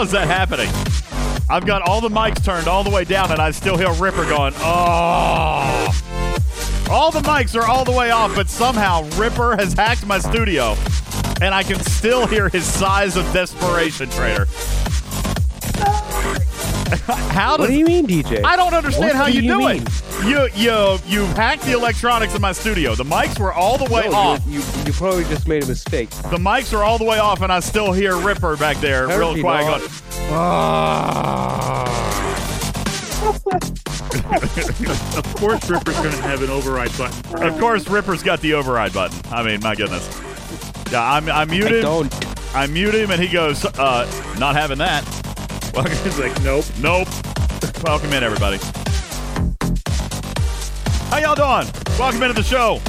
[0.00, 0.70] How is that happening?
[1.50, 4.24] I've got all the mics turned all the way down, and I still hear Ripper
[4.24, 5.92] going, oh.
[6.90, 10.74] All the mics are all the way off, but somehow Ripper has hacked my studio,
[11.42, 14.46] and I can still hear his sighs of desperation, Trader.
[17.34, 18.42] how does What do you mean, DJ?
[18.42, 19.82] I don't understand What how do you, do mean?
[19.82, 19.88] it.
[20.24, 22.94] You you you hacked the electronics in my studio.
[22.94, 24.42] The mics were all the way No, off.
[24.46, 26.10] You, you, you probably just made a mistake.
[26.10, 29.38] The mics are all the way off, and I still hear Ripper back there, real
[29.40, 29.80] quiet, not.
[29.80, 29.90] going.
[30.32, 31.86] "Ah."
[35.16, 37.42] Of course, Ripper's going to have an override button.
[37.42, 39.18] Of course, Ripper's got the override button.
[39.32, 40.06] I mean, my goodness.
[40.92, 41.82] Yeah, I'm I I muted.
[41.82, 42.12] don't.
[42.54, 44.06] I mute him, and he goes, uh,
[44.38, 45.04] "Not having that."
[45.74, 46.64] Well, He's like, nope.
[46.80, 47.08] Nope.
[47.84, 48.58] Welcome in, everybody.
[51.10, 51.72] How y'all doing?
[51.98, 52.80] Welcome into the show.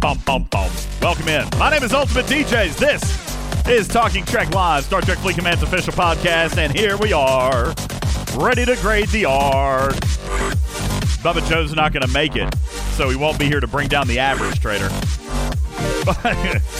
[0.00, 0.70] Bum, bum, bum.
[1.02, 1.44] Welcome in.
[1.58, 2.76] My name is Ultimate DJs.
[2.78, 7.74] This is Talking Trek Live, Star Trek Fleet Command's official podcast, and here we are,
[8.36, 9.94] ready to grade the arc.
[11.22, 12.54] Bubba Joe's not going to make it,
[12.94, 14.88] so he won't be here to bring down the average, trader.
[16.22, 16.60] Hey.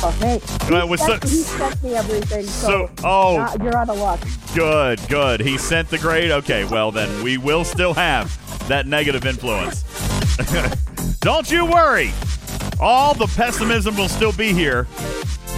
[0.71, 3.39] Well, He sent, so- he sent me everything, so, so- oh.
[3.41, 4.21] uh, you're out of luck.
[4.55, 5.41] Good, good.
[5.41, 6.31] He sent the grade.
[6.31, 8.37] Okay, well then we will still have
[8.69, 9.85] that negative influence.
[11.21, 12.13] Don't you worry.
[12.79, 14.87] All the pessimism will still be here,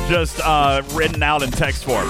[0.09, 2.09] just uh, written out in text form.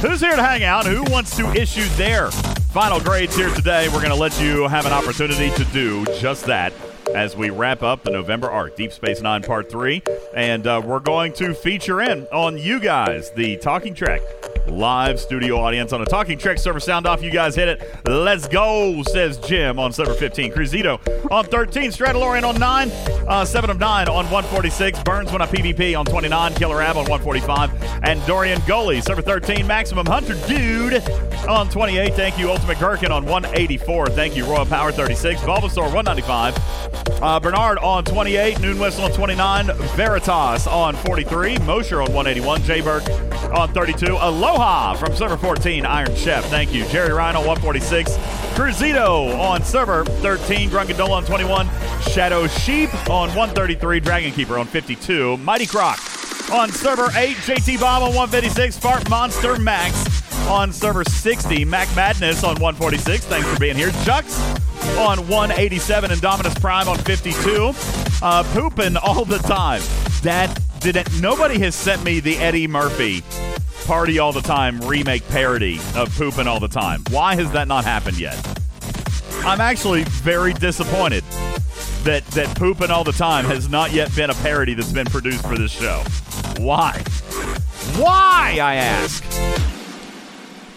[0.00, 0.86] Who's here to hang out?
[0.86, 3.88] Who wants to issue their final grades here today?
[3.88, 6.72] We're going to let you have an opportunity to do just that
[7.14, 10.02] as we wrap up the November arc, Deep Space Nine Part 3.
[10.34, 14.20] And uh, we're going to feature in on you guys, the Talking Trek
[14.70, 17.22] live studio audience on a Talking Trek server sound off.
[17.22, 18.00] You guys hit it.
[18.06, 20.52] Let's go, says Jim on server 15.
[20.52, 21.90] Cruzito on 13.
[21.90, 22.90] Stradalorian on 9.
[23.28, 25.02] Uh, 7 of 9 on 146.
[25.02, 26.54] Burns when I PvP on 29.
[26.54, 27.70] Killer Ab on 145.
[28.04, 29.66] And Dorian Goalie, server 13.
[29.66, 31.02] Maximum Hunter Dude
[31.48, 32.14] on 28.
[32.14, 34.08] Thank you, Ultimate Gherkin on 184.
[34.08, 35.40] Thank you, Royal Power 36.
[35.42, 37.10] Bulbasaur 195.
[37.22, 42.80] Uh, Bernard on 28, Noon Whistle on 29, Veritas on 43, Mosher on 181, Jay
[42.80, 43.06] Burke
[43.54, 48.12] on 32, Aloha from server 14, Iron Chef, thank you, Jerry Ryan on 146,
[48.54, 51.66] Cruzito on server 13, Grungadola on 21,
[52.02, 55.98] Shadow Sheep on 133, Dragon Keeper on 52, Mighty Croc
[56.52, 62.44] on server 8, JT Bob on 156, Fart Monster Max on server 60, Mac Madness
[62.44, 64.38] on 146, thanks for being here, Jux
[64.98, 67.72] on 187 and Dominus Prime on 52.
[68.22, 69.80] Uh, pooping all the time.
[70.22, 71.18] That didn't.
[71.22, 73.22] Nobody has sent me the Eddie Murphy
[73.90, 77.02] Party All the Time remake parody of Pooping All the Time.
[77.10, 78.38] Why has that not happened yet?
[79.44, 81.24] I'm actually very disappointed
[82.04, 85.44] that that Pooping All the Time has not yet been a parody that's been produced
[85.44, 86.04] for this show.
[86.58, 87.02] Why?
[87.96, 88.60] Why?
[88.62, 89.79] I ask.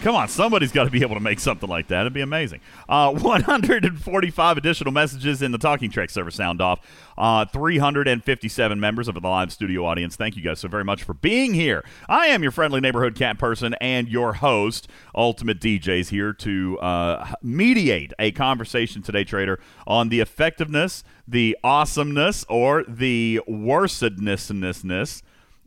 [0.04, 2.02] Come on, somebody's got to be able to make something like that.
[2.02, 2.60] It'd be amazing.
[2.86, 6.80] Uh, 145 additional messages in the Talking Trek server sound off.
[7.16, 10.14] Uh, 357 members of the live studio audience.
[10.14, 11.82] Thank you guys so very much for being here.
[12.06, 17.32] I am your friendly neighborhood cat person and your host, Ultimate DJs, here to uh,
[17.42, 24.52] mediate a conversation today, Trader, on the effectiveness, the awesomeness, or the worsedness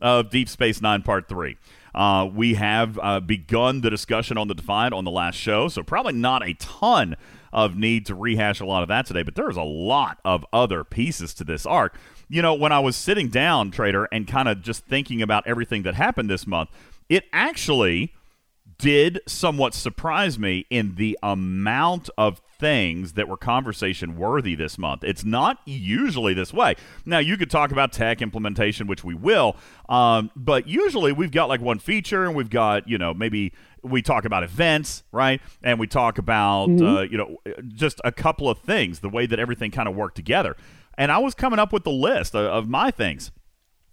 [0.00, 1.56] of Deep Space Nine Part 3.
[1.98, 5.82] Uh, we have uh, begun the discussion on the Defiant on the last show, so
[5.82, 7.16] probably not a ton
[7.52, 10.84] of need to rehash a lot of that today, but there's a lot of other
[10.84, 11.98] pieces to this arc.
[12.28, 15.82] You know, when I was sitting down, Trader, and kind of just thinking about everything
[15.82, 16.70] that happened this month,
[17.08, 18.14] it actually
[18.78, 25.04] did somewhat surprise me in the amount of things that were conversation worthy this month.
[25.04, 26.74] It's not usually this way.
[27.04, 29.56] Now, you could talk about tech implementation, which we will,
[29.88, 33.52] um, but usually we've got like one feature and we've got, you know, maybe
[33.82, 35.40] we talk about events, right?
[35.62, 37.36] And we talk about, uh, you know,
[37.68, 40.56] just a couple of things, the way that everything kind of worked together.
[40.96, 43.30] And I was coming up with the list of, of my things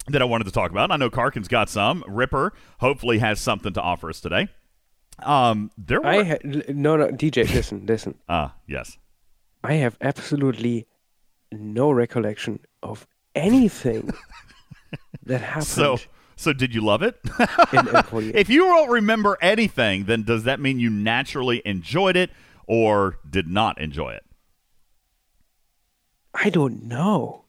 [0.08, 0.84] that I wanted to talk about.
[0.84, 2.04] And I know Karkin's got some.
[2.06, 4.48] Ripper hopefully has something to offer us today.
[5.20, 8.14] Um, there were I ha- no no DJ listen listen.
[8.28, 8.98] ah yes.
[9.64, 10.86] I have absolutely
[11.52, 14.12] no recollection of anything
[15.24, 15.98] that happened So
[16.36, 17.18] so did you love it?
[17.72, 22.30] if you don't remember anything, then does that mean you naturally enjoyed it
[22.66, 24.22] or did not enjoy it?
[26.34, 27.44] I don't know.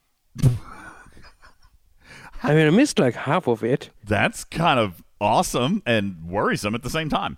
[2.42, 3.90] I mean, I missed like half of it.
[4.04, 7.36] That's kind of awesome and worrisome at the same time.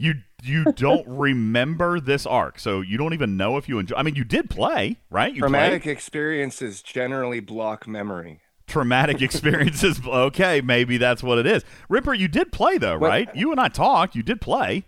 [0.00, 3.96] You you don't remember this arc, so you don't even know if you enjoy.
[3.96, 5.32] I mean, you did play, right?
[5.34, 8.40] You Traumatic experiences generally block memory.
[8.66, 10.00] traumatic experiences.
[10.06, 11.64] okay, maybe that's what it is.
[11.90, 13.28] Ripper, you did play though, Well- right?
[13.36, 14.14] You and I talked.
[14.16, 14.84] You did play,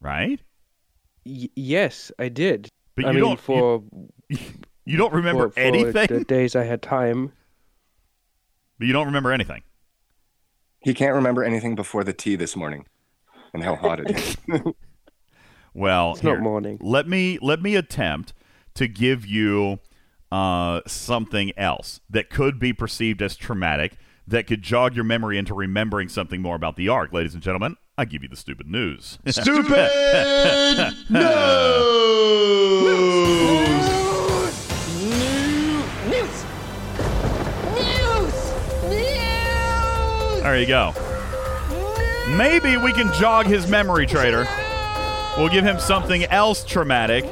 [0.00, 0.40] right?
[1.24, 2.68] Y- yes, I did.
[2.94, 3.82] But I you mean, don't- for
[4.84, 6.06] You don't remember for, for anything.
[6.06, 7.32] the days I had time.
[8.78, 9.62] but you don't remember anything.
[10.78, 12.86] He can't remember anything before the tea this morning
[13.52, 14.36] and how hot it is.
[15.74, 16.78] Well, It's not here, morning.
[16.80, 18.32] Let me let me attempt
[18.76, 19.78] to give you
[20.32, 25.52] uh, something else that could be perceived as traumatic that could jog your memory into
[25.52, 27.12] remembering something more about the arc.
[27.12, 29.18] Ladies and gentlemen, I give you the stupid news.
[29.26, 29.68] Stupid
[31.10, 31.66] news.
[40.42, 40.94] there you go.
[42.28, 44.46] Maybe we can jog his memory, Trader.
[45.36, 47.24] We'll give him something else traumatic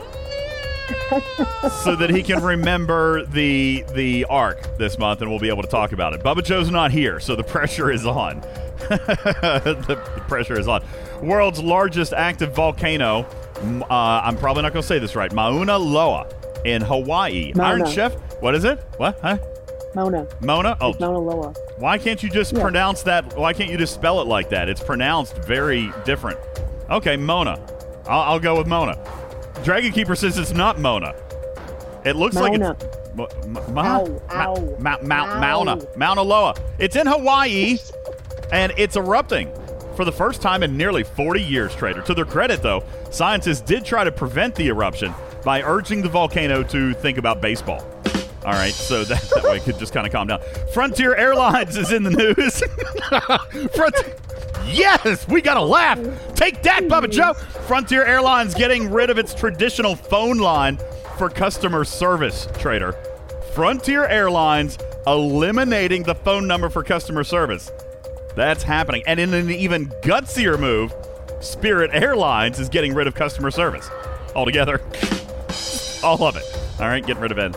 [1.83, 5.69] so that he can remember the the arc this month and we'll be able to
[5.69, 6.23] talk about it.
[6.23, 8.41] Bubba Joe's not here, so the pressure is on.
[8.89, 10.85] the, pressure is on.
[11.23, 13.27] World's largest active volcano.
[13.63, 15.33] Uh, I'm probably not going to say this right.
[15.33, 16.29] Mauna Loa
[16.65, 17.53] in Hawaii.
[17.59, 18.15] Iron Chef.
[18.43, 18.79] What is it?
[18.99, 19.19] What?
[19.21, 19.39] Huh?
[19.95, 20.27] Mona.
[20.41, 20.77] Mona?
[20.81, 21.53] Oh, Mauna Loa.
[21.79, 22.63] why can't you just Yeah.
[22.63, 23.37] pronounce that?
[23.37, 24.69] Why can't you just spell it like that?
[24.69, 26.39] It's pronounced very different.
[26.91, 27.59] Okay, Mona.
[28.07, 28.97] I'll, I'll go with Mona.
[29.63, 31.15] Dragon Keeper says it's not Mona.
[32.05, 35.41] It looks like it's Ma- ma- ma- Ow, ow, Ma- Ma- ow.
[35.41, 35.79] Mauna.
[35.97, 36.55] Mauna Loa.
[36.79, 37.79] It's in Hawaii,
[38.53, 39.51] and it's erupting
[39.97, 42.03] for the first time in nearly 40 years, Trader.
[42.03, 45.15] To their credit, though, scientists did try to prevent the eruption
[45.45, 47.83] by urging the volcano to think about baseball.
[48.45, 50.41] All right, so that, that way it could just kind of calm down.
[50.73, 52.63] Frontier Airlines is in the news.
[54.67, 55.99] Yes, we got to laugh.
[56.35, 57.35] Take that, Bubba Joe.
[57.35, 60.79] Frontier Airlines getting rid of its traditional phone line
[61.19, 62.93] for customer service, Trader.
[63.55, 67.71] Frontier Airlines eliminating the phone number for customer service.
[68.35, 69.05] That's happening.
[69.07, 70.93] And in an even gutsier move,
[71.41, 73.89] Spirit Airlines is getting rid of customer service
[74.35, 74.81] altogether.
[76.03, 76.45] All of it.
[76.81, 77.55] All right, getting rid of it.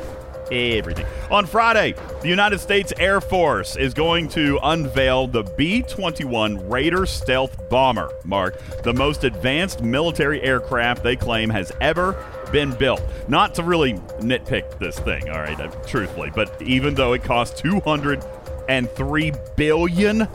[0.51, 1.05] Everything.
[1.29, 7.05] On Friday, the United States Air Force is going to unveil the B 21 Raider
[7.05, 13.01] stealth bomber, Mark, the most advanced military aircraft they claim has ever been built.
[13.27, 17.63] Not to really nitpick this thing, all right, uh, truthfully, but even though it cost
[17.63, 20.27] $203 billion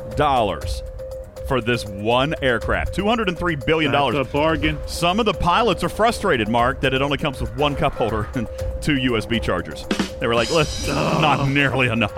[1.47, 3.93] for this one aircraft, $203 billion.
[3.93, 4.79] That's a bargain.
[4.87, 8.29] Some of the pilots are frustrated, Mark, that it only comes with one cup holder
[8.35, 8.49] and
[8.81, 9.87] two USB chargers.
[10.21, 12.17] They were like, "Listen, not nearly enough."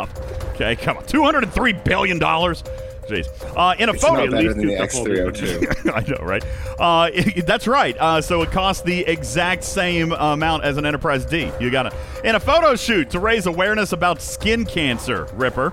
[0.55, 2.63] Okay, come on, two hundred and three billion dollars.
[3.09, 3.27] Jeez.
[3.55, 5.85] Uh, in a It's photo, not better least than the two cup.
[5.85, 5.95] X302.
[5.95, 6.45] I know, right?
[6.79, 7.95] Uh, it- that's right.
[7.99, 11.51] Uh, so it costs the exact same amount as an Enterprise D.
[11.61, 11.93] You got it.
[12.25, 15.73] In a photo shoot to raise awareness about skin cancer, Ripper,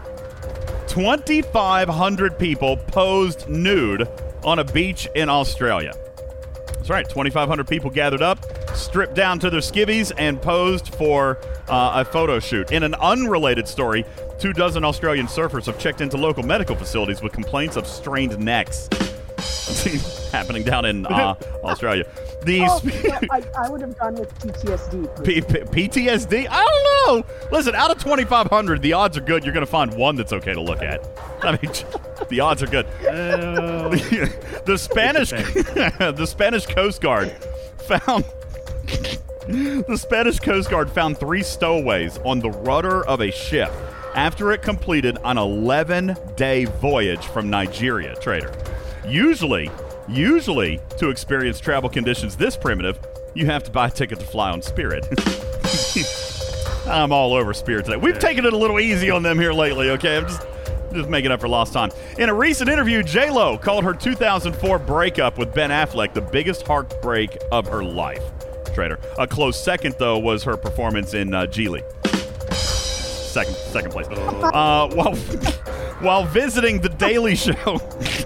[0.92, 4.06] 2,500 people posed nude
[4.44, 5.94] on a beach in Australia.
[6.68, 7.08] That's right.
[7.08, 8.44] 2,500 people gathered up,
[8.76, 11.38] stripped down to their skivvies, and posed for
[11.70, 12.74] uh, a photo shoot.
[12.74, 14.04] In an unrelated story,
[14.38, 18.90] two dozen Australian surfers have checked into local medical facilities with complaints of strained necks.
[20.32, 22.06] Happening down in uh, Australia.
[22.44, 22.70] These.
[22.70, 25.24] Oh, no, I, I would have gone with PTSD.
[25.26, 26.48] P- P- PTSD?
[26.50, 27.30] I don't know.
[27.52, 30.54] Listen, out of 2,500, the odds are good you're going to find one that's okay
[30.54, 31.06] to look at.
[31.44, 31.72] I mean,
[32.30, 32.86] the odds are good.
[33.08, 33.90] Uh,
[34.66, 37.32] the Spanish, the Spanish Coast Guard
[37.88, 38.26] found.
[39.48, 43.72] The Spanish Coast Guard found three stowaways on the rudder of a ship
[44.16, 48.52] after it completed an 11 day voyage from Nigeria, trader.
[49.06, 49.70] Usually,
[50.08, 53.00] usually to experience travel conditions this primitive,
[53.34, 55.08] you have to buy a ticket to fly on Spirit.
[56.88, 57.98] I'm all over Spirit today.
[57.98, 60.18] We've taken it a little easy on them here lately, okay?
[60.18, 60.42] I'm just
[60.94, 61.90] just making up for lost time.
[62.20, 66.68] In a recent interview, J Lo called her 2004 breakup with Ben Affleck the biggest
[66.68, 68.24] heartbreak of her life.
[68.74, 69.00] Trader.
[69.18, 71.82] A close second, though, was her performance in uh, Gigli.
[72.54, 74.08] Second, second place.
[74.10, 75.16] Uh, while
[76.02, 77.80] while visiting the Daily Show.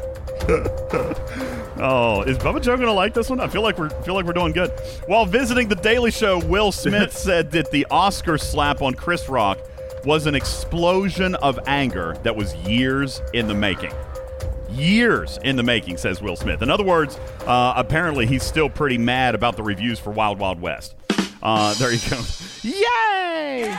[1.78, 3.42] Oh, is Bubba Joe gonna like this one?
[3.42, 4.72] I feel like we're feel like we're doing good.
[5.08, 9.60] While visiting the Daily Show, Will Smith said that the Oscar slap on Chris Rock
[10.06, 13.92] was an explosion of anger that was years in the making.
[14.70, 16.62] Years in the making, says Will Smith.
[16.62, 20.62] In other words, uh, apparently he's still pretty mad about the reviews for Wild Wild
[20.62, 20.96] West.
[21.44, 22.22] Uh, there you go.
[22.64, 23.78] Yay!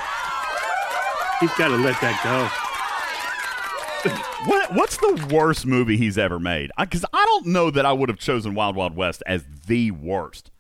[1.41, 2.66] he's got to let that go.
[4.47, 6.71] What what's the worst movie he's ever made?
[6.79, 10.53] Because I, don't know that I would have chosen Wild Wild West as the worst.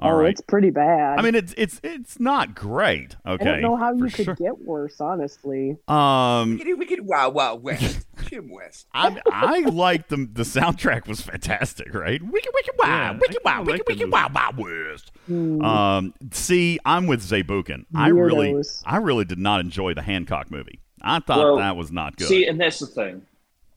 [0.00, 0.30] All oh, right.
[0.30, 1.20] it's pretty bad.
[1.20, 3.14] I mean, it's it's it's not great.
[3.24, 4.34] Okay, I don't know how you could sure.
[4.34, 5.76] get worse, honestly.
[5.86, 8.04] Um, Wicked, wicked, wow, wow, west.
[8.24, 8.88] Jim West.
[8.92, 12.20] I I like the the soundtrack was fantastic, right?
[12.20, 14.10] Wicked, wicked, wow, Yeah, I wicked, wow, kinda wicked, like the wicked, movie.
[14.10, 15.12] wow, wow, west.
[15.26, 15.62] Hmm.
[15.62, 17.84] Um, see, I'm with Zabukin.
[17.94, 20.80] I really, I really did not enjoy the Hancock movie.
[21.04, 22.28] I thought Well, that was not good.
[22.28, 23.22] See, and that's the thing.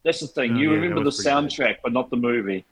[0.03, 0.53] That's the thing.
[0.53, 1.49] Oh, you yeah, remember the was pretty good.
[1.51, 2.63] soundtrack, but not the movie.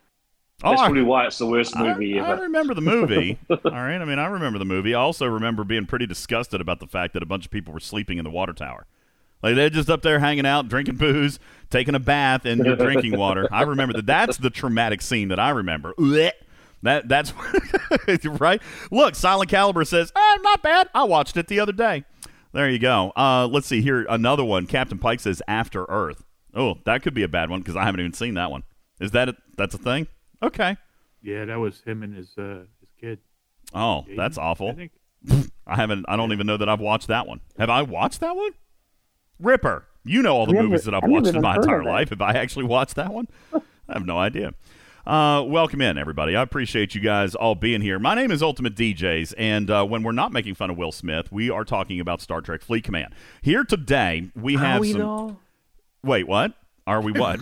[0.64, 3.38] oh, That's I, probably why it's the worst movie I, I remember the movie.
[3.50, 4.94] All right, I mean, I remember the movie.
[4.94, 7.80] I also remember being pretty disgusted about the fact that a bunch of people were
[7.80, 8.86] sleeping in the water tower.
[9.42, 13.18] Like they're just up there hanging out, drinking booze, taking a bath in your drinking
[13.18, 13.46] water.
[13.52, 14.06] I remember that.
[14.06, 15.92] That's the traumatic scene that I remember.
[16.82, 17.34] That that's
[18.24, 18.62] right.
[18.90, 20.88] Look, Silent Caliber says, "Ah, not bad.
[20.94, 22.04] I watched it the other day."
[22.56, 23.12] There you go.
[23.14, 24.06] Uh, let's see here.
[24.08, 24.66] Another one.
[24.66, 28.00] Captain Pike says, "After Earth." Oh, that could be a bad one because I haven't
[28.00, 28.62] even seen that one.
[28.98, 30.06] Is that a, that's a thing?
[30.42, 30.74] Okay.
[31.22, 33.18] Yeah, that was him and his uh, his kid.
[33.74, 34.72] Oh, Jaden, that's I awful.
[34.72, 34.92] think.
[35.66, 36.06] I haven't.
[36.08, 37.40] I don't even know that I've watched that one.
[37.58, 38.52] Have I watched that one?
[39.38, 41.84] Ripper, you know all the I've never- movies that I've I've watched in my entire
[41.84, 42.08] life.
[42.08, 43.28] Have I actually watched that one?
[43.52, 43.60] I
[43.92, 44.54] have no idea.
[45.06, 46.34] Uh, welcome in, everybody.
[46.34, 47.98] I appreciate you guys all being here.
[48.00, 51.30] My name is Ultimate DJs, and uh, when we're not making fun of Will Smith,
[51.30, 53.14] we are talking about Star Trek Fleet Command.
[53.40, 55.00] Here today, we have Are we some.
[55.00, 55.36] though?
[56.02, 56.54] Wait, what?
[56.88, 57.38] Are we what?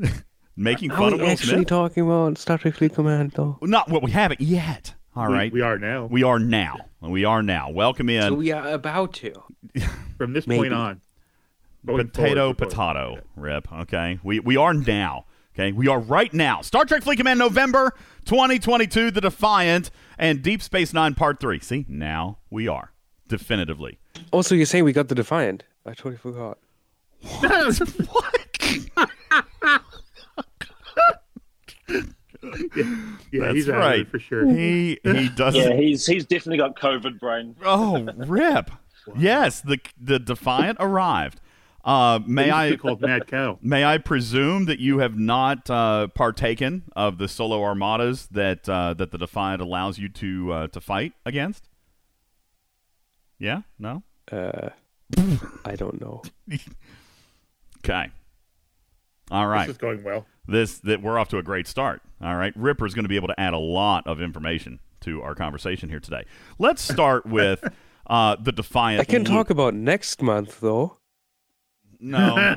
[0.56, 1.66] making fun we of Will actually Smith?
[1.68, 3.58] talking about Star Trek Fleet Command though?
[3.60, 4.00] not well.
[4.00, 4.94] We haven't yet.
[5.14, 5.52] All We- right.
[5.52, 6.06] we, are now.
[6.06, 6.76] We are now.
[7.02, 7.68] We are now.
[7.70, 8.22] Welcome in.
[8.22, 9.34] So we are about to.
[10.16, 10.60] From this Maybe.
[10.60, 11.00] point on.
[11.84, 16.32] potato forward, we're going- potato rip okay we we are now okay we are right
[16.34, 17.92] now star trek fleet command november
[18.24, 22.92] 2022 the defiant and deep space nine part three see now we are
[23.28, 23.98] definitively
[24.32, 25.64] Also, you're saying we got the Defiant.
[25.84, 26.58] I totally forgot.
[27.40, 27.80] What?
[33.32, 34.06] Yeah, That's he's right.
[34.08, 34.46] for sure.
[34.46, 37.56] he he does Yeah, he's he's definitely got COVID brain.
[37.64, 38.70] oh rip
[39.16, 41.40] yes the the defiant arrived
[41.84, 43.58] uh may He used to i called Mad Cow.
[43.62, 48.94] May I presume that you have not uh, partaken of the solo armadas that uh,
[48.94, 51.68] that the Defiant allows you to uh, to fight against?
[53.38, 54.02] Yeah, no.
[54.32, 54.70] Uh,
[55.64, 56.22] I don't know.
[57.84, 58.10] Okay.
[59.30, 59.66] All right.
[59.66, 60.24] This is going well.
[60.46, 62.00] This that we're off to a great start.
[62.22, 62.54] All right.
[62.56, 65.90] Ripper is going to be able to add a lot of information to our conversation
[65.90, 66.24] here today.
[66.58, 67.62] Let's start with
[68.06, 69.02] uh, the Defiant.
[69.02, 69.32] I can loop.
[69.32, 70.96] talk about next month though.
[72.04, 72.56] No,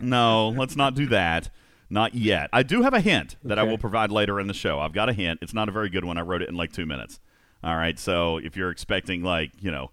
[0.00, 1.50] no, let's not do that.
[1.90, 2.48] Not yet.
[2.54, 4.80] I do have a hint that I will provide later in the show.
[4.80, 5.40] I've got a hint.
[5.42, 6.16] It's not a very good one.
[6.16, 7.20] I wrote it in like two minutes.
[7.62, 7.98] All right.
[7.98, 9.90] So if you're expecting like you know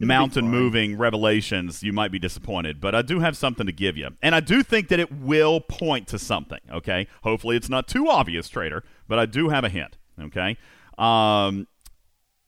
[0.00, 2.80] mountain moving revelations, you might be disappointed.
[2.80, 5.60] But I do have something to give you, and I do think that it will
[5.60, 6.60] point to something.
[6.72, 7.06] Okay.
[7.24, 8.82] Hopefully it's not too obvious, trader.
[9.06, 9.98] But I do have a hint.
[10.18, 10.56] Okay.
[10.96, 11.68] Um,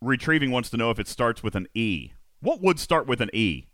[0.01, 2.13] retrieving wants to know if it starts with an E.
[2.41, 3.67] What would start with an E?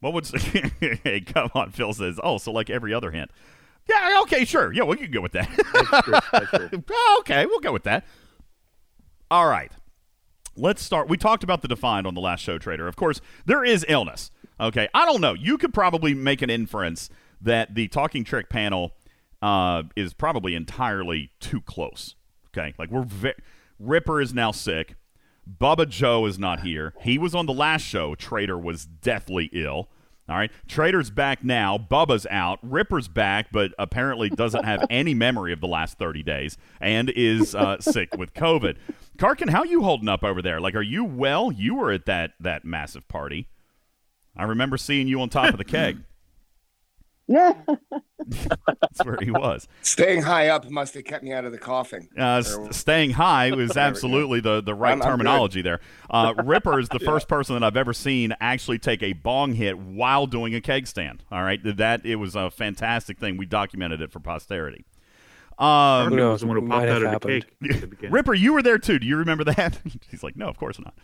[0.00, 0.26] What would?
[0.26, 0.38] Say
[1.04, 2.18] hey, come on, Phil says.
[2.22, 3.30] Oh, so like every other hint.
[3.88, 4.20] Yeah.
[4.22, 4.44] Okay.
[4.44, 4.72] Sure.
[4.72, 5.48] Yeah, we can go with that.
[5.72, 6.14] That's true.
[6.32, 6.84] That's true.
[7.20, 8.04] Okay, we'll go with that.
[9.30, 9.70] All right.
[10.56, 11.08] Let's start.
[11.08, 12.88] We talked about the Defiant on the last show, Trader.
[12.88, 14.30] Of course, there is illness.
[14.58, 14.88] Okay.
[14.94, 15.34] I don't know.
[15.34, 17.08] You could probably make an inference
[17.40, 18.92] that the Talking Trek panel
[19.42, 22.14] uh, is probably entirely too close.
[22.48, 22.74] Okay.
[22.78, 23.34] Like, we're ve-
[23.78, 24.96] Ripper is now sick.
[25.48, 26.94] Bubba Joe is not here.
[27.00, 28.14] He was on the last show.
[28.14, 29.88] Trader was deathly ill.
[30.28, 30.52] All right.
[30.68, 31.76] Trader's back now.
[31.76, 32.60] Bubba's out.
[32.62, 37.54] Ripper's back, but apparently doesn't have any memory of the last 30 days and is
[37.54, 38.76] uh, sick with COVID.
[39.18, 40.60] Karkin, how you holding up over there?
[40.60, 41.50] Like, are you well?
[41.50, 43.48] You were at that, that massive party.
[44.36, 45.98] I remember seeing you on top of the keg.
[47.30, 47.52] Yeah.
[48.66, 49.68] That's where he was.
[49.82, 52.08] Staying high up must have kept me out of the coughing.
[52.18, 55.78] Uh, s- staying high was absolutely the, the right I'm- I'm terminology there.
[56.10, 59.78] Uh, Ripper is the first person that I've ever seen actually take a bong hit
[59.78, 61.22] while doing a keg stand.
[61.30, 63.36] All right, that it was a fantastic thing.
[63.36, 64.84] We documented it for posterity.
[65.56, 66.32] Um, Armin knows?
[66.32, 67.46] was the one who popped out of the happened.
[67.62, 67.74] cake.
[67.74, 68.12] at the beginning.
[68.12, 68.98] Ripper, you were there too.
[68.98, 69.78] Do you remember that?
[70.10, 70.94] He's like, no, of course not.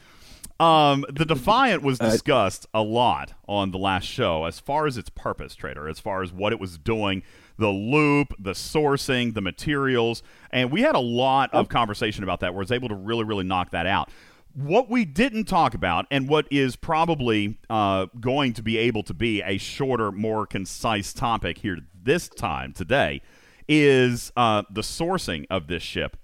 [0.59, 4.97] Um, the Defiant was Uh, discussed a lot on the last show as far as
[4.97, 7.23] its purpose, Trader, as far as what it was doing,
[7.59, 12.55] the loop, the sourcing, the materials, and we had a lot of conversation about that.
[12.55, 14.11] Where I was able to really, really knock that out.
[14.55, 19.13] What we didn't talk about, and what is probably uh, going to be able to
[19.13, 23.21] be a shorter, more concise topic here this time today,
[23.69, 26.17] is uh, the sourcing of this ship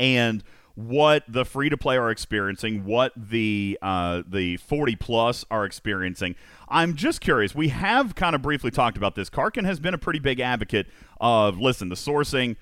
[0.00, 0.42] and
[0.74, 6.34] what the free to play are experiencing, what the uh, the 40 plus are experiencing.
[6.68, 7.54] I'm just curious.
[7.54, 9.28] We have kind of briefly talked about this.
[9.28, 10.86] Karkin has been a pretty big advocate
[11.20, 12.56] of listen, the sourcing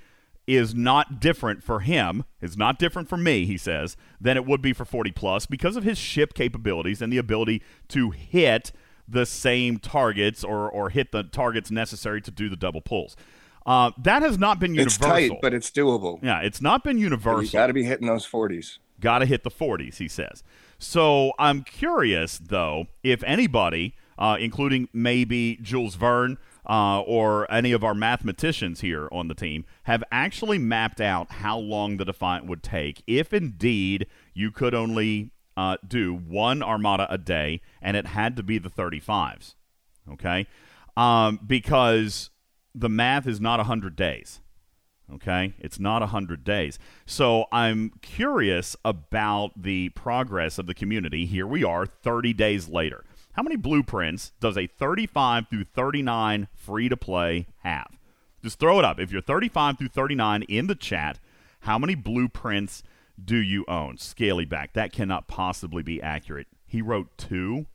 [0.47, 4.61] is not different for him, is not different for me, he says, than it would
[4.61, 8.73] be for 40 plus because of his ship capabilities and the ability to hit
[9.07, 13.17] the same targets or, or hit the targets necessary to do the double pulls.
[13.67, 15.13] Uh, that has not been universal.
[15.13, 16.19] It's tight, but it's doable.
[16.23, 17.43] yeah, it's not been universal.
[17.45, 18.79] You got to be hitting those 40s.
[19.01, 20.43] Got to hit the 40s, he says.
[20.79, 26.39] So I'm curious, though, if anybody, uh, including maybe Jules Verne
[26.69, 31.59] uh, or any of our mathematicians here on the team, have actually mapped out how
[31.59, 37.19] long the Defiant would take if indeed you could only uh, do one Armada a
[37.19, 39.55] day and it had to be the 35s.
[40.13, 40.47] Okay?
[40.97, 42.31] Um, because
[42.75, 44.41] the math is not 100 days.
[45.13, 46.79] Okay, it's not 100 days.
[47.05, 51.27] So I'm curious about the progress of the community.
[51.27, 53.05] Here we are 30 days later.
[53.33, 57.99] How many blueprints does a 35 through 39 free to play have?
[58.43, 59.01] Just throw it up.
[59.01, 61.19] If you're 35 through 39 in the chat,
[61.61, 62.83] how many blueprints
[63.23, 63.99] do you own?
[63.99, 64.73] Scaly back.
[64.73, 66.47] That cannot possibly be accurate.
[66.67, 67.67] He wrote two.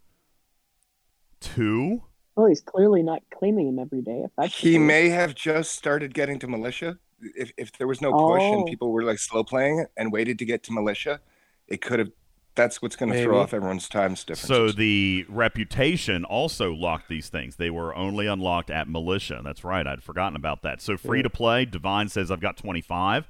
[1.40, 2.04] Two?
[2.36, 4.22] Well, he's clearly not claiming him every day.
[4.26, 6.98] If that's He may have just started getting to militia.
[7.22, 8.66] If, if there was no push and Oh.
[8.66, 11.22] people were like slow playing it and waited to get to militia,
[11.68, 12.10] it could have.
[12.56, 14.48] That's what's going to throw off everyone's times difference.
[14.48, 17.58] So the reputation also locked these things.
[17.58, 19.42] They were only unlocked at militia.
[19.44, 19.86] That's right.
[19.86, 20.82] I'd forgotten about that.
[20.82, 21.66] So free to play.
[21.66, 23.28] Divine says I've got 25.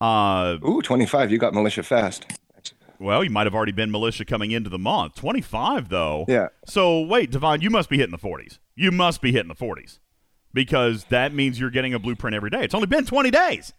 [0.00, 1.30] Uh, Ooh, 25.
[1.30, 2.24] You got militia fast.
[3.00, 5.14] Well, you might have already been militia coming into the month.
[5.16, 6.24] 25 though.
[6.28, 6.48] Yeah.
[6.66, 8.58] So wait, Divine, you must be hitting the 40s.
[8.74, 9.98] You must be hitting the 40s
[10.52, 12.64] because that means you're getting a blueprint every day.
[12.64, 13.72] It's only been 20 days,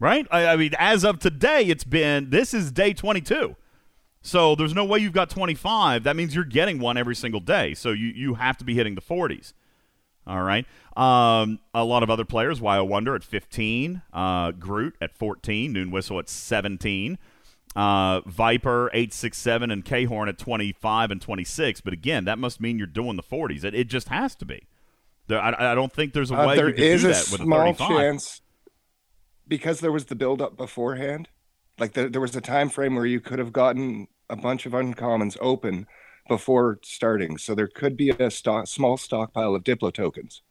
[0.00, 0.26] right?
[0.30, 3.56] I, I mean, as of today, it's been this is day 22.
[4.22, 6.02] So there's no way you've got 25.
[6.02, 7.74] That means you're getting one every single day.
[7.74, 9.52] So you, you have to be hitting the 40s.
[10.26, 10.66] All right.
[10.96, 15.72] Um, a lot of other players, Why I Wonder at 15, uh, Groot at 14,
[15.72, 17.18] Noon Whistle at 17,
[17.76, 21.82] uh, Viper 867, and K Horn at 25 and 26.
[21.82, 23.64] But again, that must mean you're doing the 40s.
[23.64, 24.66] It, it just has to be.
[25.28, 27.12] There, I, I don't think there's a Uh, way there you can is do a
[27.12, 28.40] that with a small chance
[29.46, 31.28] because there was the build up beforehand.
[31.78, 34.72] Like there, there was a time frame where you could have gotten a bunch of
[34.72, 35.86] uncommons open
[36.28, 40.42] before starting, so there could be a stock, small stockpile of Diplo tokens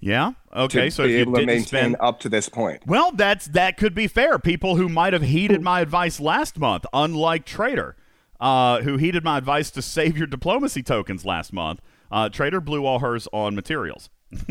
[0.00, 0.32] Yeah.
[0.54, 0.86] Okay.
[0.86, 2.82] to So if be you able to didn't maintain spend up to this point.
[2.86, 4.38] Well, that's that could be fair.
[4.38, 7.96] People who might have heeded my advice last month, unlike Trader,
[8.40, 11.80] uh, who heeded my advice to save your diplomacy tokens last month.
[12.10, 14.10] Uh, Trader blew all hers on materials.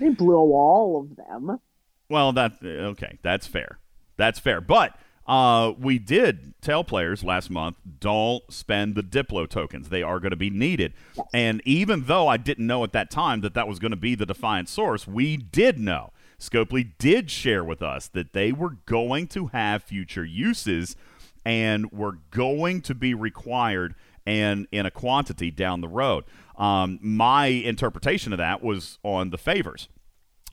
[0.00, 1.60] They blew all of them.
[2.08, 3.78] Well, that okay, that's fair.
[4.16, 4.60] That's fair.
[4.60, 9.88] But uh, we did tell players last month don't spend the Diplo tokens.
[9.88, 10.92] They are going to be needed.
[11.32, 14.14] And even though I didn't know at that time that that was going to be
[14.14, 16.12] the Defiant source, we did know.
[16.38, 20.96] Scopely did share with us that they were going to have future uses
[21.44, 23.94] and were going to be required
[24.26, 26.24] and in a quantity down the road.
[26.56, 29.88] Um, my interpretation of that was on the favors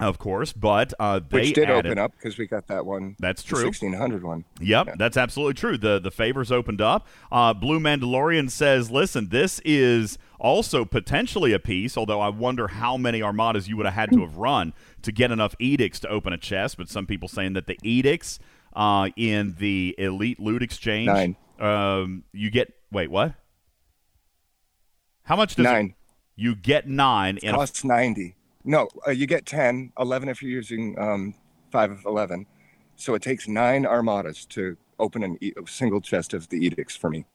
[0.01, 3.15] of course, but uh, they Which did added, open up because we got that one.
[3.19, 3.63] That's true.
[3.63, 4.43] 1600 one.
[4.59, 5.77] Yep, that's absolutely true.
[5.77, 7.07] The the favors opened up.
[7.31, 11.95] Uh, Blue Mandalorian says, "Listen, this is also potentially a piece.
[11.95, 15.31] Although I wonder how many armadas you would have had to have run to get
[15.31, 16.77] enough edicts to open a chest.
[16.77, 18.39] But some people saying that the edicts
[18.73, 21.35] uh, in the elite loot exchange, Nine.
[21.59, 23.35] Um, you get wait what?
[25.23, 25.93] How much does it- Nine.
[26.35, 28.35] you get nine in a Costs 90.
[28.63, 31.36] No, uh, you get 10, 11 if you're using um,
[31.71, 32.45] 5 of 11.
[32.95, 36.95] So it takes nine armadas to open an e- a single chest of the edicts
[36.95, 37.26] for me.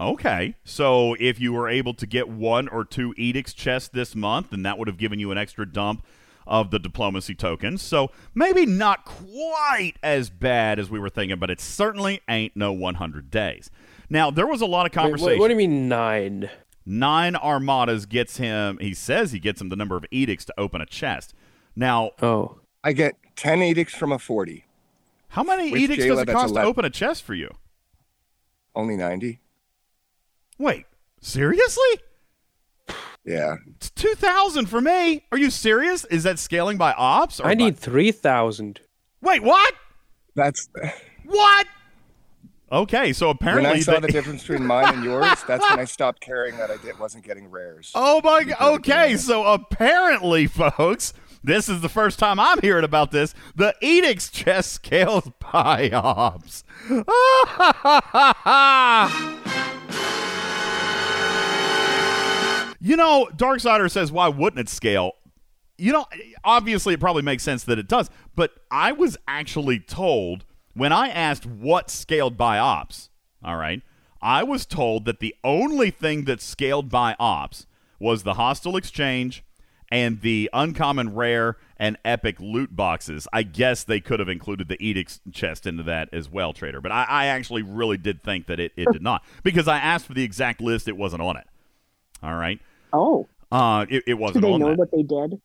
[0.00, 0.56] Okay.
[0.64, 4.62] So if you were able to get one or two edicts chests this month, then
[4.62, 6.04] that would have given you an extra dump
[6.44, 7.82] of the diplomacy tokens.
[7.82, 12.72] So maybe not quite as bad as we were thinking, but it certainly ain't no
[12.72, 13.70] 100 days.
[14.10, 15.38] Now, there was a lot of Wait, what, conversation.
[15.38, 16.50] what do you mean nine?
[16.84, 20.80] Nine armadas gets him, he says he gets him the number of edicts to open
[20.80, 21.34] a chest.
[21.76, 24.64] Now, Oh, I get 10 edicts from a 40,
[25.28, 27.50] how many With edicts does it that's cost to open a chest for you?
[28.74, 29.38] only 90.
[30.58, 30.86] Wait,
[31.20, 32.00] seriously?
[33.24, 33.56] Yeah.
[33.76, 35.24] It's 2,000 for me.
[35.30, 36.04] Are you serious?
[36.06, 37.38] Is that scaling by ops?
[37.38, 38.80] Or I by- need three thousand.
[39.20, 39.74] Wait, what?
[40.34, 40.68] That's
[41.24, 41.66] What?
[42.72, 45.78] Okay, so apparently when I saw the- the difference between mine and yours, that's when
[45.78, 47.92] I stopped caring that I did, wasn't getting rares.
[48.04, 48.60] Oh my god.
[48.80, 51.12] Okay, uh, so apparently folks,
[51.44, 53.34] this is the first time I'm hearing about this.
[53.54, 56.64] The edicts chest scales by ops.
[62.80, 65.12] you know, Darksider says why wouldn't it scale?
[65.78, 66.06] you know,
[66.44, 71.08] obviously it probably makes sense that it does, but I was actually told when I
[71.08, 73.10] asked what scaled by ops,
[73.44, 73.82] all right,
[74.20, 77.66] I was told that the only thing that scaled by ops
[77.98, 79.44] was the hostile exchange
[79.90, 83.28] and the uncommon rare and epic loot boxes.
[83.32, 86.80] I guess they could have included the edict chest into that as well, trader.
[86.80, 90.06] But I, I actually really did think that it, it did not because I asked
[90.06, 90.88] for the exact list.
[90.88, 91.46] It wasn't on it.
[92.22, 92.58] All right.
[92.92, 94.78] Oh, Uh, it, it do wasn't they on know that.
[94.78, 95.40] what they did?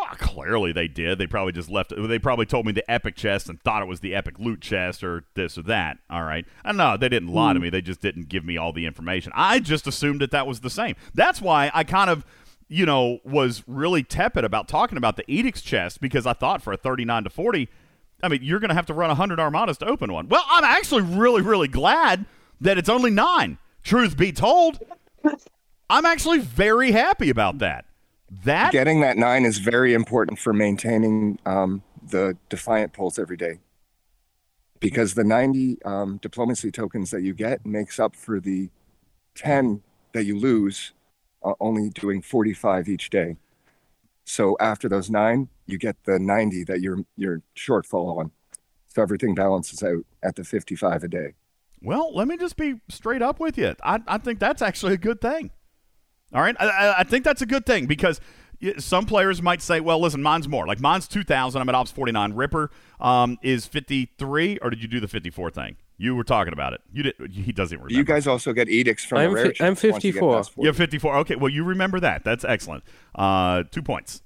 [0.00, 1.18] Well, clearly they did.
[1.18, 1.92] They probably just left.
[1.94, 5.04] They probably told me the epic chest and thought it was the epic loot chest
[5.04, 5.98] or this or that.
[6.08, 6.46] All right.
[6.64, 7.64] Uh, I know they didn't lie to hmm.
[7.64, 7.70] me.
[7.70, 9.30] They just didn't give me all the information.
[9.34, 10.96] I just assumed that that was the same.
[11.12, 12.24] That's why I kind of,
[12.68, 16.72] you know, was really tepid about talking about the edicts chest because I thought for
[16.72, 17.68] a thirty-nine to forty,
[18.22, 20.28] I mean, you're going to have to run hundred armadas to open one.
[20.28, 22.24] Well, I'm actually really, really glad
[22.60, 23.58] that it's only nine.
[23.82, 24.78] Truth be told,
[25.90, 27.84] I'm actually very happy about that.
[28.44, 33.58] That Getting that nine is very important for maintaining um, the defiant pulls every day.
[34.78, 38.70] Because the 90 um, diplomacy tokens that you get makes up for the
[39.34, 40.92] 10 that you lose,
[41.42, 43.36] uh, only doing 45 each day.
[44.24, 48.30] So after those nine, you get the 90 that you're you're shortfall on.
[48.86, 51.34] So everything balances out at the 55 a day.
[51.82, 53.74] Well, let me just be straight up with you.
[53.82, 55.50] I, I think that's actually a good thing.
[56.34, 56.56] All right.
[56.60, 58.20] I- I, I think that's a good thing because
[58.78, 60.66] some players might say, well, listen, mine's more.
[60.66, 61.60] Like mine's 2,000.
[61.60, 62.34] I'm at Ops 49.
[62.34, 65.76] Ripper um, is 53, or did you do the 54 thing?
[65.96, 66.80] You were talking about it.
[66.92, 67.14] You did.
[67.30, 67.92] He doesn't remember.
[67.94, 70.36] You guys also get edicts from I'm rare fi- I'm chests once you 54.
[70.36, 71.16] past You have 54.
[71.18, 71.36] Okay.
[71.36, 72.24] Well, you remember that.
[72.24, 72.84] That's excellent.
[73.14, 74.22] Uh, two points.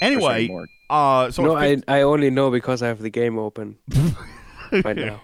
[0.00, 0.48] Anyway,
[0.88, 3.76] uh, so no, it's I I only know because I have the game open
[4.72, 5.20] right now.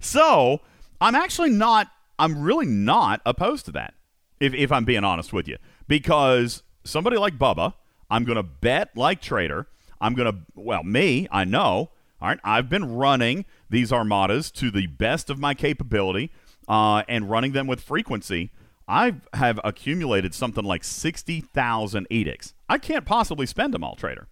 [0.00, 0.60] so
[1.00, 1.88] I'm actually not.
[2.18, 3.94] I'm really not opposed to that.
[4.40, 7.74] If if I'm being honest with you, because somebody like Bubba,
[8.10, 9.66] I'm gonna bet like Trader.
[10.00, 11.28] I'm gonna well me.
[11.30, 11.90] I know.
[12.20, 12.40] All right.
[12.42, 16.30] I've been running these armadas to the best of my capability,
[16.66, 18.50] uh, and running them with frequency.
[18.86, 22.54] I have accumulated something like sixty thousand edicts.
[22.68, 24.28] I can't possibly spend them all, Trader.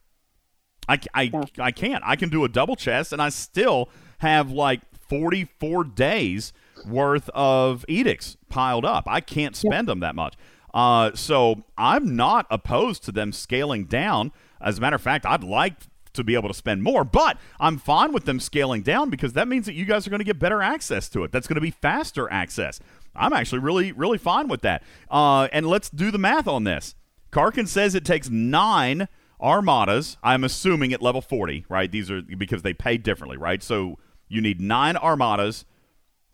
[0.88, 2.03] I, I, I can't.
[2.07, 3.88] I can do a double chest, and I still
[4.19, 6.53] have like 44 days
[6.85, 9.05] worth of edicts piled up.
[9.07, 10.35] I can't spend them that much.
[10.75, 14.33] Uh, so I'm not opposed to them scaling down.
[14.61, 15.75] As a matter of fact, I'd like
[16.12, 19.49] to be able to spend more, but I'm fine with them scaling down because that
[19.49, 21.33] means that you guys are going to get better access to it.
[21.33, 22.81] That's going to be faster access.
[23.15, 24.83] I'm actually really, really fine with that.
[25.11, 26.95] Uh, and let's do the math on this.
[27.33, 29.09] Karkin says it takes nine
[29.41, 30.17] armadas.
[30.23, 31.91] I'm assuming at level 40, right?
[31.91, 33.62] These are because they pay differently, right?
[33.62, 35.65] So you need nine armadas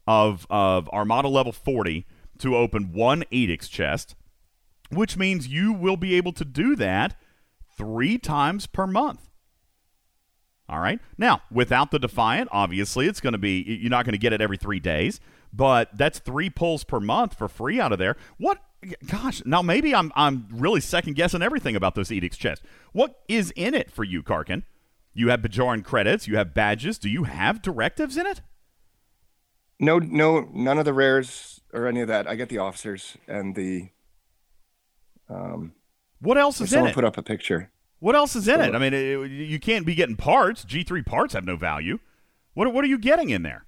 [0.07, 2.07] of of armada level 40
[2.39, 4.15] to open one edicts chest,
[4.91, 7.17] which means you will be able to do that
[7.77, 9.29] three times per month.
[10.69, 11.01] All right.
[11.19, 14.41] Now, without the Defiant, obviously, it's going to be, you're not going to get it
[14.41, 15.21] every three days,
[15.53, 18.17] but that's three pulls per month for free out of there.
[18.39, 18.59] What,
[19.07, 22.63] gosh, now maybe I'm, I'm really second guessing everything about this Edicts chest.
[22.93, 24.63] What is in it for you, Karkin?
[25.15, 26.99] You have Bajoran credits, you have badges.
[26.99, 28.41] Do you have directives in it?
[29.81, 32.29] No, no, none of the rares or any of that.
[32.29, 33.89] I get the officers and the.
[35.29, 35.73] Um,
[36.21, 36.95] What else is in it?
[36.95, 37.71] put up a picture.
[37.99, 38.75] What else is in it?
[38.75, 40.65] I mean, it, you can't be getting parts.
[40.65, 42.01] G3 parts have no value.
[42.55, 43.65] What, what are you getting in there?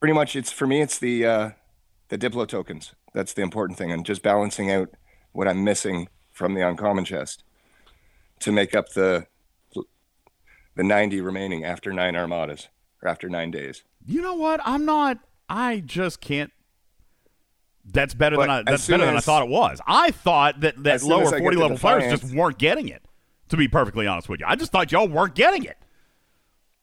[0.00, 0.80] Pretty much, it's for me.
[0.80, 1.50] It's the uh,
[2.08, 2.94] the Diplo tokens.
[3.12, 4.88] That's the important thing, and just balancing out
[5.32, 7.44] what I'm missing from the uncommon chest
[8.40, 9.26] to make up the
[10.76, 12.68] the 90 remaining after nine armadas
[13.02, 13.82] or after nine days.
[14.04, 14.60] You know what?
[14.64, 15.18] I'm not.
[15.48, 16.52] I just can't.
[17.84, 18.62] That's better But than I.
[18.62, 19.80] That's better than I thought it was.
[19.86, 23.02] I thought that that lower as forty level players just weren't getting it.
[23.48, 25.76] To be perfectly honest with you, I just thought y'all weren't getting it.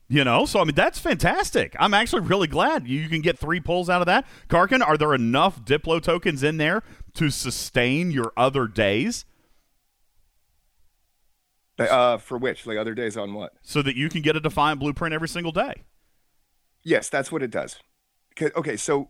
[0.10, 1.76] You know, so I mean that's fantastic.
[1.80, 4.26] I'm actually really glad you can get three pulls out of that.
[4.50, 6.84] Karkin, are there enough Diplo tokens in there
[7.16, 9.26] to sustain your other days
[11.80, 13.54] Uh, for which, like other days on what?
[13.62, 15.84] so that you can get a Defiant blueprint every single day?
[16.88, 17.80] Yes, that's what it does.
[18.42, 19.10] Okay, so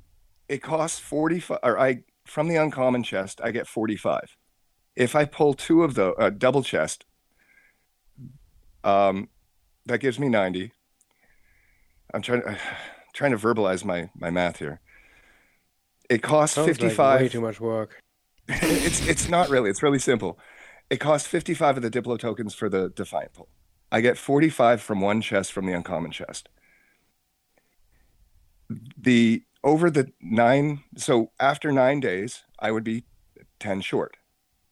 [0.49, 4.35] it costs 45 or I from the uncommon chest, I get 45.
[4.95, 7.05] If I pull two of the uh, double chest,
[8.83, 9.29] um
[9.85, 10.71] that gives me 90.
[12.15, 12.57] I'm trying to
[13.13, 14.81] trying to verbalize my my math here.
[16.09, 18.01] It costs Sounds like 55 way too much work.
[18.47, 19.69] it's it's not really.
[19.69, 20.39] It's really simple.
[20.89, 23.49] It costs 55 of the Diplo tokens for the Defiant pull.
[23.91, 26.49] I get 45 from one chest from the uncommon chest.
[28.97, 33.05] The over the nine, so after nine days, I would be
[33.59, 34.17] 10 short.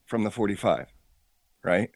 [0.05, 0.93] from the 45,
[1.63, 1.89] right?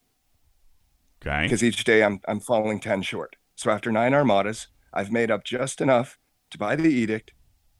[1.24, 1.42] Okay.
[1.42, 3.36] Because each day I'm I'm falling 10 short.
[3.54, 6.18] So after nine armadas, I've made up just enough
[6.50, 7.32] to buy the edict,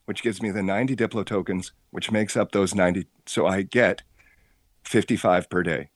[0.04, 3.06] which gives me the 90 Diplo tokens, which makes up those 90.
[3.26, 4.02] So I get
[4.84, 5.90] 55 per day,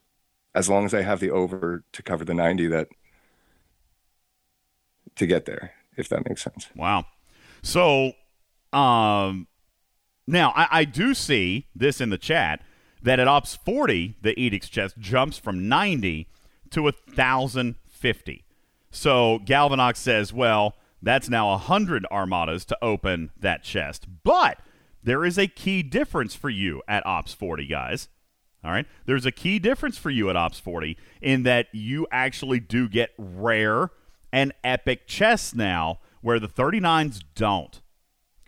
[0.55, 2.89] as long as I have the over to cover the 90 that
[5.17, 6.69] to get there, if that makes sense.
[6.75, 7.07] Wow.
[7.65, 8.13] So,
[8.75, 9.49] um,
[10.27, 12.61] now I, I do see this in the chat
[13.03, 16.29] that at Ops 40, the Edict's chest jumps from 90
[16.71, 18.45] to 1,050.
[18.91, 24.07] So Galvanox says, well, that's now 100 armadas to open that chest.
[24.23, 24.59] But
[25.03, 28.09] there is a key difference for you at Ops 40, guys.
[28.63, 28.87] All right.
[29.07, 33.11] There's a key difference for you at Ops 40 in that you actually do get
[33.19, 33.91] rare
[34.33, 37.83] and epic chests now where the 39s don't.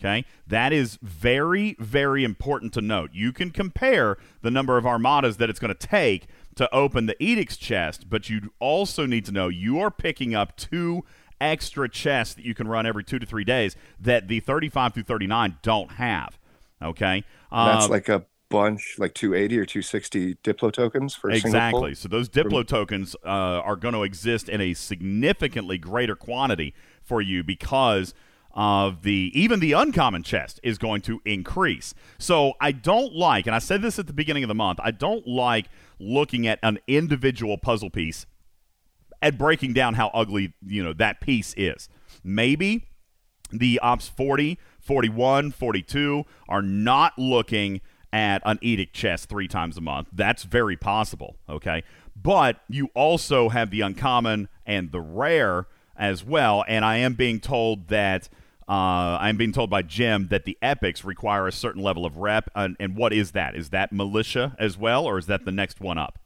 [0.01, 0.25] Okay.
[0.47, 3.11] That is very, very important to note.
[3.13, 7.23] You can compare the number of armadas that it's going to take to open the
[7.23, 11.05] Edict's chest, but you also need to know you are picking up two
[11.39, 15.03] extra chests that you can run every two to three days that the 35 through
[15.03, 16.39] 39 don't have.
[16.83, 17.25] Okay.
[17.53, 21.95] That's Um, like a bunch, like 280 or 260 Diplo tokens for Exactly.
[21.95, 26.75] So those Diplo tokens uh, are going to exist in a significantly greater quantity
[27.07, 28.15] for you because
[28.53, 31.95] of the even the uncommon chest is going to increase.
[32.19, 34.91] So I don't like, and I said this at the beginning of the month, I
[34.91, 35.67] don't like
[36.01, 38.27] looking at an individual puzzle piece
[39.21, 41.89] and breaking down how ugly you know that piece is.
[42.25, 42.89] Maybe
[43.53, 47.81] the ops 40 41 42 are not looking
[48.13, 51.85] at an edict chest three times a month that's very possible okay
[52.21, 55.67] but you also have the uncommon and the rare
[55.99, 58.29] as well and i am being told that
[58.69, 62.51] uh, i'm being told by jim that the epics require a certain level of rep
[62.67, 63.55] and, and what is that?
[63.55, 66.19] Is that militia as well or is that the next one up?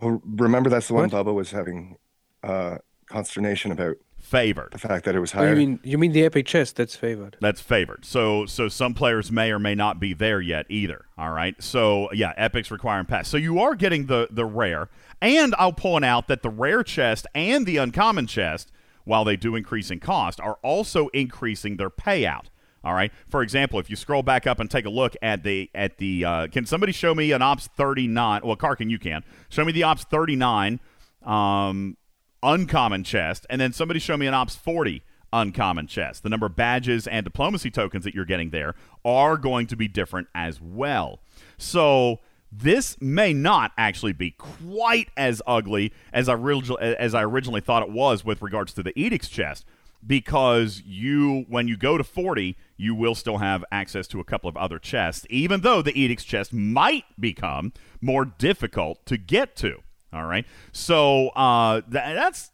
[0.00, 1.26] Well, remember that's the one What?
[1.26, 1.96] Bubba was having
[2.42, 3.96] uh, consternation about
[4.28, 5.50] favored the fact that it was Oh, higher.
[5.50, 6.76] you mean you mean the epic chest?
[6.76, 7.36] That's favored.
[7.40, 8.04] That's favored.
[8.04, 11.06] So so some players may or may not be there yet either.
[11.16, 11.54] All right.
[11.62, 13.28] So yeah, epics requiring pass.
[13.28, 14.88] So you are getting the the rare,
[15.22, 18.70] and I'll point out that the rare chest and the uncommon chest,
[19.04, 22.46] while they do increase in cost, are also increasing their payout.
[22.84, 23.10] All right.
[23.28, 26.24] For example, if you scroll back up and take a look at the at the
[26.24, 28.42] uh, can somebody show me an ops thirty nine?
[28.44, 30.78] Well, Karkin, you can show me the ops thirty nine.
[31.24, 31.96] Um,
[32.42, 36.22] uncommon chest, and then somebody show me an Ops 40 uncommon chest.
[36.22, 38.74] The number of badges and diplomacy tokens that you're getting there
[39.04, 41.20] are going to be different as well.
[41.58, 42.20] So
[42.50, 46.34] this may not actually be quite as ugly as I,
[46.80, 49.64] as I originally thought it was with regards to the Edict's chest.
[50.06, 54.48] Because you, when you go to 40, you will still have access to a couple
[54.48, 59.82] of other chests, even though the Edict's chest might become more difficult to get to.
[60.12, 60.46] All right.
[60.72, 62.50] So uh, th- that's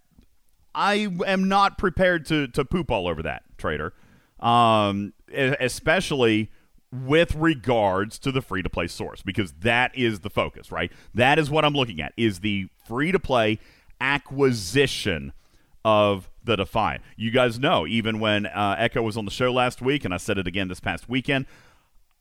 [0.75, 3.95] I am not prepared to to poop all over that trader,
[4.40, 6.51] um, especially
[6.93, 10.93] with regards to the free to play source because that is the focus, right?
[11.12, 13.59] That is what I'm looking at is the free to play
[14.01, 15.33] acquisition
[15.85, 17.03] of the Defiant.
[17.17, 20.19] You guys know, even when uh, Echo was on the show last week, and I
[20.19, 21.47] said it again this past weekend,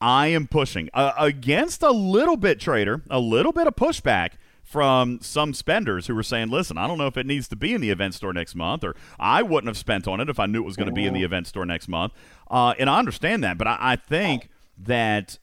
[0.02, 4.32] I am pushing uh, against a little bit, trader, a little bit of pushback
[4.74, 7.76] from some spenders who were saying, listen, I don't know if it needs to be
[7.76, 10.48] in the event store next month, or I wouldn't have spent on it if I
[10.48, 12.12] knew it was going to be in the event store next month.
[12.50, 15.38] Uh, and I understand that, but I, I think that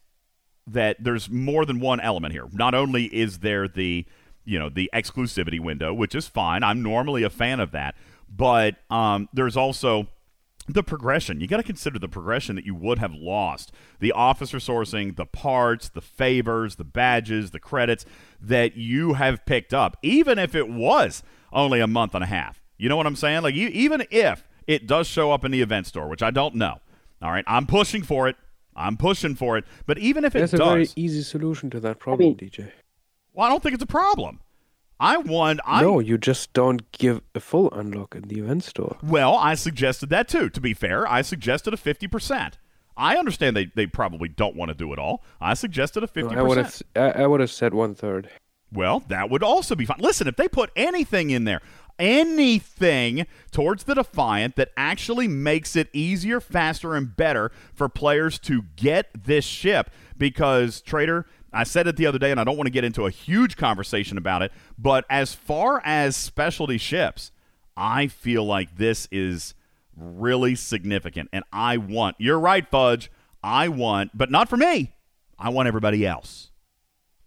[0.66, 2.48] that there's more than one element here.
[2.52, 4.04] Not only is there the
[4.44, 6.64] you know the exclusivity window, which is fine.
[6.64, 7.94] I'm normally a fan of that,
[8.28, 10.08] but um, there's also
[10.68, 11.40] the progression.
[11.40, 13.72] You got to consider the progression that you would have lost.
[13.98, 18.04] The officer sourcing, the parts, the favors, the badges, the credits
[18.40, 22.62] that you have picked up, even if it was only a month and a half.
[22.78, 23.42] You know what I'm saying?
[23.42, 26.54] Like, you, even if it does show up in the event store, which I don't
[26.54, 26.78] know.
[27.22, 28.36] All right, I'm pushing for it.
[28.76, 29.64] I'm pushing for it.
[29.86, 32.36] But even if it does, There's a does, very easy solution to that problem, mean-
[32.38, 32.70] DJ.
[33.34, 34.40] well, I don't think it's a problem.
[35.00, 35.60] I want.
[35.64, 38.98] I No, you just don't give a full unlock in the event store.
[39.02, 40.50] Well, I suggested that too.
[40.50, 42.58] To be fair, I suggested a fifty percent.
[42.96, 45.24] I understand they, they probably don't want to do it all.
[45.40, 47.16] I suggested a No, fifty I would have percent.
[47.16, 48.28] I would have said one third.
[48.72, 49.98] Well, that would also be fine.
[50.00, 51.60] Listen, if they put anything in there,
[51.98, 58.62] anything towards the Defiant that actually makes it easier, faster, and better for players to
[58.76, 62.66] get this ship, because Trader, I said it the other day, and I don't want
[62.66, 67.32] to get into a huge conversation about it, but as far as specialty ships,
[67.76, 69.54] I feel like this is
[69.96, 72.16] really significant, and I want.
[72.18, 73.10] You're right, Fudge.
[73.42, 74.92] I want, but not for me.
[75.38, 76.50] I want everybody else.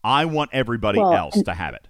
[0.03, 1.87] I want everybody Well, else and- to have it.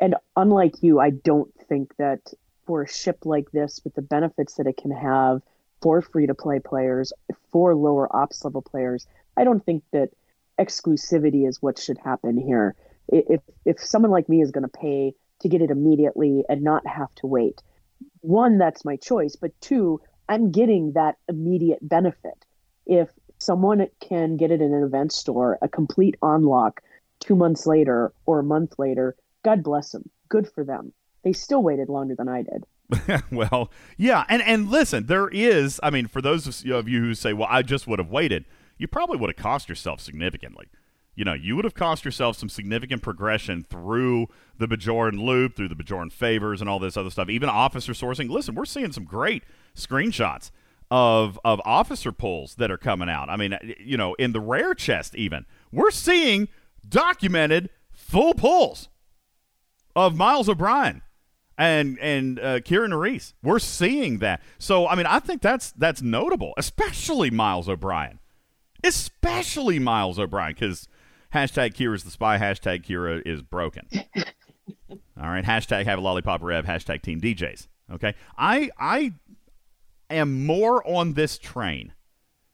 [0.00, 2.32] And unlike you, I don't think that
[2.66, 5.42] for a ship like this, with the benefits that it can have
[5.80, 7.12] for free to play players,
[7.52, 10.10] for lower ops level players, I don't think that
[10.58, 12.74] exclusivity is what should happen here.
[13.08, 16.86] If if someone like me is going to pay to get it immediately and not
[16.86, 17.62] have to wait,
[18.20, 19.36] one, that's my choice.
[19.36, 22.46] But two, I'm getting that immediate benefit.
[22.86, 26.82] If someone can get it in an event store, a complete unlock
[27.20, 30.08] two months later or a month later, God bless them.
[30.28, 30.92] Good for them.
[31.22, 33.22] They still waited longer than I did.
[33.30, 35.80] well, yeah, and and listen, there is.
[35.82, 38.44] I mean, for those of you who say, "Well, I just would have waited,"
[38.84, 40.66] you probably would have cost yourself significantly.
[41.14, 44.26] You know, you would have cost yourself some significant progression through
[44.58, 47.30] the Bajoran loop, through the Bajoran favors, and all this other stuff.
[47.30, 48.28] Even officer sourcing.
[48.28, 49.42] Listen, we're seeing some great
[49.74, 50.50] screenshots
[50.90, 53.30] of of officer pulls that are coming out.
[53.30, 56.48] I mean, you know, in the rare chest, even we're seeing
[56.86, 58.90] documented full pulls
[59.96, 61.00] of Miles O'Brien
[61.56, 63.32] and and uh, Kira Nerys.
[63.42, 64.42] We're seeing that.
[64.58, 68.18] So I mean, I think that's that's notable, especially Miles O'Brien,
[68.84, 70.88] especially Miles O'Brien, because
[71.32, 73.88] hashtag Kira's the spy, hashtag Kira is broken.
[74.90, 77.66] All right, hashtag have a lollipop rev, hashtag Team DJs.
[77.92, 79.12] Okay, I I
[80.10, 81.92] am more on this train.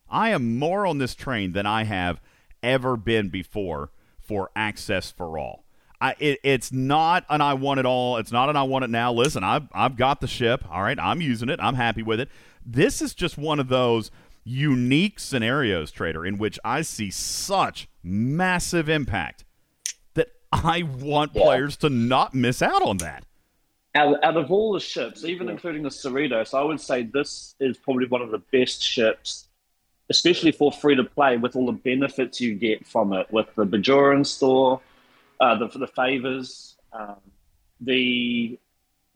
[0.09, 2.21] I am more on this train than I have
[2.63, 3.91] ever been before
[4.21, 5.65] for access for all.
[6.01, 8.17] I, it, it's not an I want it all.
[8.17, 9.13] It's not an I want it now.
[9.13, 10.65] Listen, I've, I've got the ship.
[10.71, 10.99] All right.
[10.99, 11.61] I'm using it.
[11.63, 12.31] I'm happy with it.
[12.65, 14.11] This is just one of those
[14.51, 19.45] unique scenarios, Trader, in which I see such massive impact
[20.15, 21.43] that I want Yeah.
[21.43, 23.25] players to not miss out on that.
[23.95, 27.77] Out, out of all the ships, even including the Cerritos, I would say this is
[27.77, 29.49] probably one of the best ships,
[30.09, 33.65] especially for free to play, with all the benefits you get from it, with the
[33.67, 34.81] Bajoran store,
[35.41, 37.17] uh, the the favors, um,
[37.81, 38.59] the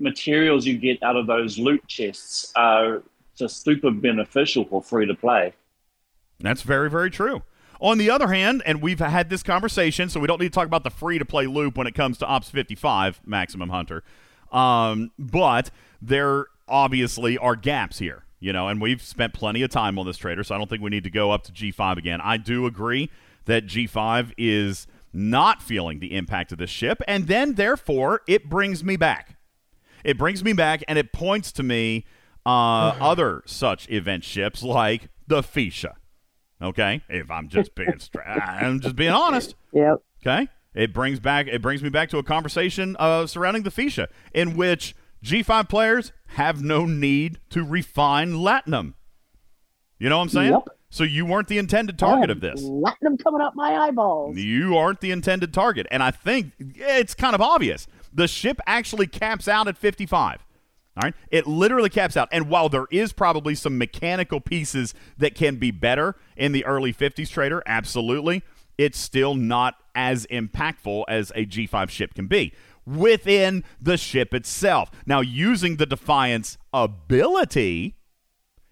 [0.00, 3.02] materials you get out of those loot chests are
[3.34, 5.52] just super beneficial for free to play.
[6.40, 7.42] That's very, very true.
[7.80, 10.66] On the other hand, and we've had this conversation, so we don't need to talk
[10.66, 14.02] about the free to play loop when it comes to Ops 55, Maximum Hunter.
[14.52, 15.70] Um, but
[16.00, 20.16] there obviously are gaps here, you know, and we've spent plenty of time on this
[20.16, 22.20] trader, so I don't think we need to go up to G5 again.
[22.22, 23.10] I do agree
[23.46, 28.82] that G5 is not feeling the impact of this ship, and then therefore it brings
[28.84, 29.36] me back.
[30.04, 32.04] It brings me back and it points to me
[32.46, 35.94] uh, other such event ships like the Feesha.
[36.62, 39.54] Okay, if I'm just being straight, I'm just being honest.
[39.72, 40.02] Yep.
[40.22, 44.08] Okay, it brings back it brings me back to a conversation uh, surrounding the Feesha,
[44.32, 48.94] in which G5 players have no need to refine Latinum.
[49.98, 50.52] You know what I'm saying?
[50.52, 50.68] Yep.
[50.90, 52.60] So you weren't the intended target of this.
[52.62, 54.36] Platinum coming up my eyeballs.
[54.36, 55.88] You aren't the intended target.
[55.90, 57.88] And I think it's kind of obvious.
[58.12, 60.44] The ship actually caps out at 55.
[60.96, 61.14] All right?
[61.30, 62.28] It literally caps out.
[62.30, 66.92] And while there is probably some mechanical pieces that can be better in the early
[66.92, 68.42] 50s trader, absolutely,
[68.78, 72.52] it's still not as impactful as a G5 ship can be
[72.86, 74.90] within the ship itself.
[75.06, 77.96] Now, using the Defiance ability,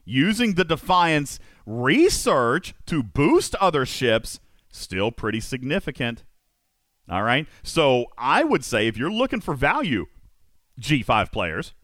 [0.05, 6.25] using the Defiance research to boost other ships, still pretty significant.
[7.09, 7.47] All right.
[7.63, 10.07] So I would say if you're looking for value,
[10.81, 11.75] G5 players,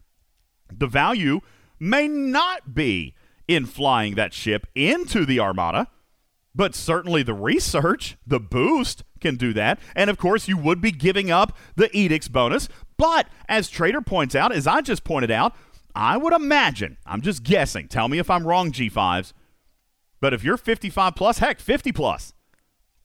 [0.71, 1.41] the value
[1.79, 3.15] may not be
[3.47, 5.87] in flying that ship into the Armada,
[6.53, 9.79] but certainly the research, the boost can do that.
[9.95, 12.69] And of course, you would be giving up the Edicts bonus.
[12.97, 15.55] But as Trader points out, as I just pointed out,
[15.95, 19.33] I would imagine, I'm just guessing, tell me if I'm wrong, G5s,
[20.21, 22.33] but if you're 55 plus, heck, 50 plus,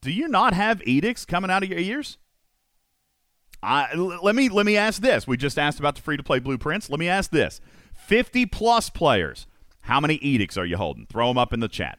[0.00, 2.18] do you not have edicts coming out of your ears?
[3.64, 5.27] I, let me let me ask this.
[5.27, 6.90] We just asked about the free to play blueprints.
[6.90, 7.61] Let me ask this:
[7.94, 9.46] 50 plus players,
[9.83, 11.06] how many edicts are you holding?
[11.06, 11.98] Throw them up in the chat.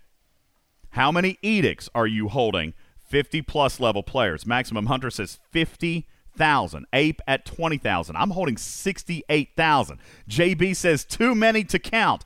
[0.92, 2.74] How many edicts are you holding?
[3.10, 4.46] 50 plus level players.
[4.46, 6.86] Maximum Hunter says 50,000.
[6.94, 8.16] Ape at 20,000.
[8.16, 10.00] I'm holding 68,000.
[10.30, 12.26] JB says too many to count.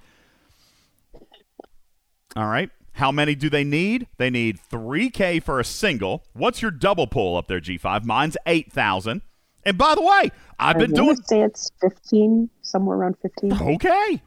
[2.35, 2.69] All right.
[2.93, 4.07] How many do they need?
[4.17, 6.25] They need 3K for a single.
[6.33, 8.03] What's your double pull up there, G5?
[8.03, 9.21] Mine's 8,000.
[9.65, 13.53] And by the way, I've been doing say it's 15, somewhere around 15.
[13.75, 14.21] Okay.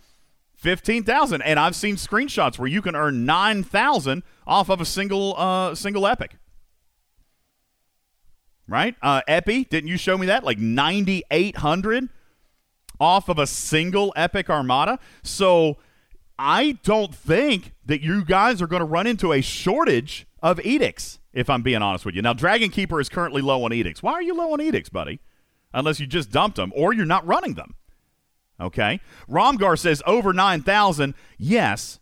[0.57, 5.74] 15,000 and I've seen screenshots where you can earn 9,000 off of a single uh
[5.74, 6.37] single epic.
[8.68, 8.95] Right?
[9.03, 10.45] Uh Epi, didn't you show me that?
[10.45, 12.09] Like 9800
[13.01, 15.01] off of a single epic armada.
[15.24, 15.78] So
[16.39, 21.18] I don't think that you guys are going to run into a shortage of edicts,
[21.33, 22.22] if I'm being honest with you.
[22.22, 24.03] Now, Dragon Keeper is currently low on edicts.
[24.03, 25.20] Why are you low on edicts, buddy?
[25.72, 27.74] Unless you just dumped them or you're not running them.
[28.61, 29.01] Okay.
[29.28, 31.14] Romgar says over 9,000.
[31.39, 31.99] Yes.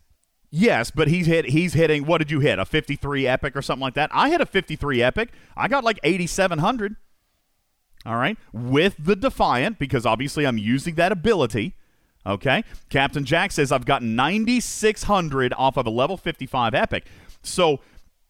[0.53, 2.59] Yes, but he's hit he's hitting what did you hit?
[2.59, 4.09] A 53 epic or something like that?
[4.13, 5.29] I hit a 53 epic.
[5.55, 6.97] I got like 8700.
[8.05, 8.37] All right.
[8.51, 11.75] With the Defiant because obviously I'm using that ability.
[12.25, 12.63] Okay.
[12.89, 17.05] Captain Jack says I've got 9600 off of a level 55 epic.
[17.41, 17.79] So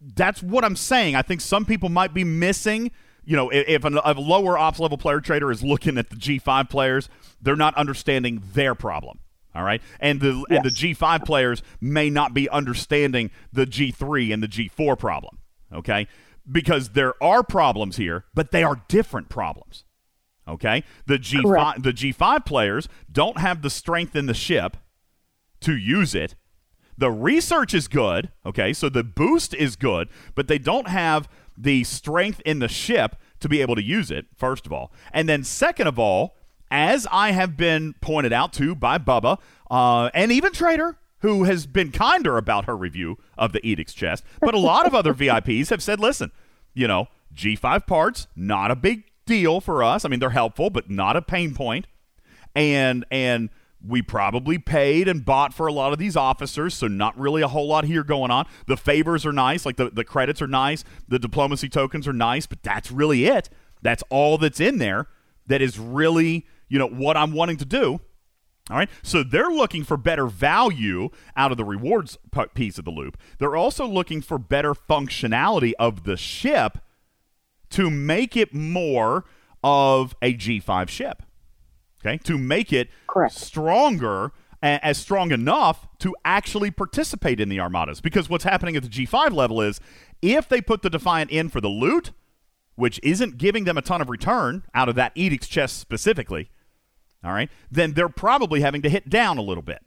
[0.02, 1.16] that's what I'm saying.
[1.16, 2.92] I think some people might be missing
[3.24, 6.70] you know, if, a, a lower ops level player trader is looking at the G5
[6.70, 7.10] players,
[7.42, 9.20] they're not understanding their problem.
[9.54, 10.58] All right, and the yes.
[10.58, 15.40] and the G5 players may not be understanding the G3 and the G4 problem.
[15.74, 16.08] Okay,
[16.50, 19.84] because there are problems here, but they are different problems.
[20.48, 21.84] Okay, the G5 Correct.
[21.84, 24.78] the G5 players don't have the strength in the ship
[25.60, 26.36] to use it.
[27.02, 28.30] The research is good.
[28.46, 31.28] Okay, so the boost is good, but they don't have
[31.58, 34.92] the strength in the ship to be able to use it, first of all.
[35.12, 36.36] And then, second of all,
[36.70, 39.40] as I have been pointed out to by Bubba
[39.72, 44.24] uh, and even Trader, who has been kinder about her review of the Edict's chest,
[44.40, 46.32] but a lot of other VIPs have said, listen,
[46.76, 50.06] you know, G5 parts, not a big deal for us.
[50.06, 51.88] I mean, they're helpful, but not a pain point.
[52.54, 53.50] And, and,
[53.86, 57.48] we probably paid and bought for a lot of these officers, so not really a
[57.48, 58.46] whole lot here going on.
[58.68, 62.46] The favors are nice, like the, the credits are nice, the diplomacy tokens are nice,
[62.46, 63.50] but that's really it.
[63.82, 65.08] That's all that's in there
[65.48, 68.00] that is really, you know, what I'm wanting to do.
[68.70, 68.90] All right.
[69.02, 72.18] So they're looking for better value out of the rewards
[72.54, 73.18] piece of the loop.
[73.40, 76.78] They're also looking for better functionality of the ship
[77.72, 79.26] to make it more
[79.64, 81.24] of a G5 ship
[82.06, 83.34] okay, to make it Correct.
[83.34, 84.32] stronger
[84.62, 88.00] as strong enough to actually participate in the armadas.
[88.00, 89.80] Because what's happening at the G5 level is
[90.22, 92.12] if they put the Defiant in for the loot,
[92.76, 96.50] which isn't giving them a ton of return out of that Edict's chest specifically,
[97.24, 99.84] all right, then they're probably having to hit down a little bit.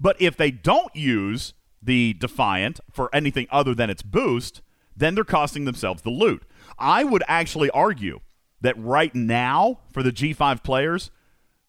[0.00, 4.62] But if they don't use the Defiant for anything other than its boost,
[4.96, 6.44] then they're costing themselves the loot.
[6.78, 8.20] I would actually argue
[8.60, 11.10] that right now, for the G5 players,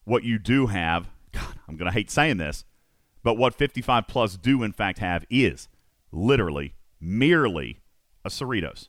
[0.08, 2.64] what you do have, God, I'm going to hate saying this,
[3.22, 5.68] but what 55 plus do in fact have is
[6.12, 7.80] literally, merely
[8.24, 8.88] a Cerritos.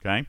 [0.00, 0.26] Okay?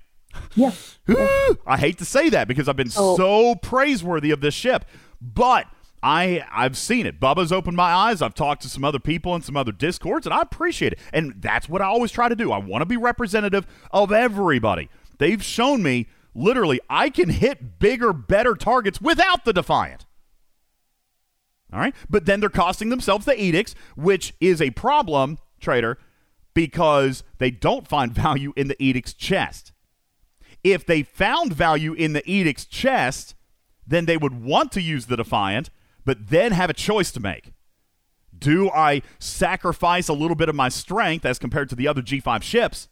[0.55, 0.71] Yeah.
[1.67, 3.17] I hate to say that because I've been oh.
[3.17, 4.85] so praiseworthy of this ship,
[5.21, 5.67] but
[6.01, 7.19] I I've seen it.
[7.19, 8.21] Bubba's opened my eyes.
[8.21, 10.99] I've talked to some other people in some other discords, and I appreciate it.
[11.11, 12.51] And that's what I always try to do.
[12.51, 14.89] I want to be representative of everybody.
[15.17, 16.07] They've shown me
[16.39, 20.05] literally, I can hit bigger, better targets without the Defiant.
[21.71, 21.93] All right.
[22.09, 25.99] But then they're costing themselves the edicts, which is a problem, trader,
[26.53, 29.71] because they don't find value in the edict's chest.
[30.63, 33.35] If they found value in the edict's chest,
[33.85, 35.69] then they would want to use the Defiant,
[36.05, 37.53] but then have a choice to make.
[38.37, 42.41] Do I sacrifice a little bit of my strength as compared to the other G5
[42.41, 42.87] ships,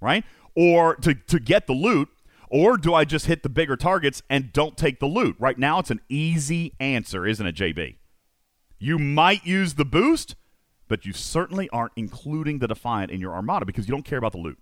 [0.00, 0.24] right?
[0.54, 2.08] Or to, to get the loot,
[2.54, 5.34] or do I just hit the bigger targets and don't take the loot?
[5.40, 7.96] Right now, it's an easy answer, isn't it, JB?
[8.78, 10.36] You might use the boost,
[10.86, 14.30] but you certainly aren't including the Defiant in your Armada because you don't care about
[14.30, 14.56] the loot.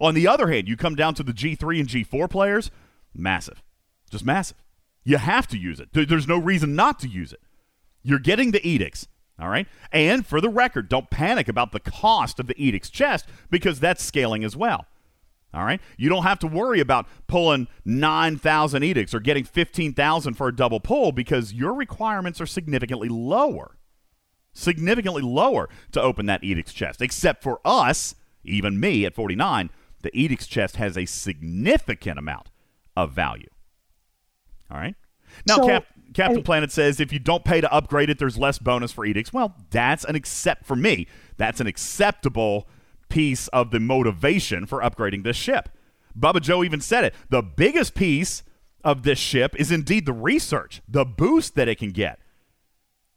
[0.00, 2.70] On the other hand, you come down to the G3 and G4 players,
[3.14, 3.62] massive.
[4.10, 4.56] Just massive.
[5.04, 5.90] You have to use it.
[5.92, 7.42] There's no reason not to use it.
[8.02, 9.06] You're getting the edicts,
[9.38, 9.66] all right?
[9.92, 14.02] And for the record, don't panic about the cost of the edicts chest because that's
[14.02, 14.86] scaling as well.
[15.54, 15.80] All right.
[15.96, 20.80] You don't have to worry about pulling 9,000 edicts or getting 15,000 for a double
[20.80, 23.76] pull because your requirements are significantly lower.
[24.52, 27.00] Significantly lower to open that edicts chest.
[27.00, 29.70] Except for us, even me at 49,
[30.02, 32.50] the edicts chest has a significant amount
[32.96, 33.48] of value.
[34.70, 34.96] All right.
[35.46, 38.36] Now, so, Cap- Captain I, Planet says if you don't pay to upgrade it, there's
[38.36, 39.32] less bonus for edicts.
[39.32, 41.06] Well, that's an accept for me.
[41.36, 42.68] That's an acceptable
[43.08, 45.68] piece of the motivation for upgrading this ship.
[46.18, 47.14] Bubba Joe even said it.
[47.30, 48.42] The biggest piece
[48.84, 52.18] of this ship is indeed the research, the boost that it can get.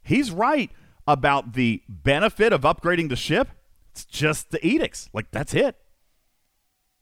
[0.02, 0.70] He's right
[1.06, 3.48] about the benefit of upgrading the ship.
[3.92, 5.08] It's just the edicts.
[5.12, 5.76] Like that's it.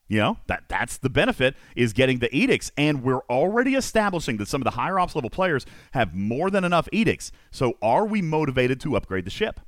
[0.08, 4.48] You know, that that's the benefit is getting the edicts and we're already establishing that
[4.48, 7.30] some of the higher ops level players have more than enough edicts.
[7.52, 9.60] So are we motivated to upgrade the ship?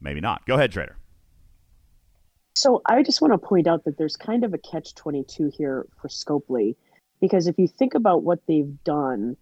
[0.00, 0.46] Maybe not.
[0.46, 0.96] Go ahead, trader.
[2.56, 5.86] So I just want to point out that there's kind of a catch 22 here
[6.00, 6.74] for Scopely
[7.20, 9.36] because if you think about what they've done,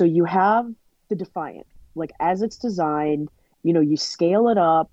[0.00, 0.68] so you have
[1.08, 3.28] the Defiant, like as it's designed,
[3.62, 4.90] you know, you scale it up,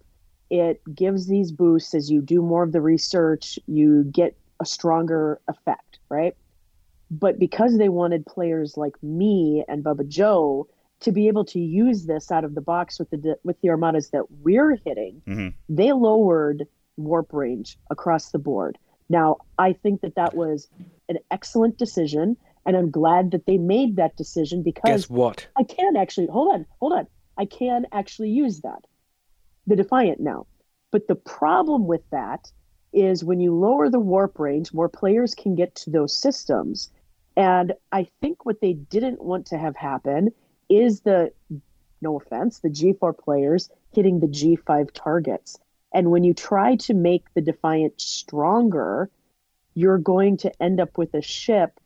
[0.51, 5.41] it gives these boosts as you do more of the research, you get a stronger
[5.47, 6.35] effect, right?
[7.09, 10.67] But because they wanted players like me and Bubba Joe
[10.99, 14.11] to be able to use this out of the box with the with the armadas
[14.11, 15.53] that we're hitting, Mhm.
[15.67, 16.67] they lowered
[16.97, 18.77] warp range across the board.
[19.09, 20.69] Now, I think that that was
[21.09, 25.47] an excellent decision, and I'm glad that they made that decision because Guess what?
[25.57, 27.07] I can actually hold on, hold on.
[27.37, 28.85] I can actually use that,
[29.67, 30.45] the Defiant now.
[30.91, 32.51] But the problem with that
[32.93, 36.91] is when you lower the warp range, more players can get to those systems.
[37.35, 40.29] And I think what they didn't want to have happen
[40.69, 41.31] is the,
[42.01, 45.57] no offense, the G4 players hitting the G5 targets.
[45.93, 49.09] And when you try to make the Defiant stronger,
[49.75, 51.79] you're going to end up with a ship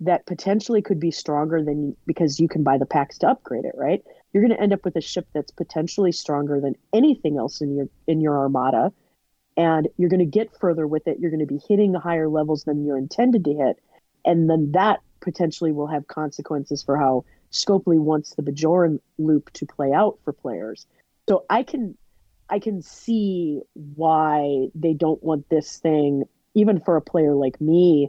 [0.00, 3.64] that potentially could be stronger than you, because you can buy the packs to upgrade
[3.64, 4.02] it, right?
[4.32, 7.76] You're going to end up with a ship that's potentially stronger than anything else in
[7.76, 8.92] your in your armada,
[9.56, 11.18] and you're going to get further with it.
[11.20, 13.80] You're going to be hitting the higher levels than you're intended to hit,
[14.24, 19.64] and then that potentially will have consequences for how Scopely wants the Bajoran loop to
[19.64, 20.86] play out for players.
[21.28, 21.96] So I can
[22.50, 26.24] I can see why they don't want this thing,
[26.54, 28.08] even for a player like me,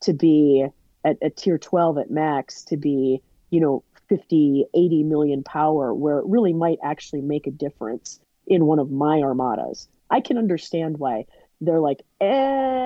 [0.00, 0.66] to be
[1.04, 3.20] at, at tier 12 at max to be,
[3.50, 8.66] you know, 50, 80 million power, where it really might actually make a difference in
[8.66, 9.88] one of my armadas.
[10.10, 11.26] I can understand why
[11.60, 12.26] they're like, eh,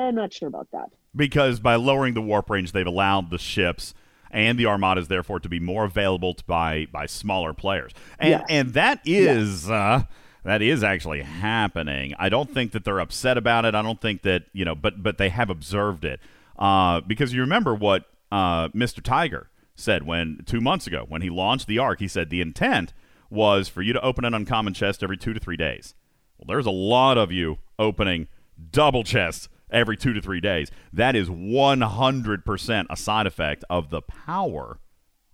[0.09, 0.87] I'm not sure about that.
[1.15, 3.95] because by lowering the warp range, they've allowed the ships
[4.31, 8.47] and the armadas, therefore, to be more available to by by smaller players, and Yes.
[8.49, 10.05] and that is uh,
[10.45, 12.15] that is actually happening.
[12.19, 13.75] I don't think that they're upset about it.
[13.75, 16.21] I don't think that you know, but but they have observed it
[16.59, 19.03] uh, because you remember what uh, Mr.
[19.03, 22.01] Tiger said when two months ago when he launched the arc.
[22.01, 22.93] He said the intent
[23.31, 25.95] was for you to open an uncommon chest every two to three days.
[26.39, 28.29] Well, there's a lot of you opening
[28.73, 30.71] double chests every two to three days.
[30.93, 34.79] That is 100% a side effect of the power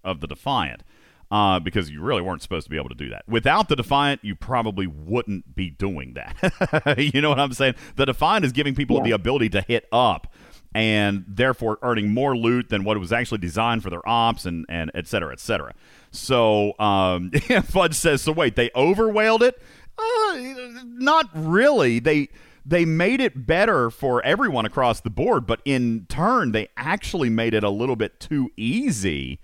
[0.04, 0.82] of the Defiant.
[1.30, 3.24] Uh, because you really weren't supposed to be able to do that.
[3.26, 6.94] Without the Defiant, you probably wouldn't be doing that.
[7.12, 7.74] you know what I'm saying?
[7.96, 9.02] The Defiant is giving people Yeah.
[9.02, 10.32] the ability to hit up
[10.72, 14.90] and therefore earning more loot than what was actually designed for their ops and, and
[14.94, 15.72] et cetera, et cetera.
[16.12, 17.30] So um,
[17.64, 19.60] Fudge says, so wait, they overwhelmed it?
[19.98, 20.36] Uh,
[20.84, 21.98] not really.
[21.98, 22.28] They
[22.64, 27.54] they made it better for everyone across the board, but in turn, they actually made
[27.54, 29.40] it a little bit too easy.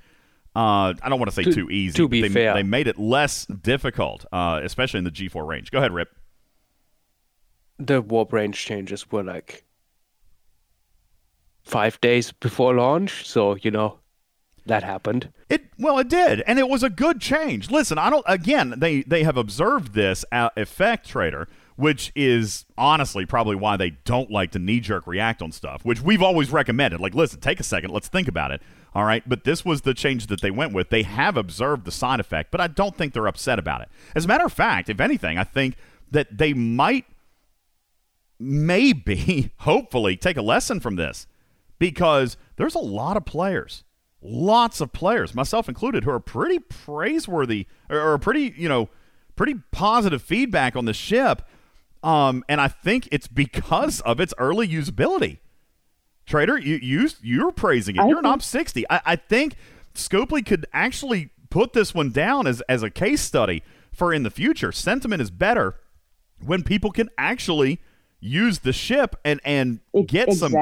[0.55, 1.96] Uh, I don't want to say To- too easy.
[1.96, 2.55] to but be they, fair.
[2.55, 5.70] they made it less difficult, uh, especially in the G4 range.
[5.70, 6.11] Go ahead, Rip.
[7.78, 9.64] The warp range changes were like
[11.62, 13.98] five days before launch, so you know
[14.66, 15.32] that happened.
[15.48, 17.70] It well, it did, and it was a good change.
[17.70, 18.24] Listen, I don't.
[18.28, 23.90] Again, they they have observed this uh, effect trader, which is honestly probably why they
[24.05, 27.00] don't like to knee jerk react on stuff, which we've always recommended.
[27.00, 28.62] Like, listen, take a second, let's think about it.
[28.95, 30.90] All right, but this was the change that they went with.
[30.90, 33.88] They have observed the side effect, but I don't think they're upset about it.
[34.14, 35.76] As a matter of fact, if anything, I think
[36.11, 37.07] that they might
[38.38, 41.26] maybe, hopefully, take a lesson from this
[41.78, 43.82] because there's a lot of players,
[44.20, 48.90] lots of players, myself included, who are pretty praiseworthy or, pretty, you know,
[49.36, 51.43] pretty positive feedback on the ship.
[52.03, 55.38] Um, and I think it's because of its early usability.
[56.26, 58.00] Trader, you you you're praising it.
[58.00, 58.84] I You're an think- op sixty.
[58.90, 59.56] I, I think
[59.94, 63.62] Scopely could actually put this one down as as a case study
[63.92, 64.72] for in the future.
[64.72, 65.76] Sentiment is better
[66.44, 67.80] when people can actually
[68.20, 70.54] use the ship and and get some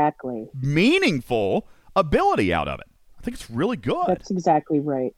[0.55, 2.87] meaningful ability out of it.
[3.19, 4.07] I think it's really good.
[4.07, 5.15] That's exactly right.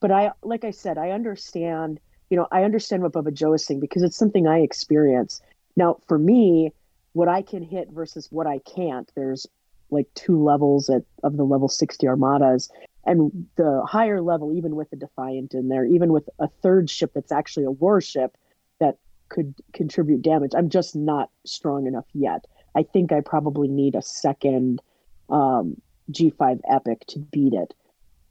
[0.00, 2.00] But I, like I said, I understand.
[2.30, 5.40] You know, I understand what Bubba Joe is saying because it's something I experience.
[5.76, 6.72] Now, for me,
[7.12, 9.10] what I can hit versus what I can't.
[9.14, 9.46] There's
[9.94, 12.68] like two levels at of the level 60 armadas,
[13.06, 17.12] and the higher level, even with the Defiant in there, even with a third ship
[17.14, 18.36] that's actually a warship
[18.80, 20.52] that could contribute damage.
[20.56, 22.46] I'm just not strong enough yet.
[22.74, 24.82] I think I probably need a second
[25.30, 25.80] um,
[26.10, 27.74] G5 Epic to beat it.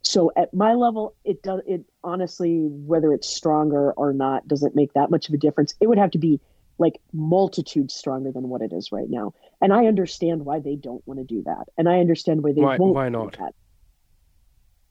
[0.02, 1.62] So at my level, it does.
[1.66, 5.74] It honestly, whether it's stronger or not, doesn't make that much of a difference.
[5.80, 6.40] It would have to be
[6.78, 9.32] like multitudes stronger than what it is right now.
[9.60, 12.60] And I understand why they don't want to do that, and I understand why they
[12.62, 12.94] Why- won't.
[12.94, 13.36] why do not?
[13.38, 13.54] that.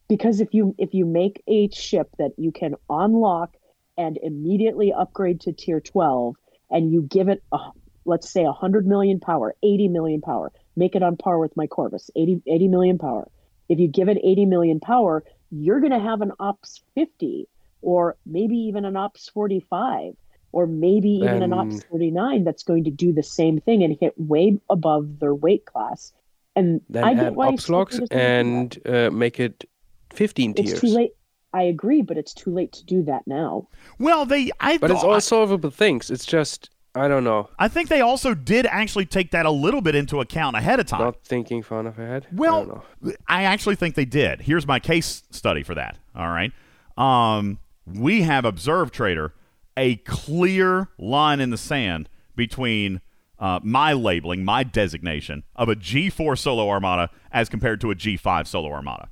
[0.09, 3.55] Because if you if you make a ship that you can unlock
[3.97, 6.35] and immediately upgrade to tier 12
[6.69, 7.57] and you give it a,
[8.05, 12.09] let's say 100 million power 80 million power make it on par with my corvus
[12.15, 13.27] 80, 80 million power
[13.69, 17.47] if you give it 80 million power you're going to have an ops 50
[17.83, 20.13] or maybe even an Ops 45,
[20.53, 24.13] or maybe even an Ops 39 that's going to do the same thing and hit
[24.17, 26.13] way above their weight class.
[26.55, 29.67] And Then I get add why ops logs Scopely doesn't and uh, make it
[30.13, 30.79] 15 it's tiers.
[30.81, 31.11] too late.
[31.53, 33.67] I agree, but it's too late to do that now.
[33.99, 36.09] Well, they I But it's all solvable things.
[36.09, 37.49] It's just I don't know.
[37.57, 40.85] I think they also did actually take that a little bit into account ahead of
[40.85, 41.01] time.
[41.01, 42.27] Not thinking far enough ahead.
[42.27, 43.13] I don't Well, know.
[43.27, 44.41] I actually think they did.
[44.41, 45.97] Here's my case study for that.
[46.15, 46.51] All right.
[46.97, 49.33] Um, we have observed, Trader,
[49.77, 53.01] a clear line in the sand between
[53.39, 58.47] uh, my labeling, my designation of a G4 Solo Armada as compared to a G5
[58.47, 59.09] Solo Armada.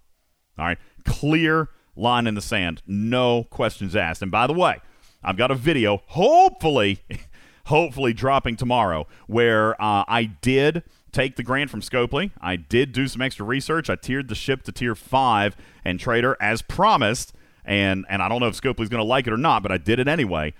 [0.57, 0.77] All right.
[1.05, 2.81] Clear line in the sand.
[2.85, 4.21] No questions asked.
[4.21, 4.79] And by the way,
[5.23, 7.01] I've got a video, hopefully,
[7.65, 12.31] hopefully dropping tomorrow, where uh, I did take the grant from Scopely.
[12.39, 13.89] I did do some extra research.
[13.89, 17.33] I tiered the ship to tier five and trader as promised.
[17.65, 19.77] And and I don't know if Scopely's going to like it or not, but I
[19.77, 20.53] did it anyway.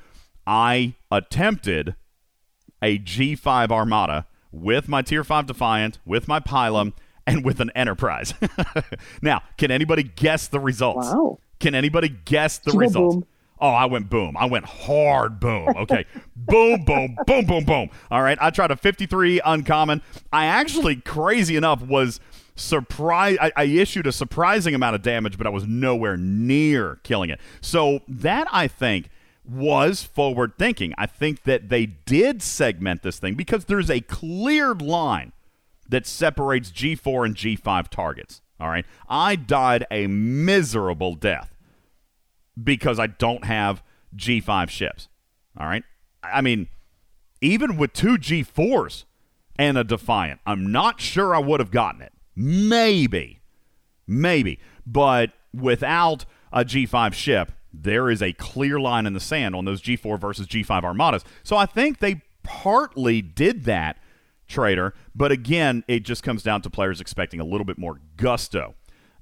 [0.46, 1.96] I attempted
[2.82, 6.94] a G5 Armada with my Tier 5 Defiant, with my Pilum,
[7.28, 8.34] and with an Enterprise.
[9.22, 11.08] now, can anybody guess the results?
[11.08, 11.40] Wow.
[11.60, 13.16] Can anybody guess the results?
[13.16, 13.26] boom?
[13.60, 14.36] Oh, I went boom.
[14.36, 15.70] I went hard boom.
[15.78, 16.06] Okay.
[16.36, 17.90] boom, boom, boom, boom, boom.
[18.10, 18.38] All right.
[18.42, 20.02] I tried a 53 uncommon.
[20.34, 22.20] I actually, crazy enough, was
[22.56, 23.40] surprised.
[23.40, 27.40] I, I issued a surprising amount of damage, but I was nowhere near killing it.
[27.62, 29.10] So that, I think,
[29.44, 30.94] was forward thinking.
[30.98, 35.34] I think that they did segment this thing because there's a cleared line
[35.90, 38.42] that separates G4 and G5 targets.
[38.60, 38.86] All right.
[39.10, 41.56] I died a miserable death
[42.62, 43.84] because I don't have
[44.16, 45.08] G5 ships.
[45.58, 45.84] All right.
[46.24, 46.68] I mean,
[47.42, 49.06] even with two G4s
[49.58, 52.14] and a Defiant, I'm not sure I would have gotten it.
[52.36, 53.42] Maybe.
[54.08, 54.60] Maybe.
[54.86, 59.82] But without a G5 ship, there is a clear line in the sand on those
[59.82, 61.24] G4 versus G5 armadas.
[61.44, 63.98] So I think they partly did that,
[64.48, 64.94] Trader.
[65.16, 68.76] But again, it just comes down to players expecting a little bit more gusto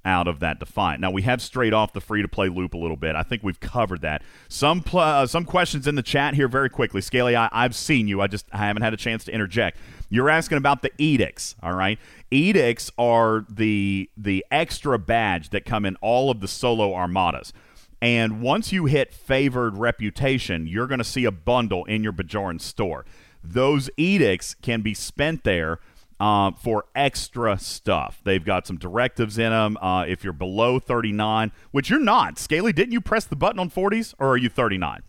[0.05, 1.01] out of that Defiant.
[1.01, 3.15] Now we have straight off the free to play loop a little bit.
[3.15, 4.21] I think we've covered that.
[4.47, 7.01] Some pl- uh, some questions in the chat here very quickly.
[7.01, 8.21] Scaly, I- I've seen you.
[8.21, 9.77] I just I haven't had a chance to interject.
[10.09, 11.55] You're asking about the edicts.
[11.61, 11.99] All right,
[12.31, 17.53] edicts are the the extra badge that come in all of the solo armadas.
[18.01, 22.61] And once you hit favored reputation, you're going to see a bundle in your Bajoran
[22.61, 23.05] store.
[23.43, 25.79] Those edicts can be spent there
[26.19, 28.19] uh, for extra stuff.
[28.23, 29.77] They've got some directives in them.
[29.77, 33.69] Uh, if you're below 39, which you're not, Scaly, didn't you press the button on
[33.69, 35.01] 40s or are you 39?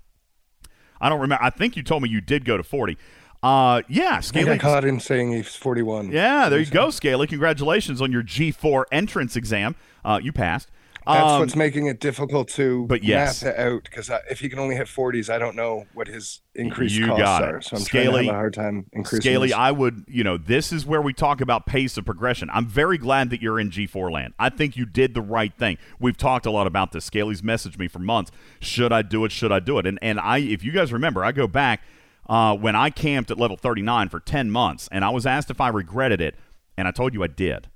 [1.01, 1.43] I don't remember.
[1.45, 2.97] I think you told me you did go to 40.
[3.43, 4.59] Uh, yeah, I I Scaly.
[4.59, 6.13] caught him saying he's 41.
[6.13, 7.27] Yeah, there you go, Scaly.
[7.27, 9.77] Congratulations on your G4 entrance exam.
[10.05, 10.71] Uh, you passed.
[11.07, 13.43] That's Um, what's making it difficult to but yes.
[13.43, 16.41] math it out because if he can only hit 40s, I don't know what his
[16.55, 17.55] increased You costs got it.
[17.55, 17.61] are.
[17.63, 19.23] So I'm Scaly- trying to have a hard time increasing.
[19.23, 19.57] Scaly, this.
[19.57, 22.51] I would, you know, this is where we talk about pace of progression.
[22.53, 24.35] I'm very glad that you're in G4 land.
[24.39, 25.79] I think you did the right thing.
[25.99, 27.05] We've talked a lot about this.
[27.07, 28.31] Scaly's messaged me for months.
[28.61, 29.33] Should I do it?
[29.33, 29.87] Should I do it?
[29.87, 31.81] And and I, if you guys remember, I go back
[32.29, 35.61] uh, when I camped at level 39 for 10 months, and I was asked if
[35.61, 36.37] I regretted it,
[36.77, 37.69] and I told you I did.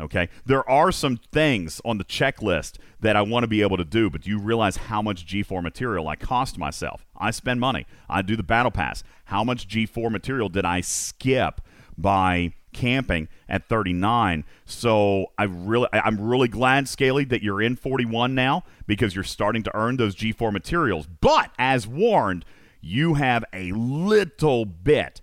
[0.00, 0.28] Okay.
[0.46, 4.08] There are some things on the checklist that I want to be able to do,
[4.08, 7.04] but do you realize how much G4 material I cost myself?
[7.16, 7.86] I spend money.
[8.08, 9.02] I do the battle pass.
[9.24, 11.60] How much G4 material did I skip
[11.96, 14.44] by camping at 39?
[14.64, 19.64] So I really I'm really glad Scaly that you're in 41 now because you're starting
[19.64, 21.08] to earn those G4 materials.
[21.20, 22.44] But as warned,
[22.80, 25.22] you have a little bit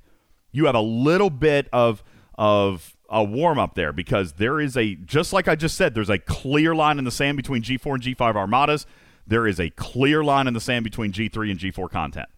[0.55, 2.01] you have a little bit of
[2.37, 6.09] of a warm up there because there is a just like I just said, there's
[6.09, 8.85] a clear line in the sand between G4 and G5 armadas.
[9.27, 12.29] There is a clear line in the sand between G3 and G4 content.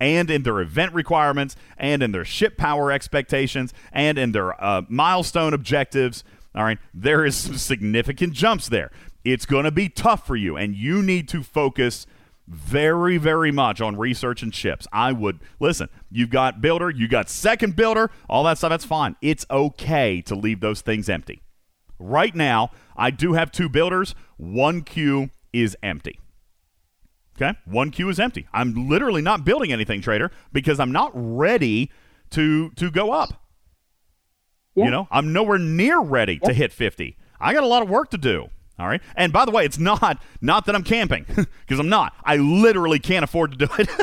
[0.00, 4.82] And in their event requirements, and in their ship power expectations, and in their uh,
[4.88, 6.24] milestone objectives.
[6.54, 8.90] All right, there is some significant jumps there.
[9.24, 12.06] It's going to be tough for you, and you need to focus
[12.52, 14.86] very, very much on research and chips.
[14.92, 15.88] I would listen.
[16.10, 18.70] You've got builder, you got second builder, all that stuff.
[18.70, 19.16] That's fine.
[19.22, 21.42] It's okay to leave those things empty.
[21.98, 24.14] Right now, I do have two builders.
[24.36, 26.18] One queue is empty.
[27.40, 28.46] Okay, one queue is empty.
[28.52, 31.90] I'm literally not building anything, trader, because I'm not ready
[32.30, 33.42] to to go up.
[34.74, 34.86] Yeah.
[34.86, 37.16] You know, I'm nowhere near ready to hit 50.
[37.40, 38.48] I got a lot of work to do.
[38.78, 39.02] All right.
[39.16, 42.14] And by the way, it's not not that I'm camping because I'm not.
[42.24, 43.88] I literally can't afford to do it.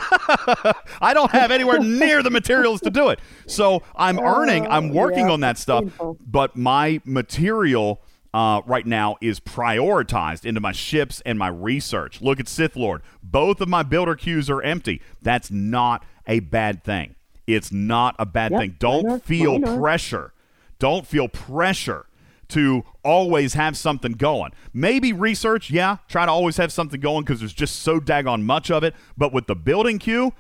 [1.02, 3.20] I don't have anywhere near the materials to do it.
[3.48, 4.68] So I'm earning.
[4.68, 5.82] I'm Oh, working yeah, on that stuff.
[5.82, 6.18] painful.
[6.26, 8.02] But my material
[8.34, 12.22] uh, right now is prioritized into my ships and my research.
[12.22, 13.02] Look at Sith Lord.
[13.24, 15.02] Both of my builder queues are empty.
[15.22, 17.16] That's not a bad thing.
[17.48, 18.76] It's not a bad Yep, thing.
[18.80, 20.34] Don't feel pressure.
[20.78, 22.06] Don't feel pressure
[22.50, 24.52] to always have something going.
[24.74, 28.70] Maybe research, yeah, try to always have something going because there's just so daggone much
[28.70, 28.96] of it.
[29.18, 30.34] But with the building queue,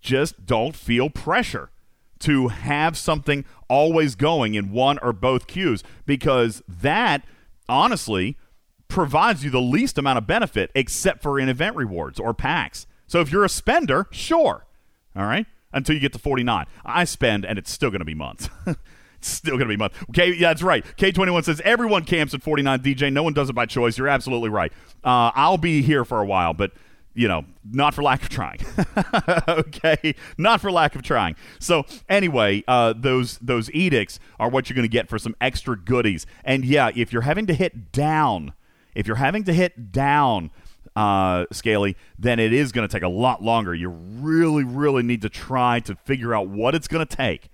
[0.00, 1.70] just don't feel pressure
[2.20, 7.24] to have something always going in one or both queues because that
[7.68, 8.36] honestly
[8.88, 12.86] provides you the least amount of benefit except for in event rewards or packs.
[13.06, 14.66] So if you're a spender, sure.
[15.16, 15.46] All right?
[15.72, 16.66] Until you get to 49.
[16.84, 18.48] I spend and it's still going to be months.
[19.28, 19.96] still going to be months.
[20.10, 20.84] Okay, yeah, that's right.
[20.96, 23.12] K21 says everyone camps at 49 DJ.
[23.12, 23.98] No one does it by choice.
[23.98, 24.72] You're absolutely right.
[25.04, 26.72] Uh, I'll be here for a while, but
[27.14, 28.60] you know, not for lack of trying.
[29.48, 31.36] okay, not for lack of trying.
[31.58, 35.78] So anyway, uh, those those edicts are what you're going to get for some extra
[35.78, 36.26] goodies.
[36.44, 38.54] And yeah, if you're having to hit down,
[38.94, 40.50] if you're having to hit down,
[40.96, 43.74] uh, Scaly, then it is going to take a lot longer.
[43.74, 47.48] You really, really need to try to figure out what it's going to take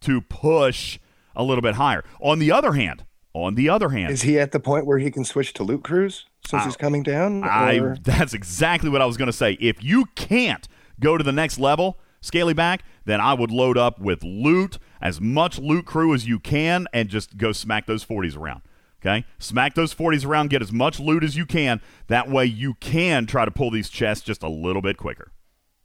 [0.00, 0.98] to push
[1.38, 2.04] a little bit higher.
[2.20, 5.10] On the other hand, on the other hand, Is he at the point where he
[5.10, 7.44] can switch to loot cruise since he's coming down?
[7.44, 9.56] I that's exactly what I was going to say.
[9.60, 10.66] If you can't
[11.00, 15.20] go to the next level, scaly back, then I would load up with loot, as
[15.20, 18.62] much loot crew as you can, and just go smack those 40s around.
[19.00, 21.80] Okay, smack those 40s around, get as much loot as you can.
[22.08, 25.30] That way, you can try to pull these chests just a little bit quicker.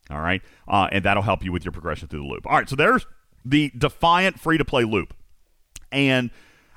[0.10, 2.48] All right, uh, and that'll help you with your progression through the loop.
[2.48, 3.06] All right, so there's
[3.46, 5.14] the Defiant free to play loop
[5.94, 6.30] and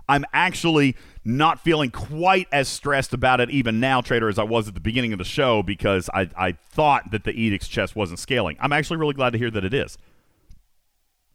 [0.09, 4.69] I'm actually not feeling quite as stressed about it even now, Trader, as I was
[4.69, 8.21] at the beginning of the show because I, I thought that the Edict's chest wasn't
[8.21, 8.57] scaling.
[8.61, 9.99] I'm actually really glad to hear that it is.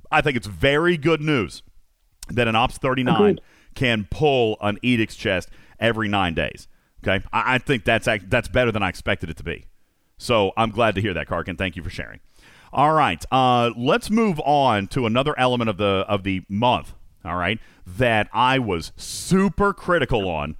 [0.10, 1.64] I think it's very good news
[2.30, 3.42] that an Ops 39 Agreed.
[3.76, 6.68] can pull an Edict's chest every nine days.
[7.04, 9.66] Okay, I, I think that's that's better than I expected it to be.
[10.18, 11.58] So I'm glad to hear that, Karkin.
[11.58, 12.20] Thank you for sharing.
[12.72, 16.94] All right, uh, let's move on to another element of the of the month.
[17.24, 20.56] All right, that I was super critical on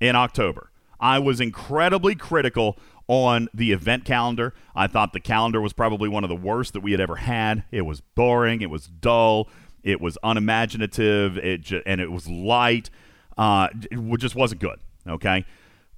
[0.00, 0.70] in October.
[1.00, 4.54] I was incredibly critical on the event calendar.
[4.74, 7.64] I thought the calendar was probably one of the worst that we had ever had.
[7.70, 8.62] It was boring.
[8.62, 9.48] It was dull.
[9.82, 11.36] It was unimaginative.
[11.38, 12.90] It ju- and it was light.
[13.36, 14.78] Uh, it just wasn't good.
[15.06, 15.44] Okay.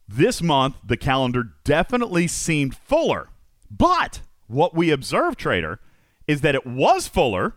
[0.09, 3.29] This month, the calendar definitely seemed fuller.
[3.71, 5.81] But what we observed, Trader,
[6.27, 7.55] is that it was fuller,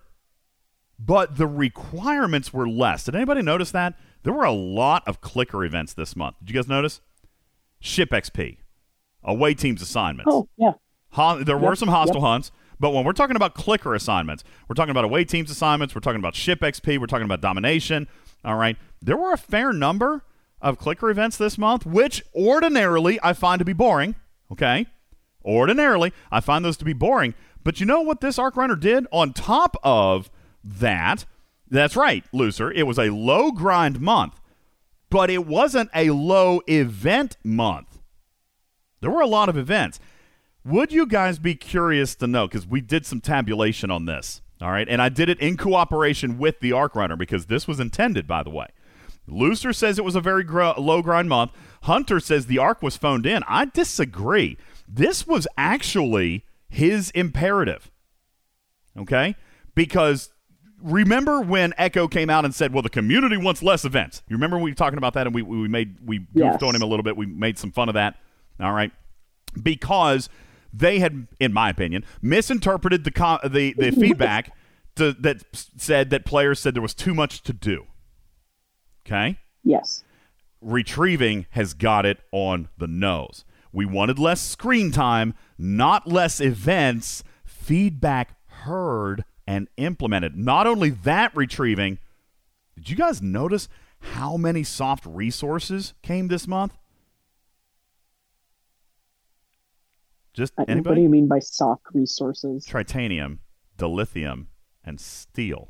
[0.99, 3.05] but the requirements were less.
[3.05, 3.95] Did anybody notice that?
[4.23, 6.35] There were a lot of clicker events this month.
[6.39, 6.99] Did you guys notice?
[7.79, 8.57] Ship XP,
[9.23, 10.29] away teams assignments.
[10.31, 10.73] Oh, yeah.
[11.11, 14.91] Ho- there were some hostile hunts, but when we're talking about clicker assignments, we're talking
[14.91, 18.07] about away teams assignments, we're talking about ship XP, we're talking about domination.
[18.43, 18.77] All right.
[19.01, 20.23] There were a fair number
[20.61, 24.15] of clicker events this month, which ordinarily I find to be boring.
[24.51, 24.87] Okay.
[25.45, 27.33] Ordinarily, I find those to be boring.
[27.63, 30.29] But you know what this Arc Runner did on top of
[30.79, 31.25] that?
[31.69, 32.71] That's right, Looser.
[32.71, 34.39] It was a low grind month,
[35.09, 37.99] but it wasn't a low event month.
[39.01, 39.99] There were a lot of events.
[40.65, 42.47] Would you guys be curious to know?
[42.47, 44.41] Because we did some tabulation on this.
[44.61, 44.87] All right.
[44.89, 48.43] And I did it in cooperation with the Arc Runner because this was intended, by
[48.43, 48.67] the way.
[49.31, 51.51] Looser says it was a very low grind month.
[51.83, 53.43] Hunter says the arc was phoned in.
[53.47, 54.57] I disagree.
[54.87, 57.91] This was actually his imperative.
[58.97, 59.35] Okay?
[59.75, 60.31] Because
[60.81, 64.21] remember when Echo came out and said, well, the community wants less events?
[64.27, 66.63] You remember we were talking about that and we, we made, we goofed Yes.
[66.63, 67.15] on him a little bit.
[67.17, 68.15] We made some fun of that.
[68.59, 68.91] All right?
[69.61, 70.29] Because
[70.73, 74.51] they had, in my opinion, misinterpreted the, co- the, the feedback
[74.95, 77.85] to, that said that players said there was too much to do.
[79.05, 79.37] Okay?
[79.63, 80.03] Yes.
[80.61, 83.43] retrieving has got it on the nose.
[83.71, 87.23] We wanted less screen time, not less events.
[87.45, 90.37] Feedback heard and implemented.
[90.37, 91.97] Not only that, retrieving.
[92.75, 93.67] Did you guys notice
[93.99, 96.77] how many soft resources came this month?
[100.35, 102.67] Just I- What do you mean by soft resources?
[102.67, 103.39] Tritanium,
[103.75, 104.45] dilithium,
[104.85, 105.69] and steel.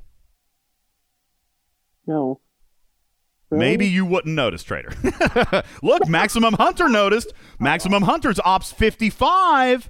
[2.05, 2.41] No.
[3.49, 3.59] Really?
[3.63, 4.91] Maybe you wouldn't notice, Trader.
[5.81, 7.31] Look, Maximum Hunter noticed.
[7.59, 9.89] Maximum Hunter's Ops 55.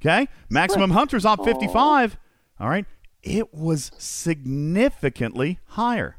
[0.00, 0.28] Okay?
[0.48, 2.16] Maximum Hunter's Op 55.
[2.60, 2.86] All right?
[3.22, 6.16] It was significantly higher.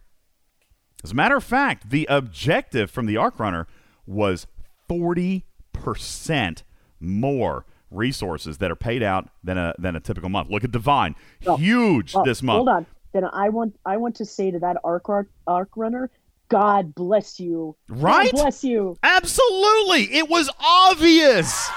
[1.03, 3.67] As a matter of fact, the objective from the Arc Runner
[4.05, 4.47] was
[4.89, 6.63] 40%
[6.99, 10.49] more resources that are paid out than a than a typical month.
[10.49, 11.15] Look at Divine.
[11.45, 12.57] Oh, Huge Well, this month.
[12.57, 12.85] Hold on.
[13.11, 16.09] Then I want I want to say to that arc arc, arc runner,
[16.49, 17.75] God bless you.
[17.87, 18.31] Right?
[18.31, 18.97] God bless you.
[19.03, 20.15] Absolutely.
[20.15, 21.69] It was obvious.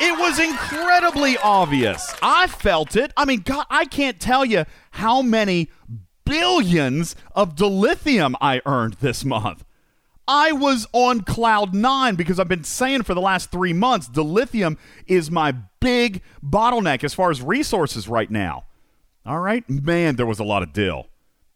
[0.00, 2.14] It was incredibly obvious.
[2.22, 3.12] I felt it.
[3.16, 5.70] I mean, God, I can't tell you how many
[6.24, 9.64] billions of dilithium I earned this month.
[10.28, 14.76] I was on cloud nine because I've been saying for the last three months, dilithium
[15.06, 18.66] is my big bottleneck as far as resources right now.
[19.24, 19.68] All right.
[19.68, 21.08] Man, there was a lot of dill.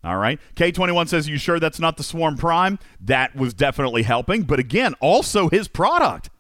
[0.03, 0.41] All right.
[0.57, 2.79] K21 says, You sure that's not the Swarm Prime?
[3.01, 4.43] That was definitely helping.
[4.43, 6.31] But again, also his product.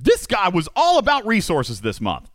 [0.00, 2.30] This guy was all about resources this month.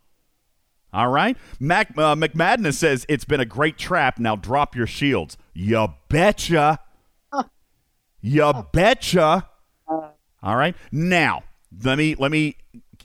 [0.92, 1.36] All right.
[1.58, 4.18] Mac, uh, McMadness says, It's been a great trap.
[4.18, 5.36] Now drop your shields.
[5.52, 6.78] You betcha.
[8.20, 9.48] You betcha.
[9.88, 10.76] All right.
[10.92, 11.42] Now,
[11.82, 12.56] let me let me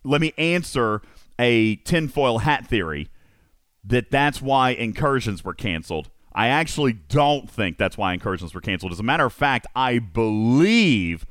[0.03, 1.01] let me answer
[1.37, 3.09] a tinfoil hat theory
[3.83, 6.09] that that's why incursions were canceled.
[6.33, 8.91] I actually don't think that's why incursions were canceled.
[8.91, 11.25] As a matter of fact, I believe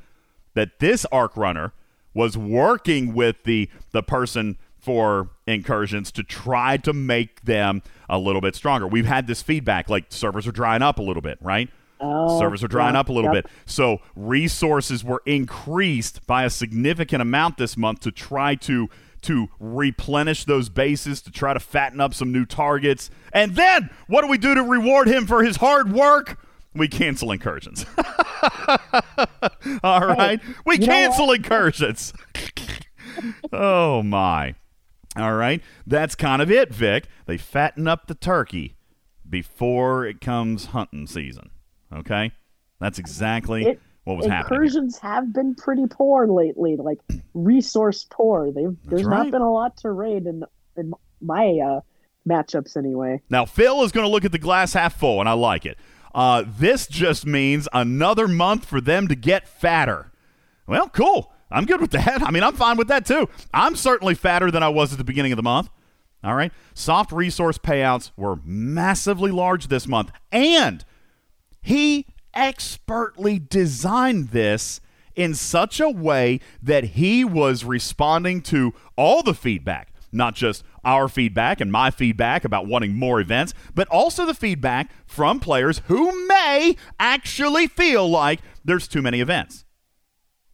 [0.55, 1.73] that this arc runner
[2.13, 8.41] was working with the the person for incursions to try to make them a little
[8.41, 8.87] bit stronger.
[8.87, 11.69] We've had this feedback like servers are drying up a little bit, right?
[11.99, 13.43] Oh, servers are drying yeah, up a little yep.
[13.43, 13.51] bit.
[13.65, 18.89] So resources were increased by a significant amount this month to try to
[19.21, 23.09] to replenish those bases, to try to fatten up some new targets.
[23.33, 26.39] And then what do we do to reward him for his hard work?
[26.75, 27.85] We cancel incursions.
[29.83, 30.39] All right.
[30.65, 32.13] We you cancel incursions.
[33.53, 34.55] oh my.
[35.15, 35.61] All right.
[35.87, 37.07] That's kind of it, Vic.
[37.25, 38.75] They fatten up the turkey
[39.27, 41.49] before it comes hunting season.
[41.93, 42.31] Okay?
[42.79, 44.59] That's exactly It- what was happening.
[44.59, 44.63] here.
[44.63, 46.99] Incursions have been pretty poor lately, like
[47.33, 48.51] resource poor.
[48.51, 49.23] They've there's right.
[49.23, 50.43] not been a lot to raid in
[50.77, 51.81] in my uh,
[52.27, 53.21] matchups anyway.
[53.29, 55.77] Now, Phil is going to look at the glass half full, and I like it.
[56.13, 60.11] Uh, this just means another month for them to get fatter.
[60.67, 61.31] Well, cool.
[61.51, 62.21] I'm good with that.
[62.25, 63.29] I mean, I'm fine with that too.
[63.53, 65.69] I'm certainly fatter than I was at the beginning of the month.
[66.23, 66.51] All right.
[66.73, 70.11] Soft resource payouts were massively large this month.
[70.31, 70.83] And
[71.61, 74.81] he expertly designed this
[75.15, 81.07] in such a way that he was responding to all the feedback, not just our
[81.07, 86.27] feedback and my feedback about wanting more events, but also the feedback from players who
[86.27, 89.65] may actually feel like there's too many events.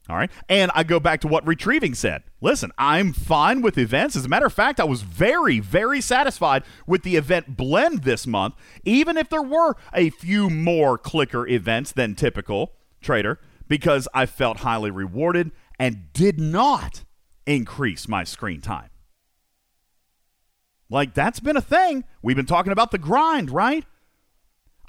[0.09, 0.29] All right.
[0.49, 2.23] And I go back to what Retrieving said.
[2.41, 4.17] Listen, I'm fine with events.
[4.17, 8.27] As a matter of fact, I was very, very satisfied with the event blend this
[8.27, 14.25] month, even if there were a few more clicker events than typical, Trader, because I
[14.25, 17.03] felt highly rewarded and did not
[17.47, 18.89] increase my screen time.
[20.89, 22.03] Like, that's been a thing.
[22.21, 23.85] We've been talking about the grind, right?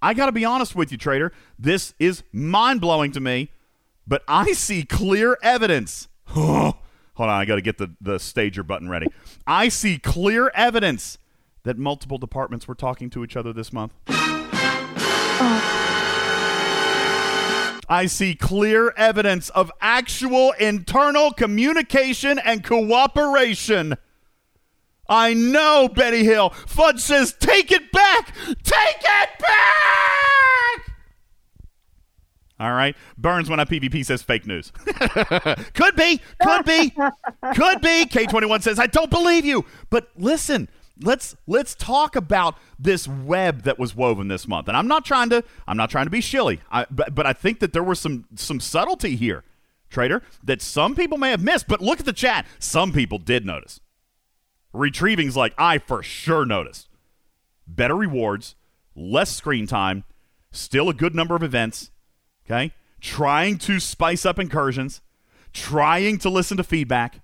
[0.02, 1.32] I got to be honest with you, Trader.
[1.58, 3.50] This is mind blowing to me
[4.06, 6.08] but I see clear evidence.
[6.26, 6.74] Hold
[7.18, 9.08] on, I got to get the, the stager button ready.
[9.46, 11.18] I see clear evidence
[11.64, 13.92] that multiple departments were talking to each other this month.
[17.88, 23.96] I see clear evidence of actual internal communication and cooperation.
[25.08, 26.50] I know, Betty Hill.
[26.50, 28.34] Fudge says, take it back!
[28.62, 30.16] Take it back!
[32.58, 32.96] All right.
[33.18, 34.72] Burns when I PvP says fake news.
[35.74, 36.20] could be.
[36.40, 36.90] Could be.
[36.90, 38.06] could be.
[38.06, 39.64] K21 says, I don't believe you.
[39.90, 40.68] But listen,
[41.02, 44.68] let's let's talk about this web that was woven this month.
[44.68, 46.60] And I'm not trying to I'm not trying to be shilly.
[46.70, 49.44] I, but but I think that there was some some subtlety here,
[49.90, 51.68] Trader, that some people may have missed.
[51.68, 52.46] But look at the chat.
[52.58, 53.80] Some people did notice.
[54.78, 56.88] Retrieving's like, I for sure noticed.
[57.66, 58.54] Better rewards,
[58.94, 60.04] less screen time,
[60.50, 61.90] still a good number of events
[62.46, 62.72] okay?
[63.00, 65.02] Trying to spice up incursions,
[65.52, 67.20] trying to listen to feedback,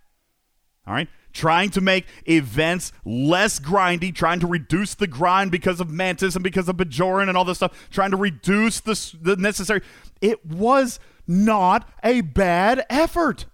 [0.87, 1.09] all right?
[1.33, 6.45] Trying to make events less grindy, trying to reduce the grind because of Mantis and
[6.45, 9.81] because of Bajoran and all this stuff, trying to reduce the, the necessary.
[10.21, 13.47] It was not a bad effort.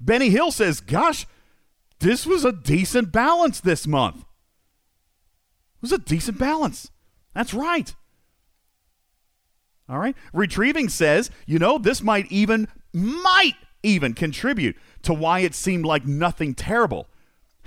[0.00, 1.26] Benny Hill says, Gosh,
[2.00, 4.20] this was a decent balance this month.
[4.20, 6.90] It was a decent balance.
[7.34, 7.94] That's right.
[9.88, 10.16] All right.
[10.32, 16.06] Retrieving says, you know, this might even, might even contribute to why it seemed like
[16.06, 17.08] nothing terrible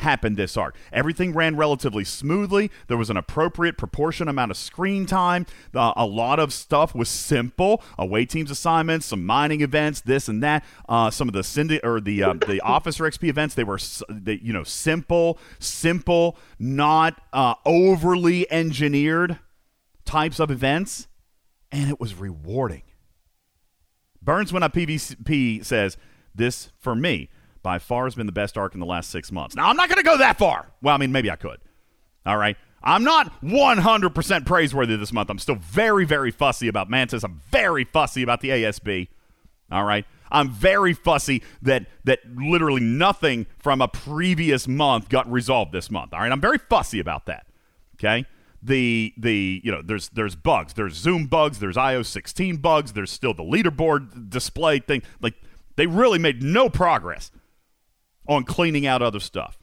[0.02, 0.76] happened this arc.
[0.92, 2.70] Everything ran relatively smoothly.
[2.88, 5.46] There was an appropriate proportion amount of screen time.
[5.74, 7.82] Uh, a lot of stuff was simple.
[7.98, 10.64] Away teams assignments, some mining events, this and that.
[10.90, 13.80] Uh, some of the syndi- or the uh, the officer XP events, they were
[14.10, 19.40] they, you know simple, simple, not uh, overly engineered
[20.06, 21.08] types of events.
[21.72, 22.84] and it was rewarding.
[24.22, 25.98] Burns when I PvP says
[26.36, 27.30] this for me
[27.64, 29.56] by far has been the best arc in the last six months.
[29.56, 30.72] Now I'm not going to go that far.
[30.82, 31.60] Well, I mean maybe I could.
[32.26, 32.58] All right.
[32.84, 35.30] I'm not 100% praiseworthy this month.
[35.30, 37.24] I'm still very, very fussy about Mantis.
[37.24, 39.08] I'm very fussy about the ASB.
[39.72, 40.06] All right.
[40.32, 46.14] I'm very fussy that that literally nothing from a previous month got resolved this month.
[46.14, 46.32] All right.
[46.32, 47.46] I'm very fussy about that.
[47.96, 48.26] Okay.
[48.64, 50.74] The the you know there's there's bugs.
[50.74, 51.60] There's Zoom bugs.
[51.60, 52.94] There's iOS 16 bugs.
[52.94, 55.04] There's still the leaderboard display thing.
[55.20, 55.34] Like
[55.76, 57.32] they really made no progress
[58.28, 59.58] on cleaning out other stuff.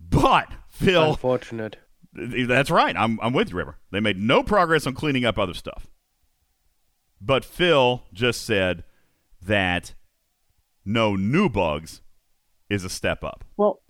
[0.00, 1.76] But Phil, Unfortunate.
[2.12, 2.96] that's right.
[2.96, 3.76] I'm, I'm with you, River.
[3.90, 5.86] They made no progress on cleaning up other stuff.
[7.20, 8.84] But Phil just said
[9.42, 9.94] that
[10.84, 12.00] no new bugs
[12.70, 13.44] is a step up.
[13.56, 13.80] Well,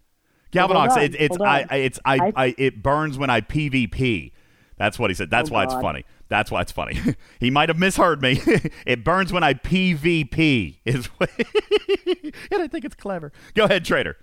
[0.53, 1.67] Galvanox, hold it, it's I.
[1.69, 4.33] I it's I, I- I it burns when I PvP.
[4.79, 5.29] That's what he said.
[5.31, 6.05] That's Oh, why it's funny.
[6.29, 6.99] That's why it's funny.
[7.41, 8.41] he might have misheard me.
[8.87, 10.79] it burns when I PvP.
[10.85, 13.33] Is what and I think it's clever.
[13.55, 14.17] Go ahead, Trader.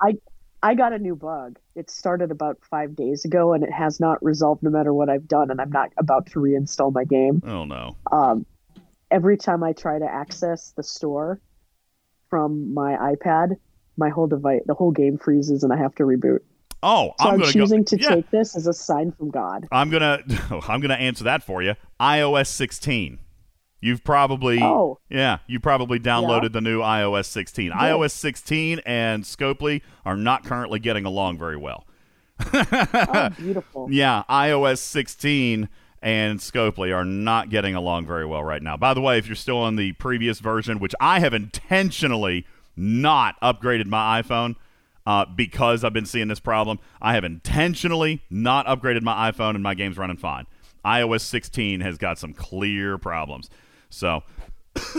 [0.00, 0.14] I
[0.62, 1.58] I got a new bug.
[1.74, 5.26] It started about five days ago, and it has not resolved no matter what I've
[5.26, 5.50] done.
[5.50, 7.42] And I'm not about to reinstall my game.
[7.46, 7.96] Oh no.
[8.10, 8.46] Um,
[9.10, 11.40] every time I try to access the store
[12.30, 13.56] from my iPad,
[13.96, 16.40] my whole device, the whole game freezes, and I have to reboot.
[16.82, 17.96] Oh, So I'm I'm, choosing go.
[17.96, 18.08] to yeah.
[18.16, 19.68] take this as a sign from God.
[19.70, 20.20] I'm gonna
[20.50, 21.74] oh, I'm gonna answer that for you.
[22.00, 23.18] iOS 16.
[23.80, 24.98] You've probably Oh.
[25.10, 27.72] yeah, you probably downloaded the new iOS 16.
[27.72, 31.84] iOS 16 and Scopely are not currently getting along very well.
[32.54, 33.88] Oh, beautiful.
[33.90, 35.68] Yeah, iOS 16
[36.00, 38.76] and Scopely are not getting along very well right now.
[38.76, 43.40] By the way, if you're still on the previous version, which I have intentionally not
[43.40, 44.56] upgraded my iPhone
[45.06, 49.62] uh, because I've been seeing this problem, I have intentionally not upgraded my iPhone and
[49.62, 50.46] my game's running fine.
[50.84, 53.50] iOS 16 has got some clear problems.
[53.90, 54.22] So,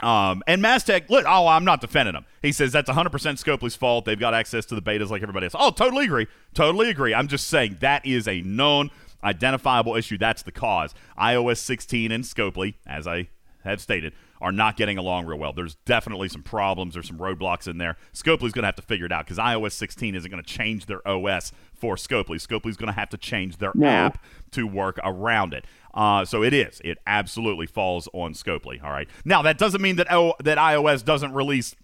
[0.00, 2.24] um, and Mastech, look, oh, I'm not defending him.
[2.42, 4.04] He says that's 100% Scopely's fault.
[4.04, 5.54] They've got access to the betas like everybody else.
[5.58, 6.26] Oh, totally agree.
[6.54, 7.14] Totally agree.
[7.14, 8.90] I'm just saying that is a known,
[9.22, 10.18] identifiable issue.
[10.18, 10.94] That's the cause.
[11.18, 13.28] iOS 16 and Scopely, as I
[13.64, 14.12] have stated,
[14.42, 15.52] are not getting along real well.
[15.52, 16.94] There's definitely some problems.
[16.94, 17.96] There's some roadblocks in there.
[18.12, 20.86] Scopely's going to have to figure it out because iOS 16 isn't going to change
[20.86, 22.36] their OS for Scopely.
[22.44, 23.86] Scopely's going to have to change their No.
[23.86, 25.64] app to work around it.
[25.94, 26.80] Uh, so it is.
[26.84, 28.82] It absolutely falls on Scopely.
[28.82, 29.08] All right.
[29.24, 31.74] Now that doesn't mean that o- that iOS doesn't release,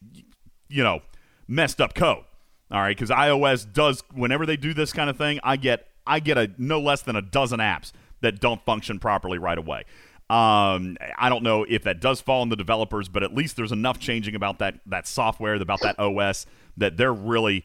[0.69, 1.01] you know,
[1.47, 2.25] messed up code.
[2.71, 6.21] All right, because iOS does whenever they do this kind of thing, I get I
[6.21, 9.85] get a no less than a dozen apps that don't function properly right away.
[10.31, 13.73] Um, I don't know if that does fall on the developers, but at least there's
[13.73, 16.45] enough changing about that that software, about that OS,
[16.77, 17.65] that they're really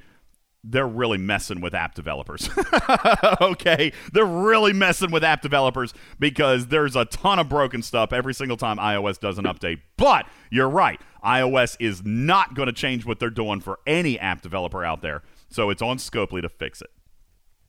[0.64, 2.50] they're really messing with app developers.
[3.42, 8.34] okay, they're really messing with app developers because there's a ton of broken stuff every
[8.34, 9.82] single time iOS does an update.
[9.98, 14.42] But you're right, iOS is not going to change what they're doing for any app
[14.42, 15.22] developer out there.
[15.50, 16.92] So it's on Scopely to fix it.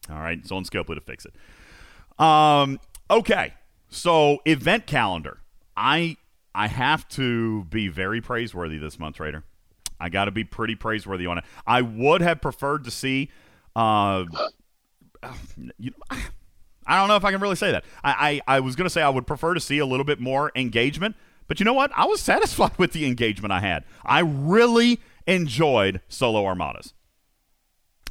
[0.08, 1.34] All right, it's on Scopely to fix it.
[2.24, 2.78] Um,
[3.10, 3.54] okay,
[3.94, 5.38] so event calendar.
[5.76, 6.16] I
[6.54, 9.44] I have to be very praiseworthy this month, Trader.
[9.98, 11.44] I got to be pretty praiseworthy on it.
[11.66, 13.30] I would have preferred to see.
[13.74, 14.24] Uh,
[15.78, 15.92] you,
[16.86, 17.84] I don't know if I can really say that.
[18.02, 20.20] I, I, I was going to say I would prefer to see a little bit
[20.20, 21.16] more engagement,
[21.48, 21.90] but you know what?
[21.96, 23.84] I was satisfied with the engagement I had.
[24.04, 26.92] I really enjoyed solo armadas.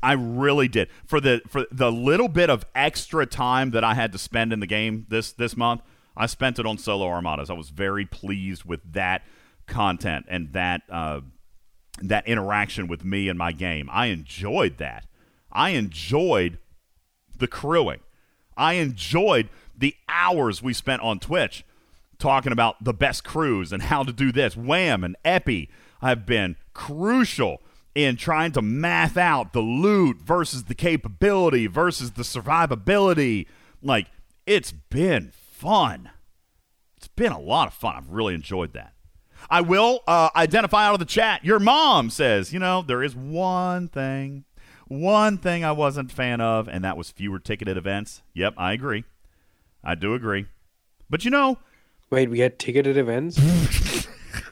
[0.04, 0.90] I really did.
[1.06, 4.60] For the for the little bit of extra time that I had to spend in
[4.60, 5.82] the game this this month,
[6.16, 7.50] I spent it on solo armadas.
[7.50, 9.24] I was very pleased with that
[9.66, 11.22] content and that uh,
[12.02, 13.90] that interaction with me and my game.
[13.92, 15.06] I enjoyed that.
[15.52, 16.60] I enjoyed
[17.38, 18.02] the crewing.
[18.58, 21.66] I enjoyed the hours we spent on Twitch
[22.20, 24.58] talking about the best crews and how to do this.
[24.58, 25.70] Wham and Epi
[26.02, 27.62] have been crucial
[27.96, 33.48] in trying to math out the loot versus the capability versus the survivability.
[33.82, 34.08] Like,
[34.46, 36.10] it's been fun.
[36.98, 37.96] It's been a lot of fun.
[37.96, 38.94] I've really enjoyed that.
[39.50, 41.44] I will uh, identify out of the chat.
[41.44, 44.46] Your mom says, you know, there is one thing,
[44.88, 48.22] one thing I wasn't a fan of, and that was fewer ticketed events.
[48.34, 49.04] Yep, I agree.
[49.84, 50.46] I do agree.
[51.10, 51.58] But you know,
[52.10, 53.38] Wait, we had ticketed events?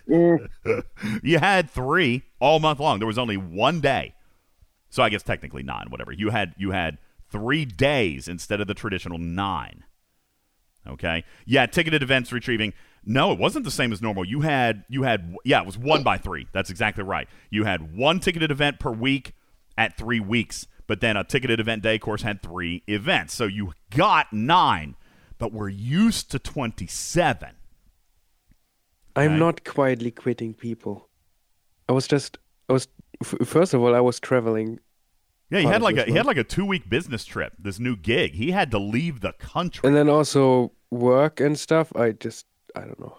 [0.08, 3.00] You had three all month long.
[3.00, 4.16] There was only one day,
[4.90, 5.86] so I guess technically nine.
[5.90, 6.98] Whatever you had, you had
[7.30, 9.86] three days instead of the traditional nine.
[10.86, 12.74] Okay, yeah, ticketed events retrieving.
[13.06, 14.26] No, it wasn't the same as normal.
[14.26, 16.48] You had, you had, yeah, it was one by three.
[16.52, 17.28] That's exactly right.
[17.50, 19.34] You had one ticketed event per week
[19.78, 23.74] at three weeks, but then a ticketed event day course had three events, so you
[23.90, 24.96] got nine.
[25.38, 27.50] but we're used to 27.
[29.16, 31.10] I'm not quietly quitting people.
[31.92, 32.38] I was just,
[32.70, 32.88] I was,
[33.22, 34.80] f- first of all, I was traveling.
[35.50, 37.52] Yeah, he had like a this he had like a two week business trip.
[37.60, 39.86] This new gig, he had to leave the country.
[39.86, 41.94] And then also work and stuff.
[41.94, 42.46] I just,
[42.78, 43.18] I don't know.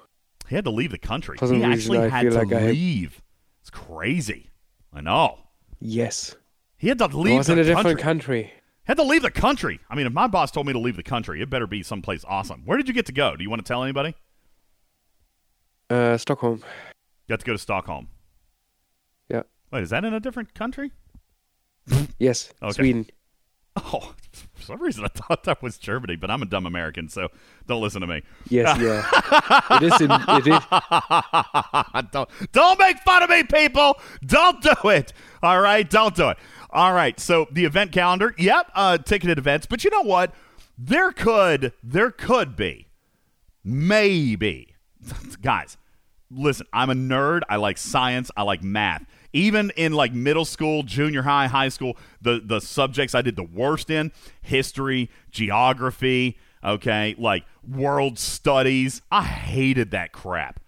[0.48, 1.36] He had to leave the country.
[1.36, 3.20] For some He actually I had to like I have- leave.
[3.60, 4.50] It's crazy.
[4.90, 5.40] I know.
[5.78, 6.34] Yes.
[6.78, 7.74] He had to I leave was in a country.
[7.74, 8.52] different country.
[8.84, 9.80] Had to leave the country.
[9.90, 12.24] I mean, if my boss told me to leave the country, it better be someplace
[12.26, 12.62] awesome.
[12.64, 13.36] Where did you get to go?
[13.36, 14.14] Do you want to tell anybody?
[15.90, 16.56] Uh, Stockholm.
[17.26, 18.08] You got to go to Stockholm.
[19.72, 20.92] Wait, is that in a different country?
[22.18, 22.52] Yes.
[22.62, 22.72] Okay.
[22.72, 23.06] Sweden.
[23.74, 24.14] Oh,
[24.52, 27.28] for some reason I thought that was Germany, but I'm a dumb American, so
[27.66, 28.22] don't listen to me.
[28.48, 29.60] Yes, yeah.
[29.70, 33.98] it is in, it is, don't, don't make fun of me, people.
[34.26, 35.14] Don't do it.
[35.42, 36.36] All right, don't do it.
[36.70, 37.18] All right.
[37.18, 39.66] So the event calendar, yep, uh, ticketed events.
[39.66, 40.34] But you know what?
[40.76, 42.88] There could, there could be,
[43.64, 44.74] maybe,
[45.42, 45.76] guys.
[46.30, 47.42] Listen, I'm a nerd.
[47.48, 48.30] I like science.
[48.36, 49.04] I like math.
[49.32, 53.42] Even in like middle school, junior high, high school, the the subjects I did the
[53.42, 54.12] worst in
[54.42, 59.02] history, geography, okay, like world studies.
[59.10, 60.60] I hated that crap.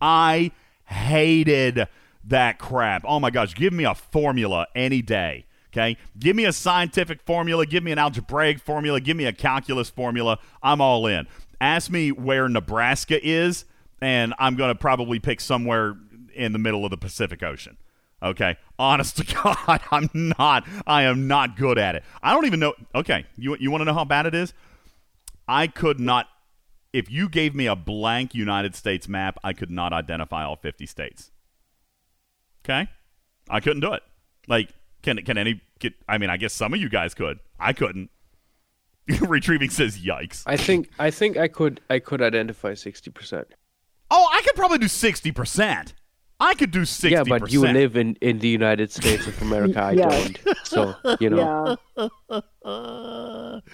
[0.00, 0.52] I
[0.86, 1.88] hated
[2.24, 3.04] that crap.
[3.06, 5.46] Oh my gosh, give me a formula any day.
[5.72, 5.96] Okay?
[6.18, 10.38] Give me a scientific formula, give me an algebraic formula, give me a calculus formula.
[10.62, 11.26] I'm all in.
[11.60, 13.64] Ask me where Nebraska is,
[14.00, 15.96] and I'm going to probably pick somewhere
[16.34, 17.76] in the middle of the Pacific Ocean.
[18.22, 18.56] Okay?
[18.78, 22.04] Honest to God, I'm not I am not good at it.
[22.22, 24.54] I don't even know Okay, you you want to know how bad it is?
[25.48, 26.28] I could not
[26.92, 30.84] if you gave me a blank United States map, I could not identify all 50
[30.86, 31.30] states.
[32.64, 32.88] Okay?
[33.48, 34.02] I couldn't do it.
[34.46, 34.70] Like,
[35.02, 37.40] can can any get I mean, I guess some of you guys could.
[37.58, 38.10] I couldn't.
[39.20, 40.42] Retrieving says yikes.
[40.46, 43.44] I think, I think I could, I could identify 60%.
[44.10, 45.92] Oh, I could probably do 60%.
[46.42, 47.10] I could do 60%.
[47.10, 49.80] Yeah, but you live in, in the United States of America.
[49.80, 50.08] I Yeah.
[50.08, 50.38] don't.
[50.64, 51.76] So, you know.
[51.96, 52.08] Yeah.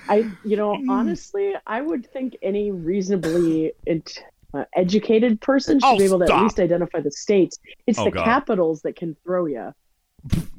[0.08, 4.22] I, you know, honestly, I would think any reasonably int-
[4.54, 6.38] uh, educated person should Oh, be able to stop.
[6.38, 7.58] at least identify the states.
[7.86, 8.24] It's Oh, the God.
[8.24, 9.72] capitals that can throw you.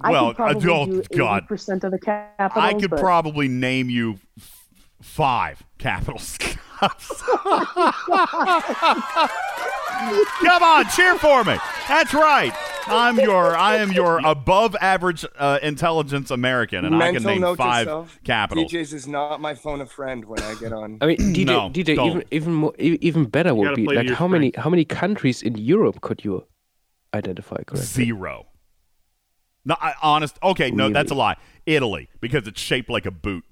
[0.02, 1.48] I Well, could probably uh, oh, do God.
[1.48, 2.64] percent of the capitals.
[2.64, 4.68] I could but- probably name you f-
[5.02, 6.38] five capitals.
[6.80, 6.92] Come
[10.64, 11.58] on, cheer for me.
[11.90, 12.54] That's right.
[12.86, 17.42] I'm your I am your above average uh, intelligence American, and I can Mental name
[17.42, 18.72] note five self, capitals.
[18.72, 21.00] DJs is not my phone a friend when I get on.
[21.02, 22.08] I mean, DJ, No, DJ, don't.
[22.10, 25.42] even even more, e- even better would be like your how many how many countries
[25.42, 26.46] in Europe could you
[27.14, 27.82] identify correctly?
[27.82, 28.46] Zero.
[29.66, 30.38] No, I, honest.
[30.44, 31.38] Okay, no, that's a lie.
[31.66, 33.44] Italy, because it's shaped like a boot.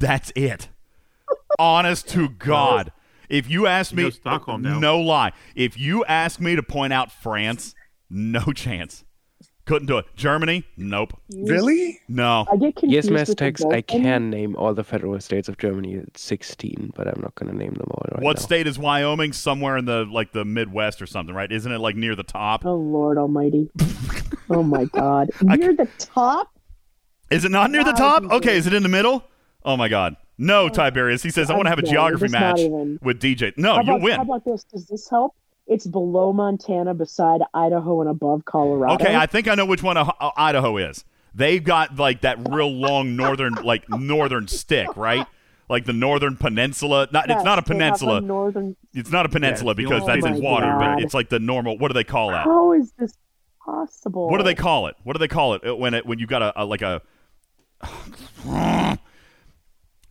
[0.00, 0.68] That's it.
[1.60, 2.90] honest to God.
[3.30, 4.78] If you ask You me, know Stockholm now.
[4.78, 5.32] no lie.
[5.54, 7.74] If you ask me to point out France,
[8.10, 9.04] no chance.
[9.66, 10.06] Couldn't do it.
[10.16, 11.12] Germany, nope.
[11.32, 12.00] Really?
[12.08, 12.44] No.
[12.50, 12.92] I get confused.
[12.92, 15.94] Yes, Mass Text, I can name all the federal states of Germany.
[15.94, 18.42] It's 16, but I'm not going to name them all right what now.
[18.42, 19.32] state is Wyoming?
[19.32, 21.52] Somewhere in the like the Midwest or something, right?
[21.52, 22.66] Isn't it like near the top?
[22.66, 23.70] Oh Lord Almighty!
[24.48, 25.30] oh my God!
[25.40, 26.50] Near the top.
[27.30, 28.24] Is it not near the top?
[28.24, 29.22] Okay, is it in the middle?
[29.64, 30.16] Oh my God.
[30.40, 31.22] No, Tiberius.
[31.22, 32.98] He says I want to have a no, geography it's match even.
[33.02, 33.52] with DJ.
[33.58, 34.16] No, how you'll win.
[34.16, 34.64] How about this?
[34.64, 35.34] Does this help?
[35.66, 38.94] It's below Montana, beside Idaho, and above Colorado.
[38.94, 41.04] Okay, I think I know which one uh, Idaho is.
[41.34, 45.26] They've got like that real long northern, like northern stick, right?
[45.68, 47.06] Like the northern peninsula.
[47.12, 48.20] Not, it's not a they have peninsula.
[48.22, 48.76] northern.
[48.94, 51.12] It's not a peninsula it's the because only- that's Oh in my water, but it's
[51.14, 51.76] like the normal.
[51.76, 52.44] What do they call that?
[52.46, 53.14] How is this
[53.62, 54.30] possible?
[54.30, 54.96] What do they call it?
[55.04, 57.02] What do they call it uh, when it when you got a, a like a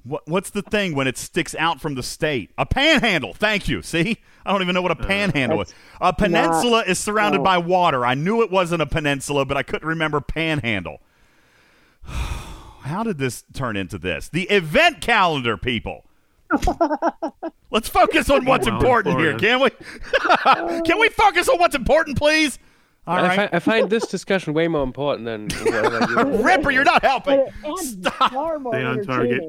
[0.09, 2.51] what what's the thing when it sticks out from the state?
[2.57, 3.33] A panhandle.
[3.33, 3.81] Thank you.
[3.81, 5.73] See, I don't even know what a panhandle is.
[6.01, 7.43] A peninsula is surrounded no.
[7.43, 8.05] by water.
[8.05, 11.01] I knew it wasn't a peninsula, but I couldn't remember panhandle.
[12.03, 14.29] How did this turn into this?
[14.29, 16.05] The event calendar, people.
[17.71, 19.69] Let's focus on what's Wow, important here, can we?
[20.83, 22.57] can we focus on what's important, please?
[23.05, 23.49] All I, right.
[23.49, 27.45] fi- I find this discussion way more important than whatever you- Ripper, you're not helping.
[27.63, 29.41] But- and Stay on target.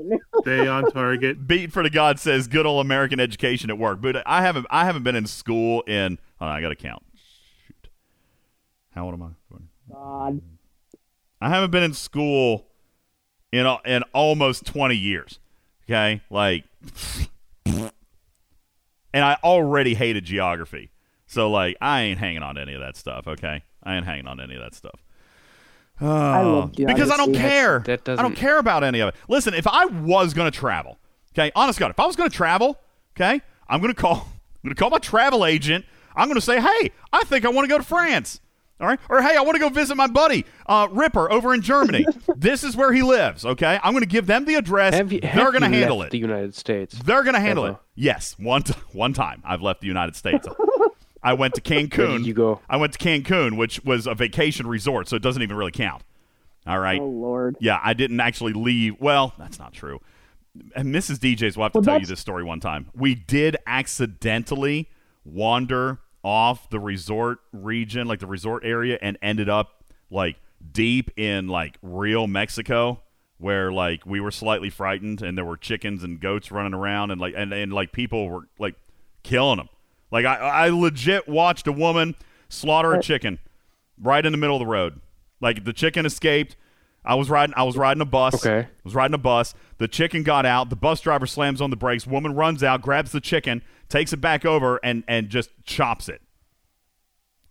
[0.46, 0.64] Entertaining.
[0.64, 1.46] Stay on target.
[1.46, 4.00] Beat for the God says good old American education at work.
[4.00, 7.02] But I haven't I haven't been in school in hold on, I gotta count.
[7.66, 7.88] Shoot.
[8.90, 9.28] How old am I?
[9.92, 10.40] God.
[11.40, 12.66] I haven't been in school
[13.52, 15.38] in in almost twenty years.
[15.84, 16.20] Okay?
[16.30, 16.64] Like
[17.66, 20.90] and I already hated geography.
[21.26, 23.62] So like I ain't hanging on to any of that stuff, okay?
[23.82, 25.00] I ain't hanging on to any of that stuff.
[26.00, 27.80] I love because I don't care.
[27.80, 29.14] that I don't care about any of it.
[29.28, 30.98] Listen, if I was going to travel,
[31.32, 32.78] Okay, honest God, if I was going to travel,
[33.16, 34.14] okay, I'm going to call.
[34.62, 35.86] I'm going to call my travel agent.
[36.14, 38.40] I'm going to say, hey, I think I want to go to France.
[38.78, 41.60] All right, or hey, I want to go visit my buddy uh, Ripper over in
[41.60, 42.06] Germany.
[42.36, 43.44] this is where he lives.
[43.44, 44.94] Okay, I'm going to give them the address.
[44.94, 46.12] Have you, They're going to handle left it.
[46.12, 46.98] The United States.
[46.98, 47.74] They're going to handle Ever?
[47.74, 47.80] it.
[47.94, 50.46] Yes, one t- one time I've left the United States.
[51.22, 52.24] I went to Cancun.
[52.24, 52.60] You go?
[52.68, 56.02] I went to Cancun, which was a vacation resort, so it doesn't even really count.
[56.66, 57.00] All right.
[57.00, 57.56] Oh Lord.
[57.60, 59.00] Yeah, I didn't actually leave.
[59.00, 60.00] Well, that's not true.
[60.74, 61.16] And Mrs.
[61.18, 62.90] DJs will have to Well, tell you this story one time.
[62.94, 64.88] We did accidentally
[65.24, 70.36] wander off the resort region, like the resort area, and ended up like
[70.72, 73.00] deep in like real Mexico,
[73.38, 77.20] where like we were slightly frightened, and there were chickens and goats running around, and
[77.20, 78.74] like and, and like people were like
[79.22, 79.68] killing them.
[80.10, 82.14] Like I, I legit watched a woman
[82.48, 83.38] slaughter a chicken
[84.00, 85.00] right in the middle of the road.
[85.40, 86.56] Like the chicken escaped.
[87.04, 87.54] I was riding.
[87.56, 88.34] I was riding a bus.
[88.44, 88.66] Okay.
[88.66, 89.54] I was riding a bus.
[89.78, 90.68] The chicken got out.
[90.68, 92.06] The bus driver slams on the brakes.
[92.06, 96.20] Woman runs out, grabs the chicken, takes it back over, and and just chops it.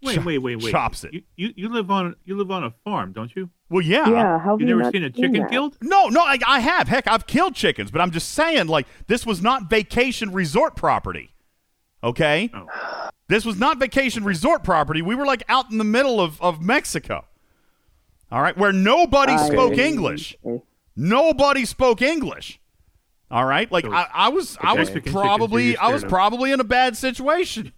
[0.01, 0.71] Wait, Chop- wait, wait, wait.
[0.71, 1.13] chops it.
[1.13, 3.49] You, you you live on you live on a farm, don't you?
[3.69, 4.07] Well, yeah.
[4.09, 4.39] Yeah.
[4.39, 5.49] How have You you never seen a chicken that?
[5.51, 5.77] killed?
[5.81, 6.87] No, no, I, I have.
[6.87, 11.31] Heck, I've killed chickens, but I'm just saying, like, this was not vacation resort property.
[12.03, 12.49] Okay?
[12.53, 13.09] Oh.
[13.27, 15.01] This was not vacation resort property.
[15.01, 17.25] We were, like, out in the middle of, of Mexico.
[18.31, 18.57] All right?
[18.57, 20.35] Where nobody I- spoke English.
[20.45, 20.63] Okay.
[20.95, 22.59] Nobody spoke English.
[23.31, 23.71] All right?
[23.71, 27.71] Like, So I, I was, I was probably, I was probably in a bad situation.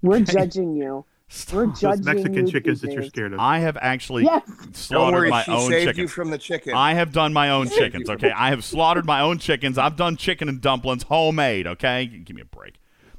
[0.00, 1.04] We're judging you.
[1.52, 3.40] We're Those judging Mexican you, chickens that you're scared of.
[3.40, 4.42] I have actually Yes.
[4.72, 5.98] Slaughtered worry, my she own saved chickens.
[5.98, 6.74] you from the chicken.
[6.74, 8.30] I have done my own chickens, okay?
[8.30, 9.78] I have slaughtered my own chickens.
[9.78, 12.06] I've done chicken and dumplings homemade, okay?
[12.06, 12.74] Give me a break.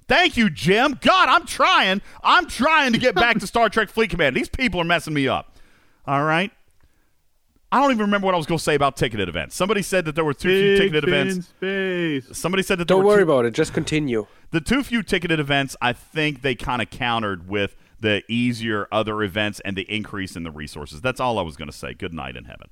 [0.08, 0.98] Thank you, Jim.
[1.02, 2.02] God, I'm trying.
[2.24, 4.36] I'm trying to get back to Star Trek Fleet Command.
[4.36, 5.56] These people are messing me up.
[6.06, 6.52] All right?
[7.72, 9.56] I don't even remember what I was going to say about ticketed events.
[9.56, 11.48] Somebody said that there were too few ticketed fin events.
[11.48, 12.38] space.
[12.38, 13.52] Somebody said that Don't were worry too, about it.
[13.56, 14.28] Just continue.
[14.52, 15.76] the too few ticketed events.
[15.82, 20.44] I think they kind of countered with the easier other events and the increase in
[20.44, 21.02] the resources.
[21.02, 21.96] That's all I was going to say.
[21.96, 22.70] Good night in heaven.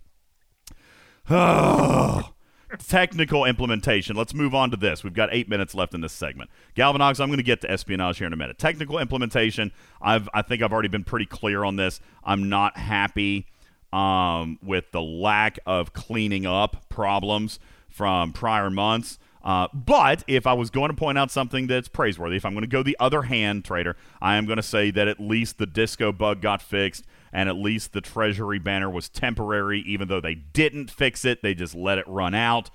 [2.87, 4.15] Technical implementation.
[4.15, 5.03] Let's move on to this.
[5.03, 6.49] We've got eight minutes left in this segment.
[6.75, 8.57] Galvanox, I'm going to get to espionage here in a minute.
[8.57, 9.71] Technical implementation.
[10.01, 11.99] I've I think I've already been pretty clear on this.
[12.23, 13.47] I'm not happy
[13.91, 19.19] um, with the lack of cleaning up problems from prior months.
[19.43, 22.61] Uh, but if I was going to point out something that's praiseworthy, if I'm going
[22.61, 25.65] to go the other hand, trader, I am going to say that at least the
[25.65, 30.35] disco bug got fixed, and at least the treasury banner was temporary, even though they
[30.35, 31.41] didn't fix it.
[31.41, 32.69] They just let it run out.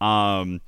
[0.00, 0.60] Um,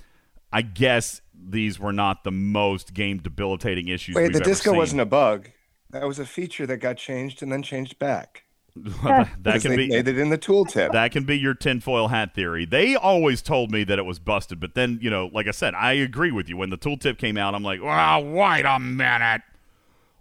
[0.53, 4.15] I guess these were not the most game debilitating issues.
[4.15, 4.79] Wait, the disco seen.
[4.79, 5.49] wasn't a bug.
[5.91, 8.45] That was a feature that got changed and then changed back.
[8.75, 10.93] that Because can be made it in the tooltip.
[10.93, 12.65] That can be your tinfoil hat theory.
[12.65, 15.75] They always told me that it was busted, but then, you know, like I said,
[15.75, 16.57] I agree with you.
[16.57, 19.43] When the tooltip came out, I'm like, well, wait a minute.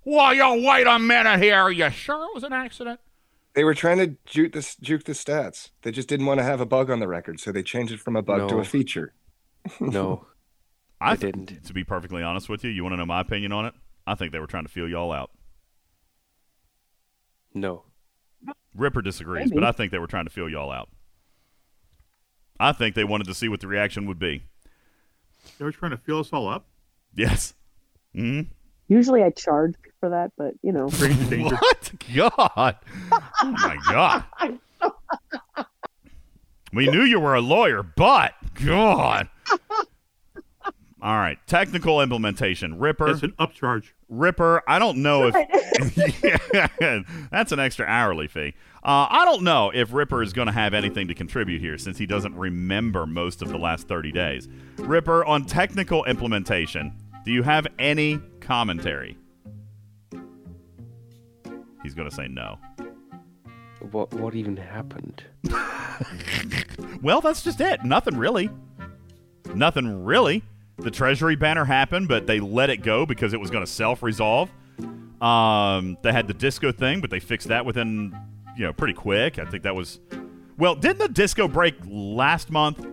[0.03, 1.55] Well, you wait a minute here.
[1.55, 2.99] Are you sure it was an accident?
[3.53, 5.71] They were trying to juke the, juke the stats.
[5.81, 7.99] They just didn't want to have a bug on the record, so they changed it
[7.99, 9.13] from a bug to a feature.
[9.79, 10.25] No.
[10.99, 11.65] I I th- didn't.
[11.65, 13.73] To be perfectly honest with you, you want to know my opinion on it?
[14.07, 15.31] I think they were trying to feel y'all out.
[17.53, 17.83] No.
[18.75, 19.59] Ripper disagrees, Maybe.
[19.59, 20.89] but I think they were trying to feel y'all out.
[22.59, 24.43] I think they wanted to see what the reaction would be.
[25.57, 26.65] They were trying to feel us all up.
[27.15, 27.53] Yes.
[28.15, 28.41] hmm
[28.91, 30.89] Usually I charge for that, but you know.
[30.89, 31.91] What?
[32.13, 32.75] God.
[33.13, 34.25] Oh my God.
[36.73, 39.27] We knew you were a lawyer, but God.
[41.01, 41.37] All right.
[41.47, 42.79] Technical implementation.
[42.79, 43.07] Ripper.
[43.07, 43.91] That's an upcharge.
[44.07, 44.63] Ripper.
[44.65, 45.35] I don't know if
[46.81, 48.53] yeah, that's an extra hourly fee.
[48.83, 51.97] Uh, I don't know if Ripper is going to have anything to contribute here since
[51.97, 54.47] he doesn't remember most of the last 30 days.
[54.77, 56.93] Ripper, on technical implementation,
[57.25, 59.17] do you have any commentary?
[61.83, 62.59] He's going to say no.
[63.91, 65.23] What what even happened?
[67.01, 67.83] Well, that's just it.
[67.83, 68.49] Nothing really.
[69.55, 70.43] Nothing really.
[70.77, 74.03] The Treasury banner happened, but they let it go because it was going to self
[74.03, 74.51] resolve.
[75.19, 78.15] Um, they had the disco thing, but they fixed that within,
[78.55, 79.39] you know, pretty quick.
[79.39, 79.99] I think that was.
[80.57, 82.85] Well, didn't the disco break last month?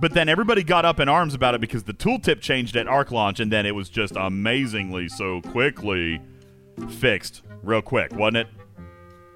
[0.00, 3.10] But then everybody got up in arms about it because the tooltip changed at Arc
[3.10, 6.20] launch, and then it was just amazingly so quickly
[6.88, 8.46] fixed real quick, wasn't it?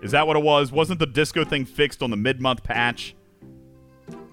[0.02, 0.72] Is that what it was?
[0.72, 3.14] Wasn't the disco thing fixed on the mid month patch?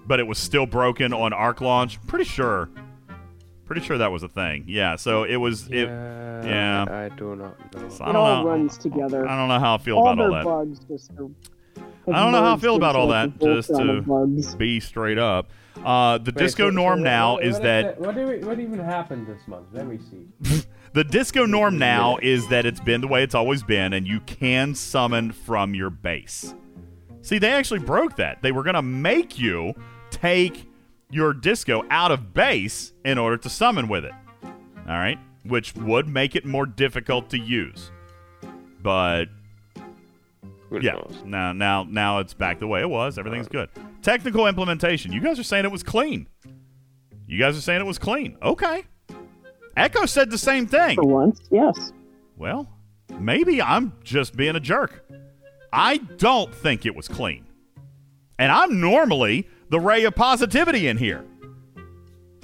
[0.06, 2.04] But it was still broken on Arc launch?
[2.06, 2.70] Pretty sure.
[3.66, 4.64] Pretty sure that was a thing.
[4.66, 5.68] Yeah, so it was.
[5.68, 6.84] It, yeah, yeah.
[6.88, 7.88] I, I do not know.
[7.88, 8.50] so I It don't all know.
[8.50, 9.26] runs together.
[9.28, 10.44] I don't know how I feel all about their all that.
[10.44, 11.28] bugs just are,
[12.14, 14.54] I don't know how I feel about all that, just to bugs.
[14.56, 15.50] be straight up.
[15.84, 18.60] Uh, the Wait, disco so- norm so now what- is what that what, we, what
[18.60, 19.66] even happened this month?
[19.72, 20.64] Let me see.
[20.92, 24.20] the disco norm now is that it's been the way it's always been, and you
[24.20, 26.54] can summon from your base.
[27.22, 28.42] See, they actually broke that.
[28.42, 29.74] They were going to make you
[30.10, 30.68] take
[31.10, 34.12] your disco out of base in order to summon with it.
[34.44, 35.18] All right?
[35.44, 37.90] Which would make it more difficult to use.
[38.82, 39.26] But
[40.72, 41.22] Who yeah, knows?
[41.24, 43.18] now now now it's back the way it was.
[43.18, 43.68] Everything's good.
[44.00, 45.12] Technical implementation.
[45.12, 46.26] You guys are saying it was clean.
[47.26, 48.38] You guys are saying it was clean.
[48.42, 48.84] Okay.
[49.76, 50.96] Echo said the same thing.
[50.96, 51.92] For once, yes.
[52.36, 52.68] Well,
[53.18, 55.04] maybe I'm just being a jerk.
[55.72, 57.46] I don't think it was clean.
[58.38, 61.24] And I'm normally the ray of positivity in here.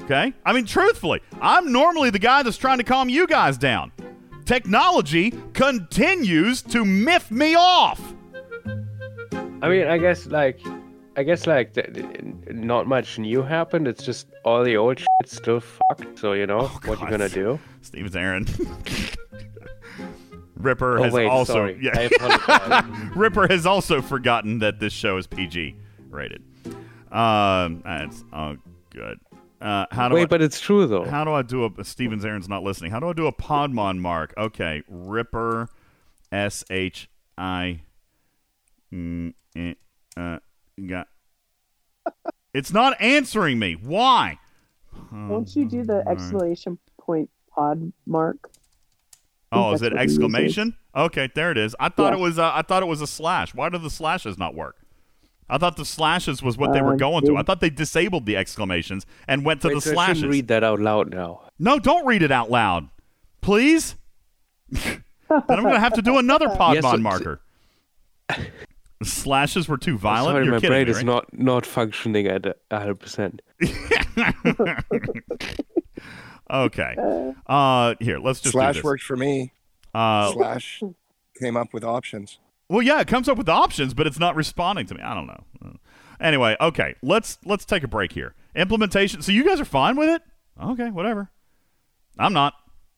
[0.02, 0.32] Okay?
[0.44, 3.92] I mean, truthfully, I'm normally the guy that's trying to calm you guys down.
[4.46, 8.14] Technology continues to miff me off.
[9.62, 10.60] I mean, I guess like,
[11.16, 11.88] I guess like, th-
[12.50, 13.88] not much new happened.
[13.88, 16.18] It's just all the old shit's still fucked.
[16.18, 17.00] So you know what God.
[17.00, 17.58] you're gonna do.
[17.82, 18.46] Steven's Aaron.
[20.56, 21.78] Ripper Oh has wait, also sorry.
[21.80, 23.10] yeah.
[23.16, 25.76] Ripper has also forgotten that this show is PG
[26.10, 26.42] rated.
[27.12, 28.56] Um, that's oh
[28.90, 29.18] good.
[29.60, 31.04] Uh, how do I, wait, but it's true though.
[31.04, 32.90] how do I do a Stevens Aaron's not listening?
[32.90, 34.34] How do I do a Podmon mark?
[34.36, 35.68] Okay, Ripper,
[36.32, 37.80] S H I.
[38.92, 39.74] Mm, eh,
[40.16, 40.38] uh,
[40.86, 41.08] got.
[42.54, 43.74] It's not answering me.
[43.74, 44.38] Why?
[45.12, 48.50] Won't you do the exclamation point pod mark?
[49.52, 50.18] Oh, is it what he uses.
[50.18, 50.76] exclamation?
[50.96, 51.74] Okay, there it is.
[51.80, 52.18] I thought Yeah.
[52.18, 52.38] it was.
[52.38, 53.54] Uh, I thought it was a slash.
[53.54, 54.76] Why do the slashes not work?
[55.50, 57.36] I thought the slashes was what they were Uh, going to.
[57.38, 60.18] I thought they disabled the exclamations and went to Wait, the so slashes.
[60.18, 61.42] shouldn't read that out loud now.
[61.58, 62.88] No, don't read it out loud,
[63.40, 63.96] please.
[64.70, 67.40] then I'm going to have to do another Podmon Yes, so- marker.
[69.00, 70.34] The slashes were too violent.
[70.34, 71.06] Sorry, You're my kidding brain me, is right?
[71.06, 73.42] not not functioning at a hundred percent.
[76.50, 76.96] okay.
[77.46, 78.84] Uh, here, let's just do Slash this.
[78.84, 79.52] worked for me.
[79.94, 80.82] Uh, Slash
[81.40, 82.38] came up with options.
[82.68, 85.02] Well, yeah, it comes up with options, but it's not responding to me.
[85.02, 85.44] I don't know.
[85.64, 85.70] Uh,
[86.20, 88.34] Anyway, okay, let's let's take a break here.
[88.56, 89.22] Implementation.
[89.22, 90.22] So you guys are fine with it?
[90.60, 91.30] Okay, whatever.
[92.18, 92.54] I'm not.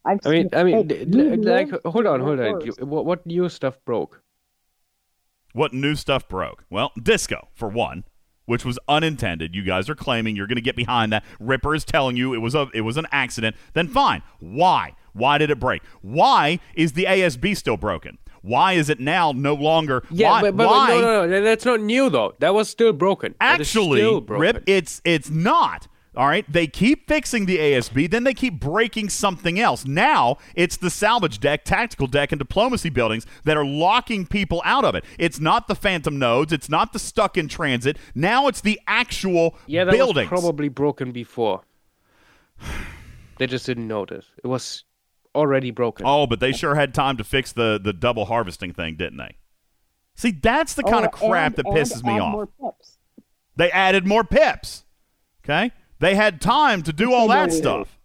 [0.07, 2.63] I've I mean, I mean, hey, d- d- like, hold on, hold on.
[2.65, 4.23] You- What, what new stuff broke?
[5.53, 6.65] What new stuff broke?
[6.71, 8.05] Well, disco for one,
[8.47, 9.55] which was unintended.
[9.55, 11.25] You guys are claiming you're going to get behind that.
[11.39, 13.57] Ripper is telling you it was a it was an accident.
[13.73, 14.23] Then fine.
[14.39, 14.95] Why?
[15.13, 15.83] Why did it break?
[16.03, 18.19] Why is the ASB still broken?
[18.43, 20.03] Why is it now no longer?
[20.11, 20.89] Yeah, why, but, but, why?
[20.89, 22.35] no, no, no, that's not new though.
[22.39, 23.35] That was still broken.
[23.41, 24.41] Actually, still broken.
[24.41, 25.89] Rip, it's it's not.
[26.17, 29.87] All right, they keep fixing the ASB, then they keep breaking something else.
[29.87, 34.85] Now it's the salvage deck, tactical deck, and diplomacy buildings that are locking people out
[34.85, 35.05] of it.
[35.21, 36.53] It's not the phantom nodes.
[36.53, 37.97] It's not the stuck in transit.
[38.13, 40.31] Now it's the actual yeah, that buildings.
[40.33, 41.63] was probably broken before.
[43.39, 44.27] They just didn't notice.
[44.45, 44.85] It was
[45.35, 46.05] already broken.
[46.07, 49.37] oh, but they sure had time to fix the the double harvesting thing, didn't they?
[50.15, 52.33] See, that's the kind Oh, of crap and- that and pisses me add off.
[52.33, 52.99] More pips.
[53.57, 54.85] They added more pips.
[55.43, 55.73] Okay?
[56.01, 57.99] They had time to do all that stuff.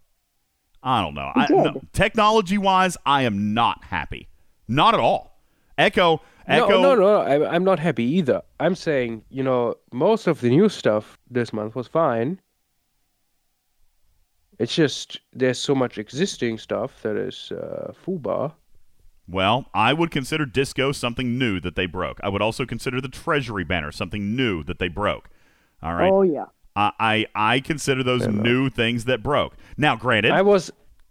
[0.82, 1.32] I don't know.
[1.34, 4.28] I, no, technology wise, I am not happy.
[4.68, 5.40] Not at all.
[5.76, 6.68] Echo, Echo.
[6.68, 7.20] No, no, no.
[7.20, 8.42] I, I'm not happy either.
[8.60, 12.40] I'm saying, you know, most of the new stuff this month was fine.
[14.58, 18.52] It's just there's so much existing stuff that is uh, foobar.
[19.28, 22.20] Well, I would consider Disco something new that they broke.
[22.22, 25.28] I would also consider the Treasury banner something new that they broke.
[25.82, 26.10] All right.
[26.10, 26.46] Oh yeah.
[26.76, 29.54] I, I I consider those new things that broke.
[29.76, 30.70] Now, granted, I was,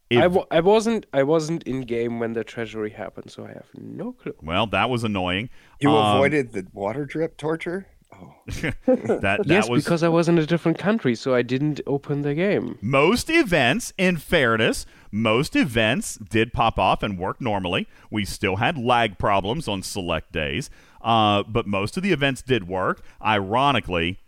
[0.09, 3.49] if- I, w- I wasn't, I wasn't in game when the treasury happened, so I
[3.49, 4.35] have no clue.
[4.41, 5.49] well, that was annoying.
[5.81, 7.87] You Um, avoided the water drip torture.
[8.13, 8.33] Oh,
[8.85, 9.19] that.
[9.21, 12.33] That yes, was because I was in a different country, so I didn't open the
[12.35, 12.77] game.
[12.81, 17.87] Most events, in fairness, most events did pop off and work normally.
[18.09, 20.69] We still had lag problems on select days,
[21.01, 23.01] uh, but most of the events did work.
[23.21, 24.19] Ironically,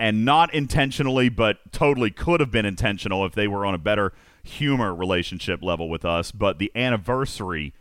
[0.00, 4.14] and not intentionally, but totally could have been intentional if they were on a better
[4.42, 6.32] humor relationship level with us.
[6.32, 7.74] But the anniversary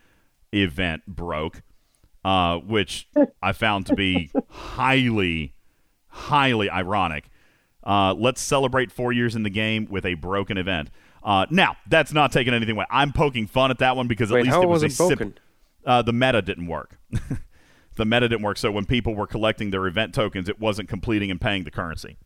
[0.53, 1.61] event broke,
[2.25, 3.07] uh, which
[3.41, 5.53] I found to be highly,
[6.07, 7.29] highly ironic.
[7.85, 10.89] Uh, let's celebrate four years in the game with a broken event.
[11.23, 12.85] Uh, now, that's not taking anything away.
[12.91, 14.91] I'm poking fun at that one because at Wait, least it was, was a it
[15.09, 15.37] sip- broken?
[15.85, 16.99] uh, the meta didn't work.
[17.99, 18.57] the meta didn't work.
[18.57, 22.17] So when people were collecting their event tokens, it wasn't completing and paying the currency.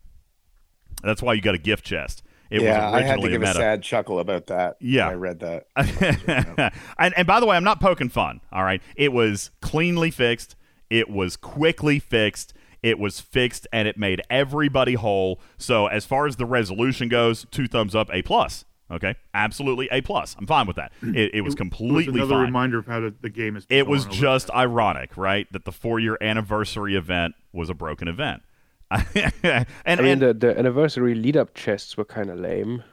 [1.02, 2.24] That's why you got a gift chest.
[2.52, 3.56] It yeah, was I had to give a, meta.
[3.56, 4.78] sad chuckle about that.
[4.80, 5.10] when Yeah.
[5.10, 5.66] I read that.
[7.00, 8.42] and, and by the way, I'm not poking fun.
[8.52, 10.56] All right, it was cleanly fixed.
[10.92, 12.54] It was quickly fixed.
[12.84, 15.42] It was fixed and it made everybody whole.
[15.58, 18.66] So as far as the resolution goes, two thumbs up, A plus.
[18.94, 20.36] Okay, absolutely A plus.
[20.40, 20.92] I'm fine with that.
[21.02, 22.46] It, it was It completely was another fine.
[22.46, 23.66] reminder of how the, the game is.
[23.70, 28.44] It was just ironic, right, that the four year anniversary event was a broken event.
[28.92, 32.84] and I mean, and the, the anniversary lead up chests were kind of lame.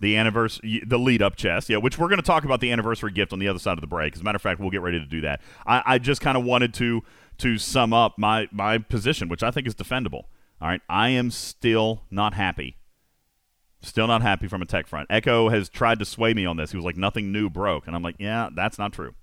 [0.00, 3.10] the anniversary, the lead up chest, yeah, which we're going to talk about the anniversary
[3.10, 4.14] gift on the other side of the break.
[4.14, 5.40] As a matter of fact, we'll get ready to do that.
[5.66, 7.02] I, I just kind of wanted to
[7.38, 10.24] to sum up my my position, which I think is defendable.
[10.60, 12.76] All right, I am still not happy.
[13.84, 15.06] Still not happy from a tech front.
[15.10, 16.70] Echo has tried to sway me on this.
[16.70, 17.86] He was like, nothing new broke.
[17.86, 19.14] And I'm like, yeah, that's not true.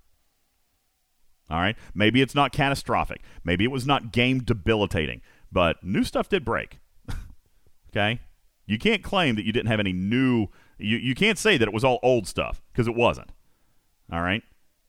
[1.50, 1.76] All right.
[1.94, 3.22] Maybe it's not catastrophic.
[3.44, 5.20] Maybe it was not game debilitating,
[5.50, 6.78] but new stuff did break.
[7.90, 8.20] okay.
[8.66, 10.46] You can't claim that you didn't have any new.
[10.78, 13.30] You, you can't say that it was all old stuff because it wasn't.
[14.12, 14.42] All right.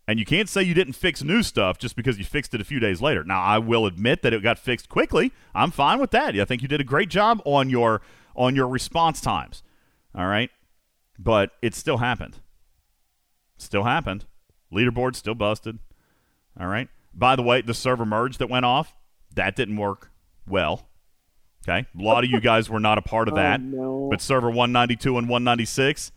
[0.08, 2.66] And you can't say you didn't fix new stuff just because you fixed it a
[2.66, 3.24] few days later.
[3.24, 5.32] Now, I will admit that it got fixed quickly.
[5.56, 6.38] I'm fine with that.
[6.38, 8.02] I think you did a great job on your
[8.36, 9.62] on your response times.
[10.15, 10.49] All right.
[11.19, 12.38] But it still happened.
[13.57, 14.26] Still happened.
[14.73, 15.80] Leaderboard still busted.
[16.60, 16.90] All right.
[17.14, 18.95] By the way, the server merge that went off,
[19.35, 20.11] that didn't work
[20.48, 20.88] well.
[21.68, 21.88] Okay.
[21.98, 23.61] A lot of you guys were not a part of Oh, that.
[23.61, 24.07] no.
[24.10, 26.11] But server 192 and 196,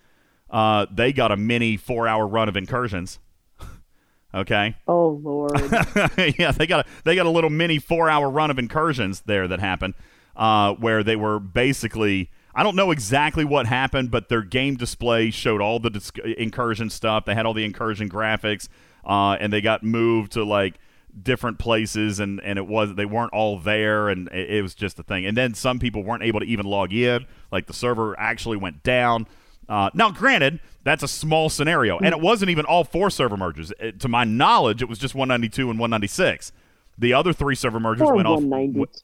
[0.51, 3.19] uh, they got a mini four hour run of incursions.
[4.35, 4.77] okay.
[4.89, 5.53] Oh Lord.
[6.39, 9.47] yeah, they got a, they got a little mini four hour run of incursions there
[9.49, 9.95] that happened,
[10.35, 12.31] uh, where they were basically.
[12.57, 16.89] I don't know exactly what happened, but their game display showed all the dis- incursion
[16.89, 17.27] stuff.
[17.27, 18.69] They had all the incursion graphics,
[19.05, 20.77] uh, and they got moved to like
[21.23, 24.99] different places, and, and it was they weren't all there, and it, it was just
[24.99, 25.27] a thing.
[25.27, 27.27] And then some people weren't able to even log in.
[27.53, 29.27] Like the server actually went down.
[29.69, 33.71] Uh, now, granted, that's a small scenario, and it wasn't even all four server mergers.
[33.79, 36.53] It- to my knowledge, it was just 192 and 196.
[36.97, 38.41] The other three server mergers Or went off.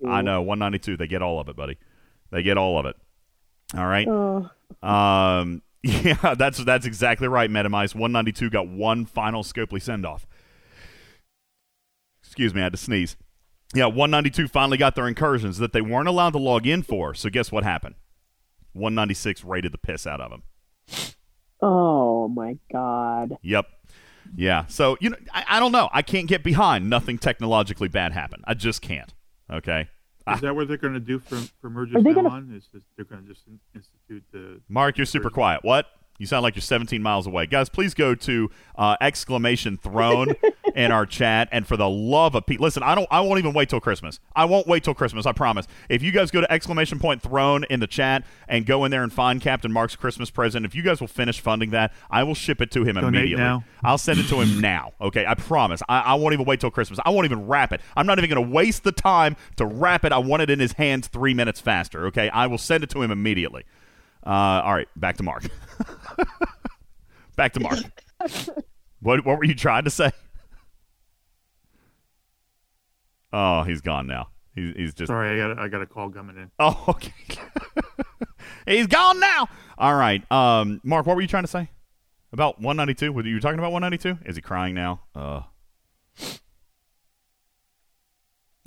[0.08, 0.96] I know 192.
[0.96, 1.76] They get all of it, buddy.
[2.30, 2.96] They get all of it.
[3.76, 4.06] All right.
[4.08, 4.50] Oh.
[4.82, 7.50] Um, yeah, that's that's exactly right.
[7.50, 10.26] Metamice 192 got one final Scopely send off.
[12.22, 13.16] Excuse me, I had to sneeze.
[13.74, 17.14] Yeah, 192 finally got their incursions that they weren't allowed to log in for.
[17.14, 17.94] So guess what happened?
[18.74, 20.42] 196 raided the piss out of them.
[21.60, 23.38] Oh my God.
[23.42, 23.66] Yep.
[24.36, 24.66] Yeah.
[24.66, 25.88] So you know, I, I don't know.
[25.92, 28.44] I can't get behind nothing technologically bad happened.
[28.46, 29.12] I just can't.
[29.50, 29.88] Okay.
[30.34, 32.52] Is that what they're going to do for for mergers they now gonna- on?
[32.54, 33.42] Is this, they're going to just
[33.74, 35.60] institute the Mark, you're super quiet.
[35.64, 35.86] What?
[36.18, 37.46] You sound like you're 17 miles away.
[37.46, 40.34] Guys, please go to uh, exclamation throne
[40.74, 41.48] in our chat.
[41.52, 43.06] And for the love of Pete, listen, I don't.
[43.10, 44.20] I won't even wait till Christmas.
[44.34, 45.26] I won't wait till Christmas.
[45.26, 45.66] I promise.
[45.88, 49.02] If you guys go to exclamation point throne in the chat and go in there
[49.02, 52.34] and find Captain Mark's Christmas present, if you guys will finish funding that, I will
[52.34, 53.44] ship it to him Donate immediately.
[53.44, 53.64] now.
[53.82, 54.92] I'll send it to him now.
[55.00, 55.82] Okay, I promise.
[55.88, 56.98] I, I won't even wait till Christmas.
[57.04, 57.80] I won't even wrap it.
[57.96, 60.12] I'm not even going to waste the time to wrap it.
[60.12, 62.06] I want it in his hands three minutes faster.
[62.06, 63.64] Okay, I will send it to him immediately.
[64.24, 65.44] Uh, all right, back to Mark.
[67.36, 67.78] back to Mark.
[69.00, 70.10] what what were you trying to say?
[73.32, 74.28] Oh, he's gone now.
[74.54, 76.50] He's, he's just Sorry, I got I got a call coming in.
[76.58, 77.12] Oh, okay.
[78.66, 79.48] He's gone now.
[79.78, 80.30] All right.
[80.30, 81.70] Um, Mark, what were you trying to say
[82.32, 83.12] about 192?
[83.12, 84.28] Were you talking about 192?
[84.28, 85.00] Is he crying now?
[85.14, 85.42] Uh.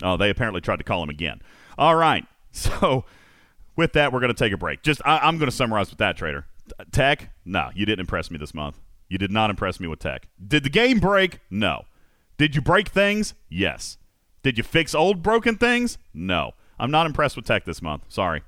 [0.03, 1.41] Oh, they apparently tried to call him again.
[1.77, 2.25] All right.
[2.55, 3.03] So,
[3.75, 4.81] with that, we're going to take a break.
[4.81, 6.45] Just, I, I'm going to summarize with that, Trader.
[6.93, 7.31] Tech?
[7.43, 8.79] No, you didn't impress me this month.
[9.09, 10.29] You did not impress me with tech.
[10.47, 11.39] Did the game break?
[11.49, 11.83] No.
[12.37, 13.33] Did you break things?
[13.49, 13.97] Yes.
[14.45, 15.97] Did you fix old broken things?
[16.13, 16.51] No.
[16.77, 18.03] I'm not impressed with tech this month.
[18.09, 18.43] Sorry.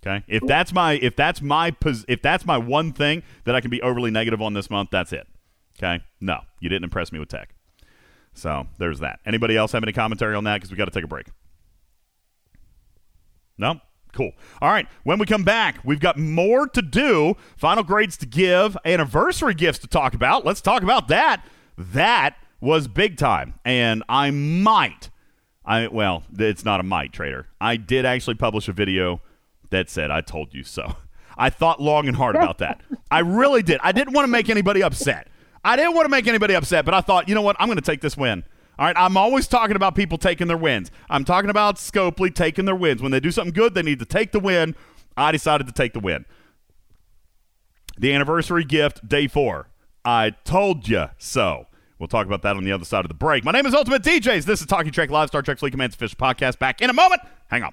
[0.00, 0.22] Okay.
[0.28, 3.68] If that's my if that's my pos- if that's my one thing that I can
[3.68, 5.26] be overly negative on this month, that's it.
[5.76, 6.04] Okay.
[6.20, 7.52] No, you didn't impress me with tech.
[8.32, 9.18] So there's that.
[9.26, 10.58] Anybody else have any commentary on that?
[10.58, 11.26] Because we got to take a break.
[13.58, 13.80] No?
[14.12, 14.30] Cool.
[14.62, 14.86] All right.
[15.02, 19.80] When we come back, we've got more to do, final grades to give, anniversary gifts
[19.80, 20.44] to talk about.
[20.44, 21.44] Let's talk about that.
[21.76, 23.54] That was big time.
[23.64, 25.10] And I might,
[25.64, 27.46] I well, it's not a might trader.
[27.60, 29.20] I did actually publish a video
[29.70, 30.96] that said, I told you so.
[31.36, 32.80] I thought long and hard about that.
[33.10, 33.80] I really did.
[33.82, 35.28] I didn't want to make anybody upset.
[35.64, 37.56] I didn't want to make anybody upset, but I thought, you know what?
[37.58, 38.44] I'm going to take this win.
[38.78, 40.90] All right, I'm always talking about people taking their wins.
[41.10, 43.02] I'm talking about Scopely taking their wins.
[43.02, 44.74] When they do something good, they need to take the win.
[45.16, 46.24] I decided to take the win.
[47.98, 49.68] The anniversary gift, day four.
[50.04, 51.66] I told you so.
[51.98, 53.44] We'll talk about that on the other side of the break.
[53.44, 54.44] My name is Ultimate DJs.
[54.44, 56.58] This is Talking Trek Live, Star Trek Fleet Command's official podcast.
[56.58, 57.22] Back in a moment.
[57.48, 57.72] Hang on.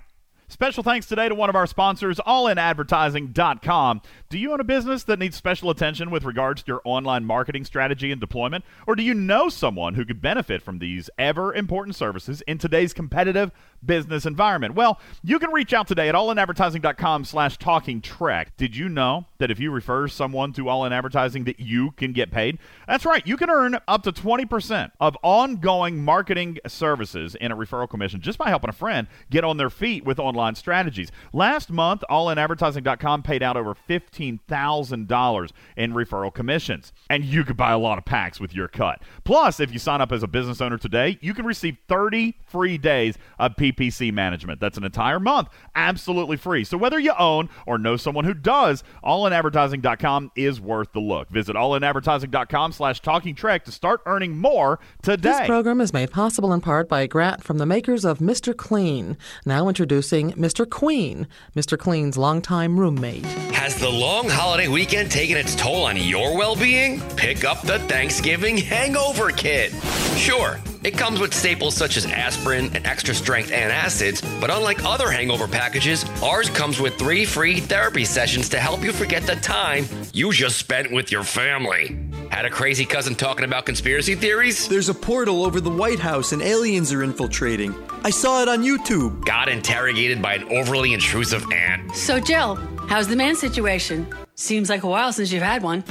[0.52, 4.02] Special thanks today to one of our sponsors, allinadvertising.com.
[4.30, 7.64] Do you own a business that needs special attention with regards to your online marketing
[7.64, 8.65] strategy and deployment?
[8.85, 12.91] Or do you know someone who could benefit from these ever important services in today's
[12.93, 13.52] competitive
[13.85, 14.75] business environment?
[14.75, 18.55] Well, you can reach out today at allinadvertising.com slash talking trek.
[18.57, 22.13] Did you know that if you refer someone to All In Advertising that you can
[22.13, 22.59] get paid?
[22.87, 23.25] That's right.
[23.25, 28.37] You can earn up to 20% of ongoing marketing services in a referral commission just
[28.37, 31.11] by helping a friend get on their feet with online strategies.
[31.33, 36.93] Last month, allinadvertising.com paid out over $15,000 in referral commissions.
[37.09, 39.01] And you could buy a lot of packs with your cut.
[39.23, 42.77] Plus, if you sign up as a business owner today, you can receive 30 free
[42.77, 44.60] days of PPC management.
[44.60, 46.64] That's an entire month, absolutely free.
[46.64, 51.30] So whether you own or know someone who does, allinadvertising.com is worth the look.
[51.30, 55.31] Visit allinadvertising.com slash talking trek to start earning more today.
[55.39, 58.56] This program is made possible in part by a grant from the makers of Mr.
[58.56, 59.18] Clean.
[59.45, 60.69] Now introducing Mr.
[60.69, 61.77] Queen, Mr.
[61.77, 63.26] Clean's longtime roommate.
[63.53, 67.02] Has the long holiday weekend taken its toll on your well being?
[67.15, 69.72] Pick up the Thanksgiving Hangover Kit.
[70.15, 75.09] Sure, it comes with staples such as aspirin and extra strength antacids, but unlike other
[75.11, 79.85] hangover packages, ours comes with three free therapy sessions to help you forget the time
[80.13, 81.97] you just spent with your family.
[82.29, 84.67] Had a crazy cousin talking about conspiracy theories?
[84.67, 87.75] There's a portal over the White House and aliens are infiltrating.
[88.03, 89.25] I saw it on YouTube.
[89.25, 91.95] Got interrogated by an overly intrusive aunt?
[91.95, 92.55] So, Jill,
[92.87, 94.07] how's the man situation?
[94.35, 95.83] Seems like a while since you've had one.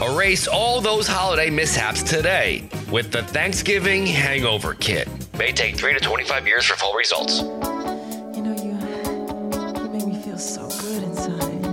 [0.00, 5.08] Erase all those holiday mishaps today with the Thanksgiving Hangover Kit.
[5.38, 7.40] May take 3 to 25 years for full results.
[7.40, 8.72] You know, you,
[9.82, 11.66] you make me feel so good inside.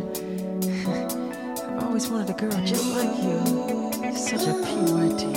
[1.77, 4.03] I've always wanted a girl just like you.
[4.03, 5.28] You're such a PYT.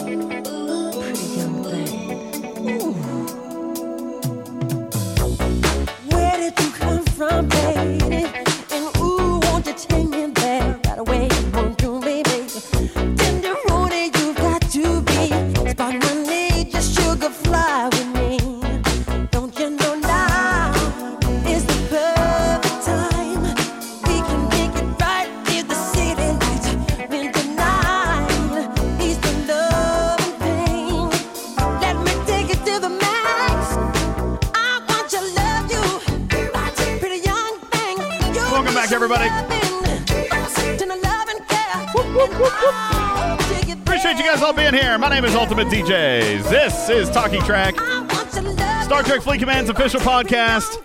[46.92, 50.76] Is Talking Trek, Star Trek Fleet Command's official podcast.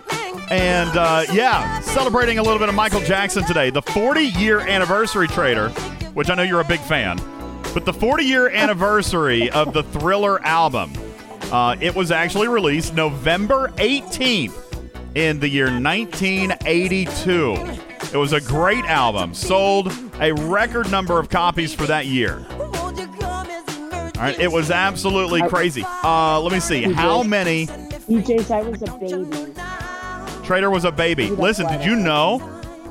[0.50, 3.68] And uh, yeah, celebrating a little bit of Michael Jackson today.
[3.68, 5.68] The 40 year anniversary trader,
[6.14, 7.18] which I know you're a big fan,
[7.74, 10.92] but the 40 year anniversary of the Thriller album.
[11.52, 17.54] Uh, it was actually released November 18th in the year 1982.
[18.14, 22.46] It was a great album, sold a record number of copies for that year.
[24.18, 25.84] All right, it was absolutely crazy.
[25.86, 26.82] Uh, let me see.
[26.92, 27.66] How many?
[27.66, 29.54] DJs, I was a baby.
[30.44, 31.30] Trader was a baby.
[31.30, 32.42] Listen, did you know?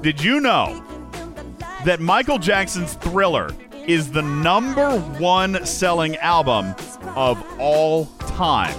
[0.01, 0.81] Did you know
[1.83, 3.53] that Michael Jackson's Thriller
[3.85, 6.73] is the number one selling album
[7.17, 8.73] of all time?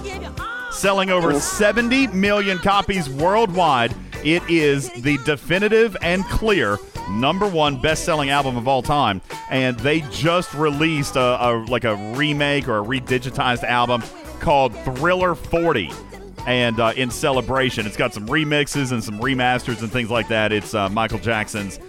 [0.71, 3.93] Selling over 70 million copies worldwide,
[4.23, 6.79] it is the definitive and clear
[7.09, 9.21] number one best-selling album of all time.
[9.49, 14.03] And they just released a, a like a remake or a redigitized album
[14.39, 15.91] called Thriller 40
[16.47, 17.85] and uh, in celebration.
[17.85, 20.51] It's got some remixes and some remasters and things like that.
[20.51, 21.79] It's uh, Michael Jackson's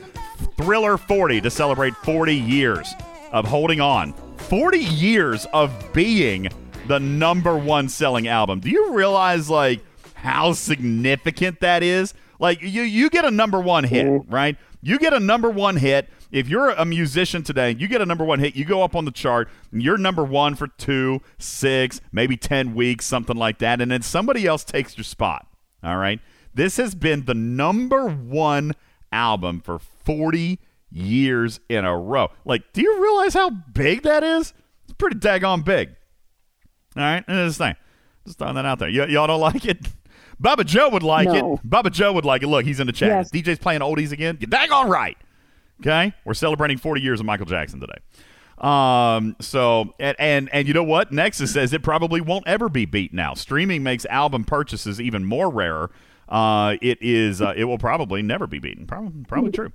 [0.57, 2.93] Thriller 40 to celebrate 40 years
[3.33, 6.49] of holding on, 40 years of being
[6.89, 8.61] the number one selling album.
[8.61, 9.81] Do you realize like
[10.15, 12.15] how significant that is?
[12.39, 14.57] Like you, you get a number one hit, right?
[14.82, 16.09] You get a number one hit.
[16.31, 19.05] If you're a musician today, you get a number one hit, you go up on
[19.05, 23.90] the chart, you're number one for two, six, maybe 10 weeks, something like that, and
[23.90, 25.47] then somebody else takes your spot.
[25.82, 26.20] All right?
[26.55, 28.73] This has been the number one
[29.12, 30.59] album for 40
[30.90, 32.28] years in a row.
[32.44, 34.52] Like, do you realize how big that is?
[34.85, 35.90] It's pretty daggone big.
[36.97, 37.24] All right?
[37.27, 37.77] And this thing.
[38.27, 38.89] Just throwing that out there.
[38.89, 39.78] Y- y'all don't like it?
[40.41, 41.55] Baba Joe would like No.
[41.55, 41.61] it.
[41.62, 42.49] Baba Joe would like it.
[42.49, 43.09] Look, he's in the chat.
[43.09, 43.31] Yes.
[43.31, 44.39] DJ's playing oldies again.
[44.41, 45.17] You're daggone right.
[45.81, 46.12] Okay?
[46.25, 47.99] We're celebrating 40 years of Michael Jackson today.
[48.59, 51.12] Um, so and, and and you know what?
[51.12, 53.33] Nexus says it probably won't ever be beat now.
[53.33, 55.91] Streaming makes album purchases even more rarer.
[56.29, 58.87] Uh, it is uh, it will probably never be beaten.
[58.87, 59.73] Probably probably true.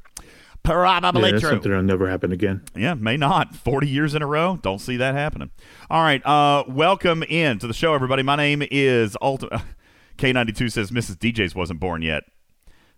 [0.61, 1.49] Probably yeah, that's true.
[1.51, 2.63] something that'll never happen again.
[2.75, 3.55] Yeah, may not.
[3.55, 4.57] 40 years in a row.
[4.61, 5.51] Don't see that happening.
[5.91, 6.25] All right.
[6.25, 8.23] Uh, welcome in to the show, everybody.
[8.23, 9.61] My name is Ultimate.
[10.17, 11.17] K92 says Mrs.
[11.17, 12.23] DJs wasn't born yet.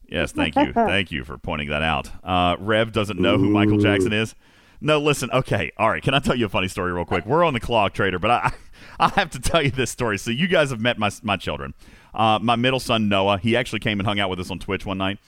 [0.07, 0.71] Yes, thank you.
[0.73, 2.09] thank you for pointing that out.
[2.23, 4.35] Uh, Rev doesn't know who Michael Jackson is.
[4.79, 5.29] No, listen.
[5.31, 6.03] Okay, all right.
[6.03, 7.25] Can I tell you a funny story real quick?
[7.25, 8.53] We're on the clock, trader, but I,
[8.99, 10.17] I have to tell you this story.
[10.17, 11.73] So you guys have met my my children.
[12.13, 13.37] Uh, my middle son Noah.
[13.37, 15.19] He actually came and hung out with us on Twitch one night.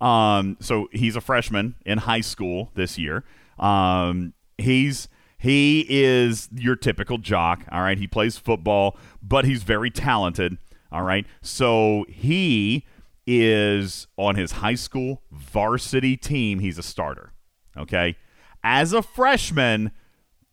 [0.00, 3.24] Um, so he's a freshman in high school this year.
[3.58, 5.08] Um, he's
[5.38, 7.64] he is your typical jock.
[7.70, 10.58] All right, he plays football, but he's very talented.
[10.92, 12.86] All right, so he
[13.26, 16.60] is on his high school varsity team.
[16.60, 17.32] He's a starter.
[17.76, 18.16] Okay.
[18.62, 19.90] As a freshman,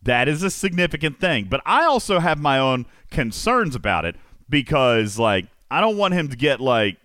[0.02, 1.46] that is a significant thing.
[1.48, 4.16] But I also have my own concerns about it
[4.48, 6.96] because, like, I don't want him to get, like,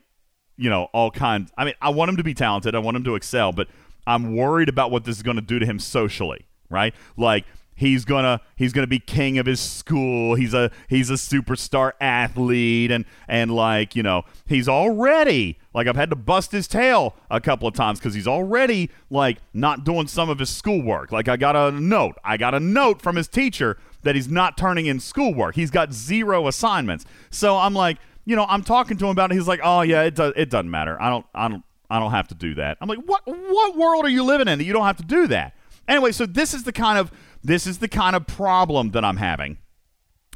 [0.57, 1.51] you know, all kinds.
[1.57, 2.75] I mean, I want him to be talented.
[2.75, 3.67] I want him to excel, but
[4.05, 6.93] I'm worried about what this is going to do to him socially, right?
[7.15, 7.45] Like,
[7.79, 10.35] he's gonna he's gonna be king of his school.
[10.35, 15.95] He's a he's a superstar athlete, and and like you know he's already like I've
[15.95, 20.07] had to bust his tail a couple of times because he's already like not doing
[20.07, 21.11] some of his schoolwork.
[21.11, 24.57] Like I got a note, I got a note from his teacher that he's not
[24.57, 25.55] turning in schoolwork.
[25.55, 27.05] He's got zero assignments.
[27.31, 29.35] So I'm like, you know, I'm talking to him about it.
[29.35, 31.01] He's like, oh yeah, it does it doesn't matter.
[31.01, 32.77] I don't I don't I don't have to do that.
[32.81, 35.27] I'm like, what what world are you living in that you don't have to do
[35.27, 35.55] that?
[35.89, 37.11] Anyway, so this is the kind of
[37.43, 39.57] this is the kind of problem that I'm having.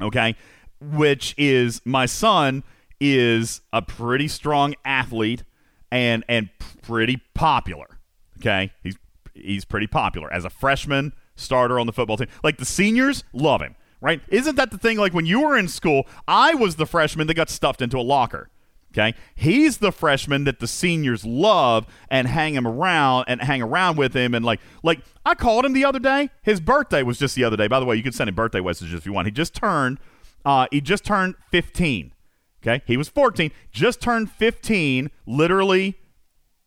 [0.02, 0.36] Okay?
[0.80, 2.64] Which is my son
[3.00, 5.44] is a pretty strong athlete
[5.92, 6.50] and and
[6.82, 8.00] pretty popular.
[8.40, 8.72] Okay?
[8.82, 8.98] He's
[9.34, 12.28] he's pretty popular as a freshman starter on the football team.
[12.44, 14.22] Like the seniors love him, right?
[14.28, 17.34] Isn't that the thing like when you were in school, I was the freshman that
[17.34, 18.50] got stuffed into a locker.
[18.94, 23.98] Okay, he's the freshman that the seniors love and hang him around and hang around
[23.98, 26.30] with him and like like I called him the other day.
[26.44, 27.68] His birthday was just the other day.
[27.68, 29.26] By the way, you can send him birthday messages if you want.
[29.26, 29.98] He just turned
[30.46, 32.14] uh, he just turned 15.
[32.62, 35.96] Okay, he was 14, just turned 15, literally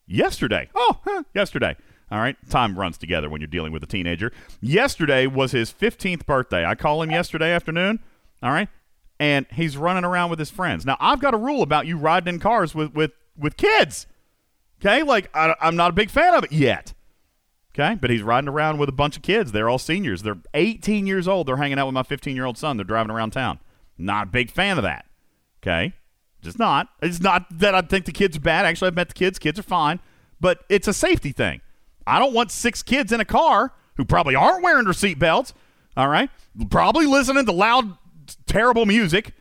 [0.05, 0.69] yesterday.
[0.75, 1.75] Oh, huh, yesterday.
[2.11, 4.31] All right, time runs together when you're dealing with a teenager.
[4.61, 6.65] Yesterday was his 15th birthday.
[6.65, 7.99] I call him yesterday afternoon.
[8.43, 8.69] All right,
[9.19, 10.85] and he's running around with his friends.
[10.85, 14.07] Now, I've got a rule about you riding in cars with with with kids.
[14.79, 16.93] Okay, like I, I'm not a big fan of it yet.
[17.73, 19.51] Okay, but he's riding around with a bunch of kids.
[19.51, 20.23] They're all seniors.
[20.23, 21.47] They're 18 years old.
[21.47, 22.77] They're hanging out with my 15 year old son.
[22.77, 23.59] They're driving around town.
[23.97, 25.05] Not a big fan of that.
[25.61, 25.93] Okay,
[26.41, 26.89] just not.
[27.01, 28.65] It's not that I think the kids are bad.
[28.65, 29.39] Actually, I've met the kids.
[29.39, 29.99] Kids are fine,
[30.39, 31.61] but it's a safety thing.
[32.05, 35.53] I don't want six kids in a car who probably aren't wearing their seatbelts.
[35.95, 36.29] All right,
[36.69, 37.97] probably listening to loud,
[38.45, 39.33] terrible music.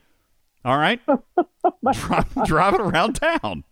[0.64, 1.00] All right,
[1.92, 3.64] Dri- driving around town.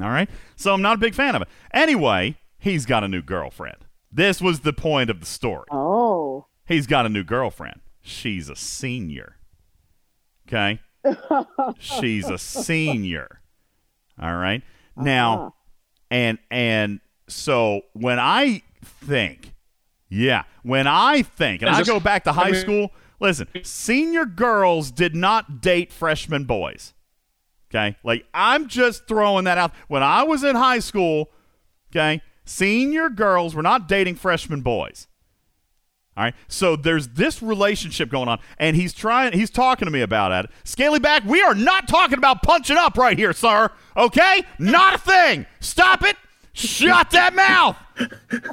[0.00, 1.48] All right, so I'm not a big fan of it.
[1.72, 3.78] Anyway, he's got a new girlfriend.
[4.10, 5.64] This was the point of the story.
[5.70, 6.46] Oh.
[6.66, 7.80] He's got a new girlfriend.
[8.02, 9.36] She's a senior.
[10.46, 10.80] Okay.
[11.78, 13.40] She's a senior.
[14.20, 14.62] All right.
[14.96, 15.04] Uh-huh.
[15.04, 15.54] Now,
[16.10, 19.54] and and so when I think,
[20.10, 22.90] yeah, when I think, and And I just- go back to I high mean- school.
[23.22, 26.92] Listen, senior girls did not date freshman boys.
[27.70, 29.72] Okay, like I'm just throwing that out.
[29.86, 31.30] When I was in high school,
[31.90, 35.06] okay, senior girls were not dating freshman boys.
[36.16, 36.34] All right.
[36.48, 39.32] So there's this relationship going on, and he's trying.
[39.34, 40.50] He's talking to me about it.
[40.64, 41.24] Scaly back.
[41.24, 43.70] We are not talking about punching up right here, sir.
[43.96, 45.46] Okay, not a thing.
[45.60, 46.16] Stop it.
[46.54, 47.76] Shut that mouth.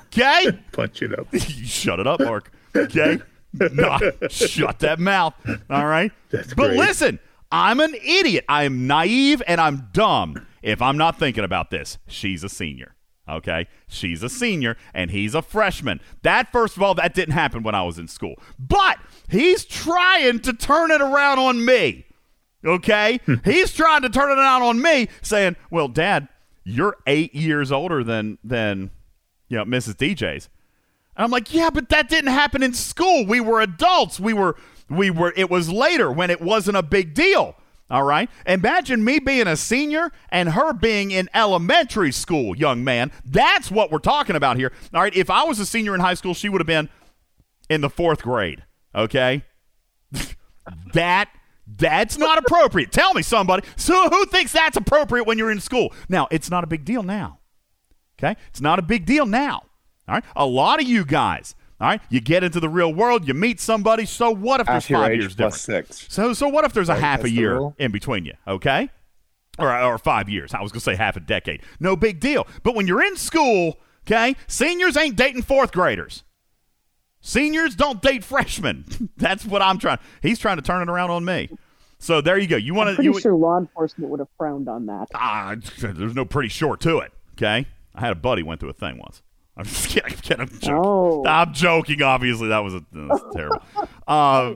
[0.06, 0.58] Okay.
[0.72, 1.28] Punch it up.
[1.36, 2.52] Shut it up, Mark.
[2.76, 3.20] Okay.
[3.72, 4.00] Nah,
[4.30, 5.34] shut that mouth.
[5.70, 6.12] All right.
[6.30, 6.78] That's but great.
[6.78, 7.20] listen,
[7.52, 8.46] I'm an idiot.
[8.48, 11.98] I am naive and I'm dumb if I'm not thinking about this.
[12.08, 12.96] She's a senior.
[13.28, 13.68] Okay.
[13.88, 16.00] She's a senior and he's a freshman.
[16.22, 18.36] That, first of all, that didn't happen when I was in school.
[18.60, 19.00] But
[19.30, 22.06] he's trying to turn it around on me.
[22.66, 23.20] Okay.
[23.26, 23.36] Hmm.
[23.46, 26.28] he's trying to turn it around on me, saying, Well, Dad,
[26.64, 28.92] you're eight years older than than
[29.48, 29.96] you know, Mrs.
[29.96, 30.50] DJ's.
[31.20, 33.26] And I'm like, yeah, but that didn't happen in school.
[33.26, 34.22] We were adults.
[34.22, 34.56] We were,
[34.90, 37.58] we were, it was later when it wasn't a big deal.
[37.90, 38.30] All right.
[38.48, 43.12] Imagine me being a senior and her being in elementary school, young man.
[43.26, 44.72] That's what we're talking about here.
[44.94, 45.14] All right.
[45.14, 46.88] If I was a senior in high school, she would have been
[47.70, 48.64] in the fourth grade.
[48.96, 49.44] Okay.
[50.94, 51.30] that
[51.68, 52.94] that's not appropriate.
[52.94, 53.68] Tell me somebody.
[53.76, 55.92] So who thinks that's appropriate when you're in school?
[56.08, 57.40] Now, it's not a big deal now.
[58.18, 58.40] Okay?
[58.48, 59.64] It's not a big deal now.
[60.10, 60.24] All right?
[60.36, 63.60] A lot of you guys, all right, you get into the real world, you meet
[63.60, 65.98] somebody, so what if there's Half your five years plus difference?
[66.02, 66.14] six.
[66.14, 68.90] So so what if there's a Right, half a year in between you, okay?
[69.58, 70.54] Or or 5 years.
[70.54, 71.62] I was going to say half a decade.
[71.80, 72.48] No big deal.
[72.64, 73.78] But when you're in school,
[74.08, 74.36] okay?
[74.48, 76.24] Seniors ain't dating fourth graders.
[77.22, 78.86] Seniors don't date freshmen.
[79.18, 80.00] That's what I'm trying.
[80.22, 81.50] He's trying to turn it around on me.
[81.98, 82.56] So there you go.
[82.56, 85.10] You want to pretty you sure law enforcement would have frowned on that.
[85.14, 87.12] Ah, there's no pretty sure to it.
[87.34, 89.22] Okay, I had a buddy went through a thing once.
[89.60, 90.12] I'm just kidding.
[90.12, 90.76] I'm, kidding, I'm joking.
[90.84, 91.24] Oh.
[91.28, 92.02] I'm joking.
[92.02, 93.62] Obviously, that was, a, that was terrible.
[94.08, 94.56] Uh,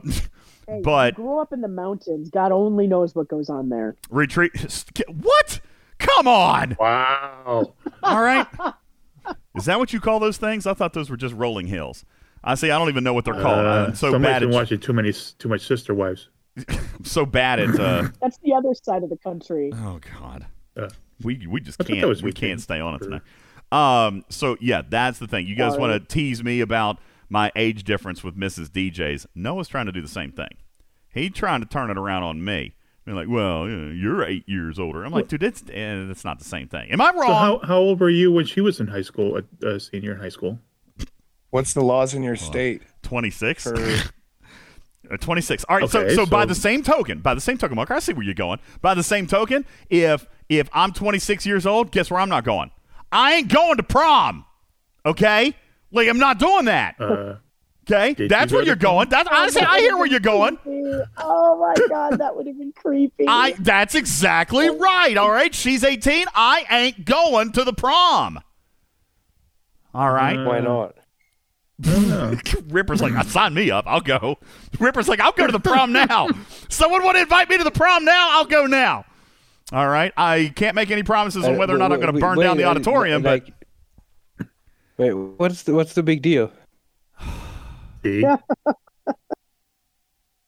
[0.66, 2.30] Hey, but grew up in the mountains.
[2.30, 3.98] God only knows what goes on there.
[4.10, 4.54] retreat.
[5.10, 5.60] What?
[6.00, 6.78] Come on.
[6.80, 7.74] Wow.
[8.02, 8.48] All right.
[9.56, 10.66] Is that what you call those things?
[10.66, 12.06] I thought those were just rolling hills.
[12.46, 12.72] I see.
[12.72, 13.66] I don't even know what they're called.
[13.66, 16.30] Uh, I'm so somebody's bad been at watching too many, too much Sister Wives.
[16.70, 17.78] I'm so bad at.
[17.78, 19.70] Uh, That's the other side of the country.
[19.74, 20.46] oh God.
[20.78, 20.88] Uh,
[21.24, 23.22] We we just I can't we can't stay on it tonight.
[23.74, 24.26] Um.
[24.30, 25.48] So yeah, that's the thing.
[25.48, 28.70] You guys want to tease me about my age difference with Mrs.
[28.70, 29.26] DJ's?
[29.34, 30.50] Noah's trying to do the same thing.
[31.10, 32.76] He trying to turn it around on me.
[33.06, 35.04] Being like, well, you know, you're eight years older.
[35.04, 36.90] I'm like, dude, it's eh, it's not the same thing.
[36.92, 37.28] Am I wrong?
[37.28, 40.14] So how, how old were you when she was in high school, a uh, senior
[40.14, 40.60] in high school?
[41.50, 42.82] What's the laws in your state?
[43.04, 43.64] 26.
[43.64, 43.98] For
[45.12, 45.66] Uh, 26.
[45.68, 45.90] All right.
[45.90, 48.24] so, Okay, so by the same token, by the same token, Mark, I see where
[48.24, 48.60] you're going.
[48.82, 52.72] By the same token, if if I'm 26 years old, guess where I'm not going?
[53.14, 54.46] I ain't going to prom.
[55.06, 55.56] Okay?
[55.92, 56.96] Like I'm not doing that.
[57.00, 57.36] Uh,
[57.90, 58.28] Okay?
[58.28, 59.10] That's you where you're going.
[59.10, 60.58] That's honestly, I hear where you're going.
[61.18, 63.26] Oh my God, that would have been creepy.
[63.28, 65.18] I that's exactly right.
[65.18, 65.54] All right.
[65.54, 66.28] She's 18.
[66.34, 68.40] I ain't going to the prom.
[69.94, 70.38] All right.
[70.38, 70.96] Uh, Why not?
[71.86, 72.36] I don't know.
[72.70, 73.86] Ripper's like, sign me up.
[73.86, 74.38] I'll go.
[74.80, 76.30] Ripper's like, I'll go to the prom now.
[76.70, 78.30] Someone want to invite me to the prom now?
[78.32, 79.06] I'll go now.
[79.74, 80.14] All right.
[80.16, 82.46] I can't make any promises on Uh, whether or not I'm going to burn wait,
[82.46, 84.48] down the auditorium, but like-
[84.98, 86.52] Wait, what's the what's the big deal?
[88.04, 88.24] See?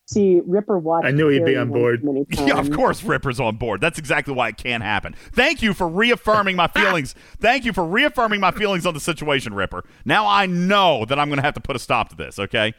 [0.08, 1.08] See, Ripper watched.
[1.08, 2.04] I knew he'd be on board.
[2.46, 3.82] Yeah, of course Ripper's on board.
[3.82, 5.16] That's exactly why it can't happen.
[5.34, 7.16] Thank you for reaffirming my feelings.
[7.40, 9.84] Thank you for reaffirming my feelings on the situation, Ripper.
[10.06, 12.76] Now I know that I'm going to have to put a stop to this, okay?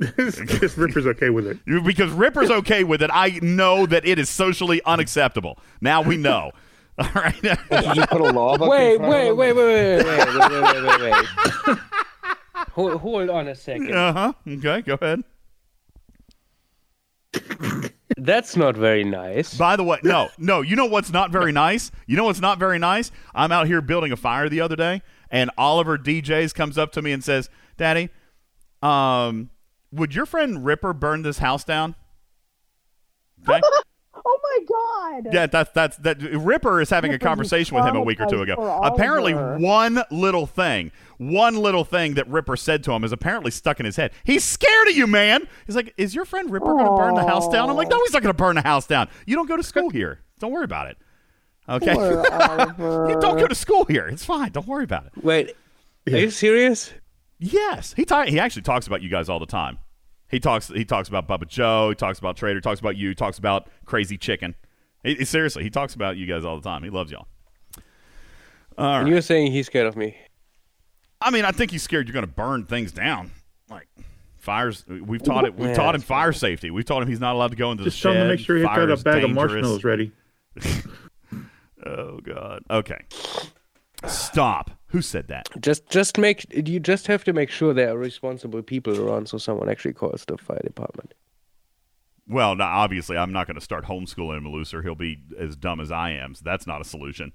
[0.00, 1.58] Because Ripper's okay with it.
[1.84, 3.10] Because Ripper's okay with it.
[3.12, 5.58] I know that it is socially unacceptable.
[5.82, 6.52] Now we know.
[6.98, 7.40] All right.
[7.42, 11.00] Did you put a law Wait, wait, wait, wait, wait, wait, wait, wait, wait, wait,
[11.66, 11.78] wait.
[12.72, 13.94] hold, hold on a second.
[13.94, 14.32] Uh huh.
[14.48, 15.22] Okay, go ahead.
[18.16, 19.56] That's not very nice.
[19.56, 20.62] By the way, no, no.
[20.62, 21.90] You know what's not very nice?
[22.06, 23.10] You know what's not very nice?
[23.34, 27.02] I'm out here building a fire the other day, and Oliver DJs comes up to
[27.02, 28.10] me and says, "Daddy,
[28.82, 29.50] um,
[29.92, 31.94] would your friend Ripper burn this house down?"
[33.48, 33.60] Okay.
[34.24, 35.32] Oh my God.
[35.32, 36.20] Yeah, that's that's that.
[36.20, 38.54] Ripper is having a Ripper, you conversation with him a week or two ago.
[38.82, 43.80] Apparently, one little thing, one little thing that Ripper said to him is apparently stuck
[43.80, 44.12] in his head.
[44.24, 45.48] He's scared of you, man.
[45.66, 47.98] He's like, "Is your friend Ripper going to burn the house down?" I'm like, "No,
[48.02, 49.08] he's not going to burn the house down.
[49.26, 50.20] You don't go to school here.
[50.38, 50.98] Don't worry about it.
[51.68, 54.06] Okay, you don't go to school here.
[54.06, 54.50] It's fine.
[54.50, 55.56] Don't worry about it." Wait,
[56.08, 56.92] are you serious?
[57.42, 59.78] Yes, he ta- he actually talks about you guys all the time.
[60.28, 61.88] He talks he talks about Bubba Joe.
[61.88, 62.60] He talks about Trader.
[62.60, 63.14] Talks about you.
[63.14, 64.54] Talks about Crazy Chicken.
[65.02, 66.82] He- he- seriously, he talks about you guys all the time.
[66.82, 67.26] He loves y'all.
[68.78, 69.10] All And right.
[69.12, 70.16] you're saying he's scared of me.
[71.20, 73.30] I mean, I think he's scared you're going to burn things down.
[73.68, 73.88] Like
[74.38, 75.54] fires, we've taught it.
[75.54, 76.70] We've Yeah, taught him that's fire safety.
[76.70, 78.20] We've taught him he's not allowed to go into Just the tell shed.
[78.22, 80.12] him to make sure he's got a bag of marshmallows ready.
[81.86, 82.62] Oh God.
[82.70, 83.00] Okay.
[84.06, 84.70] Stop.
[84.90, 85.48] Who said that?
[85.60, 89.38] Just, just make you just have to make sure there are responsible people around, so
[89.38, 91.14] someone actually calls the fire department.
[92.26, 94.82] Well, now obviously, I'm not going to start homeschooling him looser.
[94.82, 96.34] He'll be as dumb as I am.
[96.34, 97.32] So that's not a solution.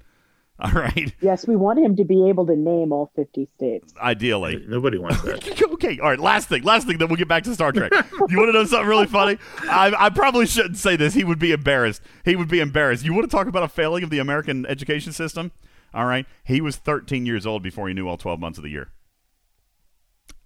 [0.59, 1.13] All right.
[1.19, 3.93] Yes, we want him to be able to name all 50 states.
[4.01, 4.63] Ideally.
[4.65, 5.61] Nobody wants that.
[5.73, 6.19] okay, all right.
[6.19, 6.97] Last thing, last thing.
[6.97, 7.91] Then we'll get back to Star Trek.
[8.29, 9.37] you want to know something really funny?
[9.63, 11.13] I, I probably shouldn't say this.
[11.13, 12.01] He would be embarrassed.
[12.23, 13.03] He would be embarrassed.
[13.03, 15.51] You want to talk about a failing of the American education system?
[15.95, 16.25] All right.
[16.43, 18.89] He was 13 years old before he knew all 12 months of the year.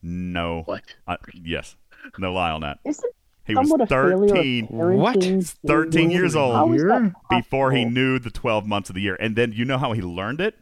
[0.01, 0.61] No.
[0.65, 0.83] What?
[1.07, 1.75] I, yes.
[2.17, 2.79] No lie on that.
[2.85, 3.13] Isn't
[3.45, 4.67] He was somewhat a failure of 13.
[4.69, 5.23] What?
[5.65, 6.71] 13 years old
[7.29, 9.17] before he knew the 12 months of the year.
[9.19, 10.55] And then you know how he learned it?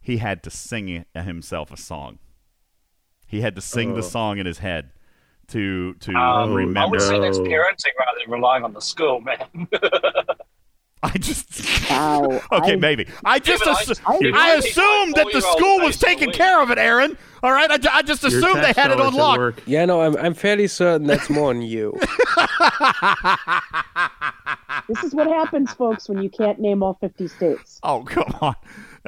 [0.00, 2.18] He had to sing it- himself a song.
[3.26, 4.02] He had to sing the Oh.
[4.02, 4.90] song in his head
[5.48, 9.38] to to Um, I would say that's parenting rather than relying on the school, man.
[11.02, 15.14] I just Wow, okay, I- maybe I just Even I- assu- I- I, I- assumed
[15.14, 17.16] that the school was taking care of it, Aaron.
[17.42, 19.38] All right, I, I just assumed they had it dollars on lock.
[19.38, 19.62] work.
[19.64, 21.98] Yeah, no, I'm, I'm fairly certain that's more on you.
[24.88, 27.78] This is what happens, folks, when you can't name all 50 states.
[27.84, 28.56] Oh come on,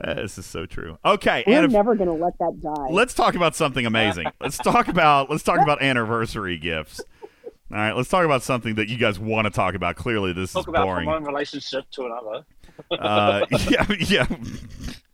[0.02, 0.97] Uh, this is so true.
[1.05, 2.86] Okay, We're and if- never going to let that die.
[2.90, 4.27] let's talk about something amazing.
[4.40, 7.01] Let's talk about let's talk about anniversary gifts.
[7.72, 9.96] All right, let's talk about something that you guys want to talk about.
[9.96, 11.06] Clearly, this Talk is about boring.
[11.06, 12.44] from one relationship to another.
[12.90, 14.26] Uh, yeah, yeah.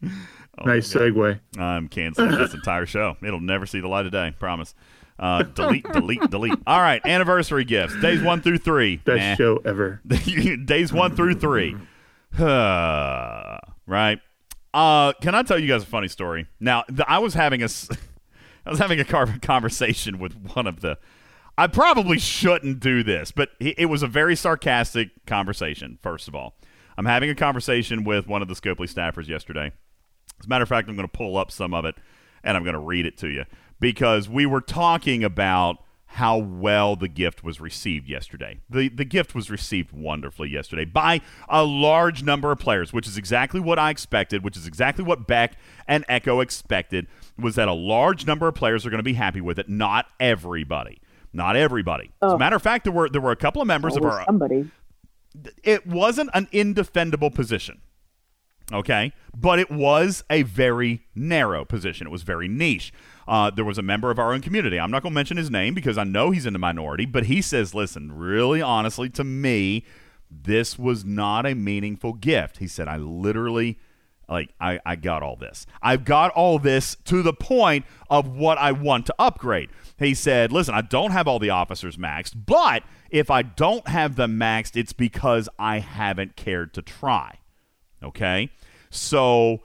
[0.61, 1.39] Oh, nice segue.
[1.57, 3.17] I'm canceling this entire show.
[3.23, 4.35] It'll never see the light of day.
[4.41, 4.75] Promise.
[5.17, 6.59] Uh, delete, delete, delete.
[6.67, 7.95] All right, anniversary gifts.
[8.03, 8.97] Days one through three.
[8.97, 9.35] Best Nah.
[9.37, 10.01] show ever.
[10.65, 11.77] Days one through three.
[12.41, 14.19] right.
[14.75, 16.49] Uh, can I tell you guys a funny story?
[16.59, 17.89] Now, th- I was having a, s-
[18.67, 20.99] I was having a car- conversation with one of the.
[21.59, 25.99] I probably shouldn't do this, but it was a very sarcastic conversation.
[26.01, 26.55] First of all,
[26.97, 29.73] I'm having a conversation with one of the Scopely staffers yesterday.
[30.39, 31.97] As a matter of fact, I'm going to pull up some of it
[32.45, 33.45] and I'm going to read it to you
[33.81, 35.79] because we were talking about
[36.13, 38.61] how well the gift was received yesterday.
[38.71, 43.19] The the gift was received wonderfully yesterday by a large number of players, which is
[43.19, 45.57] exactly what I expected, which is exactly what Beck
[45.89, 49.41] and Echo expected was that a large number of players are going to be happy
[49.41, 51.01] with it, not everybody.
[51.33, 52.11] Not everybody.
[52.23, 54.25] As a matter of fact, there were there were a couple of members of our
[54.25, 54.71] somebody.
[55.63, 57.81] it wasn't an indefendable position.
[58.71, 62.07] Okay, but it was a very narrow position.
[62.07, 62.93] It was very niche.
[63.27, 64.79] Uh, there was a member of our own community.
[64.79, 67.25] I'm not going to mention his name because I know he's in the minority, but
[67.25, 69.85] he says, listen, really honestly, to me,
[70.31, 72.59] this was not a meaningful gift.
[72.59, 73.79] He said, I literally,
[74.29, 75.65] like, I, I got all this.
[75.81, 79.71] I've got all this to the point of what I want to upgrade.
[79.99, 84.17] He said, listen, I don't have all the officers maxed, but if I don't have
[84.17, 87.39] them maxed, it's because I haven't cared to try.
[88.03, 88.51] Okay?
[88.91, 89.63] So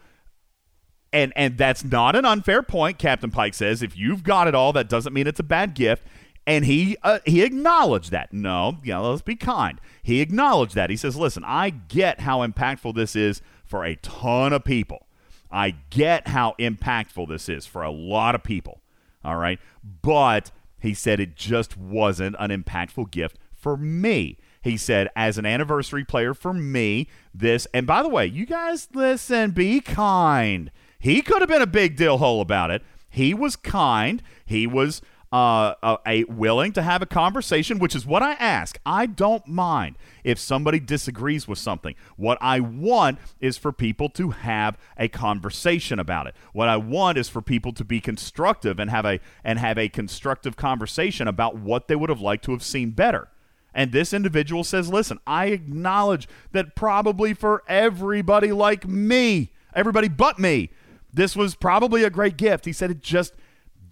[1.12, 3.84] and and that's not an unfair point captain pike says.
[3.84, 6.04] If you've got it all that doesn't mean it's a bad gift.
[6.46, 8.34] And he uh, he acknowledged that.
[8.34, 9.80] No yeah let's be kind.
[10.02, 10.90] He acknowledged that.
[10.90, 15.08] He says listen i get how impactful this is for a ton of people.
[15.52, 18.82] I get how impactful this is for a lot of people
[19.24, 19.60] all right
[20.02, 25.46] but he said it just wasn't an impactful gift for me he said, as an
[25.46, 30.72] anniversary player for me, this, and by the way, you guys listen, be kind.
[30.98, 32.82] He could have been a big deal hole about it.
[33.10, 34.24] He was kind.
[34.46, 35.02] He was
[35.34, 38.78] uh, a, a willing to have a conversation, which is what I ask.
[38.86, 41.96] I don't mind if somebody disagrees with something.
[42.18, 46.36] What I want is for people to have a conversation about it.
[46.54, 49.90] What I want is for people to be constructive and have a and have a
[49.90, 53.30] constructive conversation about what they would have liked to have seen better.
[53.74, 60.38] And this individual says, listen, I acknowledge that probably for everybody like me, everybody but
[60.38, 60.70] me,
[61.12, 62.66] this was probably a great gift.
[62.66, 63.34] He said it just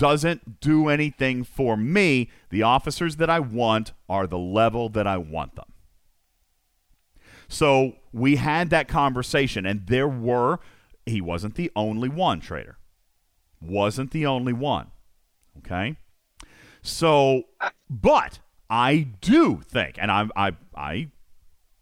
[0.01, 2.27] doesn't do anything for me.
[2.49, 5.71] The officers that I want are the level that I want them.
[7.47, 10.59] So we had that conversation, and there were,
[11.05, 12.79] he wasn't the only one, Trader.
[13.61, 14.87] Wasn't the only one.
[15.59, 15.97] Okay?
[16.81, 17.43] So,
[17.87, 18.39] but
[18.71, 21.09] I do think, and I, I, I,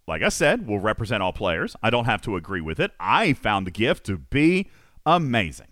[0.09, 1.73] like I said, will represent all players.
[1.81, 2.91] I don't have to agree with it.
[2.99, 4.67] I found the gift to be
[5.05, 5.68] amazing.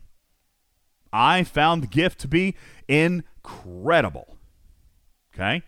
[1.17, 2.53] I found the gift to be
[2.87, 4.37] incredible.
[5.33, 5.63] Okay?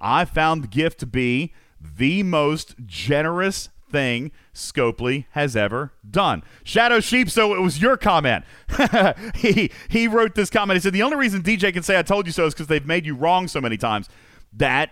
[0.00, 6.42] I found the gift to be the most generous thing Scopely has ever done.
[6.64, 8.46] Shadow Sheep, so it was your comment.
[9.34, 10.78] he he wrote this comment.
[10.78, 12.86] He said the only reason DJ can say I told you so is because they've
[12.86, 14.08] made you wrong so many times.
[14.56, 14.90] That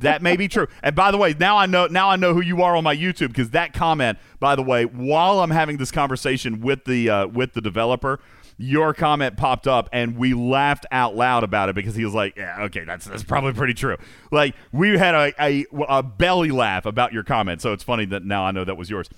[0.00, 0.66] that may be true.
[0.82, 2.94] And by the way, now I know now I know who you are on my
[2.94, 7.26] YouTube because that comment, by the way, while I'm having this conversation with the uh,
[7.28, 8.20] with the developer,
[8.56, 12.36] your comment popped up and we laughed out loud about it because he was like,
[12.36, 13.96] "Yeah, okay, that's that's probably pretty true."
[14.30, 18.24] Like we had a a, a belly laugh about your comment, so it's funny that
[18.24, 19.08] now I know that was yours.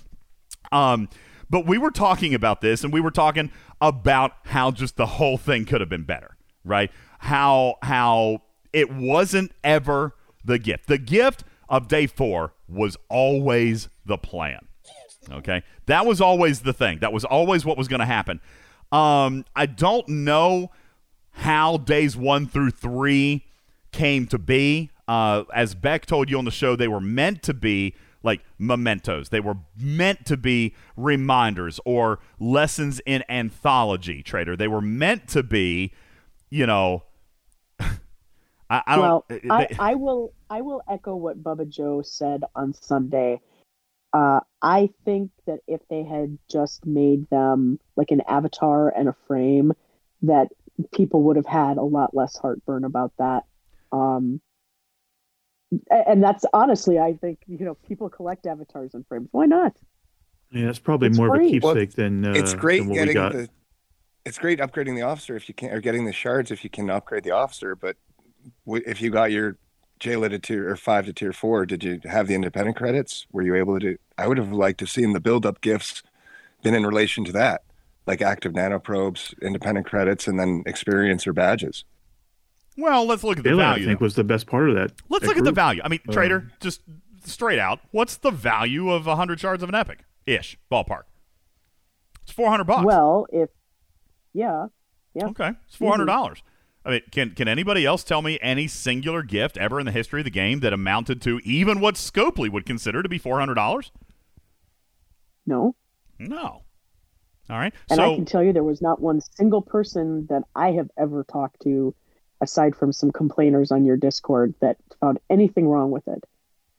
[0.71, 1.09] Um,
[1.49, 5.37] but we were talking about this, and we were talking about how just the whole
[5.37, 6.91] thing could have been better, right?
[7.19, 8.41] How how
[8.73, 10.87] it wasn't ever the gift.
[10.87, 14.67] The gift of day four was always the plan.
[15.29, 16.99] Okay, that was always the thing.
[16.99, 18.39] That was always what was going to happen.
[18.91, 20.71] Um, I don't know
[21.31, 23.45] how days one through three
[23.91, 24.91] came to be.
[25.07, 29.29] Uh, as Beck told you on the show, they were meant to be like mementos.
[29.29, 34.55] They were meant to be reminders or lessons in anthology, Trader.
[34.57, 35.93] They were meant to be,
[36.49, 37.03] you know.
[37.79, 37.89] I,
[38.69, 39.01] I don't.
[39.01, 43.39] well, they- I, I will I will echo what Bubba Joe said on Sunday.
[44.13, 49.15] Uh, I think that if they had just made them like an avatar and a
[49.27, 49.73] frame,
[50.23, 50.47] that
[50.93, 53.43] people would have had a lot less heartburn about that.
[53.91, 54.41] Um,
[55.89, 59.27] and that's honestly, I think you know people collect avatars and frames.
[59.31, 59.75] Why not?
[60.51, 61.59] Yeah, it's probably It's more of a free.
[61.59, 63.33] Well, keepsake than uh, it's great than what we getting got.
[63.33, 63.49] the
[64.25, 66.89] it's great upgrading the officer if you can or getting the shards if you can
[66.89, 67.95] upgrade the officer but
[68.65, 69.57] w- if you got your
[69.99, 73.41] JLIT to tier or five to tier four did you have the independent credits were
[73.41, 76.03] you able to do i would have liked to have seen the build up gifts
[76.63, 77.63] been in relation to that
[78.05, 81.83] like active nanoprobes independent credits and then experience or badges
[82.79, 83.85] well, let's look at the value.
[83.85, 84.03] I think, though.
[84.05, 84.91] was the best part of that.
[85.09, 85.81] Let's that look at the value.
[85.83, 86.81] I mean, Um, Trader, just
[87.25, 90.03] straight out, what's the value of 100 shards of an epic?
[90.27, 91.03] Ish, ballpark.
[92.21, 92.85] It's four hundred bucks.
[92.85, 93.49] Well, if
[94.33, 94.67] yeah,
[95.15, 95.27] yeah.
[95.27, 96.43] Okay, it's four hundred dollars.
[96.87, 100.21] I mean, can can anybody else tell me any singular gift ever in the history
[100.21, 103.55] of the game that amounted to even what Scopely would consider to be four hundred
[103.55, 103.91] dollars?
[105.45, 105.75] No.
[106.17, 106.63] No.
[107.49, 107.73] All right.
[107.89, 110.89] And so I can tell you there was not one single person that I have
[110.97, 111.93] ever talked to,
[112.41, 116.23] aside from some complainers on your Discord, that found anything wrong with it.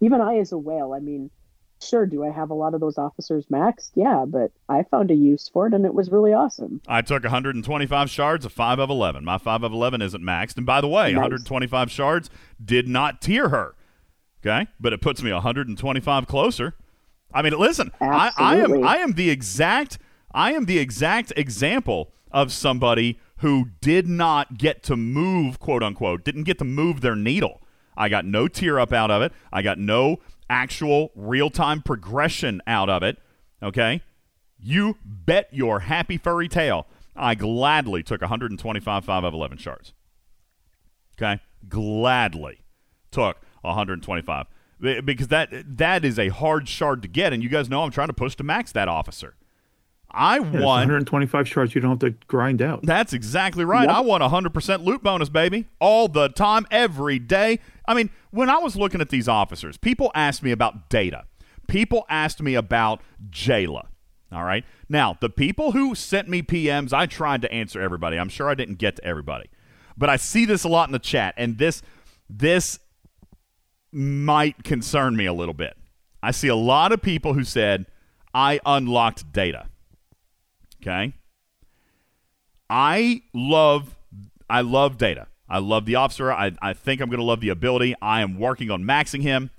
[0.01, 1.31] Even I, as a whale, I mean,
[1.81, 3.91] sure, do I have a lot of those officers maxed?
[3.95, 6.81] Yeah, but I found a use for it and it was really awesome.
[6.87, 9.25] I took 125 shards of 5 of 11.
[9.25, 10.57] My 5 of 11 isn't maxed.
[10.57, 11.23] And by the way, Nice.
[11.23, 12.31] 125 shards
[12.65, 13.75] did not tier her.
[14.45, 14.69] Okay?
[14.81, 16.75] But it puts me 125 closer.
[17.33, 19.99] I mean, listen, I, I am I am the exact
[20.33, 26.25] I am the exact example of somebody who did not get to move, quote unquote,
[26.25, 27.61] didn't get to move their needle.
[27.97, 29.33] I got no tear up out of it.
[29.53, 30.19] I got no
[30.51, 33.19] actual real time progression out of it.
[33.63, 34.03] Okay?
[34.59, 36.87] You bet your happy furry tail.
[37.17, 39.93] I gladly took 125 5 of 11 shards.
[41.17, 41.41] Okay?
[41.69, 42.61] Gladly
[43.11, 44.47] took 125
[45.05, 48.07] because that that is a hard shard to get and you guys know I'm trying
[48.09, 49.35] to push to max that officer.
[50.11, 52.83] I Yeah, won 125 shards you don't have to grind out.
[52.83, 53.89] that's exactly right.
[53.89, 55.67] I want 100% loot bonus, baby.
[55.81, 57.59] All the time, every day.
[57.87, 61.25] I mean, when I was looking at these officers, people asked me about data.
[61.67, 63.87] People asked me about Jaylah.
[64.33, 64.65] All right.
[64.89, 68.19] Now, the people who sent me PMs, I tried to answer everybody.
[68.19, 69.49] I'm sure I didn't get to everybody.
[69.97, 71.83] But I see this a lot in the chat, and this
[72.31, 72.79] this
[73.93, 75.77] might concern me a little bit.
[76.23, 77.87] I see a lot of people who said,
[78.35, 79.69] I unlocked data.
[80.83, 81.15] Okay.
[82.71, 83.97] I love
[84.49, 85.27] I love data.
[85.49, 86.31] I love the officer.
[86.31, 87.95] I, I think I'm going to love the ability.
[88.03, 89.51] I am working on maxing him.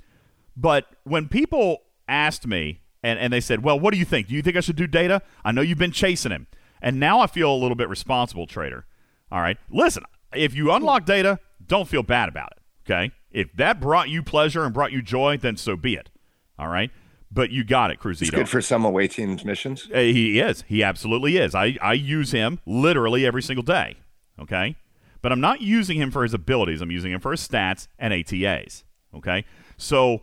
[0.55, 4.27] But when people asked me and, and they said, Well, what do you think?
[4.27, 5.21] Do you think I should do data?
[5.43, 6.47] I know you've been chasing him.
[6.81, 8.85] And now I feel a little bit responsible, trader.
[9.31, 9.57] All right.
[9.69, 12.89] Listen, if you unlock data, don't feel bad about it.
[12.89, 13.11] Okay.
[13.31, 16.09] If that brought you pleasure and brought you joy, then so be it.
[16.57, 16.91] All right.
[17.31, 18.21] But you got it, Cruzito.
[18.23, 19.87] It's good for some away teams missions.
[19.93, 20.63] Uh, he is.
[20.67, 21.53] He absolutely is.
[21.53, 23.97] I, I use him literally every single day.
[24.39, 24.75] Okay?
[25.21, 26.81] But I'm not using him for his abilities.
[26.81, 28.83] I'm using him for his stats and ATAs.
[29.15, 29.45] Okay?
[29.77, 30.21] So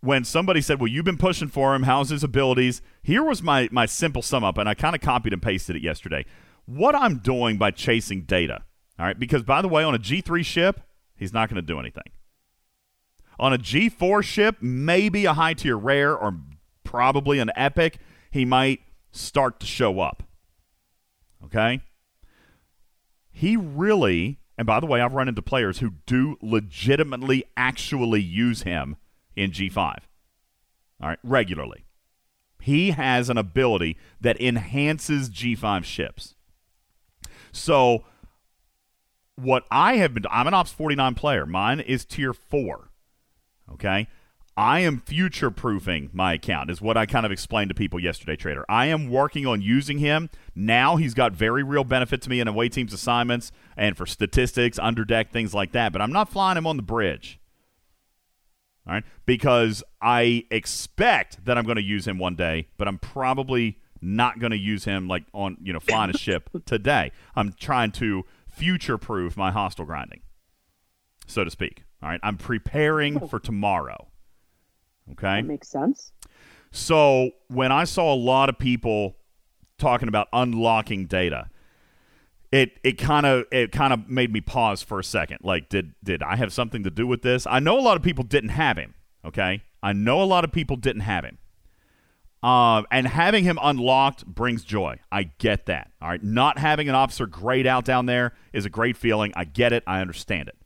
[0.00, 2.80] when somebody said, Well, you've been pushing for him, how's his abilities?
[3.02, 5.82] Here was my, my simple sum up, and I kind of copied and pasted it
[5.82, 6.24] yesterday.
[6.64, 8.62] What I'm doing by chasing data.
[8.98, 9.18] All right?
[9.18, 10.80] Because by the way, on a G3 ship,
[11.16, 12.04] he's not going to do anything.
[13.38, 16.36] On a G4 ship, maybe a high tier rare or
[16.84, 17.98] probably an epic,
[18.30, 18.80] he might
[19.10, 20.22] start to show up.
[21.44, 21.82] Okay?
[23.30, 28.62] He really, and by the way, I've run into players who do legitimately actually use
[28.62, 28.96] him
[29.34, 29.98] in G5.
[31.02, 31.84] All right, regularly.
[32.60, 36.34] He has an ability that enhances G5 ships.
[37.52, 38.04] So,
[39.36, 41.46] what I have been, I'm an Ops 49 player.
[41.46, 42.85] Mine is tier 4.
[43.72, 44.08] Okay.
[44.58, 48.36] I am future proofing my account, is what I kind of explained to people yesterday,
[48.36, 48.64] Trader.
[48.70, 50.30] I am working on using him.
[50.54, 54.78] Now he's got very real benefit to me in away teams assignments and for statistics,
[54.78, 55.92] underdeck, things like that.
[55.92, 57.38] But I'm not flying him on the bridge.
[58.86, 59.04] All right.
[59.26, 64.38] Because I expect that I'm going to use him one day, but I'm probably not
[64.38, 67.12] going to use him like on, you know, flying a ship today.
[67.34, 70.22] I'm trying to future proof my hostile grinding,
[71.26, 71.85] so to speak.
[72.02, 72.20] All right.
[72.22, 74.08] I'm preparing for tomorrow.
[75.12, 75.40] Okay.
[75.40, 76.12] That makes sense.
[76.70, 79.16] So when I saw a lot of people
[79.78, 81.48] talking about unlocking data,
[82.52, 85.38] it it kind of it kind of made me pause for a second.
[85.42, 87.46] Like, did did I have something to do with this?
[87.46, 88.94] I know a lot of people didn't have him.
[89.24, 91.38] Okay, I know a lot of people didn't have him.
[92.42, 95.00] Um, and having him unlocked brings joy.
[95.10, 95.90] I get that.
[96.00, 99.32] All right, not having an officer grayed out down there is a great feeling.
[99.34, 99.82] I get it.
[99.86, 100.56] I understand it.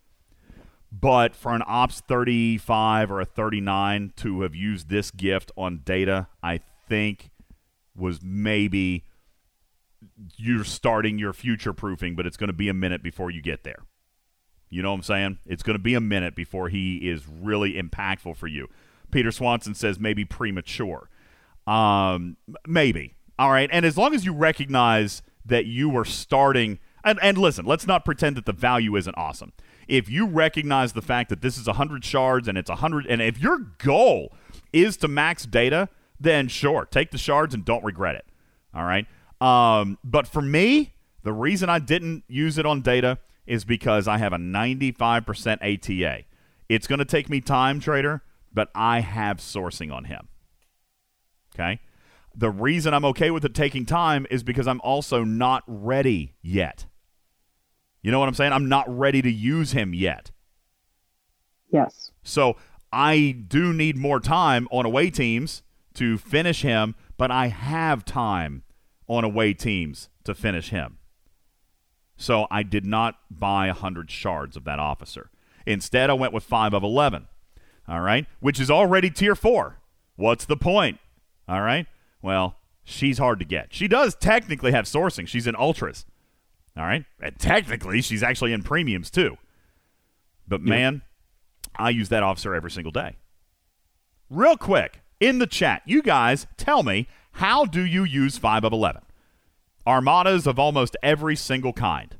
[0.93, 6.29] But for an Ops 35 or a 39 to have used this gift on data,
[6.43, 7.31] I think
[7.95, 9.05] was maybe
[10.37, 13.63] you're starting your future proofing, but it's going to be a minute before you get
[13.65, 13.85] there.
[14.69, 15.39] You know what I'm saying?
[15.47, 18.69] It's going to be a minute before he is really impactful for you.
[19.11, 21.11] Peter Swanson says maybe premature.
[21.67, 22.37] Um,
[22.67, 23.15] maybe.
[23.39, 23.69] All right.
[23.73, 28.05] And as long as you recognize that you were starting, and, and listen, let's not
[28.05, 29.53] pretend that the value isn't awesome.
[29.91, 33.41] If you recognize the fact that this is 100 shards and it's 100, and if
[33.41, 34.33] your goal
[34.73, 35.89] is to max data,
[36.21, 38.25] then sure, take the shards and don't regret it.
[38.73, 39.07] All right.
[39.41, 40.95] Um, but for me,
[41.25, 46.25] the reason I didn't use it on data is because I have a 95% ATA.
[46.69, 48.23] It's going to take me time, trader,
[48.55, 50.29] but I have sourcing on him.
[51.55, 51.81] Okay.
[52.35, 56.87] The reason I'm okay with it taking time is because I'm also not ready yet.
[58.03, 58.53] You know what I'm saying?
[58.53, 60.31] I'm not ready to use him yet.
[61.71, 62.11] Yes.
[62.23, 62.57] So
[62.93, 65.63] I do need more time on away teams
[65.95, 68.63] to finish him, but I have time
[69.07, 70.99] on away teams to finish him.
[72.17, 75.31] So I did not buy 100 shards of that officer.
[75.67, 77.29] Instead, I went with 5 of 11.
[77.89, 78.27] All right?
[78.41, 79.79] Which is already tier 4.
[80.17, 80.99] What's the point?
[81.49, 81.87] All right?
[82.23, 83.73] Well, she's hard to get.
[83.73, 85.27] She does technically have sourcing.
[85.27, 86.05] She's in ultras.
[86.81, 87.05] All right?
[87.21, 89.37] And technically, she's actually in premiums too.
[90.49, 91.03] But man,
[91.77, 93.17] I use that officer every single day.
[94.31, 98.73] Real quick, in the chat, you guys tell me how do you use 5 of
[98.73, 99.03] 11?
[99.87, 102.17] Armadas of almost every single kind.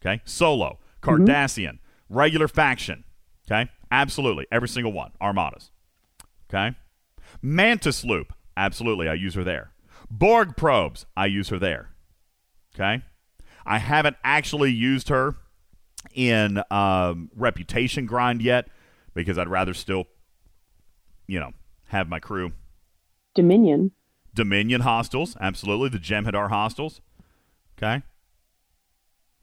[0.00, 0.22] Okay?
[0.24, 1.24] Solo, mm-hmm.
[1.24, 3.02] Cardassian, regular faction.
[3.50, 3.68] Okay?
[3.90, 4.46] Absolutely.
[4.52, 5.10] Every single one.
[5.20, 5.70] Armadas.
[6.48, 6.76] Okay?
[7.42, 8.32] Mantis Loop.
[8.56, 9.08] Absolutely.
[9.08, 9.72] I use her there.
[10.10, 11.04] Borg probes.
[11.16, 11.90] I use her there.
[12.74, 13.02] Okay?
[13.68, 15.36] I haven't actually used her
[16.14, 18.68] in um, reputation grind yet
[19.14, 20.06] because I'd rather still,
[21.26, 21.52] you know,
[21.88, 22.52] have my crew.
[23.34, 23.92] Dominion.
[24.34, 25.90] Dominion hostiles, absolutely.
[25.90, 27.02] The Jem'Hadar hostiles.
[27.76, 28.02] Okay.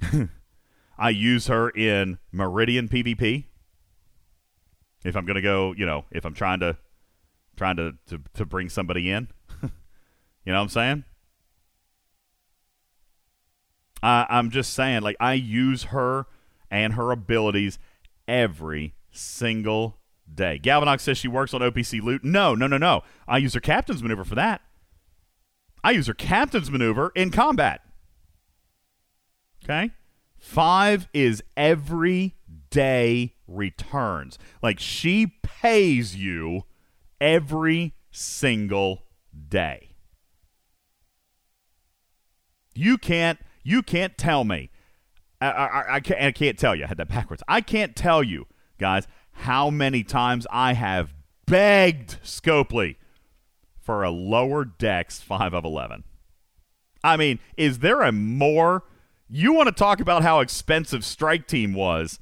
[0.98, 3.46] I use her in Meridian PvP.
[5.04, 6.78] If I'm gonna go, you know, if I'm trying to
[7.56, 9.28] trying to, to, to bring somebody in.
[9.62, 9.70] you
[10.48, 11.04] know what I'm saying?
[14.04, 16.28] I, I'm just saying, like, I use her
[16.70, 17.80] and her abilities
[18.28, 19.98] every single
[20.32, 20.60] day.
[20.62, 22.24] Galvanox says she works on OPC loot.
[22.24, 23.04] No, no, no, no.
[23.28, 24.62] I use her captain's maneuver for that.
[25.84, 27.82] I use her captain's maneuver in combat.
[29.64, 29.92] Okay?
[30.38, 32.36] Five is every
[32.70, 34.38] day returns.
[34.62, 36.64] Like she pays you
[37.20, 39.04] every single
[39.50, 39.90] day.
[42.74, 44.70] You can't you can't tell me.
[45.42, 46.86] I, I, I, can't, I can't tell you.
[46.86, 47.44] I had that backwards.
[47.48, 48.46] I can't tell you,
[48.80, 51.14] guys, how many times I have
[51.46, 52.96] begged Scopely
[53.82, 56.04] for a Lower Decks 5 of 11.
[57.04, 58.84] I mean, is there a more.
[59.30, 62.20] You want to talk about how expensive Strike Team was?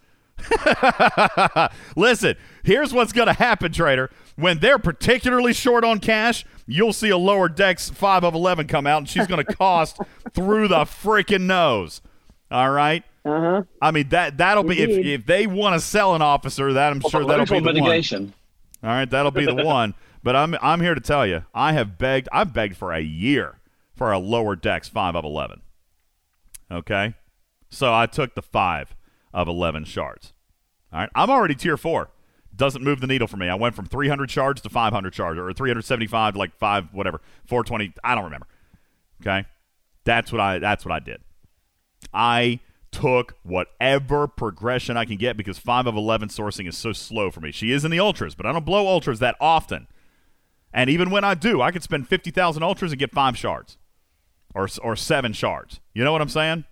[1.95, 4.09] Listen, here's what's going to happen, trader.
[4.35, 8.87] When they're particularly short on cash, you'll see a lower decks 5 of 11 come
[8.87, 9.99] out, and she's going to cost
[10.33, 12.01] through the freaking nose.
[12.49, 13.03] All right?
[13.25, 13.63] Uh-huh.
[13.81, 14.81] I mean, that, that'll be.
[14.81, 18.33] If, if they want to sell an officer, that I'm sure that'll be the mitigation.
[18.81, 18.91] one.
[18.91, 19.93] All right, that'll be the one.
[20.23, 22.27] But I'm I'm here to tell you, I have begged.
[22.31, 23.59] I've begged for a year
[23.95, 25.61] for a lower decks five of eleven.
[26.69, 27.13] Okay,
[27.69, 28.95] so I took the five
[29.33, 30.32] of eleven shards.
[30.93, 32.11] All right, I'm already tier four.
[32.55, 33.49] Doesn't move the needle for me.
[33.49, 37.95] I went from 300 shards to 500 shards, or 375 to like five, whatever, 420.
[38.03, 38.45] I don't remember.
[39.21, 39.45] Okay,
[40.03, 41.21] that's what I that's what I did.
[42.13, 42.59] I
[42.91, 47.41] took whatever progression I can get because 5 of 11 sourcing is so slow for
[47.41, 47.51] me.
[47.51, 49.87] She is in the ultras, but I don't blow ultras that often.
[50.71, 53.77] And even when I do, I could spend 50,000 ultras and get 5 shards
[54.53, 55.79] or or 7 shards.
[55.93, 56.65] You know what I'm saying?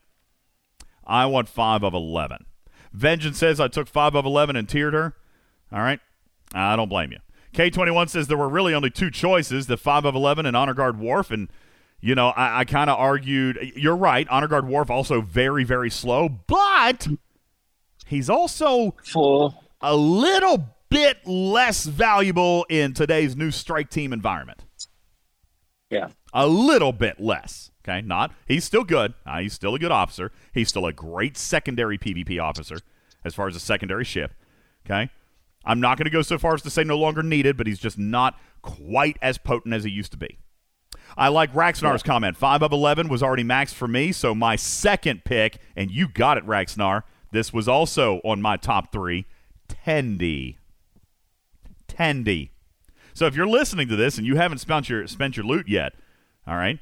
[1.06, 2.46] I want 5 of 11.
[2.94, 5.16] Vengeance says I took 5 of 11 and tiered her.
[5.72, 6.00] All right.
[6.54, 7.20] I don't blame you.
[7.54, 11.00] K21 says there were really only two choices the 5 of 11 and Honor Guard
[11.00, 11.32] Worf.
[11.32, 11.50] And,
[12.00, 13.74] you know, I, I kind of argued.
[13.76, 14.28] You're right.
[14.30, 17.08] Honor Guard Worf also very, very slow, but
[18.06, 24.66] he's also for a little bit less valuable in today's new strike team environment.
[25.90, 26.10] Yeah.
[26.34, 27.72] A little bit less.
[27.84, 29.14] Okay, not he's still good.
[29.26, 30.32] Uh, he's still a good officer.
[30.54, 32.78] He's still a great secondary PvP officer
[33.26, 34.34] as far as a secondary ship.
[34.86, 35.10] Okay,
[35.66, 37.80] I'm not going to go so far as to say no longer needed, but he's
[37.80, 40.38] just not quite as potent as he used to be.
[41.18, 42.38] I like Raxnar's comment.
[42.38, 46.38] Five of eleven was already maxed for me, so my second pick, and you got
[46.38, 47.04] it, Raxnar.
[47.32, 49.26] This was also on my top three.
[49.68, 50.58] Tendi.
[51.88, 52.50] Tendi.
[53.14, 55.94] So if you're listening to this and you haven't spent your spent your loot yet,
[56.52, 56.80] all right,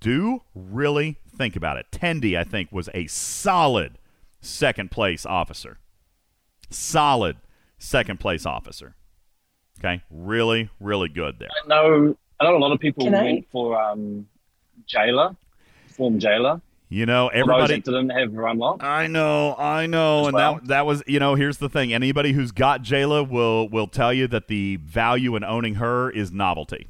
[0.00, 1.86] do really think about it.
[1.90, 3.98] Tendi, I think, was a solid
[4.42, 5.78] second place officer.
[6.68, 7.38] Solid
[7.78, 8.94] second place officer.
[9.78, 11.48] Okay, really, really good there.
[11.64, 14.26] I know, I know a lot of people Can I- went for um,
[14.86, 15.34] jailer,
[15.88, 16.60] form jailer.
[16.90, 17.74] You know, everybody.
[17.74, 18.84] that didn't have unlock.
[18.84, 20.54] I know, I know, and well.
[20.56, 21.34] that that was you know.
[21.34, 25.42] Here's the thing: anybody who's got Jaylah will will tell you that the value in
[25.42, 26.86] owning her is novelty.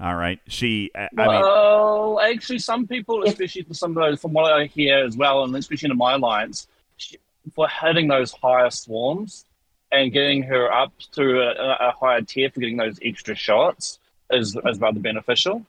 [0.00, 0.90] All right, she.
[0.94, 4.66] I I mean, well, actually, some people, especially for some of those, from what I
[4.66, 7.18] hear as well, and especially in my alliance, she-
[7.54, 9.44] for hitting those higher swarms
[9.90, 13.98] and getting her up to a, a higher tier for getting those extra shots,
[14.30, 15.64] is is rather beneficial.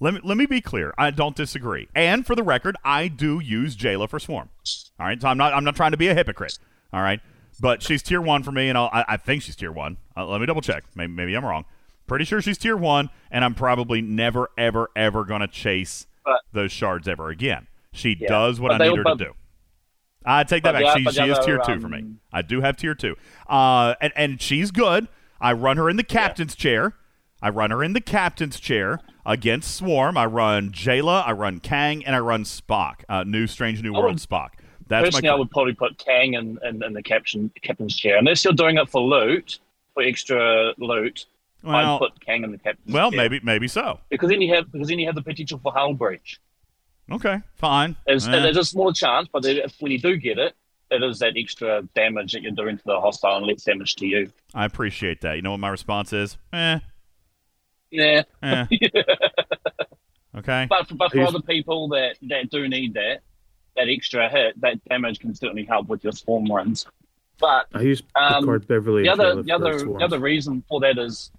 [0.00, 0.94] Let me let me be clear.
[0.96, 1.88] I don't disagree.
[1.94, 4.48] And for the record, I do use Jaylah for Swarm.
[4.98, 6.58] All right, so I'm not I'm not trying to be a hypocrite.
[6.94, 7.20] All right,
[7.60, 9.96] but she's tier one for me, and I'll, I I think she's tier one.
[10.16, 10.84] Uh, let me double check.
[10.94, 11.64] Maybe, maybe I'm wrong.
[12.06, 16.72] Pretty sure she's tier one, and I'm probably never ever ever gonna chase But- those
[16.72, 17.66] shards ever again.
[17.92, 18.28] She Yeah.
[18.28, 19.32] does what But I need her but- to do.
[20.24, 20.98] I take that back.
[20.98, 22.04] she she is tier two for me.
[22.32, 23.16] I do have tier two.
[23.48, 25.06] Uh, and and she's good.
[25.40, 26.94] I run her in the captain's chair.
[27.42, 30.16] I run her in the captain's chair against Swarm.
[30.18, 31.26] I run Jaylah.
[31.28, 33.02] I run Kang, and I run Spock.
[33.08, 34.48] Uh, new Strange New World would- Spock.
[34.88, 35.06] That's my.
[35.08, 38.52] Personally, I would probably put Kang in, in, in the captain captain's chair, unless you're
[38.54, 39.58] doing it for loot,
[39.94, 41.26] for extra loot.
[41.62, 43.18] Well- I'd put Kang in the captain's well, chair.
[43.18, 44.00] maybe maybe so.
[44.10, 46.38] because then you have because then you have the potential for hull breach.
[47.10, 47.94] Okay, fine.
[48.06, 48.32] There's, Eh.
[48.32, 50.54] there's a small chance, but if, when you do get it,
[50.90, 54.06] it is that extra damage that you're doing to the hostile and less damage to
[54.06, 54.32] you.
[54.54, 55.36] I appreciate that.
[55.36, 56.36] You know what my response is?
[56.52, 56.80] Eh.
[57.90, 58.22] Yeah.
[58.42, 58.66] Eh.
[60.36, 60.66] Okay.
[60.68, 63.20] But for, but for He's- other people that, that do need that
[63.76, 66.86] that extra hit, that damage can certainly help with your swarm runs.
[67.38, 69.02] But I use um, Picard Beverly.
[69.04, 71.30] the other the other the other reason for that is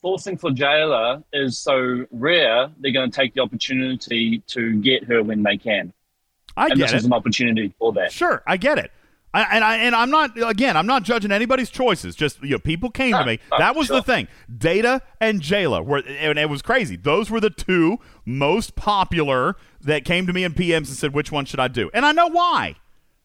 [0.00, 2.70] sourcing for Jaylah is so rare.
[2.78, 5.92] They're going to take the opportunity to get her when they can.
[6.56, 6.96] I and get this it.
[6.96, 8.12] is an opportunity for that.
[8.12, 8.90] Sure, I get it.
[9.34, 10.76] I, and I and I'm not again.
[10.76, 12.14] I'm not judging anybody's choices.
[12.14, 13.40] Just you know, people came to me.
[13.50, 14.28] no, that was the thing.
[14.56, 16.94] Data and Jaylah were, and it was crazy.
[16.94, 21.32] Those were the two most popular that came to me in PMs and said, "Which
[21.32, 22.76] one should I do?" And I know why.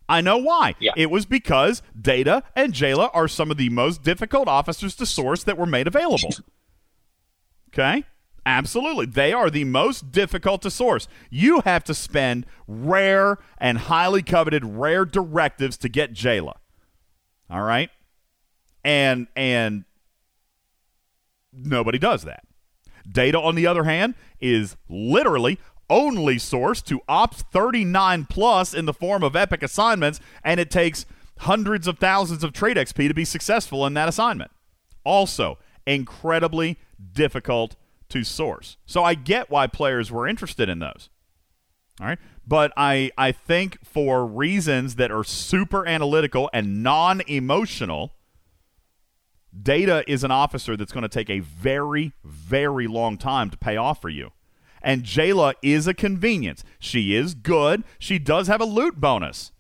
[0.10, 0.74] I know why.
[0.80, 0.94] Yeah.
[0.98, 5.44] It was because Data and Jaylah are some of the most difficult officers to source
[5.44, 6.34] that were made available.
[7.74, 8.04] Okay?
[8.46, 9.06] Absolutely.
[9.06, 11.08] They are the most difficult to source.
[11.30, 16.58] You have to spend rare and highly coveted rare directives to get Jaylah.
[17.50, 17.90] All right?
[18.84, 19.86] And and
[21.54, 22.44] nobody does that.
[23.10, 25.60] Data on the other hand is literally
[25.90, 31.06] only sourced to Ops 39 plus in the form of epic assignments and it takes
[31.40, 34.52] hundreds of thousands of trade XP to be successful in that assignment.
[35.04, 36.78] Also, incredibly
[37.14, 37.76] difficult
[38.10, 38.78] to source.
[38.86, 41.10] So I get why players were interested in those.
[42.00, 42.20] All right.
[42.48, 48.14] But I, I think for reasons that are super analytical and non emotional,
[49.58, 53.78] Data is an officer that's going to take a very, very long time to pay
[53.78, 54.32] off for you.
[54.82, 56.64] And Jaylah is a convenience.
[56.80, 57.84] She is good.
[57.98, 59.52] She does have a loot bonus.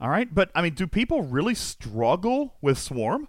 [0.00, 0.32] All right.
[0.32, 3.28] But, I mean, do people really struggle with Swarm?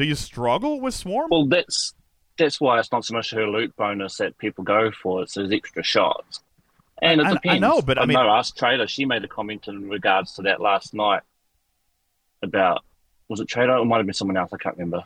[0.00, 1.28] Do you struggle with Swarm?
[1.30, 1.92] Well, that's
[2.38, 5.52] that's why it's not so much her loot bonus that people go for; it's those
[5.52, 6.40] extra shots.
[7.02, 8.86] And it I- I know, but I mean- know us Trader.
[8.86, 11.20] She made a comment in regards to that last night
[12.42, 12.82] about
[13.28, 14.50] was it Trader or it might have been someone else.
[14.54, 15.04] I can't remember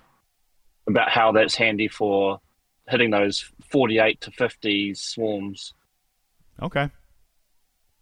[0.87, 2.41] about how that's handy for
[2.89, 5.75] hitting those forty-eight to fifty swarms.
[6.63, 6.89] Okay.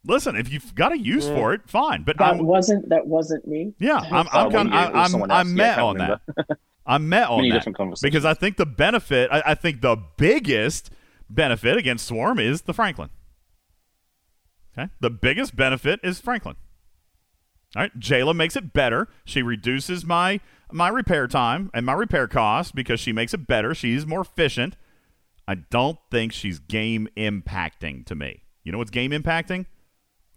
[0.04, 1.36] Listen, if you've got a use Yeah.
[1.36, 2.02] for it, fine.
[2.02, 3.72] But That I'm, wasn't that wasn't me.
[3.78, 5.32] Yeah, I'm I'm well, kind yeah, it was I'm I'm else.
[5.32, 6.20] Yeah, I met on that.
[6.86, 8.02] I'm met on Many that different conversations.
[8.10, 10.90] because I think the benefit, I, I think the biggest
[11.30, 13.10] benefit against Swarm is the Franklin.
[14.76, 16.56] Okay, the biggest benefit is Franklin.
[17.76, 19.08] All right, Jaylah makes it better.
[19.24, 20.40] She reduces my
[20.70, 23.74] my repair time and my repair cost because she makes it better.
[23.74, 24.76] She's more efficient.
[25.46, 28.44] I don't think she's game impacting to me.
[28.64, 29.66] You know what's game impacting?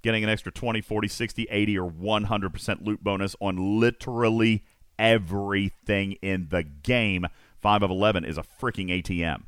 [0.02, 4.64] Getting an extra 20, 40, 60, 80, or 100% loot bonus on literally
[4.98, 7.26] everything in the game.
[7.62, 9.44] 5 of 11 is a freaking ATM.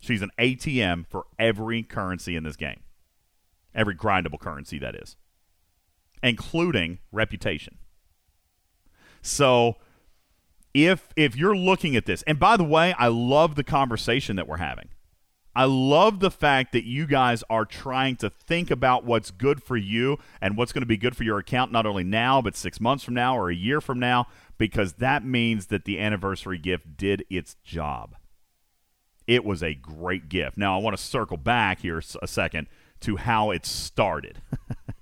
[0.00, 2.80] She's an ATM for every currency in this game.
[3.74, 5.16] Every grindable currency, that is,
[6.22, 7.78] including reputation.
[9.22, 9.76] So
[10.74, 14.48] if if you're looking at this, and by the way, I love the conversation that
[14.48, 14.88] we're having.
[15.54, 19.76] I love the fact that you guys are trying to think about what's good for
[19.76, 22.80] you and what's going to be good for your account, not only now, but six
[22.80, 24.28] months from now or a year from now,
[24.58, 28.14] because that means that the anniversary gift did its job.
[29.26, 30.56] It was a great gift.
[30.56, 32.68] Now, I want to circle back here a second
[33.00, 34.42] to how it started,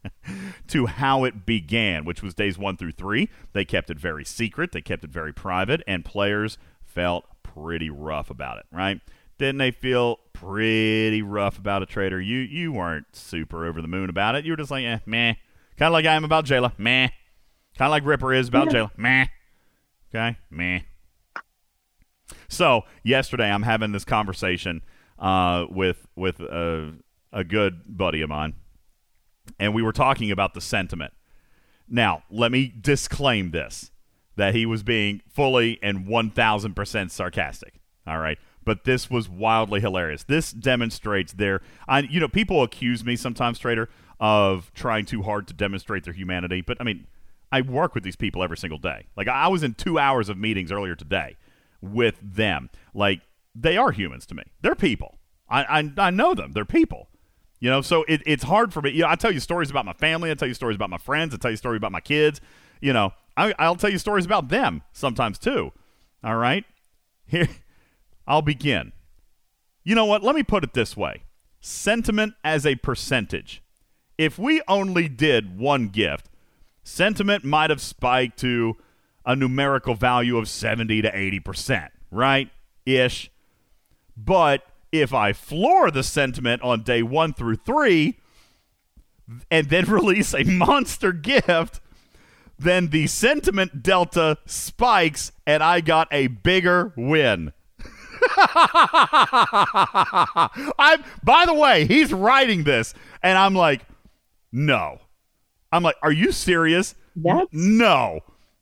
[0.69, 3.29] to how it began, which was days one through three.
[3.53, 8.31] They kept it very secret, they kept it very private, and players felt pretty rough
[8.31, 9.01] about it, right?
[9.39, 12.21] Didn't they feel pretty rough about a trader?
[12.21, 14.45] You you weren't super over the moon about it.
[14.45, 15.35] You were just like, eh, meh.
[15.77, 17.09] Kind of like I am about Jaylah, meh.
[17.77, 19.27] Kind of like Ripper is about Jaylah, meh.
[20.13, 20.81] Okay, meh.
[22.49, 24.83] So yesterday, I'm having this conversation
[25.19, 26.95] uh, with with a,
[27.33, 28.55] a good buddy of mine,
[29.59, 31.13] and we were talking about the sentiment.
[31.89, 33.93] Now, let me disclaim this:
[34.37, 37.75] that he was being fully and 1000% sarcastic.
[38.07, 38.39] All right.
[38.69, 40.25] But this was wildly hilarious.
[40.25, 43.89] This demonstrates their I you know, people accuse me sometimes, Trader,
[44.21, 47.07] of trying too hard to demonstrate their humanity, but I mean,
[47.51, 49.07] I work with these people every single day.
[49.17, 51.39] Like I was in 2 hours of meetings earlier today
[51.81, 52.69] with them.
[52.93, 53.23] Like
[53.55, 54.43] they are humans to me.
[54.61, 55.17] They're people.
[55.49, 56.53] I I, I know them.
[56.53, 57.09] They're people.
[57.61, 58.91] You know, so it, it's hard for me.
[58.91, 60.31] You know, I tell you stories about my family.
[60.31, 61.33] I tell you stories about my friends.
[61.33, 62.43] I tell you stories about my kids.
[62.83, 65.73] You know, I, I'll tell you stories about them sometimes too.
[66.23, 66.67] All right,
[67.25, 67.49] here
[68.29, 68.93] I'll begin.
[69.83, 70.23] You know what?
[70.23, 71.23] Let me put it this way:
[71.61, 73.63] sentiment as a percentage.
[74.19, 76.29] If we only did one gift,
[76.83, 78.77] sentiment might have spiked to
[79.25, 82.51] a numerical value of 70 to 80 percent, right?
[82.85, 83.31] Ish.
[84.17, 88.19] But if I floor the sentiment on day one through three
[89.51, 91.81] and then release a monster gift,
[92.59, 97.53] then the sentiment delta spikes and I got a bigger win.
[100.79, 103.83] I'm by the way, he's writing this and I'm like,
[104.53, 104.99] no.
[105.73, 106.95] I'm like, are you serious?
[107.17, 108.21] That's- no.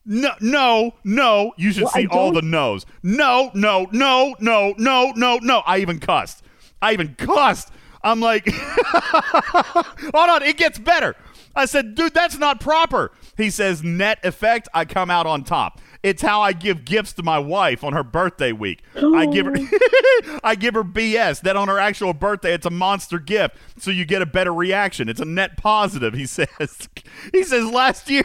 [0.09, 1.53] No, no, no.
[1.57, 2.87] You should Well, see all the no's.
[3.03, 5.59] No, no, no, no, no, no, no.
[5.67, 6.45] I even cussed.
[6.81, 7.71] I even cussed.
[8.05, 11.17] I'm like, hold on, it gets better.
[11.57, 13.11] I said, dude, that's not proper.
[13.37, 15.81] He says, net effect, I come out on top.
[16.07, 18.85] It's how I give gifts to my wife on her birthday week.
[18.95, 20.39] I give her oh.
[20.45, 21.41] I give her BS.
[21.41, 23.57] Then on her actual birthday, it's a monster gift.
[23.79, 25.09] So you get a better reaction.
[25.09, 26.89] It's a net positive, he says.
[27.33, 28.23] He says last year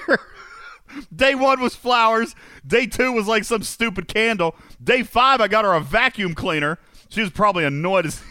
[1.16, 2.36] Day one was flowers.
[2.68, 4.56] Day two was like some stupid candle.
[4.84, 6.78] Day five, I got her a vacuum cleaner.
[7.10, 8.22] She was probably annoyed as.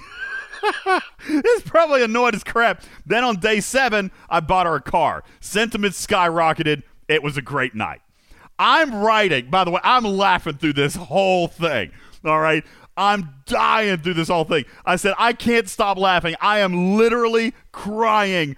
[1.27, 2.85] It's probably annoyed as crap.
[3.05, 5.25] Then on day seven, I bought her a car.
[5.41, 6.85] Sentiment skyrocketed.
[7.09, 8.01] It was a great night.
[8.61, 11.93] I'm writing, by the way, I'm laughing through this whole thing.
[12.27, 12.63] All right.
[12.95, 14.67] I'm dying through this whole thing.
[14.85, 16.35] I said, I can't stop laughing.
[16.43, 18.57] I am literally crying.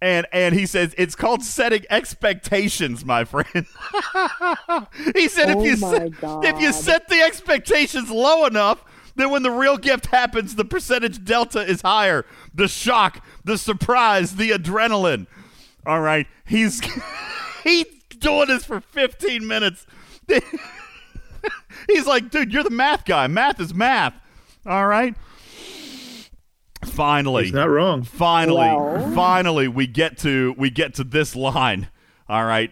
[0.00, 3.48] And and he says it's called setting expectations, my friend.
[5.14, 8.84] he said Oh if you set, if you set the expectations low enough,
[9.16, 12.24] then when the real gift happens, the percentage delta is higher.
[12.54, 15.26] The shock, the surprise, the adrenaline.
[15.84, 16.80] All right, he's
[17.64, 19.86] he's doing this for 15 minutes.
[21.88, 23.26] he's like, dude, you're the math guy.
[23.26, 24.14] Math is math.
[24.66, 25.14] All right.
[26.84, 28.02] Finally, He's not wrong.
[28.04, 29.10] finally Well.
[29.14, 31.88] finally we get to we get to this line
[32.26, 32.70] all right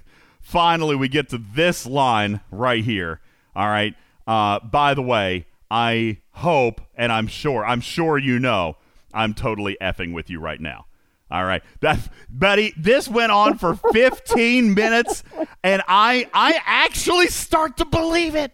[0.40, 3.20] finally we get to this line right here
[3.54, 3.94] all right
[4.26, 8.76] uh, by the way i hope and i'm sure i'm sure you know
[9.12, 10.86] i'm totally effing with you right now
[11.34, 11.98] all right that
[12.30, 15.24] buddy this went on for 15 minutes
[15.62, 18.52] and i i actually start to believe it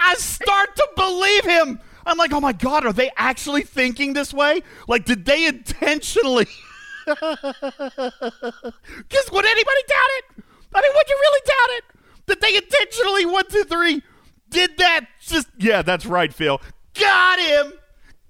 [0.00, 1.80] I start to believe him.
[2.06, 4.62] I'm like, oh my God, are they actually thinking this way?
[4.88, 6.46] Like, did they intentionally?
[7.06, 7.22] Because
[9.32, 10.24] would anybody doubt it?
[10.74, 11.84] I mean, would you really doubt it?
[12.26, 14.02] That they intentionally, one, two, three,
[14.48, 15.06] did that?
[15.20, 16.60] Just, yeah, that's right, Phil.
[16.94, 17.72] Got him.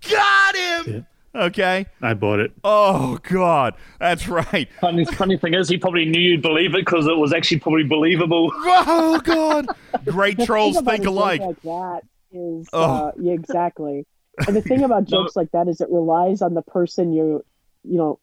[0.08, 1.06] Got him.
[1.34, 1.86] Okay.
[2.02, 2.52] I bought it.
[2.64, 3.74] Oh, God.
[4.00, 4.68] That's right.
[4.80, 7.84] Funny, funny thing is, he probably knew you'd believe it because it was actually probably
[7.84, 8.50] believable.
[8.92, 9.66] Oh, God.
[10.06, 11.40] Great The trolls think alike.
[11.40, 12.00] Like that
[12.32, 12.82] is, Oh.
[12.82, 14.06] uh, yeah, exactly.
[14.46, 17.44] And the thing about jokes like that is it relies on the person you,
[17.84, 18.18] you know,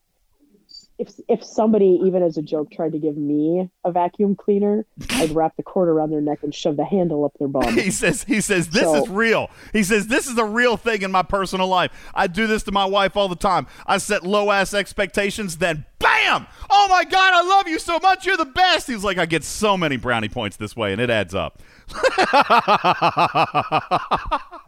[0.98, 5.30] if if somebody even as a joke tried to give me a vacuum cleaner, I'd
[5.30, 7.76] wrap the cord around their neck and shove the handle up their bum.
[7.88, 9.50] He says, he says, this So- is real.
[9.72, 11.92] He says, this is a real thing in my personal life.
[12.14, 13.66] I do this to my wife all the time.
[13.86, 16.46] I set low ass expectations, then bam!
[16.70, 18.26] Oh my God, I love you so much.
[18.26, 18.86] You're the best.
[18.88, 21.60] He's like, I get so many brownie points this way, and it adds up.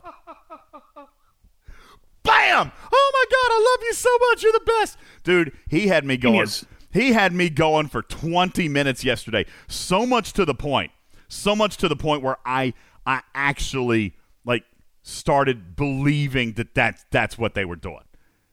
[2.22, 2.72] bam!
[2.92, 4.42] Oh my God, I love you so much.
[4.42, 4.98] You're the best.
[5.22, 6.34] Dude, he had me going.
[6.34, 6.66] Genius.
[6.92, 9.46] He had me going for 20 minutes yesterday.
[9.68, 10.90] So much to the point.
[11.28, 12.74] So much to the point where I
[13.06, 14.64] I actually like
[15.02, 18.02] started believing that that's that's what they were doing.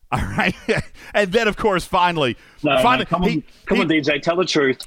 [0.11, 0.55] All right.
[1.13, 4.21] and then of course finally No, no, finally come on, he- come he- on, DJ,
[4.21, 4.79] tell the truth.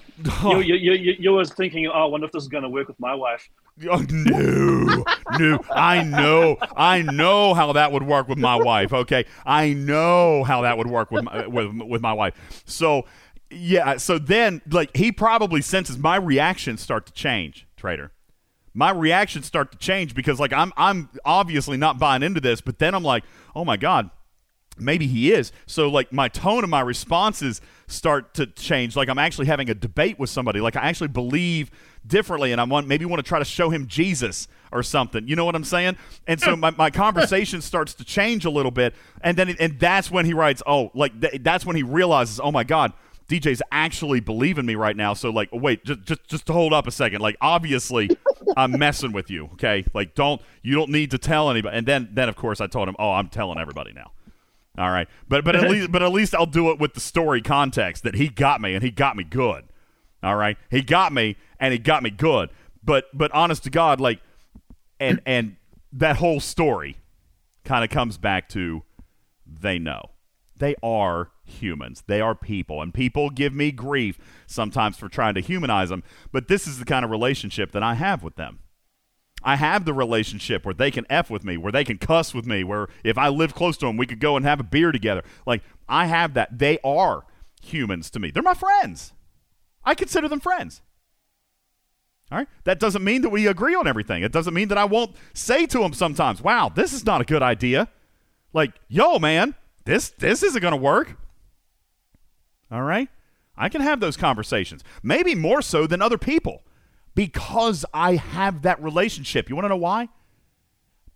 [0.42, 0.60] Oh.
[0.70, 2.88] You, you, you, you was thinking, oh, I wonder if this is going to work
[2.88, 3.48] with my wife.
[3.90, 5.04] Oh, no,
[5.38, 5.58] no.
[5.70, 6.58] I know.
[6.76, 8.92] I know how that would work with my wife.
[8.92, 12.34] Okay, I know how that would work with my, with with my wife.
[12.66, 13.06] So,
[13.50, 13.96] yeah.
[13.96, 18.12] So then, like, he probably senses my reactions start to change, Trader.
[18.74, 22.78] My reactions start to change because, like, I'm I'm obviously not buying into this, but
[22.78, 23.24] then I'm like,
[23.56, 24.10] oh my god,
[24.80, 25.52] maybe he is.
[25.66, 28.96] So like my tone and my responses start to change.
[28.96, 30.60] Like I'm actually having a debate with somebody.
[30.60, 31.70] Like I actually believe
[32.06, 35.26] differently and I want maybe want to try to show him Jesus or something.
[35.28, 35.96] You know what I'm saying?
[36.26, 40.10] And so my, my conversation starts to change a little bit and then and that's
[40.10, 42.92] when he writes, "Oh, like th- that's when he realizes, "Oh my god,
[43.28, 46.90] DJ's actually believing me right now." So like, wait, just just just hold up a
[46.90, 47.20] second.
[47.20, 48.10] Like obviously
[48.56, 49.84] I'm messing with you, okay?
[49.92, 51.76] Like don't you don't need to tell anybody.
[51.76, 54.12] And then then of course I told him, "Oh, I'm telling everybody now."
[54.80, 57.42] All right, but but at least but at least I'll do it with the story
[57.42, 59.64] context that he got me and he got me good.
[60.22, 62.48] All right, he got me and he got me good.
[62.82, 64.20] But but honest to God, like,
[64.98, 65.56] and and
[65.92, 66.96] that whole story
[67.62, 68.82] kind of comes back to
[69.46, 70.10] they know
[70.56, 75.40] they are humans, they are people, and people give me grief sometimes for trying to
[75.40, 76.02] humanize them.
[76.32, 78.60] But this is the kind of relationship that I have with them.
[79.42, 82.46] I have the relationship where they can F with me, where they can cuss with
[82.46, 84.92] me, where if I live close to them, we could go and have a beer
[84.92, 85.22] together.
[85.46, 86.58] Like, I have that.
[86.58, 87.24] They are
[87.62, 88.30] humans to me.
[88.30, 89.12] They're my friends.
[89.84, 90.82] I consider them friends.
[92.30, 92.48] All right?
[92.64, 94.22] That doesn't mean that we agree on everything.
[94.22, 97.24] It doesn't mean that I won't say to them sometimes, wow, this is not a
[97.24, 97.88] good idea.
[98.52, 99.54] Like, yo, man,
[99.84, 101.16] this this isn't going to work.
[102.70, 103.08] All right?
[103.56, 104.84] I can have those conversations.
[105.02, 106.62] Maybe more so than other people
[107.14, 109.48] because I have that relationship.
[109.48, 110.08] You want to know why?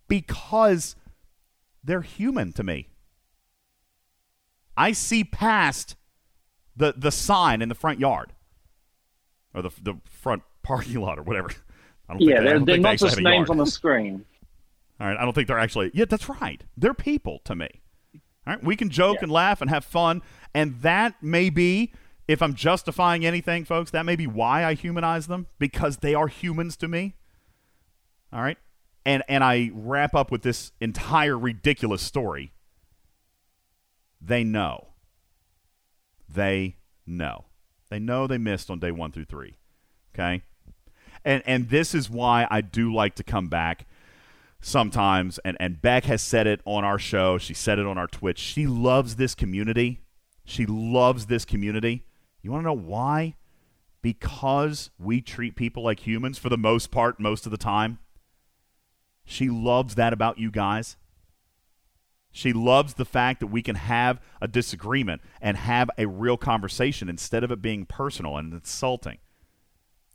[0.07, 0.95] Because
[1.83, 2.89] they're human to me.
[4.77, 5.95] I see past
[6.75, 8.33] the the sign in the front yard
[9.53, 11.49] or the the front parking lot or whatever.
[12.09, 14.25] I don't Yeah, think they, they're, don't they're think not just names on the screen.
[14.99, 15.91] All right, I don't think they're actually.
[15.93, 16.63] Yeah, that's right.
[16.77, 17.69] They're people to me.
[18.47, 20.21] All right, we can joke and laugh and have fun,
[20.53, 21.93] and that may be,
[22.27, 26.27] if I'm justifying anything, folks, that may be why I humanize them because they are
[26.27, 27.15] humans to me.
[28.33, 28.57] All right,
[29.05, 32.51] and and I wrap up with this entire ridiculous story.
[34.19, 34.87] They know.
[36.27, 37.45] They know.
[37.89, 39.57] They know they missed on day one through three.
[40.13, 40.43] Okay,
[41.23, 43.85] and and this is why I do like to come back
[44.65, 47.37] sometimes and, and Beck has said it on our show.
[47.37, 48.39] She said it on our Twitch.
[48.39, 50.01] She loves this community.
[50.43, 52.03] She loves this community.
[52.45, 53.33] You want to know why?
[54.03, 57.97] Because we treat people like humans for the most part, most of the time.
[59.25, 60.95] She loves that about you guys.
[62.31, 67.09] She loves the fact that we can have a disagreement and have a real conversation
[67.09, 69.17] instead of it being personal and insulting.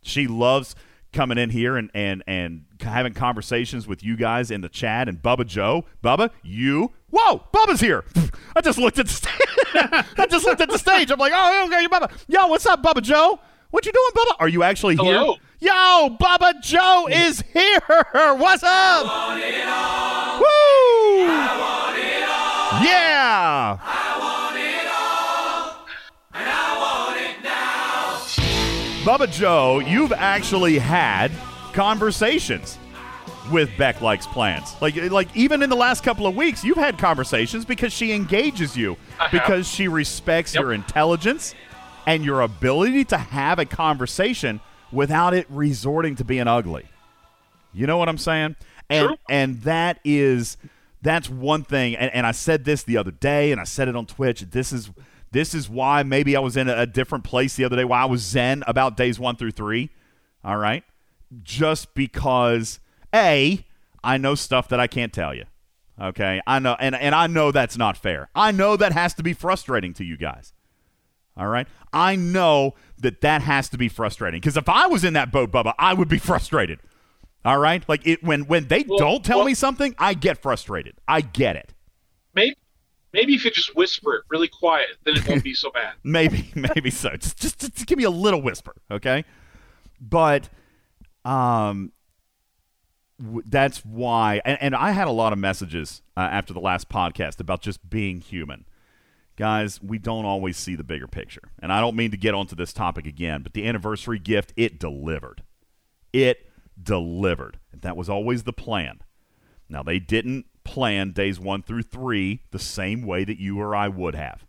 [0.01, 0.73] She loves
[1.13, 5.21] coming in here and, and, and having conversations with you guys in the chat and
[5.21, 5.85] Bubba Joe.
[6.03, 6.91] Bubba, you.
[7.09, 8.05] Whoa, Bubba's here.
[8.55, 9.33] I just looked at the stage.
[9.73, 11.11] I just looked at the stage.
[11.11, 12.11] I'm like, oh, okay, Bubba.
[12.27, 13.39] Yo, what's up, Bubba Joe?
[13.71, 14.35] What you doing, Bubba?
[14.39, 15.33] Are you actually Hello.
[15.59, 15.69] here?
[15.69, 17.79] Yo, Bubba Joe is here.
[18.37, 19.05] What's up?
[20.39, 21.27] Woo!
[22.83, 23.77] Yeah.
[29.03, 31.31] Bubba Joe, you've actually had
[31.73, 32.77] conversations
[33.51, 34.79] with Beck Likes Plants.
[34.79, 38.77] Like, like even in the last couple of weeks, you've had conversations because she engages
[38.77, 39.31] you, I have.
[39.31, 40.61] because she respects Yep.
[40.61, 41.55] your intelligence
[42.05, 44.59] and your ability to have a conversation
[44.91, 46.85] without it resorting to being ugly.
[47.73, 48.55] You know what I'm saying?
[48.89, 50.57] And and that is
[51.01, 51.95] that's one thing.
[51.95, 54.41] And, and I said this the other day, and I said it on Twitch.
[54.41, 54.91] This is
[55.31, 57.85] this is why maybe I was in a, a different place the other day.
[57.85, 59.89] Why I was zen about days one through three.
[60.43, 60.83] All right,
[61.43, 62.79] just because
[63.13, 63.65] a
[64.03, 65.45] I know stuff that I can't tell you.
[66.01, 68.29] Okay, I know, and and I know that's not fair.
[68.35, 70.53] I know that has to be frustrating to you guys.
[71.37, 71.65] All right.
[71.93, 75.49] I know that that has to be frustrating because if I was in that boat,
[75.51, 76.79] Bubba, I would be frustrated.
[77.45, 77.87] All right.
[77.87, 80.95] Like it when when they Well, don't tell well- me something, I get frustrated.
[81.07, 81.73] I get it.
[82.35, 82.55] Maybe
[83.13, 85.93] maybe if you just whisper it really quiet, then it won't be so bad.
[86.03, 87.09] Maybe maybe so.
[87.11, 89.25] Just, just just give me a little whisper, okay?
[89.99, 90.49] But
[91.25, 91.91] um
[93.19, 96.89] w- that's why and, and I had a lot of messages uh, after the last
[96.89, 98.65] podcast about just being human.
[99.37, 101.51] Guys, we don't always see the bigger picture.
[101.59, 104.77] And I don't mean to get onto this topic again, but the anniversary gift, it
[104.77, 105.43] delivered.
[106.13, 106.49] It
[106.81, 107.57] delivered.
[107.73, 108.99] That was always the plan.
[109.69, 113.87] Now, they didn't plan days one through three the same way that you or I
[113.87, 114.45] would have.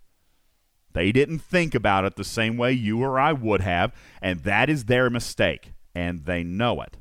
[0.92, 4.68] They didn't think about it the same way you or I would have, and that
[4.68, 6.98] is their mistake, and they know it.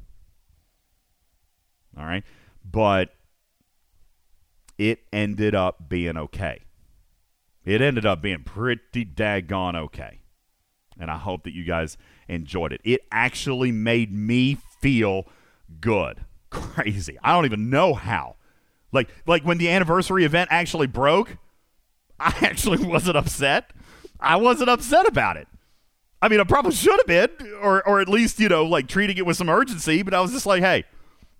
[1.98, 2.24] All right?
[2.64, 3.14] But
[4.78, 6.62] it ended up being okay.
[7.66, 10.22] It ended up being pretty daggone okay.
[11.00, 11.98] And I hope that you guys
[12.28, 12.82] enjoyed it.
[12.84, 15.28] It actually made me feel
[15.80, 16.26] good.
[16.50, 17.18] Crazy.
[17.24, 18.38] I don't even know how.
[18.92, 21.38] Like like when the anniversary event actually broke,
[22.20, 23.72] I actually wasn't upset.
[24.20, 25.48] I wasn't upset about it.
[26.22, 29.18] I mean, I probably should have been, or or at least you know, like treating
[29.18, 30.04] it with some urgency.
[30.04, 30.84] But I was just like, hey,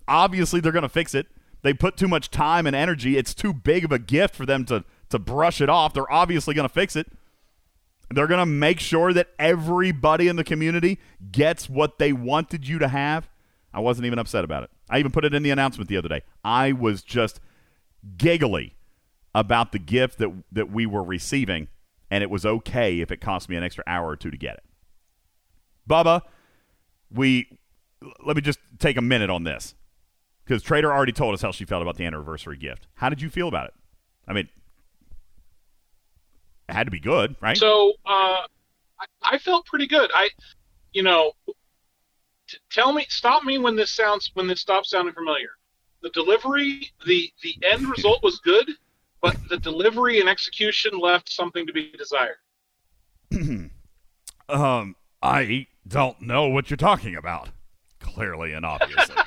[0.08, 1.26] obviously they're to fix it.
[1.62, 3.16] They put too much time and energy.
[3.16, 5.94] It's too big of a gift for them to to brush it off.
[5.94, 7.06] They're obviously to fix it.
[8.10, 10.98] They're to make sure that everybody in the community
[11.30, 13.28] gets what they wanted you to have.
[13.72, 14.70] I wasn't even upset about it.
[14.92, 16.20] I even put it in the announcement the other day.
[16.44, 17.40] I was just
[18.18, 18.76] giggly
[19.34, 21.68] about the gift that that we were receiving,
[22.10, 24.56] and it was okay if it cost me an extra hour or two to get
[24.56, 24.64] it.
[25.88, 26.20] Bubba,
[27.10, 27.58] we
[28.22, 29.74] let me just take a minute on this
[30.44, 32.86] because Trader already told us how she felt about the anniversary gift.
[32.94, 33.74] How did you feel about it?
[34.28, 34.48] I mean,
[36.68, 37.56] it had to be good, right?
[37.56, 38.42] So uh,
[39.00, 40.10] I, I felt pretty good.
[40.14, 40.28] I,
[40.92, 41.32] you know,
[42.52, 45.50] t- tell me, stop me when this sounds when this stops sounding familiar.
[46.02, 48.70] The delivery, the the end result was good,
[49.20, 52.36] but the delivery and execution left something to be desired.
[54.48, 57.48] um, I don't know what you're talking about.
[58.00, 59.14] Clearly and obviously.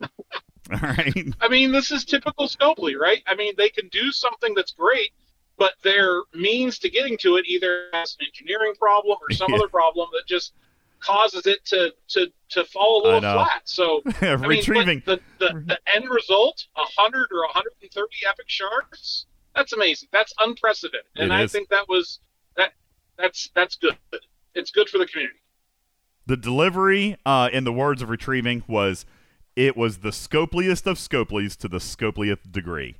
[0.72, 1.34] All right.
[1.40, 3.22] I mean, this is typical Scopely, right?
[3.26, 5.10] I mean, they can do something that's great,
[5.58, 9.56] but their means to getting to it either has an engineering problem or some Yeah.
[9.58, 10.54] other problem that just
[11.00, 13.62] causes it to to to fall a little flat.
[13.64, 19.72] So I mean, Retrieving- the, the the end result, hundred or 130 epic shards, that's
[19.72, 20.08] amazing.
[20.12, 21.52] That's unprecedented, and It I is.
[21.52, 22.20] think that was
[22.56, 22.72] that
[23.18, 23.96] that's that's good.
[24.54, 25.38] It's good for the community.
[26.26, 29.04] The delivery, uh, in the words of retrieving, was
[29.56, 32.98] it was the scopeliest of scopelies to the scopeliest degree.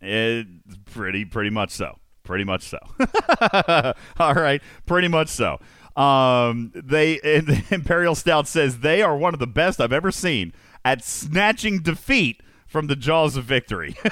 [0.00, 0.46] It,
[0.84, 1.98] pretty, pretty much so.
[2.24, 2.78] Pretty much so.
[4.20, 5.58] All right, pretty much so.
[5.98, 10.52] Um, they and Imperial Stout says they are one of the best I've ever seen
[10.84, 13.96] at snatching defeat from the jaws of victory.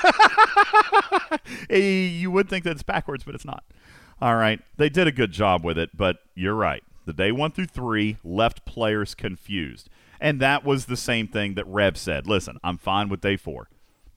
[1.68, 3.64] You would think that it's backwards, but it's not.
[4.20, 4.60] All right.
[4.76, 6.82] They did a good job with it, but you're right.
[7.04, 9.88] The day one through three left players confused.
[10.20, 12.26] And that was the same thing that Rev said.
[12.26, 13.68] Listen, I'm fine with day four,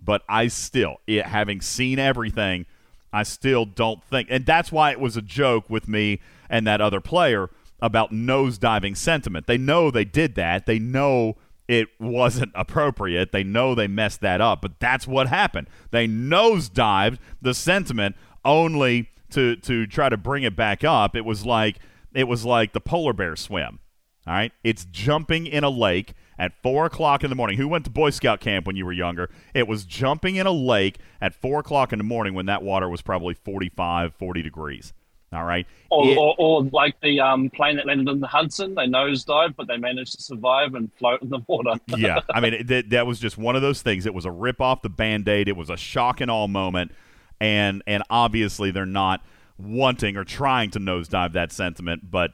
[0.01, 2.65] but I still, it, having seen everything,
[3.11, 4.27] I still don't think.
[4.31, 6.19] And that's why it was a joke with me
[6.49, 7.49] and that other player
[7.81, 9.47] about nosediving sentiment.
[9.47, 10.65] They know they did that.
[10.65, 11.37] They know
[11.67, 13.31] it wasn't appropriate.
[13.31, 15.67] They know they messed that up, but that's what happened.
[15.91, 21.15] They nosedived the sentiment only to to try to bring it back up.
[21.15, 21.77] It was like
[22.13, 23.79] it was like the polar bear swim.
[24.27, 27.57] All right, it's jumping in a lake at four o'clock in the morning.
[27.57, 29.29] Who went to Boy Scout camp when you were younger?
[29.53, 32.89] It was jumping in a lake at four o'clock in the morning when that water
[32.89, 34.93] was probably 45, 40 degrees.
[35.31, 38.73] All right, Or, It- or, or like the um, plane that landed in the Hudson,
[38.73, 41.75] they nosedived, but they managed to survive and float in the water.
[41.97, 44.07] yeah, I mean it, that, that was just one of those things.
[44.07, 45.47] It was a rip off the band aid.
[45.47, 46.91] It was a shock and all moment,
[47.39, 49.23] and and obviously they're not
[49.59, 52.31] wanting or trying to nosedive that sentiment, but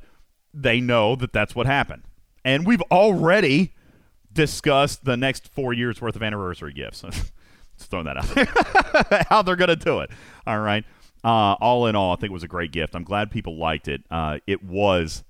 [0.53, 2.03] they know that that's what happened,
[2.45, 3.73] and we've already
[4.31, 7.01] discussed the next four years worth of anniversary gifts.
[7.77, 8.27] Just throwing that out
[9.09, 9.23] there.
[9.29, 10.09] How they're going to do it.
[10.47, 10.85] All right.
[11.25, 12.95] Uh, all in all, I think it was a great gift.
[12.95, 14.03] I'm glad people liked it.
[14.11, 15.23] Uh, it was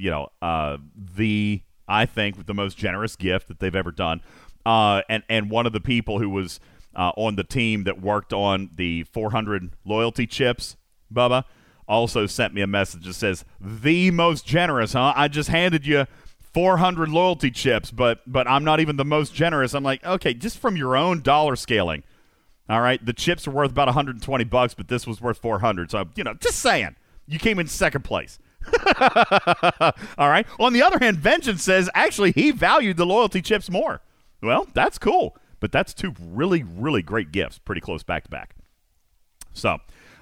[0.00, 4.22] you know, uh, the I think the most generous gift that they've ever done.
[4.64, 6.58] Uh, and and one of the people who was
[6.96, 10.76] uh, on the team that worked on the 400 loyalty chips,
[11.12, 11.44] Bubba,
[11.86, 14.94] also sent me a message that says the most generous.
[14.94, 15.12] Huh?
[15.14, 16.06] I just handed you
[16.54, 19.74] 400 loyalty chips, but but I'm not even the most generous.
[19.74, 22.04] I'm like, okay, just from your own dollar scaling.
[22.70, 25.90] All right, the chips are worth about 120 bucks, but this was worth 400.
[25.90, 26.94] So you know, just saying,
[27.26, 28.38] you came in second place.
[30.16, 30.46] All right.
[30.60, 34.02] On the other hand, Vengeance says actually he valued the loyalty chips more.
[34.40, 38.54] Well, that's cool, but that's two really, really great gifts, pretty close back to back.
[39.52, 39.78] So,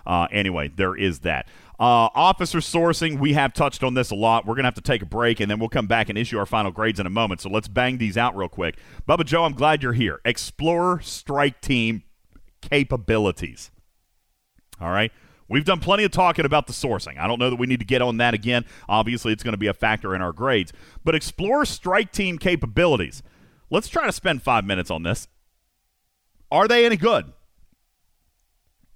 [0.06, 1.46] uh, anyway, there is that.
[1.78, 4.46] Uh, officer sourcing, we have touched on this a lot.
[4.46, 6.38] We're going to have to take a break, and then we'll come back and issue
[6.38, 7.42] our final grades in a moment.
[7.42, 8.78] So let's bang these out real quick.
[9.06, 10.20] Bubba Joe, I'm glad you're here.
[10.24, 12.02] Explorer Strike Team
[12.60, 13.70] capabilities.
[14.80, 15.12] All right.
[15.48, 17.18] We've done plenty of talking about the sourcing.
[17.18, 18.66] I don't know that we need to get on that again.
[18.88, 20.72] Obviously, it's going to be a factor in our grades.
[21.04, 23.22] But Explorer Strike Team capabilities.
[23.70, 25.26] Let's try to spend five minutes on this.
[26.50, 27.32] Are they any good?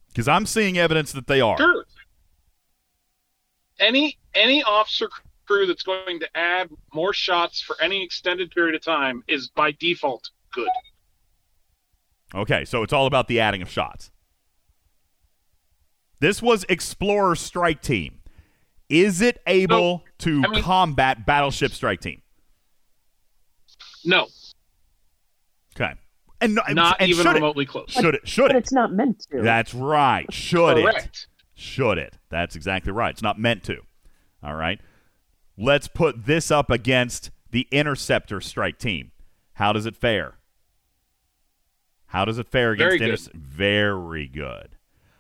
[0.09, 1.57] Because I'm seeing evidence that they are.
[1.57, 1.85] Sure.
[3.79, 5.09] Any any officer
[5.47, 9.73] crew that's going to add more shots for any extended period of time is by
[9.73, 10.69] default good.
[12.35, 14.11] Okay, so it's all about the adding of shots.
[16.21, 18.21] This was Explorer Strike Team.
[18.89, 22.23] Is it able to I mean- combat Battleship Strike Team?
[24.05, 24.27] No.
[25.77, 25.95] Okay.
[26.41, 27.35] and no, Not and even should it?
[27.35, 27.91] remotely close.
[27.91, 28.29] Should it?
[28.29, 28.59] Should But it?
[28.59, 29.41] it's not meant to.
[29.43, 30.31] That's right.
[30.33, 31.27] Should it?
[31.55, 32.19] Should it?
[32.29, 33.11] That's exactly right.
[33.11, 33.79] It's not meant to.
[34.43, 34.81] All right.
[35.57, 39.13] Let's put this up against the interceptor strike team.
[39.55, 40.39] How does it fare?
[42.13, 44.29] How does it fare against Very good.
[44.29, 44.77] Very good.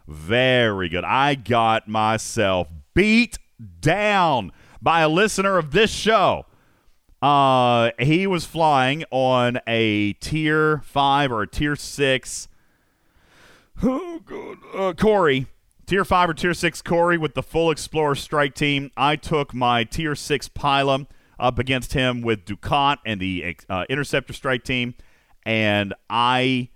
[0.06, 1.04] Very good.
[1.04, 3.38] I got myself beat
[3.80, 6.46] down by a listener of this show.
[7.22, 12.48] Uh, he was flying on a tier five or a tier six.
[13.82, 14.58] Oh, God.
[14.74, 15.46] Uh, Corey,
[15.86, 18.90] tier five or tier six Corey with the full Explorer strike team.
[18.96, 21.06] I took my tier six Pilum
[21.38, 24.94] up against him with Dukat and the uh, Interceptor strike team,
[25.44, 26.68] and I,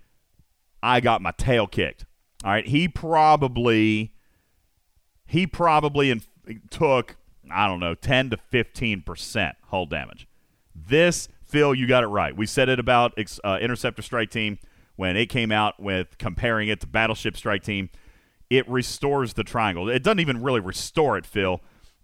[0.81, 2.05] I got my tail kicked.
[2.43, 4.13] All right, he probably,
[5.25, 6.21] he probably
[6.69, 7.17] took
[7.51, 10.27] I don't know ten to fifteen percent hull damage.
[10.75, 12.35] This, Phil, you got it right.
[12.35, 14.59] We said it about uh, Interceptor Strike Team
[14.95, 17.89] when it came out with comparing it to Battleship Strike Team.
[18.49, 19.89] It restores the triangle.
[19.89, 21.61] It doesn't even really restore it, Phil.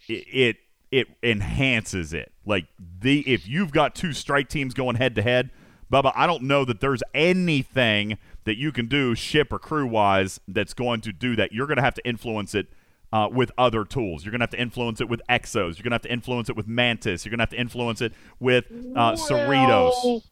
[0.07, 0.57] It it,
[0.91, 2.31] it enhances it.
[2.45, 2.65] Like
[2.99, 5.51] the if you've got two strike teams going head to head,
[5.91, 10.39] Bubba, I don't know that there's anything that you can do ship or crew wise
[10.47, 11.51] that's going to do that.
[11.51, 12.67] You're going to have to influence it
[13.11, 14.25] uh, with other tools.
[14.25, 15.77] You're going to have to influence it with Exos.
[15.77, 17.25] You're going to have to influence it with Mantis.
[17.25, 18.65] You're going to have to influence it with
[18.95, 20.23] uh, Cerritos.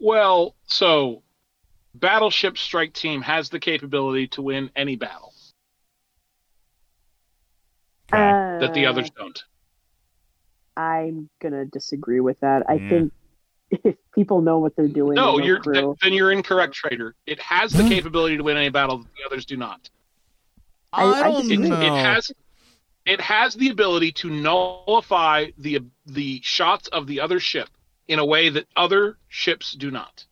[0.00, 1.22] Well, so
[1.94, 5.32] Battleship Strike Team has the capability to win any battle
[8.12, 9.42] Uh, that the others don't.
[10.76, 12.62] I'm gonna disagree with that.
[12.68, 12.88] I Yeah.
[12.88, 13.12] think
[13.70, 17.14] if people know what they're doing, No, you're crew, th- then you're incorrect, Trader.
[17.26, 19.88] It has the capability to win any battle that the others do not.
[20.92, 21.86] I, I don't It, disagree.
[21.86, 22.32] it has
[23.04, 27.68] it has the ability to nullify the the shots of the other ship
[28.08, 30.24] in a way that other ships do not.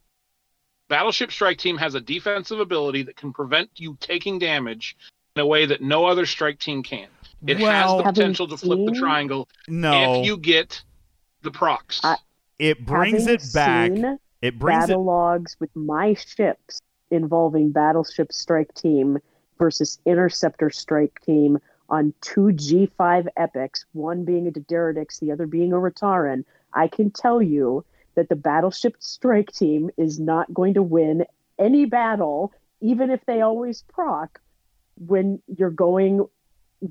[0.89, 4.97] Battleship Strike Team has a defensive ability that can prevent you taking damage
[5.35, 7.09] in a way that no other strike team can.
[7.47, 10.82] It has the potential to flip the triangle No, if you get
[11.43, 12.01] the procs.
[12.05, 12.16] I-
[12.59, 13.90] it brings Having it back.
[13.93, 14.89] seen It brings it.
[14.89, 19.18] battle logs with my ships involving Battleship Strike Team
[19.59, 21.59] versus Interceptor Strike Team
[21.89, 26.44] on two G5 epics, one being a Daenerys, the other being a Rataran.
[26.72, 31.24] I can tell you that the Battleship Strike Team is not going to win
[31.59, 34.40] any battle, even if they always proc,
[35.06, 36.27] when you're going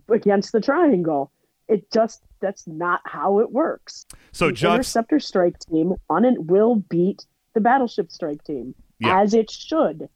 [0.10, 1.32] against the triangle.
[1.68, 4.06] It just that's not how it works.
[4.32, 9.22] So the Jux, Interceptor Strike Team on it will beat the Battleship Strike Team Yeah.
[9.22, 10.10] as it should.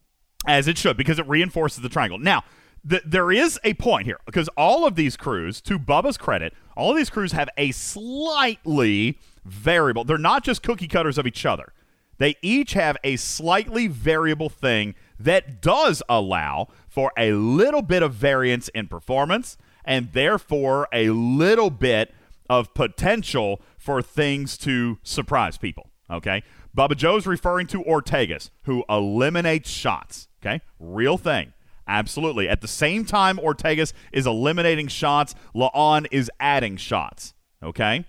[0.46, 2.18] as it should, because it reinforces the triangle.
[2.20, 2.44] Now,
[2.88, 6.92] th- there is a point here because all of these crews, to Bubba's credit, all
[6.92, 10.04] of these crews have a slightly variable.
[10.04, 11.74] They're not just cookie cutters of each other.
[12.18, 18.14] They each have a slightly variable thing that does allow for a little bit of
[18.14, 22.14] variance in performance and therefore a little bit
[22.50, 25.90] of potential for things to surprise people.
[26.12, 26.44] Okay?
[26.78, 30.28] Bubba Joe's referring to Ortegas, who eliminates shots.
[30.42, 30.62] Okay?
[30.80, 31.54] Real thing.
[31.88, 32.50] Absolutely.
[32.50, 37.34] At the same time, Ortegas is eliminating shots, La'an is adding shots.
[37.64, 38.06] Okay?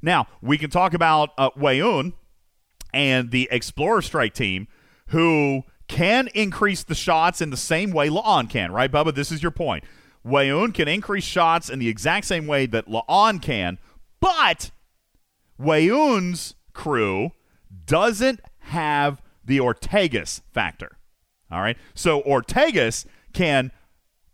[0.00, 2.12] Now, we can talk about uh, Weyoun
[2.94, 4.68] and the Explorer Strike team,
[5.08, 9.14] who can increase the shots in the same way La'an can, right, Bubba?
[9.14, 9.84] This is your point.
[10.26, 13.78] Weyoun can increase shots in the exact same way that La'an can,
[14.20, 14.70] but
[15.60, 17.32] Weyoun's crew
[17.86, 20.98] doesn't have the Ortegas factor.
[21.50, 21.76] All right.
[21.94, 23.72] So Ortegas can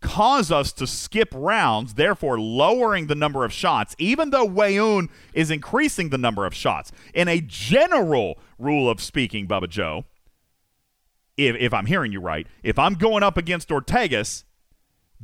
[0.01, 5.49] cause us to skip rounds, therefore lowering the number of shots, even though Weyoun is
[5.49, 6.91] increasing the number of shots.
[7.13, 10.05] In a general rule of speaking, Bubba Joe,
[11.37, 14.44] if, if I'm hearing you right, if I'm going up against Ortegas,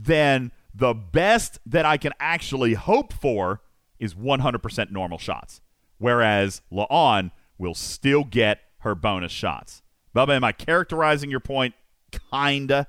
[0.04, 3.62] then the best that I can actually hope for
[4.00, 5.62] is 100% normal shots.
[5.98, 9.84] Whereas La'an will still get her bonus shots.
[10.16, 11.76] Bubba, am I characterizing your point?
[12.32, 12.88] Kinda.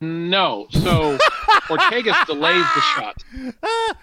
[0.00, 0.68] No.
[0.70, 1.18] So
[1.68, 3.16] Ortegas delays the shot.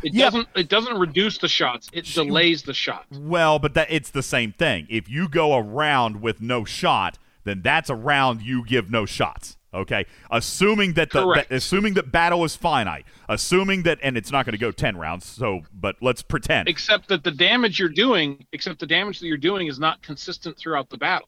[0.03, 1.89] It doesn't it doesn't reduce the shots.
[1.93, 3.05] It delays the shot.
[3.11, 4.87] Well, but that it's the same thing.
[4.89, 9.56] If you go around with no shot, then that's a round you give no shots.
[9.73, 14.45] Okay, assuming that the that- assuming that battle is finite, assuming that, and it's not
[14.45, 15.25] going to go ten rounds.
[15.25, 16.69] So, but let's pretend.
[16.69, 20.57] Except that the damage you're doing, except the damage that you're doing is not consistent
[20.57, 21.27] throughout the battle,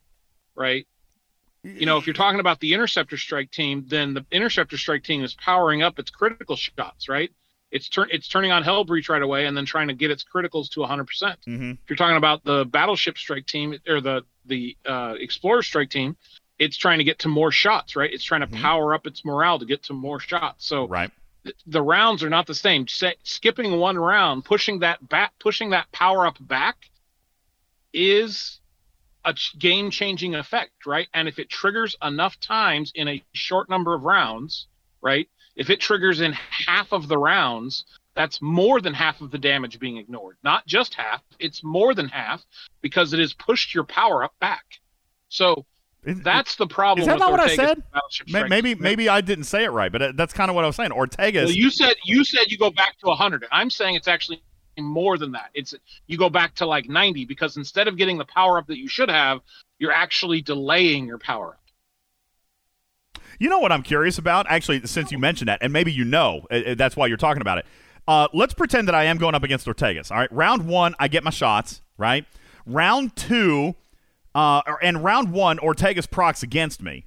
[0.55, 0.87] right?
[1.63, 5.21] You know, if you're talking about the interceptor strike team, then the interceptor strike team
[5.21, 7.29] is powering up its critical shots, right?
[7.71, 10.23] it's turn it's turning on hull breach right away and then trying to get its
[10.23, 11.05] criticals to 100%.
[11.05, 11.71] percent Mm-hmm.
[11.71, 16.15] If you're talking about the battleship strike team or the the uh, explorer strike team,
[16.59, 18.11] it's trying to get to more shots, right?
[18.13, 18.61] It's trying to mm-hmm.
[18.61, 20.67] power up its morale to get to more shots.
[20.67, 21.09] So right.
[21.45, 22.87] th- the rounds are not the same.
[22.87, 26.75] Sa- skipping one round, pushing that back, pushing that power up back,
[27.93, 28.59] is
[29.25, 31.07] a game changing effect, right?
[31.13, 34.67] And if it triggers enough times in a short number of rounds,
[35.01, 35.27] right?
[35.55, 39.79] If it triggers in half of the rounds, that's more than half of the damage
[39.79, 40.37] being ignored.
[40.43, 42.45] Not just half, it's more than half
[42.81, 44.65] because it has pushed your power up back.
[45.29, 45.65] So
[46.03, 47.01] that's the problem.
[47.01, 47.83] Is that with not what I said?
[48.27, 50.75] Maybe maybe I didn't say it right, but uh, that's kind of what I was
[50.75, 50.91] saying.
[50.91, 53.45] Ortega's Well, you said you said you go back to 100.
[53.51, 54.41] I'm saying it's actually
[54.77, 55.49] more than that.
[55.53, 55.75] It's
[56.07, 58.87] you go back to like 90 because instead of getting the power up that you
[58.87, 59.41] should have,
[59.77, 63.21] you're actually delaying your power up.
[63.39, 64.45] You know what I'm curious about?
[64.49, 67.41] Actually, since you mentioned that, and maybe you know, uh, uh, that's why you're talking
[67.41, 67.65] about it.
[68.07, 70.11] Uh, let's pretend that I am going up against Ortegas.
[70.11, 71.81] All right, round one, I get my shots.
[71.97, 72.25] Right,
[72.65, 73.75] round two,
[74.35, 77.05] uh, and round one, Ortegas procs against me.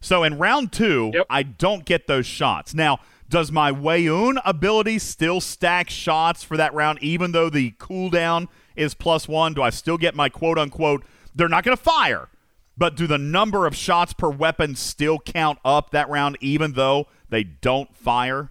[0.00, 2.74] So in round two, I don't get those shots.
[2.74, 8.48] Now, does my Weyoun ability still stack shots for that round, even though the cooldown
[8.76, 9.54] is plus one?
[9.54, 11.04] Do I still get my quote unquote?
[11.34, 12.28] They're not going to fire,
[12.76, 17.06] but do the number of shots per weapon still count up that round, even though
[17.28, 18.50] they don't fire?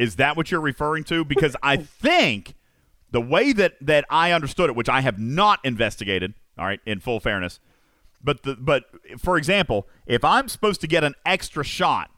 [0.00, 1.24] Is that what you're referring to?
[1.24, 2.54] Because I think
[3.10, 7.00] the way that that I understood it, which I have not investigated, all right, in
[7.00, 7.60] full fairness,
[8.22, 8.84] but the but
[9.18, 12.10] for example, if I'm supposed to get an extra shot,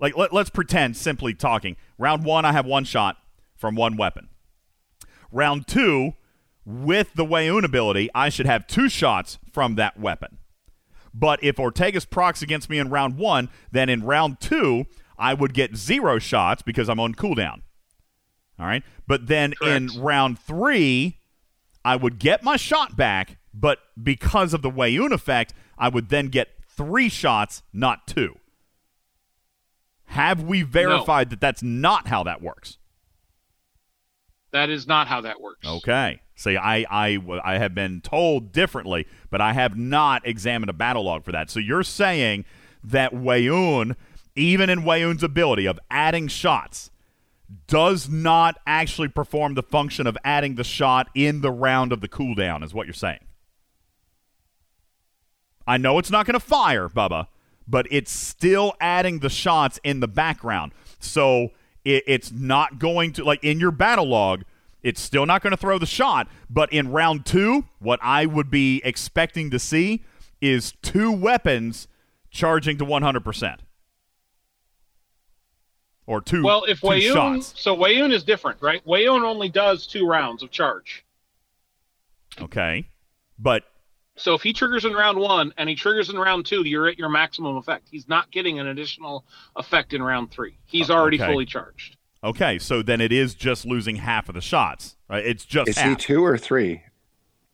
[0.00, 3.16] like let, let's pretend simply talking, round 1 I have one shot
[3.56, 4.28] from one weapon.
[5.30, 6.14] Round 2
[6.66, 10.38] with the Weyoun ability, I should have two shots from that weapon.
[11.12, 15.54] But if Ortega's procs against me in round 1, then in round 2 I would
[15.54, 17.62] get zero shots because I'm on cooldown.
[18.58, 18.82] All right.
[19.06, 21.18] But then in round three,
[21.84, 26.28] I would get my shot back, but because of the Weyoun effect, I would then
[26.28, 28.38] get three shots, not two.
[30.06, 32.78] Have we verified that that's not how that works?
[34.52, 35.66] That is not how that works.
[35.66, 36.20] Okay.
[36.36, 41.04] See, I, I, I have been told differently, but I have not examined a battle
[41.04, 41.50] log for that.
[41.50, 42.44] So you're saying
[42.84, 43.96] that Weyoun,
[44.36, 46.90] even in Weyoun's ability of adding shots,
[47.66, 52.08] does not actually perform the function of adding the shot in the round of the
[52.08, 53.20] cooldown, is what you're saying.
[55.66, 57.28] I know it's not going to fire, Bubba,
[57.66, 60.72] but it's still adding the shots in the background.
[61.00, 61.50] So
[61.84, 64.44] it, it's not going to, like in your battle log,
[64.82, 66.28] it's still not going to throw the shot.
[66.50, 70.04] But in round two, what I would be expecting to see
[70.40, 71.88] is two weapons
[72.30, 73.58] charging to 100%.
[76.06, 77.54] Or two, Well, if two Weyoun, shots.
[77.60, 78.84] so Weyoun is different, right?
[78.86, 81.04] Weyoun only does two rounds of charge.
[82.40, 82.86] Okay.
[83.38, 83.64] But
[84.16, 86.98] So if he triggers in round one and he triggers in round two, you're at
[86.98, 87.88] your maximum effect.
[87.90, 89.24] He's not getting an additional
[89.56, 90.58] effect in round three.
[90.66, 91.30] He's uh, already okay.
[91.32, 91.96] fully charged.
[92.22, 94.96] Okay, so then it is just losing half of the shots.
[95.08, 95.24] Right?
[95.24, 95.88] It's just Is half.
[95.90, 96.82] he two or three?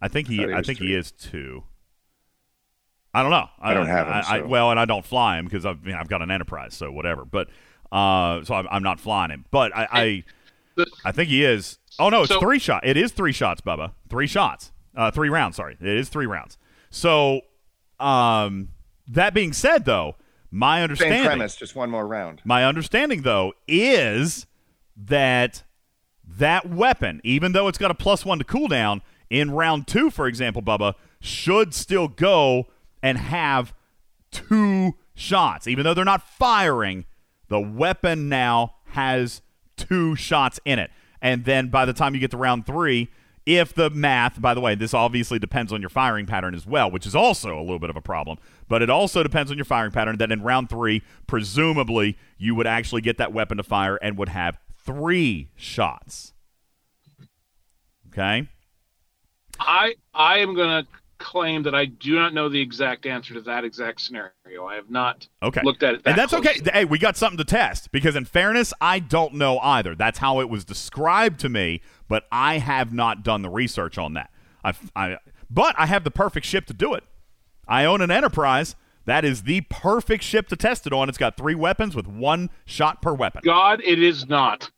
[0.00, 0.36] I think he.
[0.38, 1.64] thought he I was think he is two.
[3.12, 3.48] I don't know.
[3.60, 4.46] I don't have him, I, I- so.
[4.46, 6.92] well, and I don't fly him because I've you know, I've got an enterprise, so
[6.92, 7.24] whatever.
[7.24, 7.48] But
[7.92, 9.44] uh, so I'm, I'm not flying him.
[9.50, 10.24] But I
[10.76, 11.78] I, I think he is.
[11.98, 12.86] Oh no, it's So- three shot.
[12.86, 13.92] It is three shots, Bubba.
[14.08, 14.72] Three shots.
[14.96, 15.56] Uh, three rounds.
[15.56, 16.58] Sorry, it is three rounds.
[16.90, 17.42] So,
[18.00, 18.70] um,
[19.08, 20.16] that being said, though,
[20.50, 21.24] my Same understanding.
[21.26, 22.40] premise, just one more round.
[22.44, 24.46] My understanding, though, is
[24.96, 25.62] that
[26.26, 30.26] that weapon, even though it's got a plus one to cooldown, in round two, for
[30.26, 32.66] example, Bubba, should still go
[33.02, 33.72] and have
[34.32, 35.68] two shots.
[35.68, 37.04] Even though they're not firing,
[37.50, 39.42] the weapon now has
[39.76, 40.90] two shots in it.
[41.20, 43.10] And then by the time you get to round three,
[43.44, 46.90] if the math, by the way, this obviously depends on your firing pattern as well,
[46.90, 48.38] which is also a little bit of a problem,
[48.68, 52.66] but it also depends on your firing pattern that in round three, presumably, you would
[52.66, 56.32] actually get that weapon to fire and would have three shots.
[58.08, 58.48] Okay?
[59.58, 60.54] I I am
[60.84, 60.86] to
[61.20, 64.32] claim that I do not know the exact answer to that exact scenario.
[64.66, 65.60] I have not Okay.
[65.62, 66.02] looked at it.
[66.02, 66.62] That and that's closely.
[66.62, 66.70] okay.
[66.72, 69.94] Hey, we got something to test because, in fairness, I don't know either.
[69.94, 74.14] That's how it was described to me, but I have not done the research on
[74.14, 74.30] that.
[74.64, 75.16] I, I,
[75.48, 77.04] but I have the perfect ship to do it.
[77.68, 78.74] I own an Enterprise.
[79.06, 81.08] That is the perfect ship to test it on.
[81.08, 83.42] It's got three weapons with one shot per weapon.
[83.44, 84.70] God, it is not.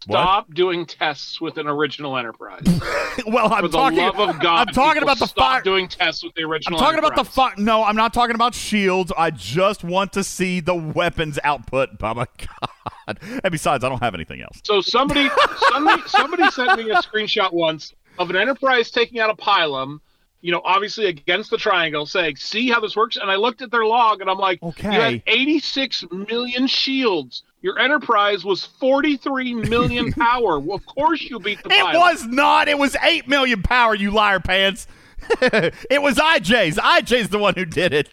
[0.00, 2.62] Stop doing tests with an original Enterprise.
[3.26, 3.98] well, I'm talking.
[4.38, 6.78] God, I'm talking about the stop doing tests with the original.
[6.78, 7.54] I'm talking about the Enterprise.
[7.56, 9.12] fi- No, I'm not talking about shields.
[9.18, 11.90] I just want to see the weapons output.
[12.00, 13.18] Oh my god!
[13.42, 14.60] And besides, I don't have anything else.
[14.64, 15.28] So somebody,
[15.72, 19.98] somebody, somebody sent me a screenshot once of an Enterprise taking out a Pilum.
[20.40, 23.70] You know, obviously against the triangle, saying, "See how this works." And I looked at
[23.70, 24.92] their log, and I'm like, Okay.
[24.94, 27.42] "You had 86 million shields.
[27.60, 30.60] Your Enterprise was 43 million power.
[30.60, 32.68] Well, of course you beat the It Pilum." was not.
[32.68, 33.94] It was eight million power.
[33.94, 34.86] You liar pants.
[35.42, 36.76] it was IJ's.
[36.76, 38.08] IJ's the one who did it.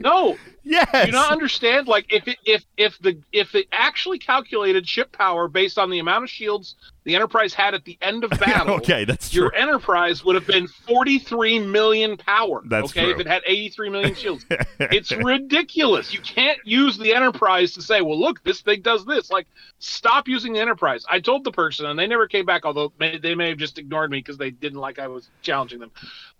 [0.00, 0.36] No.
[0.66, 0.90] Yes.
[0.92, 1.88] Do you not understand?
[1.88, 5.98] Like if it, if if the if it actually calculated ship power based on the
[5.98, 9.42] amount of shields the Enterprise had at the end of battle, Okay, that's true.
[9.42, 12.62] your Enterprise would have been 43 million power.
[12.66, 13.12] That's okay, true.
[13.14, 14.44] if it had 83 million shields,
[14.80, 16.12] it's ridiculous.
[16.14, 19.46] You can't use the Enterprise to say, "Well, look, this thing does this." Like,
[19.78, 21.04] stop using the Enterprise.
[21.10, 22.64] I told the person, and they never came back.
[22.64, 25.80] Although may, they may have just ignored me because they didn't like I was challenging
[25.80, 25.90] them.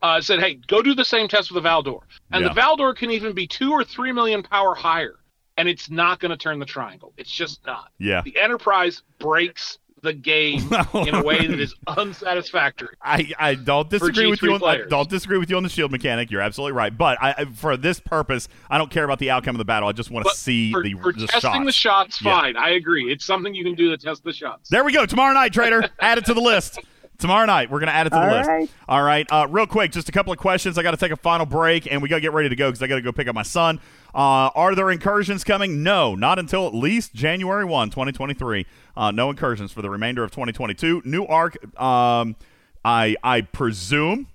[0.03, 2.03] Uh, said, "Hey, go do the same test with the Valdore."
[2.33, 2.53] And Yeah.
[2.53, 5.17] the Valdore can even be two or three million power higher,
[5.57, 7.13] and it's not going to turn the triangle.
[7.17, 7.91] It's just not.
[7.99, 8.23] Yeah.
[8.23, 12.95] The Enterprise breaks the game in a way that is unsatisfactory.
[13.03, 14.55] I, I don't disagree with you.
[14.55, 16.31] On, I don't disagree with you on the shield mechanic.
[16.31, 16.97] You're absolutely right.
[16.97, 19.89] But I, I- for this purpose, I don't care about the outcome of the battle.
[19.89, 21.65] I just want to see for, the, for the testing shots.
[21.67, 22.41] the shots, Yeah.
[22.41, 22.57] fine.
[22.57, 23.11] I agree.
[23.13, 24.69] It's something you can do to test the shots.
[24.71, 25.07] There we go.
[25.07, 25.89] Tomorrow night, Trader.
[26.01, 26.79] add it to the list.
[27.17, 28.49] Tomorrow night, we're going to add it to the All list.
[28.49, 28.71] right.
[28.89, 29.27] All right.
[29.31, 30.77] Uh, real quick, just a couple of questions.
[30.77, 32.69] I got to take a final break, and we got to get ready to go
[32.71, 33.79] because I got to go pick up my son.
[34.13, 35.85] Uh, are there incursions coming?
[35.85, 38.67] No, not until at least January 1, 2023.
[38.97, 41.03] Uh, no incursions for the remainder of 2022.
[41.05, 42.37] New arc, um,
[42.85, 44.29] I, I presume,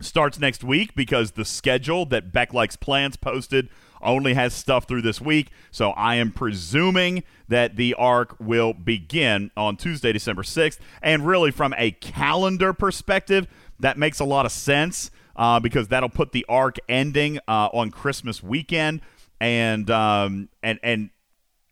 [0.00, 3.68] starts next week because the schedule that Beck Likes Plants posted
[4.02, 5.50] only has stuff through this week.
[5.70, 10.78] So I am presuming that the arc will begin on Tuesday, December 6th.
[11.02, 13.46] And really, from a calendar perspective,
[13.78, 17.90] that makes a lot of sense uh, because that'll put the arc ending uh, on
[17.90, 19.00] Christmas weekend.
[19.40, 21.10] And, um, and, and,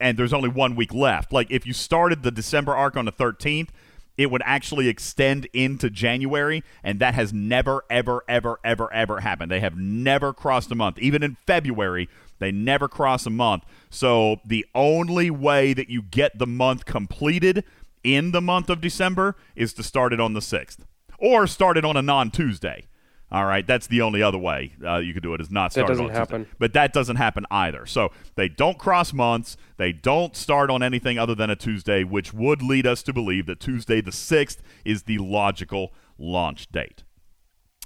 [0.00, 1.32] and there's only one week left.
[1.32, 3.68] Like if you started the December arc on the 13th,
[4.16, 9.50] it would actually extend into January, and that has never, ever, ever, ever, ever happened.
[9.50, 10.98] They have never crossed a month.
[10.98, 13.64] Even in February, they never cross a month.
[13.88, 17.64] So the only way that you get the month completed
[18.02, 20.80] in the month of December is to start it on the 6th
[21.18, 22.84] or start it on a non Tuesday.
[23.32, 25.88] All right, that's the only other way uh, you could do it is not start
[25.88, 26.18] it doesn't on Tuesday.
[26.18, 26.46] happen.
[26.58, 27.86] But that doesn't happen either.
[27.86, 29.56] So they don't cross months.
[29.76, 33.46] They don't start on anything other than a Tuesday, which would lead us to believe
[33.46, 37.04] that Tuesday the 6th is the logical launch date.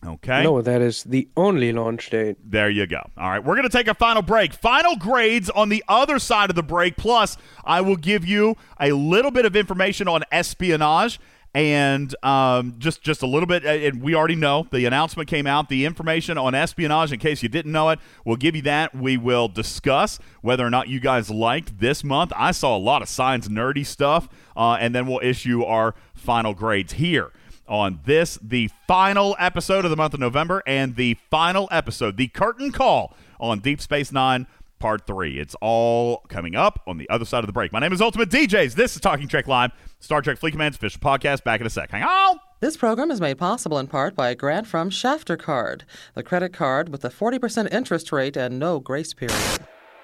[0.07, 0.43] Okay?
[0.43, 2.37] No, that is the only launch date.
[2.43, 3.03] There you go.
[3.17, 4.53] All right, we're going to take a final break.
[4.53, 6.97] Final grades on the other side of the break.
[6.97, 11.21] Plus, I will give you a little bit of information on espionage
[11.55, 13.65] and um, just just a little bit.
[13.65, 15.69] And we already know the announcement came out.
[15.69, 18.95] The information on espionage, in case you didn't know it, we'll give you that.
[18.95, 22.33] We will discuss whether or not you guys liked this month.
[22.37, 26.55] I saw a lot of science nerdy stuff, uh, and then we'll issue our final
[26.55, 27.33] grades here
[27.67, 32.29] on this, the final episode of the month of November, and the final episode, the
[32.29, 34.47] curtain call on Deep Space Nine.
[34.85, 35.39] Part three.
[35.39, 37.73] It's all coming up on the other side of the break.
[37.73, 38.75] My name is Ultimate DJs.
[38.75, 41.43] This is Talking Trek Live, Star Trek Fleet Command's official podcast.
[41.43, 41.91] Back in a sec.
[41.91, 42.39] Hang on.
[42.61, 46.53] This program is made possible in part by a grant from Shafter Card, the credit
[46.53, 49.41] card with a 40% interest rate and no grace period.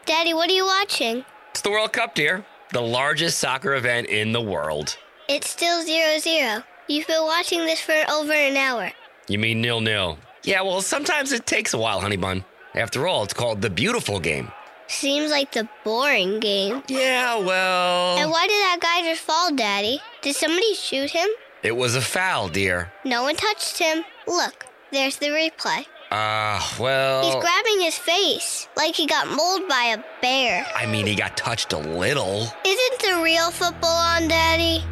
[0.07, 1.26] Daddy, what are you watching?
[1.50, 2.47] It's the World Cup, dear.
[2.73, 4.97] The largest soccer event in the world.
[5.28, 6.62] It's still zero zero.
[6.89, 8.92] You've been watching this for over an hour.
[9.28, 10.17] You mean nil nil?
[10.42, 12.47] Yeah, well, sometimes it takes a while, honey bun.
[12.75, 14.50] After all, it's called the beautiful game.
[14.90, 16.82] Seems like the boring game.
[16.88, 18.18] Yeah, well.
[18.18, 20.00] And why did that guy just fall, Daddy?
[20.20, 21.28] Did somebody shoot him?
[21.62, 22.92] It was a foul, dear.
[23.04, 24.04] No one touched him.
[24.26, 25.86] Look, there's the replay.
[26.10, 27.22] Ah, well.
[27.22, 30.66] He's grabbing his face like he got mauled by a bear.
[30.74, 32.48] I mean, he got touched a little.
[32.66, 34.82] Isn't the real football on, Daddy?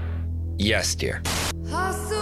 [0.59, 1.23] Yes, dear.
[1.71, 2.13] Hast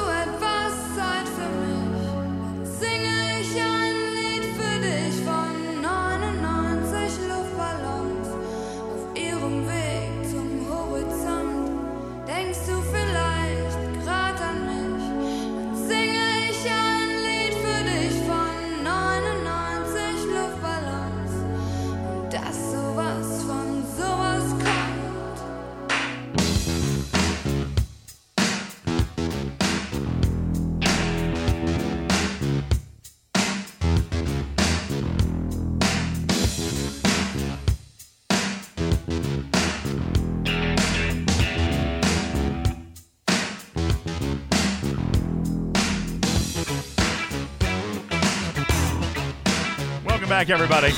[50.37, 50.93] back, everybody.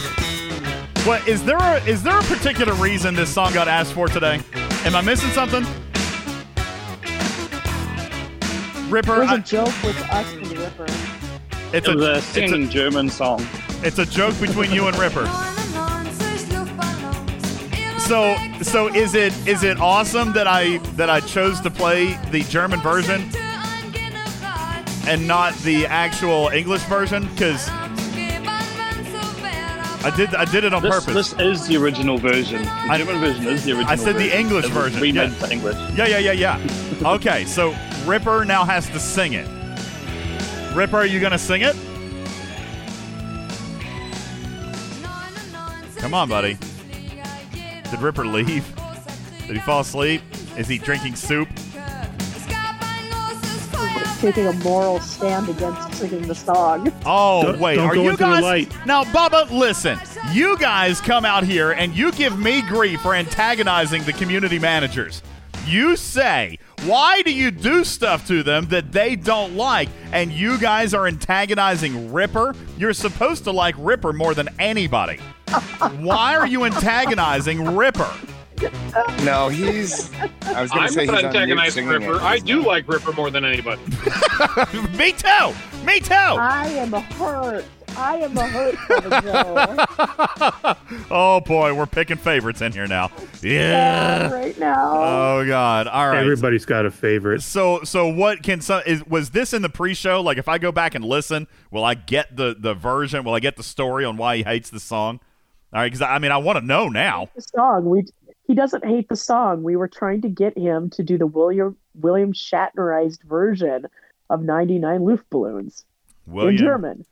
[1.06, 1.58] What is there?
[1.58, 4.40] A, is there a particular reason this song got asked for today?
[4.84, 5.62] Am I missing something?
[8.90, 10.86] Ripper, There's I- a joke with us and Ripper.
[11.72, 13.46] it's it was a it's singing German song.
[13.84, 15.26] It's a joke between you and Ripper.
[18.00, 22.40] So so is it is it awesome that I that I chose to play the
[22.42, 23.30] German version
[25.06, 27.28] and not the actual English version?
[27.28, 27.70] Because
[30.04, 31.32] I did I did it on This, purpose.
[31.32, 32.62] this is the original version.
[32.62, 34.36] The I- German version is the original I said the.
[34.38, 35.46] English It version, Remade yeah.
[35.46, 35.76] to English.
[35.96, 37.08] Yeah, yeah, yeah, yeah.
[37.14, 37.74] okay, so
[38.06, 39.46] Ripper now has to sing it.
[40.74, 41.74] Ripper, are you gonna sing it?
[45.96, 46.56] Come on, buddy.
[47.90, 48.64] Did Ripper leave?
[49.46, 50.22] Did he fall asleep?
[50.56, 51.48] Is he drinking soup?
[54.20, 56.92] Taking a moral stand against singing the song.
[57.06, 57.76] Oh, Don't- wait.
[57.76, 58.42] don't are you guys.
[58.42, 58.72] light.
[58.86, 59.98] Now, Bubba, listen.
[60.32, 65.22] You guys come out here and you give me grief for antagonizing the community managers.
[65.66, 69.88] You say, why do you do stuff to them that they don't like?
[70.12, 72.54] And you guys are antagonizing Ripper?
[72.78, 75.18] You're supposed to like Ripper more than anybody.
[76.00, 78.10] why are you antagonizing Ripper?
[79.24, 80.12] No, he's.
[80.42, 82.16] I was going I'm to say not he's antagonizing Ripper.
[82.16, 82.22] it.
[82.22, 83.80] I do like Ripper more than anybody.
[84.96, 85.54] me too.
[85.84, 86.14] Me too.
[86.14, 87.64] I am hurt.
[87.96, 88.76] I am a hurt
[91.10, 93.10] oh boy, we're picking favorites in here now.
[93.42, 94.32] Yeah.
[94.32, 94.92] right now.
[94.94, 95.88] Oh God.
[95.88, 96.18] All right.
[96.18, 97.42] Everybody's got a favorite.
[97.42, 100.20] So so what can some is was this in the pre-show?
[100.20, 103.24] Like if I go back and listen, will I get the the version?
[103.24, 105.20] Will I get the story on why he hates the song?
[105.72, 107.28] All right, because I mean I want to know now.
[107.34, 107.88] the song.
[107.88, 108.04] We
[108.48, 109.62] he doesn't hate the song.
[109.62, 113.86] We were trying to get him to do the William William Shatnerized version
[114.30, 115.84] of 99 Luftballons
[116.26, 117.04] William in German.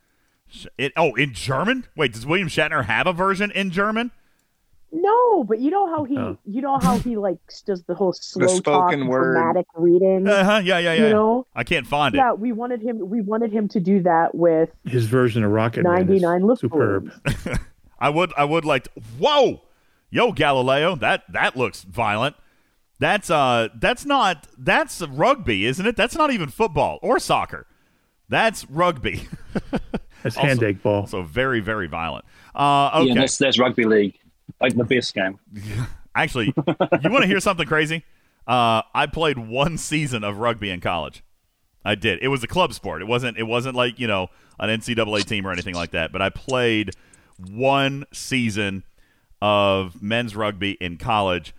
[0.77, 1.85] It, oh, in German?
[1.95, 4.11] Wait, does William Shatner have a version in German?
[4.93, 6.37] No, but you know how he Oh.
[6.45, 9.33] you know how he like does the whole slow talk, spoken word.
[9.33, 10.25] dramatic reading.
[10.27, 10.61] Uh huh.
[10.63, 11.07] Yeah, yeah, yeah.
[11.07, 11.47] You know?
[11.53, 12.39] I can't find Yeah, it.
[12.39, 13.09] we wanted him.
[13.09, 16.59] We wanted him to do that with His version of Rocket 99 Luftballons.
[16.59, 17.11] superb.
[17.99, 18.85] I would I would like.
[18.85, 19.61] To, whoa,
[20.09, 22.35] yo Galileo, that that looks violent.
[22.99, 25.95] That's uh that's not that's rugby, isn't it?
[25.95, 27.67] That's not even football or soccer.
[28.29, 29.27] That's rugby.
[30.23, 31.05] That's Also- hand egg ball.
[31.07, 32.25] So very very violent.
[32.55, 33.09] Uh, okay.
[33.09, 34.17] Yeah, that's, that's rugby league.
[34.59, 35.39] Like the best game.
[36.15, 38.03] Actually, you want to hear something crazy?
[38.47, 41.23] Uh, I played one season of rugby in college.
[41.85, 42.19] I did.
[42.23, 43.01] It was a club sport.
[43.03, 43.37] It wasn't.
[43.37, 44.29] It wasn't like you know
[44.59, 46.11] an NCAA team or anything like that.
[46.11, 46.91] But I played
[47.39, 48.83] one season
[49.41, 51.53] of men's rugby in college.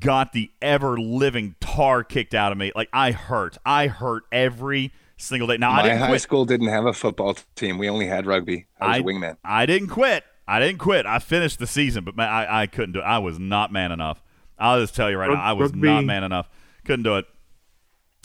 [0.00, 2.72] Got the ever living tar kicked out of me.
[2.76, 3.56] Like I hurt.
[3.64, 5.56] I hurt every single day.
[5.56, 6.20] Now I My didn't high quit.
[6.20, 7.78] school didn't have a football team.
[7.78, 8.66] We only had rugby.
[8.80, 9.36] I was a wingman.
[9.44, 10.24] I didn't quit.
[10.46, 11.04] I didn't quit.
[11.06, 13.02] I finished the season, but man, I, I couldn't do it.
[13.04, 14.22] I was not man enough.
[14.58, 16.48] I'll just tell you right Rug- now, I was rugby- not man enough.
[16.84, 17.24] Couldn't do it.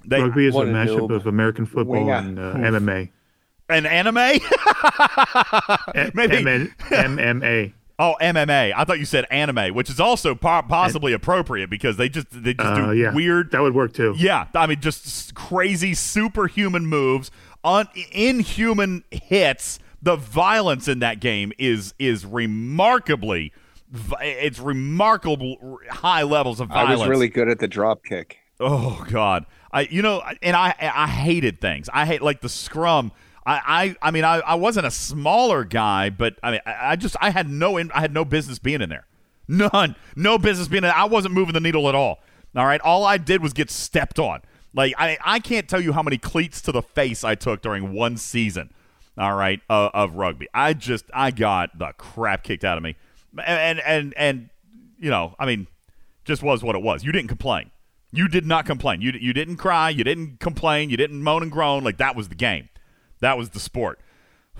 [0.05, 1.15] They, Rugby is a a mashup noob.
[1.15, 2.13] of American football Winger.
[2.13, 3.09] and uh, MMA.
[3.69, 4.15] An anime?
[6.13, 6.43] Maybe.
[6.43, 7.73] MN MMA.
[7.99, 8.73] Oh, MMA.
[8.75, 12.53] I thought you said anime, which is also po- possibly appropriate because they just they
[12.55, 13.51] just Uh, do yeah, weird.
[13.51, 14.15] That would work too.
[14.17, 17.29] Yeah, I mean, just crazy superhuman moves,
[17.63, 19.79] un- inhuman hits.
[20.01, 23.53] The violence in that game is is remarkably,
[24.21, 26.99] it's remarkable high levels of violence.
[26.99, 28.39] I was really good at the drop kick.
[28.59, 31.89] Oh God, I you know, and I I hated things.
[31.93, 33.11] I hate like the scrum.
[33.45, 36.95] I I, I mean I, I wasn't a smaller guy, but I mean I, I
[36.95, 39.05] just I had no in, I had no business being in there.
[39.47, 40.89] None, no business being in.
[40.89, 42.19] I wasn't moving the needle at all.
[42.55, 44.41] All right, all I did was get stepped on.
[44.73, 47.93] Like I I can't tell you how many cleats to the face I took during
[47.93, 48.73] one season.
[49.17, 50.47] All right, uh, of rugby.
[50.53, 52.95] I just I got the crap kicked out of me,
[53.45, 54.49] and and and
[54.99, 55.67] you know I mean
[56.25, 57.03] just was what it was.
[57.03, 57.69] You didn't complain.
[58.11, 59.01] You did not complain.
[59.01, 59.89] You you didn't cry.
[59.89, 60.89] You didn't complain.
[60.89, 61.83] You didn't moan and groan.
[61.83, 62.69] Like that was the game.
[63.23, 63.99] That was the sport.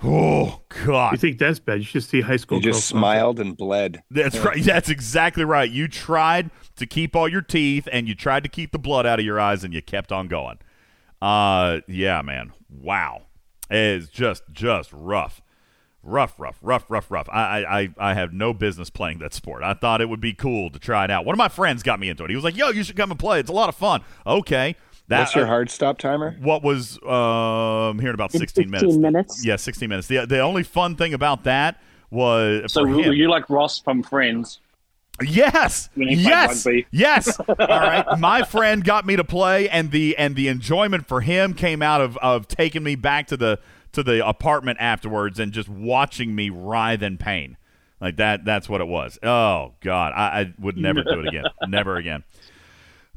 [0.02, 1.12] Oh God!
[1.12, 1.78] You think that's bad?
[1.78, 2.58] You should see high school.
[2.58, 4.02] You just smiled and bled.
[4.10, 4.60] that's right.
[4.62, 5.70] That's exactly right.
[5.70, 9.20] You tried to keep all your teeth, and you tried to keep the blood out
[9.20, 10.58] of your eyes, and you kept on going.
[11.22, 12.52] Uh, yeah, man.
[12.68, 13.22] Wow,
[13.70, 15.40] it's just just rough.
[16.02, 17.28] Rough, rough, rough, rough, rough.
[17.30, 19.62] I, I, I- I have no business playing that sport.
[19.62, 21.24] I thought it would be cool to try it out.
[21.24, 22.30] One of my friends got me into it.
[22.30, 23.40] He was like, "Yo, you should come and play.
[23.40, 24.76] It's a lot of fun." Okay,
[25.08, 26.36] that, What's your hard stop timer?
[26.40, 29.44] what was um here in about In 16 minutes 15 minutes.
[29.44, 33.12] yeah 16 minutes the, the only fun thing about that was So for were him,
[33.12, 34.60] you like Ross from Friends?
[35.22, 39.90] yes when he played yes yes all right my friend got me to play and
[39.92, 43.58] the and the enjoyment for him came out of of taking me back to the
[43.92, 47.56] to the apartment afterwards and just watching me writhe in pain.
[48.00, 48.44] Like that.
[48.44, 49.20] That's what it was.
[49.22, 51.44] Oh God, I, I would never do it again.
[51.68, 52.24] never again.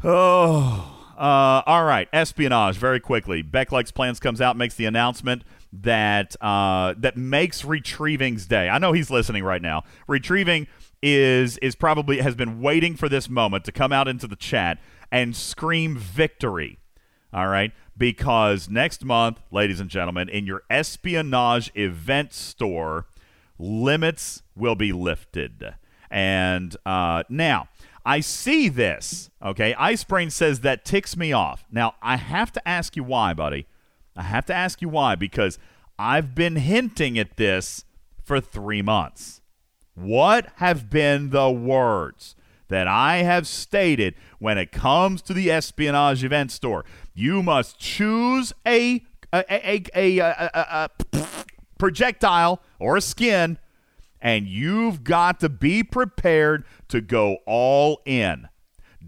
[0.03, 0.96] Oh.
[1.17, 2.77] Uh, all right, espionage.
[2.77, 8.45] Very quickly, Beck Likes Plants comes out, makes the announcement that uh, that makes retrieving's
[8.45, 8.69] day.
[8.69, 9.83] I know he's listening right now.
[10.07, 10.67] Retrieving
[11.01, 14.79] is is probably has been waiting for this moment to come out into the chat
[15.11, 16.77] and scream victory.
[17.33, 23.07] All right, because next month, ladies and gentlemen, in your espionage event store,
[23.57, 25.73] limits will be lifted.
[26.09, 27.69] And uh, now,
[28.07, 29.29] I see this.
[29.43, 31.65] Okay, Icebrain says that ticks me off.
[31.69, 33.67] Now, I have to ask you why, buddy.
[34.15, 35.59] I have to ask you why because
[35.99, 37.83] I've been hinting at this
[38.23, 39.41] for three months.
[39.93, 42.37] What have been the words
[42.69, 46.85] that I have stated when it comes to the espionage event store?
[47.13, 49.03] You must choose a
[49.33, 51.27] a a, a, a, a, a
[51.77, 53.57] projectile or a skin,
[54.21, 58.47] and you've got to be prepared to go all in.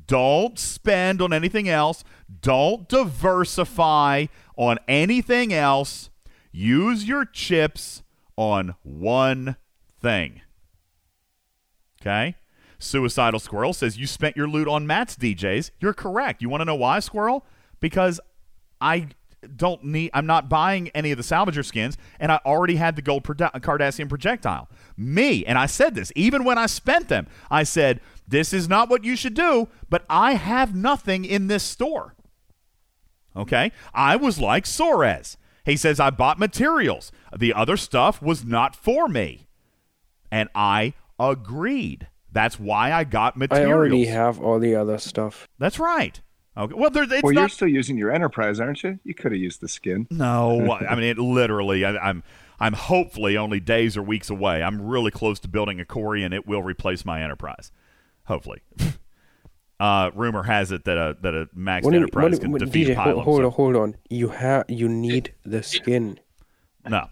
[0.08, 2.04] Don't spend on anything else.
[2.42, 6.10] Don't diversify on anything else.
[6.52, 8.02] Use your chips
[8.36, 9.56] on one
[10.02, 10.42] thing.
[12.02, 12.36] Okay?
[12.80, 15.72] Suicidal Squirrel says you spent your loot on Matt's DJs.
[15.80, 16.42] You're correct.
[16.42, 17.46] You want to know why, Squirrel?
[17.80, 18.20] Because
[18.80, 19.10] I
[19.56, 23.02] don't need I'm not buying any of the salvager skins and I already had the
[23.02, 24.70] gold Proda- Cardassian projectile.
[24.98, 27.28] Me, and I said this even when I spent them.
[27.50, 31.64] I said this is not what you should do, but I have nothing in this
[31.64, 32.16] store.
[33.36, 33.72] Okay?
[33.94, 35.38] I was like Soares.
[35.66, 37.12] He says I bought materials.
[37.36, 39.48] The other stuff was not for me.
[40.32, 42.08] And I agreed.
[42.32, 43.70] That's why I got materials.
[43.70, 45.48] I already have all the other stuff.
[45.58, 46.22] That's right.
[46.60, 46.74] Okay.
[46.76, 49.00] Well, there, it's well, not you're still using your enterprise, aren't you?
[49.06, 50.08] You could have used the skin.
[50.12, 51.86] No, I mean it literally.
[51.86, 52.22] I, I'm
[52.60, 54.62] I'm hopefully only days or weeks away.
[54.62, 57.72] I'm really close to building a Corey, and it will replace my Enterprise.
[58.26, 58.62] Hopefully.
[59.80, 62.52] uh, rumor has it that a that a Max What do you- Enterprise what- can
[62.52, 63.96] what- defeat DJ, a hold, hold on, hold on.
[64.10, 66.20] You have you need the skin.
[66.88, 67.08] No.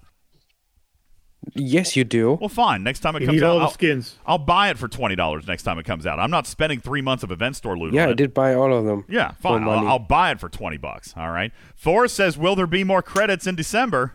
[1.53, 2.33] Yes, you do.
[2.33, 2.83] Well, fine.
[2.83, 4.15] Next time it You comes need out, all the I'll, skins.
[4.25, 6.19] I'll buy it for twenty dollars next time it comes out.
[6.19, 7.93] I'm not spending three months of event store loot.
[7.93, 9.05] Yeah, on I did buy all of them.
[9.07, 9.63] Yeah, fine.
[9.63, 9.87] I'll.
[9.87, 11.13] I'll buy it for 20 bucks.
[11.17, 11.51] All right.
[11.75, 14.13] Forrest says, Will there be more credits in December?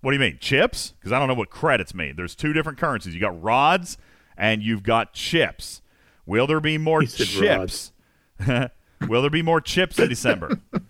[0.00, 0.38] What do you mean?
[0.40, 0.92] Chips?
[0.98, 2.14] Because I don't know what credits mean.
[2.16, 3.14] There's two different currencies.
[3.14, 3.96] You got rods
[4.36, 5.82] and you've got chips.
[6.26, 7.92] Will there be more chips?
[8.46, 10.60] Will there be more chips in December?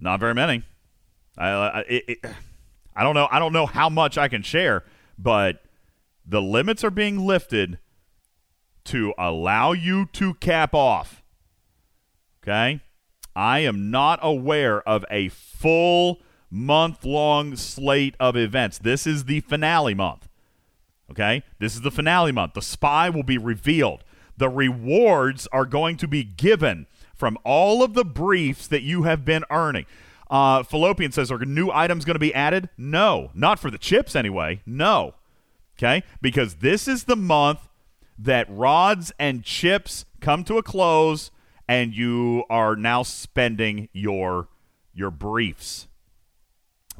[0.00, 0.62] Not very many.
[1.38, 2.18] I, it, it,
[2.96, 3.28] I don't know.
[3.30, 4.84] I don't know how much I can share,
[5.18, 5.62] but
[6.26, 7.78] the limits are being lifted
[8.84, 11.22] to allow you to cap off.
[12.42, 12.80] Okay?
[13.36, 18.78] I am not aware of a full month long slate of events.
[18.78, 20.28] This is the finale month.
[21.10, 21.42] Okay?
[21.58, 22.54] This is the finale month.
[22.54, 24.04] The spy will be revealed.
[24.36, 29.24] The rewards are going to be given from all of the briefs that you have
[29.24, 29.86] been earning.
[30.30, 32.68] Uh, Fallopian says, Are new items going to be added?
[32.76, 33.30] No.
[33.34, 34.60] Not for the chips, anyway.
[34.66, 35.14] No.
[35.78, 36.02] Okay?
[36.20, 37.68] Because this is the month
[38.18, 41.30] that rods and chips come to a close
[41.68, 44.48] and you are now spending your
[44.94, 45.86] your briefs.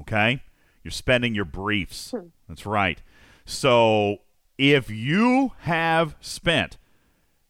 [0.01, 0.43] Okay?
[0.85, 2.15] You're spending your briefs.
[2.49, 3.03] That's right.
[3.45, 4.19] So
[4.57, 6.79] if you have spent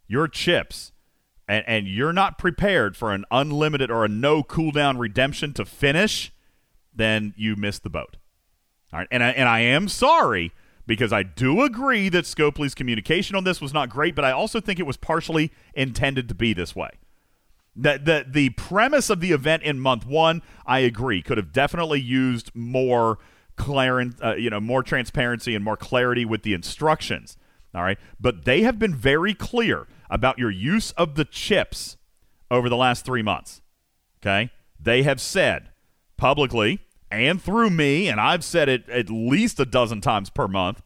[0.07, 0.93] your chips
[1.49, 6.33] and, and you're not prepared for an unlimited or a no cooldown redemption to finish,
[6.95, 8.17] then you missed the boat.
[8.93, 10.53] All right, and I, and I am sorry
[10.87, 14.61] because I do agree that Scopely's communication on this was not great, but I also
[14.61, 16.91] think it was partially intended to be this way.
[17.77, 22.01] The, the, the premise of the event in month one, I agree, could have definitely
[22.01, 23.19] used more
[23.57, 27.37] clarent, uh, you know, more transparency and more clarity with the instructions.
[27.75, 31.97] All right, but they have been very clear about your use of the chips
[32.51, 33.61] over the last three months.
[34.21, 35.71] Okay, they have said
[36.17, 36.81] publicly
[37.11, 40.83] and through me, and I've said it at least a dozen times per month.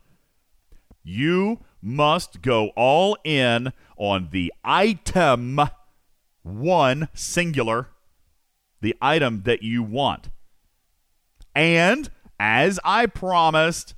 [1.03, 5.61] You must go all in on the item
[6.43, 7.89] one singular,
[8.81, 10.29] the item that you want.
[11.55, 13.95] And as I promised,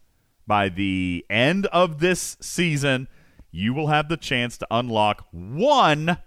[0.47, 3.09] by the end of this season,
[3.57, 6.19] you will have the chance to unlock one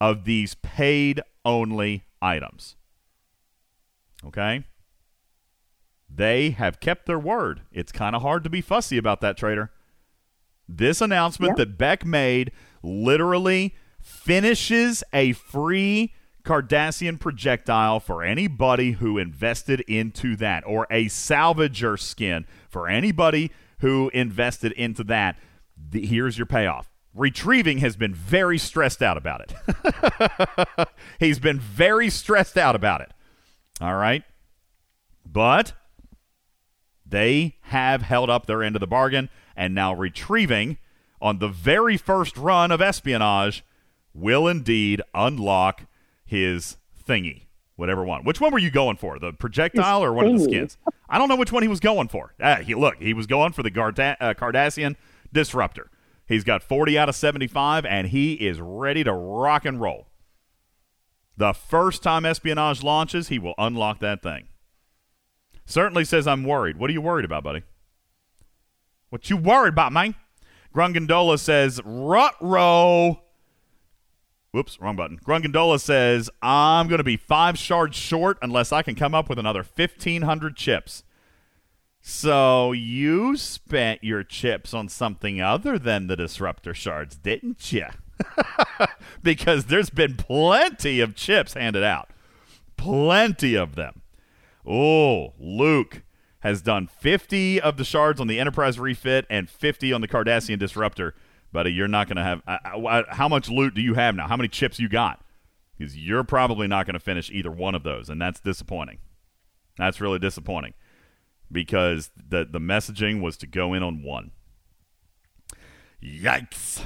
[0.00, 2.74] of these paid only items.
[4.26, 4.64] Okay?
[6.12, 7.60] They have kept their word.
[7.70, 9.70] It's kind of hard to be fussy about that, trader.
[10.68, 11.64] This announcement Yeah.
[11.66, 12.50] that Beck made
[12.82, 16.12] literally finishes a free
[16.42, 24.08] Cardassian projectile for anybody who invested into that, or a salvager skin for anybody who
[24.08, 25.38] invested into that.
[25.88, 26.90] The, here's your payoff.
[27.14, 30.88] Retrieving has been very stressed out about it.
[31.18, 33.12] He's been very stressed out about it.
[33.80, 34.22] All right.
[35.26, 35.72] But
[37.04, 40.78] they have held up their end of the bargain, and now retrieving
[41.20, 43.64] on the very first run of espionage
[44.14, 45.86] will indeed unlock
[46.24, 46.76] his
[47.06, 47.42] thingy,
[47.74, 48.22] whatever one.
[48.22, 49.18] Which one were you going for?
[49.18, 50.78] The projectile or one of the skins?
[51.08, 52.34] I don't know which one he was going for.
[52.40, 54.94] Ah, he look, he was going for the Garda- uh, Cardassian
[55.32, 55.90] disruptor.
[56.26, 60.06] He's got 40 out of 75, and he is ready to rock and roll.
[61.36, 64.48] The first time espionage launches, he will unlock that thing.
[65.64, 66.76] Certainly says I'm worried.
[66.76, 67.62] What are you worried about, buddy?
[69.08, 70.14] What you worried about, man?
[70.74, 73.20] Grungandola says, Rut-row.
[74.52, 75.18] Whoops, wrong button.
[75.18, 79.38] Grungandola says, I'm going to be five shards short unless I can come up with
[79.38, 81.04] another 1,500 chips.
[82.00, 87.86] So you spent your chips on something other than the disruptor shards, didn't you?
[89.22, 92.10] because there's been plenty of chips handed out.
[92.76, 94.00] Plenty of them.
[94.66, 96.02] Oh, Luke
[96.40, 100.58] has done 50 of the shards on the Enterprise refit and 50 on the Cardassian
[100.58, 101.14] disruptor.
[101.52, 102.42] Buddy, you're not going to have.
[102.46, 104.26] Uh, how much loot do you have now?
[104.26, 105.22] How many chips you got?
[105.76, 108.98] Because you're probably not going to finish either one of those, and that's disappointing.
[109.76, 110.74] That's really disappointing
[111.50, 114.30] because the the messaging was to go in on one.
[116.02, 116.84] Yikes!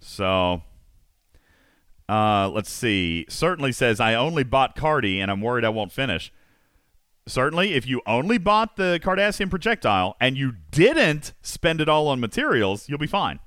[0.00, 0.62] So,
[2.08, 3.26] uh, let's see.
[3.28, 6.32] Certainly says I only bought Cardi, and I'm worried I won't finish.
[7.26, 12.20] Certainly, if you only bought the Cardassian projectile and you didn't spend it all on
[12.20, 13.38] materials, you'll be fine.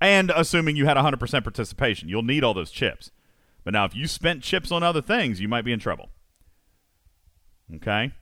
[0.00, 3.10] And assuming you had 100% participation, you'll need all those chips.
[3.62, 6.08] But now, if you spent chips on other things, you might be in trouble.
[7.74, 8.12] Okay?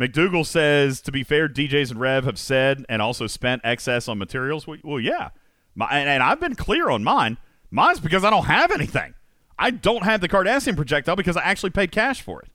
[0.00, 4.16] McDougal says, to be fair, DJs and Rev have said and also spent excess on
[4.16, 4.66] materials.
[4.66, 5.28] Well, well yeah.
[5.74, 7.36] My, and, and I've been clear on mine.
[7.70, 9.14] Mine's because I don't have anything.
[9.58, 12.48] I don't have the Cardassian projectile because I actually paid cash for it.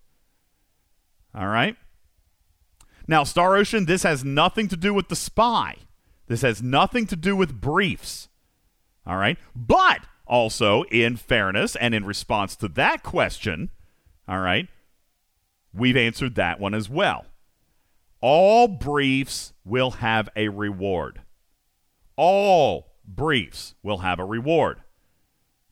[1.36, 1.76] All right?
[3.08, 5.78] Now, Star Ocean, this has nothing to do with the spy.
[6.28, 8.28] This has nothing to do with briefs.
[9.06, 9.38] All right?
[9.56, 13.70] But also, in fairness and in response to that question,
[14.28, 14.68] all right,
[15.72, 17.26] we've answered that one as well.
[18.28, 21.22] All briefs will have a reward.
[22.16, 24.82] All briefs will have a reward.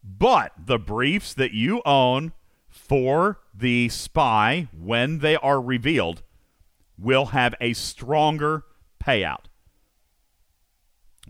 [0.03, 2.32] But the briefs that you own
[2.69, 6.22] for the spy when they are revealed
[6.95, 8.65] will have a stronger
[9.03, 9.45] payout.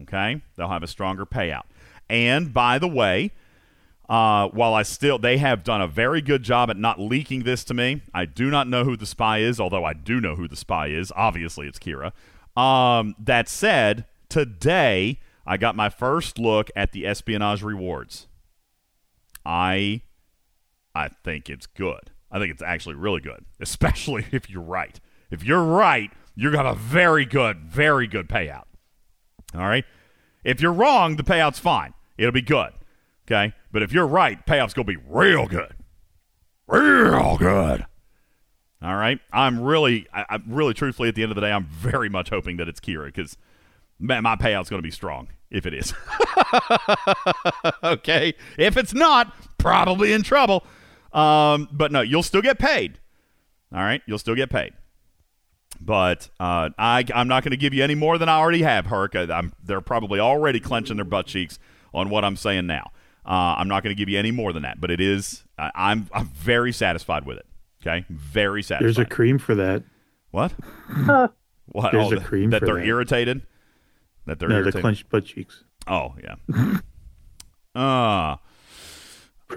[0.02, 0.42] Okay?
[0.58, 1.64] They'll have a stronger payout.
[2.10, 3.32] And by the way,
[4.10, 7.64] uh, while I still, they have done a very good job at not leaking this
[7.66, 8.02] to me.
[8.14, 10.88] I do not know who the spy is, although I do know who the spy
[10.88, 11.12] is.
[11.16, 12.12] Obviously, it's Kira.
[12.60, 18.28] Um, that said, today I got my first look at the espionage rewards.
[19.46, 20.02] I,
[20.94, 22.12] I think it's good.
[22.32, 25.00] I think it's actually really good, especially if you're right.
[25.32, 28.66] If you're right, you're gonna have a very good, very good payout.
[29.56, 29.86] All right.
[30.44, 31.94] If you're wrong, the payout's fine.
[32.18, 32.74] It'll be good.
[33.28, 33.54] Okay.
[33.72, 35.74] But if you're right, payoff's gonna be real good.
[36.68, 37.86] Real good.
[38.82, 39.20] All right.
[39.32, 42.30] I'm really, I, I'm really, truthfully, at the end of the day, I'm very much
[42.30, 43.38] hoping that it's Kira because
[44.00, 45.94] man, my payout's gonna be strong if it is.
[47.84, 48.34] okay.
[48.58, 50.64] If it's not, probably in trouble.
[51.14, 53.00] Um, but no, you'll still get paid.
[53.74, 54.02] All right.
[54.06, 54.74] You'll still get paid.
[55.80, 58.86] But uh, I, I'm not going to give you any more than I already have,
[58.88, 59.16] Herc.
[59.16, 61.60] I, I'm, they're probably already clenching their butt cheeks
[61.94, 62.92] on what I'm saying now.
[63.26, 65.44] Uh, I'm not going to give you any more than that, but it is.
[65.58, 67.46] I I'm I'm very satisfied with it.
[67.82, 68.86] Okay, very satisfied.
[68.86, 69.84] There's a cream for that.
[70.32, 70.54] what?
[71.68, 71.94] What?
[71.94, 72.86] There's oh, a cream that for they're that.
[72.86, 73.42] irritated.
[74.26, 75.64] That they're no, the clenched butt cheeks.
[75.88, 76.80] Oh yeah.
[77.76, 78.36] uh,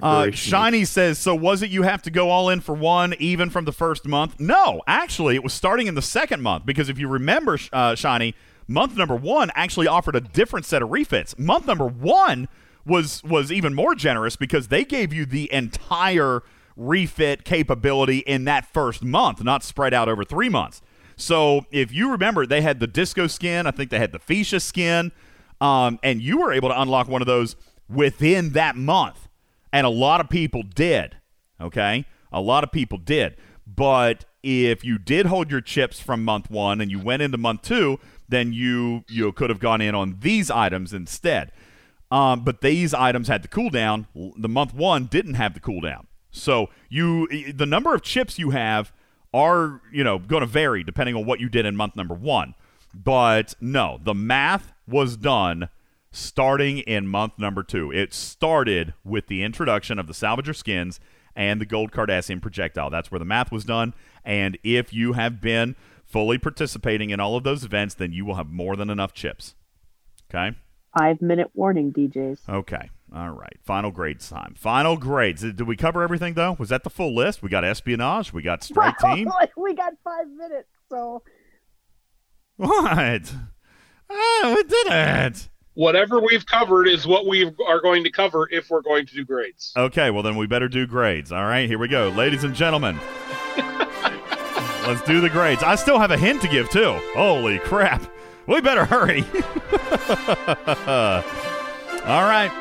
[0.02, 3.50] uh, Shiny says, so was it you have to go all in for one even
[3.50, 4.38] from the first month?
[4.38, 8.34] No, actually, it was starting in the second month because if you remember, uh, Shiny,
[8.68, 11.38] month number one actually offered a different set of refits.
[11.38, 12.48] Month number one
[12.86, 16.42] was was even more generous because they gave you the entire
[16.76, 20.81] refit capability in that first month, not spread out over three months.
[21.16, 23.66] So if you remember, they had the disco skin.
[23.66, 25.12] I think they had the fuchsia skin,
[25.60, 27.56] um, and you were able to unlock one of those
[27.89, 29.28] within that month.
[29.73, 31.16] And a lot of people did.
[31.60, 33.36] Okay, a lot of people did.
[33.66, 37.62] But if you did hold your chips from month one and you went into month
[37.62, 37.98] two,
[38.28, 41.50] then you you could have gone in on these items instead.
[42.10, 44.06] Um, but these items had the cooldown.
[44.36, 46.06] The month one didn't have the cooldown.
[46.30, 48.92] So you the number of chips you have
[49.34, 52.54] are, you know, going to vary depending on what you did in month number 1.
[52.94, 55.68] But no, the math was done
[56.10, 57.92] starting in month number 2.
[57.92, 61.00] It started with the introduction of the salvager skins
[61.34, 62.88] and the gold Cardassian projectile.
[62.88, 63.92] That's where the math was done.
[64.24, 65.76] And if you have been
[66.06, 69.54] fully participating in all of those events, then you will have more than enough chips.
[70.30, 70.56] Okay?
[70.99, 72.49] Five minute warning, DJs.
[72.49, 72.91] Okay.
[73.15, 73.57] All right.
[73.62, 74.55] Final grades time.
[74.57, 75.42] Final grades.
[75.42, 76.57] Did did we cover everything though?
[76.58, 77.42] Was that the full list?
[77.42, 78.33] We got espionage.
[78.33, 79.31] We got strike team.
[79.57, 81.23] we got five minutes, so
[82.57, 83.33] What?
[84.08, 85.49] Oh, we did it.
[85.75, 89.25] Whatever we've covered is what we are going to cover if we're going to do
[89.25, 89.73] grades.
[89.76, 90.10] Okay.
[90.10, 91.31] Well, then we better do grades.
[91.33, 91.68] All right.
[91.68, 92.99] Here we go, ladies and gentlemen.
[94.86, 95.62] Let's do the grades.
[95.62, 96.99] I still have a hint to give too.
[97.15, 98.10] Holy crap.
[98.47, 99.25] We better hurry.
[102.07, 102.52] All right.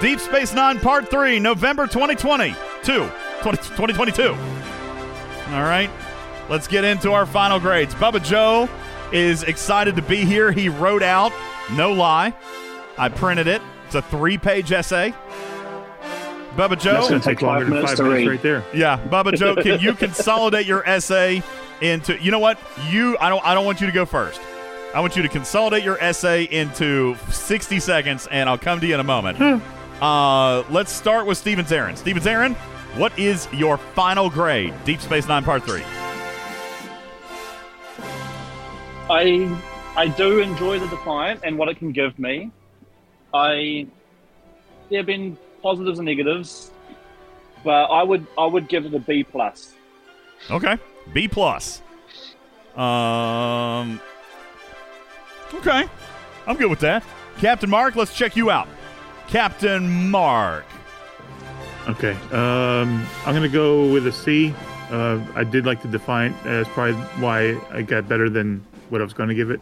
[0.00, 2.54] Deep Space Nine Part 3, November 2020.
[2.84, 3.02] 20,
[3.42, 4.28] 2022.
[4.28, 5.90] All right.
[6.48, 7.94] Let's get into our final grades.
[7.94, 8.68] Bubba Joe
[9.12, 10.52] is excited to be here.
[10.52, 11.32] He wrote out,
[11.72, 12.32] no lie,
[12.96, 13.60] I printed it.
[13.86, 15.12] It's a three page essay.
[16.54, 16.92] Bubba Joe.
[16.94, 18.64] That's going to take longer than five minutes right there.
[18.74, 21.42] Yeah, Bubba Joe, can you consolidate your essay
[21.80, 22.20] into?
[22.20, 22.58] You know what?
[22.88, 24.40] You, I don't, I don't want you to go first.
[24.92, 28.94] I want you to consolidate your essay into 60 seconds, and I'll come to you
[28.94, 29.62] in a moment.
[30.02, 31.96] Uh, let's start with Steven Zarin.
[31.96, 32.54] Steven Zarin,
[32.96, 34.74] what is your final grade?
[34.84, 35.84] Deep Space Nine Part Three.
[39.08, 39.56] I
[39.96, 42.50] I do enjoy the Defiant and what it can give me.
[43.32, 43.86] I
[44.88, 46.72] there have been positives and negatives,
[47.62, 49.74] but I would I would give it a B plus.
[50.50, 50.78] Okay,
[51.12, 51.80] B plus.
[52.74, 54.00] Um.
[55.54, 55.88] Okay,
[56.46, 57.04] I'm good with that.
[57.38, 58.68] Captain Mark, let's check you out.
[59.28, 60.64] Captain Mark.
[61.88, 62.12] Okay.
[62.30, 64.54] Um, I'm going to go with a C.
[64.90, 66.36] Uh, I did like the Defiant.
[66.44, 69.60] That's probably why I got better than what I was going to give it.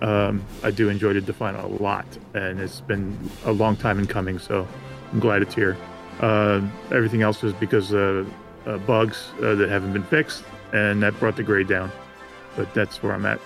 [0.00, 4.06] Um, I do enjoy the Defiant a lot, and it's been a long time in
[4.06, 4.66] coming, so
[5.12, 5.76] I'm glad it's here.
[6.20, 6.60] Uh,
[6.92, 8.24] everything else is because uh,
[8.86, 11.90] bugs uh, that haven't been fixed, and that brought the grade down.
[12.56, 13.40] But that's where I'm at.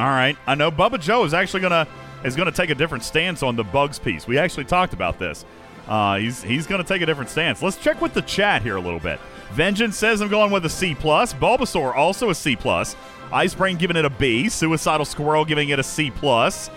[0.00, 0.34] All right.
[0.46, 1.86] I know Bubba Joe is actually gonna
[2.24, 4.26] is gonna take a different stance on the bugs piece.
[4.26, 5.44] We actually talked about this.
[5.86, 7.60] Uh, he's he's gonna take a different stance.
[7.60, 9.20] Let's check with the chat here a little bit.
[9.52, 11.34] Vengeance says I'm going with a C plus.
[11.34, 12.96] Bulbasaur also a C plus.
[13.30, 14.48] Ice Brain giving it a B.
[14.48, 16.70] Suicidal Squirrel giving it a C plus.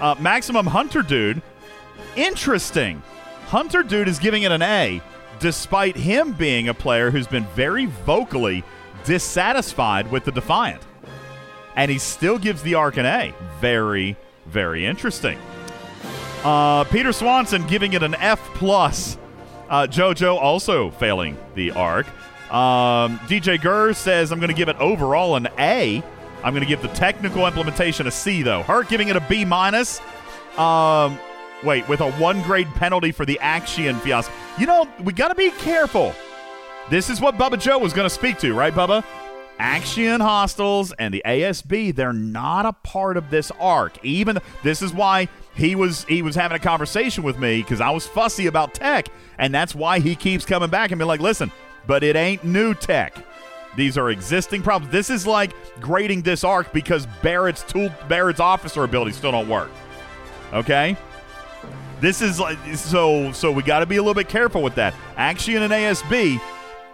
[0.00, 1.42] Uh, Maximum Hunter Dude,
[2.16, 3.02] interesting.
[3.48, 5.02] Hunter Dude is giving it an A,
[5.40, 8.64] despite him being a player who's been very vocally
[9.04, 10.80] dissatisfied with the Defiant
[11.76, 13.34] and he still gives the arc an A.
[13.60, 15.38] Very, very interesting.
[16.44, 19.16] Uh, Peter Swanson giving it an F plus.
[19.68, 22.06] Uh, JoJo also failing the arc.
[22.52, 26.02] Um, DJ Gurr says I'm going to give it overall an A.
[26.44, 28.62] I'm going to give the technical implementation a C though.
[28.62, 30.00] Hurt giving it a B minus.
[30.58, 31.18] Um,
[31.62, 34.32] wait, with a one grade penalty for the Axion fiasco.
[34.58, 36.14] You know, we got to be careful.
[36.90, 39.04] This is what Bubba Joe was going to speak to, right, Bubba?
[39.58, 44.02] Axion Hostiles and the ASB, they're not a part of this arc.
[44.04, 47.90] Even this is why he was he was having a conversation with me because I
[47.90, 49.08] was fussy about tech,
[49.38, 51.52] and that's why he keeps coming back and be like, listen,
[51.86, 53.14] but it ain't new tech.
[53.76, 54.92] These are existing problems.
[54.92, 59.70] This is like grading this arc because Barrett's tool Barrett's officer abilities still don't work.
[60.52, 60.96] Okay?
[62.00, 64.94] This is like so so we got to be a little bit careful with that.
[65.16, 66.40] Axion and ASB,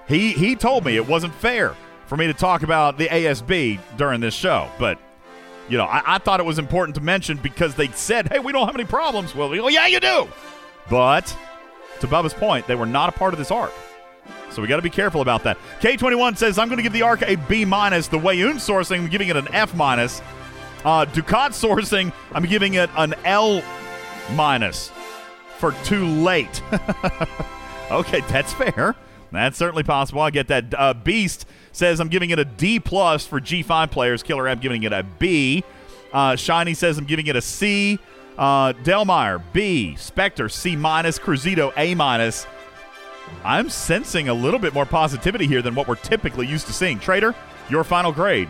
[0.06, 1.74] he he told me it wasn't fair
[2.08, 4.98] for me to talk about the ASB during this show, but
[5.68, 8.52] you know, I, I thought it was important to mention because they said, "Hey, we
[8.52, 10.26] don't have any problems." Well, well, yeah, you do.
[10.90, 11.36] But
[12.00, 13.72] to Bubba's point, they were not a part of this arc.
[14.50, 15.58] So we got to be careful about that.
[15.80, 18.08] K21 says, I'm going to give the arc a B minus.
[18.08, 20.22] The Weyoun sourcing, I'm giving it an F minus.
[20.84, 23.62] Uh, Dukat sourcing, I'm giving it an L
[24.32, 24.90] minus
[25.58, 26.62] for too late.
[27.90, 28.96] okay, that's fair.
[29.30, 30.20] That's certainly possible.
[30.22, 30.74] I get that.
[30.76, 34.22] Uh, Beast says I'm giving it a D plus for G5 players.
[34.22, 35.64] Killer App giving it a B.
[36.12, 37.98] Uh, Shiny says I'm giving it a C.
[38.38, 39.96] Uh, Delmeyer B.
[39.96, 41.18] Spectre C minus.
[41.18, 42.46] Cruzito A minus.
[43.44, 46.98] I'm sensing a little bit more positivity here than what we're typically used to seeing.
[46.98, 47.34] Trader,
[47.68, 48.48] your final grade,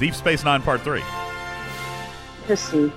[0.00, 1.02] Deep Space Nine Part Three.
[2.48, 2.90] a C.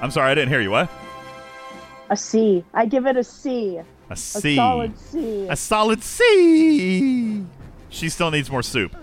[0.00, 0.70] I'm sorry, I didn't hear you.
[0.70, 0.88] What?
[2.10, 2.64] A C.
[2.72, 3.80] I give it a C.
[4.10, 4.52] A C.
[4.52, 5.46] A solid C.
[5.48, 7.44] A solid C.
[7.90, 8.94] She still needs more soup.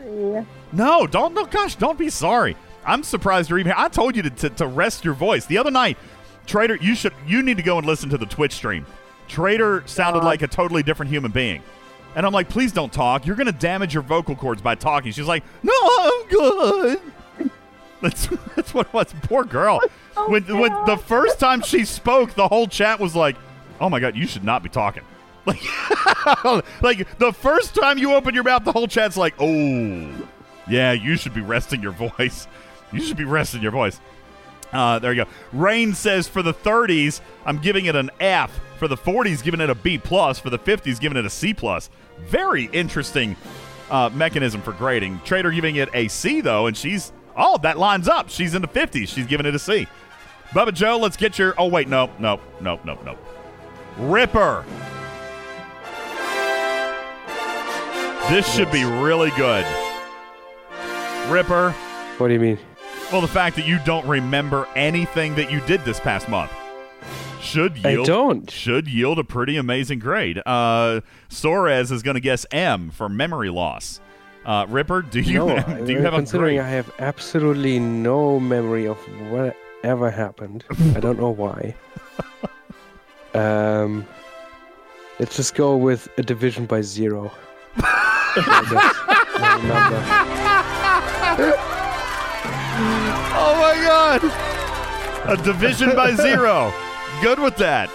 [0.72, 1.34] No, don't.
[1.34, 2.56] No, gosh, don't be sorry.
[2.86, 3.82] I'm surprised you're even here.
[3.84, 5.98] I told you to, to, to rest your voice the other night.
[6.46, 8.86] Trader, you should you need to go and listen to the Twitch stream.
[9.28, 10.28] Trader sounded uh-huh.
[10.28, 11.64] like a totally different human being.
[12.16, 13.26] And I'm like, please don't talk.
[13.26, 15.12] You're gonna damage your vocal cords by talking.
[15.12, 17.00] She's like, No, I'm good.
[18.02, 19.14] That's that's what it was.
[19.24, 19.82] Poor girl.
[20.18, 23.36] Oh, when when the first time she spoke, the whole chat was like,
[23.80, 25.04] Oh my god, you should not be talking.
[25.46, 30.28] Like, like the first time you open your mouth, the whole chat's like, "Oh,
[30.68, 32.48] yeah, you should be resting your voice.
[32.92, 34.00] You should be resting your voice."
[34.74, 35.30] Uh, there you go.
[35.54, 38.60] Rain says for the 30s, I'm giving it an F.
[38.78, 40.40] For the 40s, giving it a B plus.
[40.40, 41.90] For the 50s, giving it a C plus.
[42.20, 43.36] Very interesting
[43.90, 45.22] uh, mechanism for grading.
[45.24, 48.30] Trader giving it a C though, and she's oh that lines up.
[48.30, 49.08] She's in the 50s.
[49.08, 49.88] She's giving it a C.
[50.50, 51.54] Bubba Joe, let's get your.
[51.58, 53.18] Oh wait, no, no, no, no, no.
[53.98, 54.66] Ripper.
[58.30, 59.66] This should be really good.
[61.30, 61.72] Ripper.
[62.18, 62.60] What do you mean?
[63.12, 66.52] Well, the fact that you don't remember anything that you did this past month
[67.46, 68.08] should I yield.
[68.08, 68.50] don't.
[68.50, 70.42] Should yield a pretty amazing grade.
[70.46, 74.02] Uh, is going to guess M for memory loss.
[74.46, 76.66] Uh, Ripper, do you no, do you have a considering grade?
[76.66, 78.98] I have absolutely no memory of
[79.32, 80.64] whatever happened.
[80.96, 81.76] I don't know why.
[83.36, 84.06] Um,
[85.20, 87.32] let's just go with a division by zero.
[87.76, 88.92] My.
[93.38, 95.40] Oh my god!
[95.40, 96.74] A division by zero.
[97.22, 97.90] Good with that.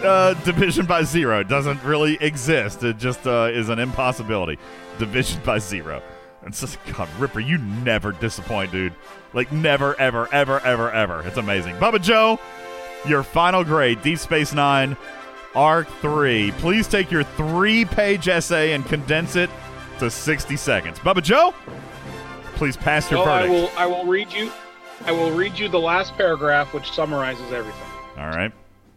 [0.00, 2.82] Uh, division by zero doesn't really exist.
[2.82, 4.58] It just uh, is an impossibility.
[4.98, 6.02] Division by zero.
[6.46, 8.94] It's just God, Ripper, you never disappoint, dude.
[9.32, 11.22] Like never, ever, ever, ever, ever.
[11.26, 11.76] It's amazing.
[11.76, 12.38] Bubba Joe,
[13.08, 14.96] your final grade, Deep Space Nine,
[15.54, 16.52] Arc Three.
[16.58, 19.50] Please take your three-page essay and condense it
[19.98, 20.98] to sixty seconds.
[20.98, 21.54] Bubba Joe,
[22.54, 24.52] please pass your So I will I will read you
[25.04, 27.88] I will read you the last paragraph which summarizes everything.
[28.18, 28.52] All right.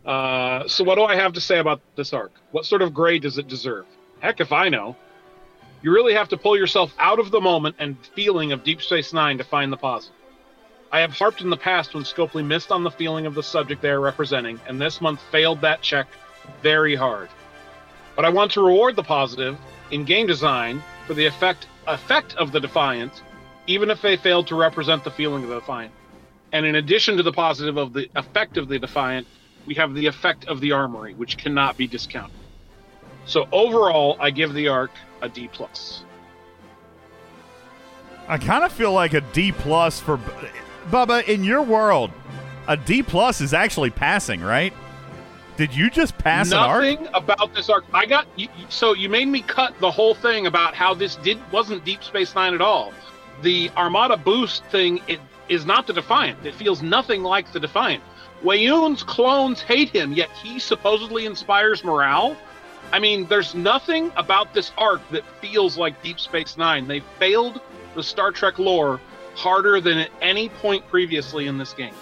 [0.06, 2.32] Uh, so what do I have to say about this arc?
[2.52, 3.86] What sort of grade does it deserve?
[4.20, 4.96] Heck if I know.
[5.82, 9.14] You really have to pull yourself out of the moment and feeling of Deep Space
[9.14, 10.16] Nine to find the positive.
[10.92, 13.82] I have harped in the past when Scopely missed on the feeling of the subject
[13.82, 16.08] they are representing, and this month failed that check
[16.64, 17.30] very hard.
[18.16, 19.58] But I want to reward the positive
[19.92, 23.22] in game design for the effect effect of the Defiant,
[23.68, 25.92] even if they failed to represent the feeling of the Defiant.
[26.52, 29.28] And in addition to the positive of the effect of the Defiant,
[29.68, 32.36] we have the effect of the armory, which cannot be discounted.
[33.26, 36.04] So overall, I give the arc a D plus.
[38.28, 40.18] I kind of feel like a D plus for
[40.90, 41.28] Bubba.
[41.28, 42.12] In your world,
[42.68, 44.74] a D plus is actually passing, right?
[45.58, 47.24] Did you just pass Nothing an arc?
[47.24, 47.84] about this arc.
[47.94, 51.38] I got you, so you made me cut the whole thing about how this did
[51.52, 52.94] wasn't Deep Space Nine at all.
[53.42, 56.46] The Armada boost thing it is not the Defiant.
[56.46, 58.04] It feels nothing like the Defiant.
[58.44, 62.38] Weyoun's clones hate him, yet he supposedly inspires morale.
[62.94, 66.88] I mean, there's nothing about this arc that feels like Deep Space Nine.
[66.88, 67.60] They failed
[67.96, 69.02] the Star Trek lore
[69.36, 71.94] harder than at any point previously in this game.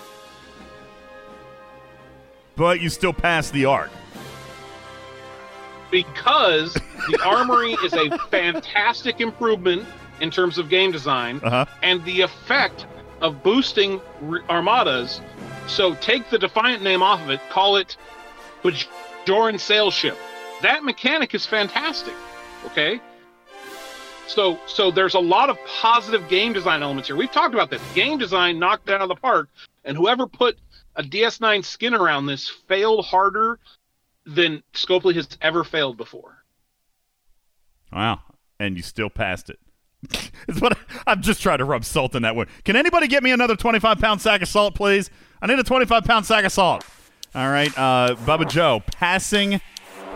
[2.55, 3.91] But you still pass the arc.
[5.91, 9.85] because the armory is a fantastic improvement
[10.19, 11.65] in terms of game design Uh huh.
[11.83, 12.85] and the effect
[13.21, 15.21] of boosting r- armadas
[15.67, 17.95] so take the defiant name off of it call it
[18.63, 20.17] Bajoran sail ship
[20.61, 22.13] that mechanic is fantastic
[22.65, 22.99] okay
[24.27, 27.81] so so there's a lot of positive game design elements here we've talked about this
[27.93, 29.49] game design knocked out of the park
[29.85, 30.57] and whoever put
[30.95, 33.59] a ds9 skin around this failed harder
[34.27, 36.43] than Scopely has ever failed before.
[37.91, 38.19] Wow.
[38.59, 39.59] And you still passed it.
[40.47, 42.49] it's what I'm just trying to rub salt in that wound.
[42.65, 45.09] Can anybody get me another 25 pound sack of salt, please?
[45.41, 46.85] I need a 25 pound sack of salt.
[47.33, 49.61] All right, uh, Bubba Joe passing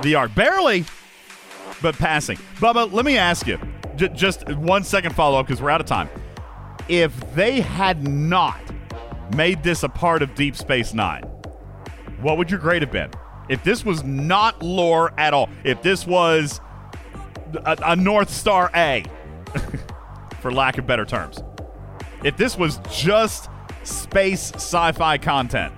[0.01, 0.85] the arc barely,
[1.81, 2.38] but passing.
[2.56, 3.59] Bubba, let me ask you,
[4.01, 6.09] j- just one second follow up because we're out of time.
[6.88, 8.59] If they had not
[9.35, 11.23] made this a part of Deep Space Nine,
[12.19, 13.11] what would your grade have been?
[13.47, 16.59] If this was not lore at all, if this was
[17.65, 19.05] a, a North Star A,
[20.41, 21.43] for lack of better terms.
[22.23, 23.49] If this was just
[23.83, 25.73] space sci fi content,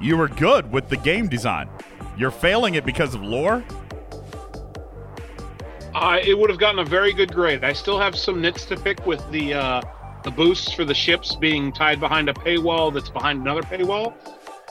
[0.00, 1.68] you were good with the game design.
[2.16, 3.64] You're failing it because of lore?
[5.94, 7.62] Uh, it would have gotten a very good grade.
[7.62, 9.82] I still have some nits to pick with the uh,
[10.24, 14.12] the boosts for the ships being tied behind a paywall that's behind another paywall.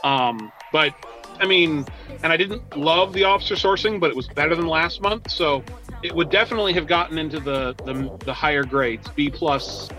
[0.03, 0.93] Um, but
[1.39, 1.85] I mean,
[2.23, 5.63] and I didn't love the officer sourcing, but it was better than last month, so
[6.03, 9.89] it would definitely have gotten into the the, the higher grades, B plus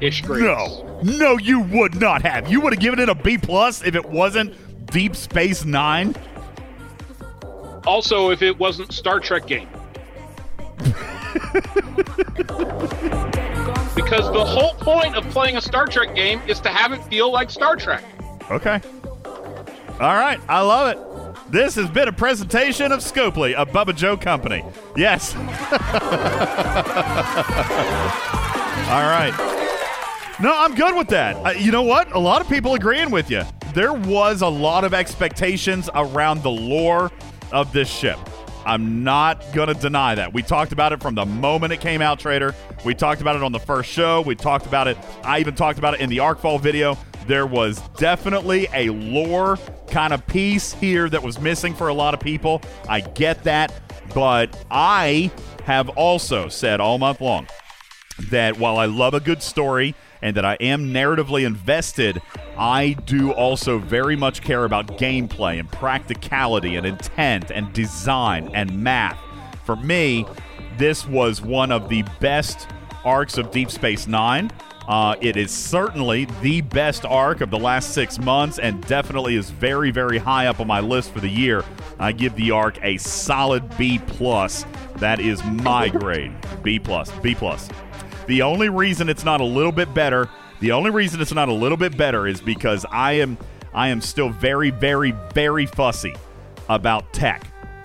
[0.00, 0.42] ish grades.
[0.42, 2.50] No, no, you would not have.
[2.50, 6.14] You would have given it a B plus if it wasn't Deep Space Nine.
[7.84, 9.68] Also, if it wasn't Star Trek game.
[13.94, 17.30] because the whole point of playing a Star Trek game is to have it feel
[17.30, 18.04] like Star Trek.
[18.50, 18.80] Okay.
[20.00, 21.52] All right, I love it.
[21.52, 24.64] This has been a presentation of Scopely, a Bubba Joe company.
[24.96, 25.34] Yes.
[28.92, 29.32] All right.
[30.40, 31.36] No, I'm good with that.
[31.36, 32.10] Uh, you know what?
[32.12, 33.42] A lot of people agreeing with you.
[33.74, 37.10] There was a lot of expectations around the lore
[37.52, 38.18] of this ship.
[38.64, 40.32] I'm not going to deny that.
[40.32, 42.54] We talked about it from the moment it came out, Trader.
[42.84, 44.20] We talked about it on the first show.
[44.22, 44.96] We talked about it.
[45.24, 46.96] I even talked about it in the Arcfall video.
[47.26, 49.58] There was definitely a lore
[49.88, 52.62] kind of piece here that was missing for a lot of people.
[52.88, 53.72] I get that.
[54.14, 55.30] But I
[55.64, 57.46] have also said all month long
[58.30, 62.22] that while I love a good story and that I am narratively invested,
[62.56, 68.82] I do also very much care about gameplay and practicality and intent and design and
[68.82, 69.18] math.
[69.64, 70.26] For me,
[70.78, 72.68] this was one of the best
[73.04, 74.50] arcs of Deep Space Nine.
[74.88, 79.50] Uh, it is certainly the best arc of the last six months and definitely is
[79.50, 81.64] very, very high up on my list for the year.
[81.98, 84.66] I give the arc a solid B plus.
[84.96, 86.32] That is my grade.
[86.62, 87.10] B plus.
[87.20, 87.68] B plus.
[88.26, 90.28] The only reason it's not a little bit better,
[90.60, 93.36] the only reason it's not a little bit better is because I am
[93.74, 96.14] I am still very very very fussy
[96.68, 97.44] about tech.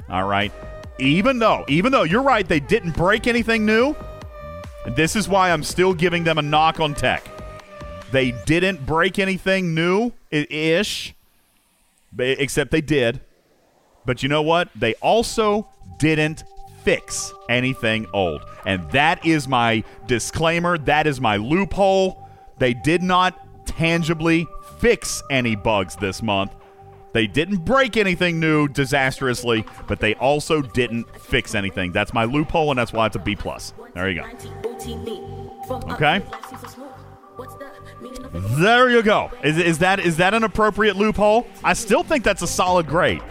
[0.09, 0.51] All right?
[0.99, 3.95] Even though even though you're right they didn't break anything new,
[4.95, 7.27] this is why I'm still giving them a knock on tech.
[8.11, 11.13] They didn't break anything new ish,
[12.17, 13.19] except they did.
[14.05, 14.69] But you know what?
[14.73, 15.67] They also
[15.99, 16.45] didn't
[16.87, 18.45] fix anything old.
[18.65, 20.77] And that is my disclaimer.
[20.77, 22.25] That is my loophole.
[22.59, 24.47] They did not tangibly
[24.79, 26.55] fix any bugs this month.
[27.11, 31.91] They didn't break anything new disastrously, but they also didn't fix anything.
[31.91, 33.73] That's my loophole, and that's why it's a B plus.
[33.93, 34.27] There you go.
[35.91, 36.23] Okay.
[38.31, 39.29] There you go.
[39.43, 41.47] Is, is that is that an appropriate loophole?
[41.65, 43.21] I still think that's a solid grade.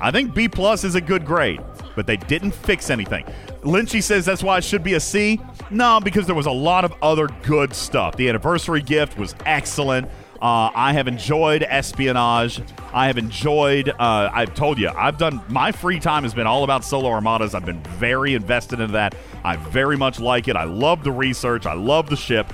[0.00, 1.60] I think B plus is a good grade,
[1.94, 3.24] but they didn't fix anything.
[3.62, 5.40] Lynchy says that's why it should be a C.
[5.70, 8.16] No, because there was a lot of other good stuff.
[8.16, 10.08] The anniversary gift was excellent.
[10.42, 12.60] Uh, I have enjoyed espionage.
[12.92, 13.88] I have enjoyed.
[13.88, 17.54] Uh, I've told you, I've done my free time has been all about solo armadas.
[17.54, 19.14] I've been very invested in that.
[19.42, 20.56] I very much like it.
[20.56, 21.64] I love the research.
[21.64, 22.52] I love the ship.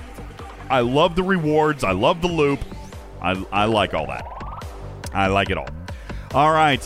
[0.69, 1.83] I love the rewards.
[1.83, 2.61] I love the loop.
[3.21, 4.25] I, I like all that.
[5.13, 5.67] I like it all.
[6.33, 6.79] All right.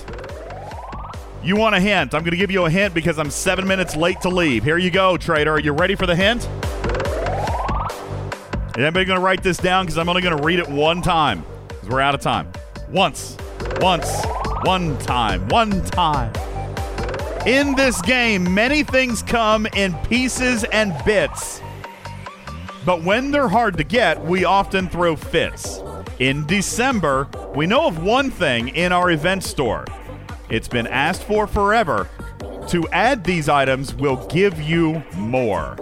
[1.46, 2.16] You want a hint?
[2.16, 4.64] I'm going to give you a hint because I'm seven minutes late to leave.
[4.64, 5.52] Here you go, Trader.
[5.52, 6.42] Are you ready for the hint?
[6.42, 6.50] Is
[8.78, 9.86] anybody going to write this down?
[9.86, 11.46] Because I'm only going to read it one time.
[11.68, 12.52] Because we're out of time.
[12.90, 13.38] Once.
[13.80, 14.26] Once.
[14.64, 15.48] One time.
[15.50, 16.34] One time.
[17.46, 21.62] In this game, many things come in pieces and bits.
[22.88, 25.80] But when they're hard to get, we often throw fits.
[26.18, 29.86] In December, we know of one thing in our event store.
[30.50, 32.10] It's been asked for forever.
[32.70, 35.76] To add these items will give you more.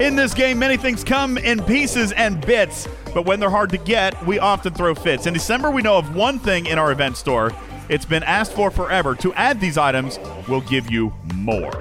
[0.00, 3.78] In this game, many things come in pieces and bits, but when they're hard to
[3.78, 5.26] get, we often throw fits.
[5.26, 7.52] In December, we know of one thing in our event store.
[7.88, 9.14] It's been asked for forever.
[9.16, 11.72] To add these items will give you more.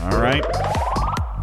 [0.00, 0.44] All right.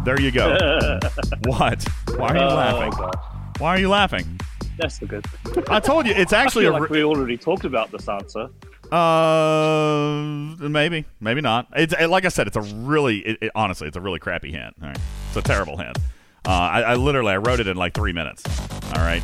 [0.04, 0.56] There you go.
[1.46, 1.84] what?
[2.16, 2.90] Why are you Oh, laughing?
[2.90, 3.12] gosh.
[3.58, 4.40] Why are you laughing?
[4.78, 5.24] That's the good.
[5.68, 8.48] I told you, it's actually I feel a like we already talked about this answer.
[8.92, 11.66] Uh, maybe, maybe not.
[11.76, 14.50] It's it- like I said, it's a really, it, it- honestly, it's a really crappy
[14.52, 14.74] hint.
[14.80, 14.98] All right,
[15.28, 15.98] it's a terrible hint.
[16.46, 18.42] Uh, I, I literally, I wrote it in like three minutes.
[18.96, 19.22] All right,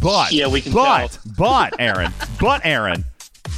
[0.00, 1.32] but Yeah, we can but tell.
[1.38, 3.04] but Aaron, but Aaron,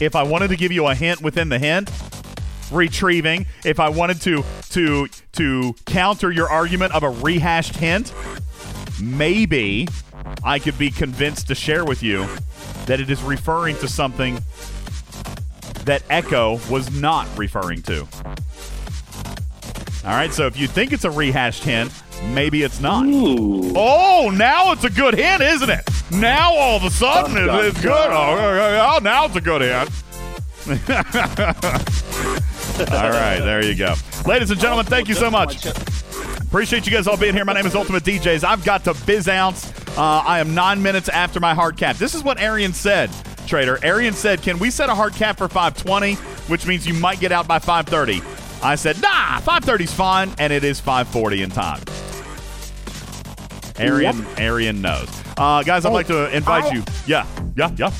[0.00, 1.90] if I wanted to give you a hint within the hint,
[2.70, 3.47] retrieving.
[3.65, 8.12] If I wanted to to to counter your argument of a rehashed hint,
[9.00, 9.86] maybe
[10.42, 12.26] I could be convinced to share with you
[12.86, 14.40] that it is referring to something
[15.84, 18.06] that Echo was not referring to.
[20.02, 21.92] All right, so if you think it's a rehashed hint,
[22.28, 23.04] maybe it's not.
[23.06, 25.86] Oh, now it's a good hint, isn't it?
[26.10, 27.88] Now all of a sudden Dun, dun, it's good.
[27.88, 28.10] dun.
[28.10, 29.90] Oh oh, oh, oh, now it's a good hint.
[32.92, 33.94] all right, there you go.
[34.26, 35.62] Ladies and gentlemen, thank you so much.
[36.50, 37.44] Appreciate you guys all being here.
[37.44, 38.42] My name is Ultimate DJs.
[38.42, 39.70] I've got to biz ounce.
[39.96, 41.94] Uh, I am nine minutes after my hard cap.
[41.96, 43.08] This is what Arian said,
[43.46, 43.78] Trader.
[43.84, 46.14] Arian said, "Can we set a hard cap for 520,
[46.50, 48.20] which means you might get out by 530?"
[48.62, 51.80] I said, nah, 5.30 is fine, and it is 5.40 in time.
[53.78, 55.08] Arian, Arian knows.
[55.38, 56.82] Uh, guys, I'd Hey, like to invite I- you.
[57.06, 57.90] Yeah, yeah, yeah.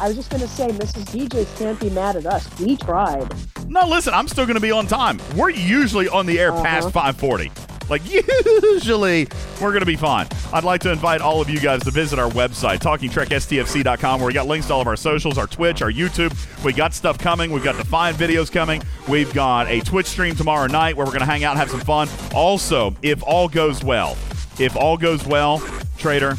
[0.00, 1.04] I was just going to say, Mrs.
[1.06, 2.46] DJ can't be mad at us.
[2.58, 3.32] We tried.
[3.68, 5.18] No, listen, I'm still going to be on time.
[5.36, 7.50] We're usually on the air past 540.
[7.88, 8.02] Like,
[8.62, 9.26] usually,
[9.60, 10.26] we're going to be fine.
[10.52, 14.32] I'd like to invite all of you guys to visit our website, talkingtrekstfc.com, where we
[14.32, 16.32] got links to all of our socials, our Twitch, our YouTube.
[16.64, 17.50] We got stuff coming.
[17.50, 18.82] We've got Defiant videos coming.
[19.08, 21.70] We've got a Twitch stream tomorrow night where we're going to hang out and have
[21.70, 22.08] some fun.
[22.34, 24.16] Also, if all goes well,
[24.58, 25.62] if all goes well,
[25.98, 26.36] Trader,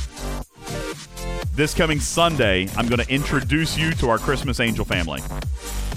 [1.54, 5.22] this coming Sunday, I'm going to introduce you to our Christmas Angel family.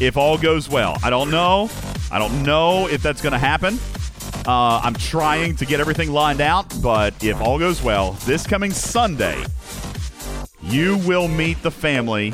[0.00, 1.68] If all goes well, I don't know.
[2.12, 3.78] I don't know if that's going to happen.
[4.48, 8.70] Uh, I'm trying to get everything lined out, but if all goes well, this coming
[8.70, 9.44] Sunday,
[10.62, 12.32] you will meet the family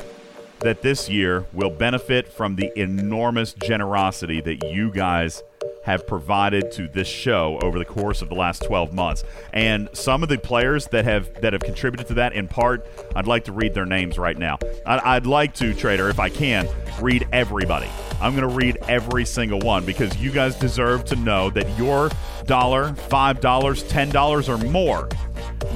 [0.61, 5.43] that this year will benefit from the enormous generosity that you guys
[5.85, 9.25] have provided to this show over the course of the last 12 months.
[9.53, 13.27] And some of the players that have that have contributed to that in part, I'd
[13.27, 14.59] like to read their names right now.
[14.87, 16.69] I'd, I'd like to, Trader, if I can,
[17.01, 17.89] read everybody.
[18.21, 22.11] I'm going to read every single one because you guys deserve to know that your
[22.47, 25.09] dollar, $5, $10 or more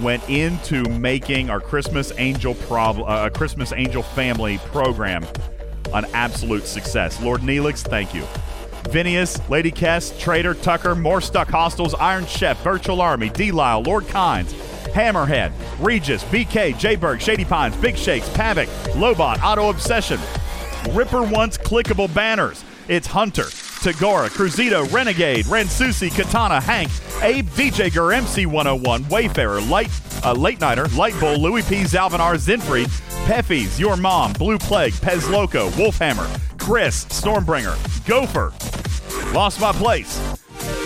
[0.02, 5.26] went into making our Christmas Angel prob- uh, Christmas Angel family program
[5.94, 7.20] an absolute success.
[7.20, 8.24] Lord Neelix, thank you.
[8.89, 14.05] Vinius, Lady Kess, Trader, Tucker, More Stuck Hostels, Iron Chef, Virtual Army, D Lyle, Lord
[14.05, 14.52] Kynes,
[14.92, 20.18] Hammerhead, Regis, BK, Jayberg, Shady Pines, Big Shakes, Pavic, Lobot, Auto Obsession,
[20.91, 22.65] Ripper Wants Clickable Banners.
[22.89, 23.47] It's Hunter,
[23.78, 26.90] Tagora, Cruzito, Renegade, Ransusi, Katana, Hank,
[27.23, 29.90] Abe, VJ Gur, MC101, Wayfarer, Light,
[30.24, 31.82] uh, Late Nighter, Light Bull, Louis P.
[31.82, 32.89] Zalvinar, Zinfried,
[33.26, 36.26] Peffies, Your Mom, Blue Plague, Pez Loco, Wolfhammer,
[36.58, 37.76] Chris, Stormbringer,
[38.07, 38.52] Gopher,
[39.32, 40.18] Lost My Place,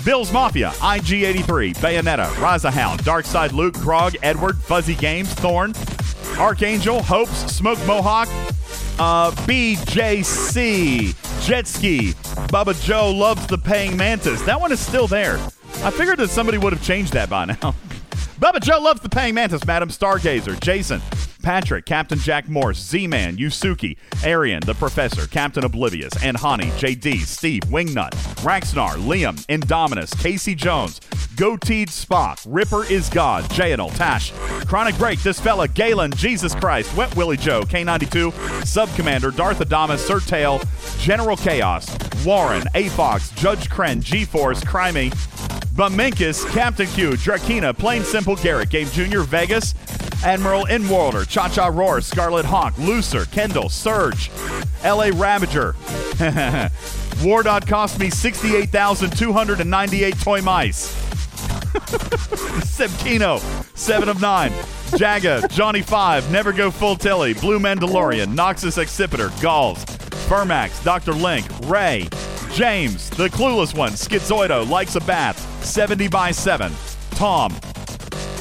[0.04, 5.72] Bill's Mafia, IG83, Bayonetta, Raza Hound, Darkside Luke, Krog, Edward, Fuzzy Games, Thorn,
[6.38, 8.28] Archangel, Hopes, Smoke Mohawk,
[8.98, 11.14] uh, BJC,
[11.46, 12.12] Jet Ski,
[12.48, 14.42] Bubba Joe loves the paying mantis.
[14.42, 15.38] That one is still there.
[15.82, 17.54] I figured that somebody would have changed that by now.
[18.40, 19.64] Bubba Joe loves the paying mantis.
[19.66, 21.00] Madam Stargazer, Jason,
[21.42, 27.62] Patrick, Captain Jack Morse, Z-Man, Yusuki, Arian, the Professor, Captain Oblivious, and Hani, JD, Steve,
[27.64, 28.12] Wingnut,
[28.42, 31.00] Raxnar, Liam, Indominus, Casey Jones,
[31.34, 34.32] Goateed Spock, Ripper is God, Jayanal, Tash,
[34.66, 39.98] Chronic Break, This Fella, Galen, Jesus Christ, Wet Willie Joe, K92, Sub Commander, Darth Adamas,
[39.98, 40.60] Sir Tail,
[40.98, 45.12] General Chaos, Warren, A-Fox, Judge Kren, G-Force, Crimey,
[45.74, 49.74] Buminkus, Captain Q, Drakina, Plain Simple Garrett, Game Jr., Vegas,
[50.22, 54.30] Admiral Inworlder, Cha Cha Roar, Scarlet Hawk, Looser, Kendall, Surge,
[54.84, 55.72] LA Ravager.
[57.22, 60.94] Wardot cost me 68,298 toy mice.
[62.62, 63.40] Sebkino,
[63.76, 64.50] 7 of 9.
[64.92, 69.84] Jaga, Johnny 5, Never Go Full Tilly, Blue Mandalorian, Noxus Excipitor, Galls,
[70.28, 71.12] Fermax, Dr.
[71.12, 72.08] Link, Ray,
[72.52, 76.72] James, The Clueless One, Schizoido, Likes a Bath, 70 by 7,
[77.12, 77.52] Tom,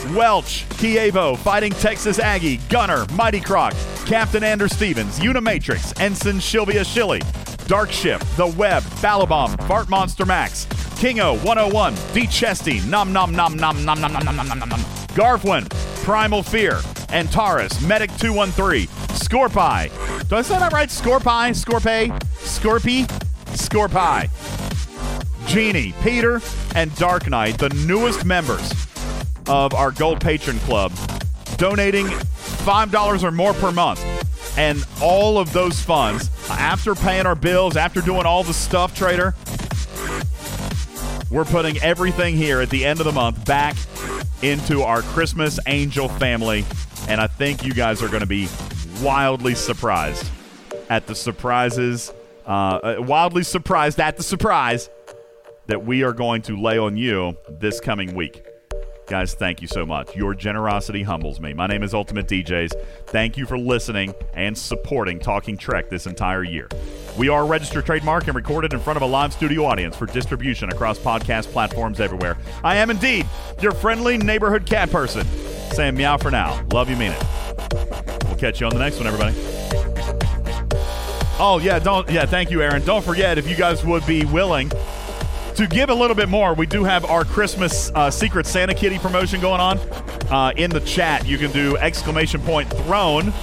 [0.09, 3.73] Welch, Kievo, Fighting Texas Aggie, Gunner, Mighty Croc,
[4.05, 7.21] Captain Anders Stevens, Unimatrix, Ensign Shilvia Shilly,
[7.67, 10.65] Dark Ship, The Web, Balabomb, Fart Monster Max,
[10.97, 14.79] Kingo 101, D Chesty, Nom Nom Nom Nom Nom Nom Nom Nom Nom Nom Nom,
[15.13, 15.69] Garfwin,
[16.03, 20.27] Primal Fear, Antares, Medic 213, Scorpie.
[20.27, 20.89] Do I say that right?
[20.89, 23.05] Scorpie, Scorpay, Scorpy,
[23.55, 24.29] Scorpie.
[25.47, 26.41] Genie, Peter,
[26.75, 28.71] and Dark Knight, the newest members
[29.47, 30.91] of our Gold Patron Club,
[31.57, 34.03] donating $5 or more per month.
[34.57, 39.33] And all of those funds, after paying our bills, after doing all the stuff, Trader,
[41.31, 43.77] we're putting everything here at the end of the month back
[44.41, 46.65] into our Christmas Angel family.
[47.07, 48.49] And I think you guys are going to be
[49.01, 50.29] wildly surprised
[50.89, 52.11] at the surprises,
[52.45, 54.89] uh, uh, wildly surprised at the surprise
[55.67, 58.43] that we are going to lay on you this coming week.
[59.11, 60.15] Guys, thank you so much.
[60.15, 61.53] Your generosity humbles me.
[61.53, 62.71] My name is Ultimate DJs.
[63.07, 66.69] Thank you for listening and supporting Talking Trek this entire year.
[67.17, 70.69] We are registered trademark and recorded in front of a live studio audience for distribution
[70.69, 72.37] across podcast platforms everywhere.
[72.63, 73.27] I am indeed
[73.59, 75.27] your friendly neighborhood cat person.
[75.73, 76.65] Saying meow for now.
[76.71, 77.23] Love you, mean it.
[78.23, 79.35] We'll catch you on the next one, everybody.
[81.37, 82.85] Oh yeah, don't yeah, thank you, Aaron.
[82.85, 84.71] Don't forget if you guys would be willing
[85.55, 88.99] to give a little bit more, we do have our Christmas uh, Secret Santa Kitty
[88.99, 89.79] promotion going on.
[90.29, 93.33] Uh, in the chat, you can do exclamation point throne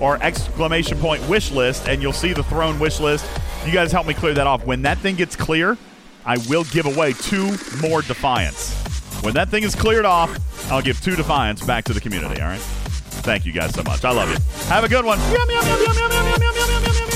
[0.00, 3.26] or exclamation point wish list, and you'll see the throne wish list.
[3.64, 4.64] You guys help me clear that off.
[4.64, 5.76] When that thing gets clear,
[6.24, 8.74] I will give away two more Defiants.
[9.22, 12.48] When that thing is cleared off, I'll give two Defiants back to the community, all
[12.48, 12.60] right?
[12.60, 14.04] Thank you guys so much.
[14.04, 14.36] I love you.
[14.68, 15.18] Have a good one.
[15.18, 17.15] Yum, yum, yum,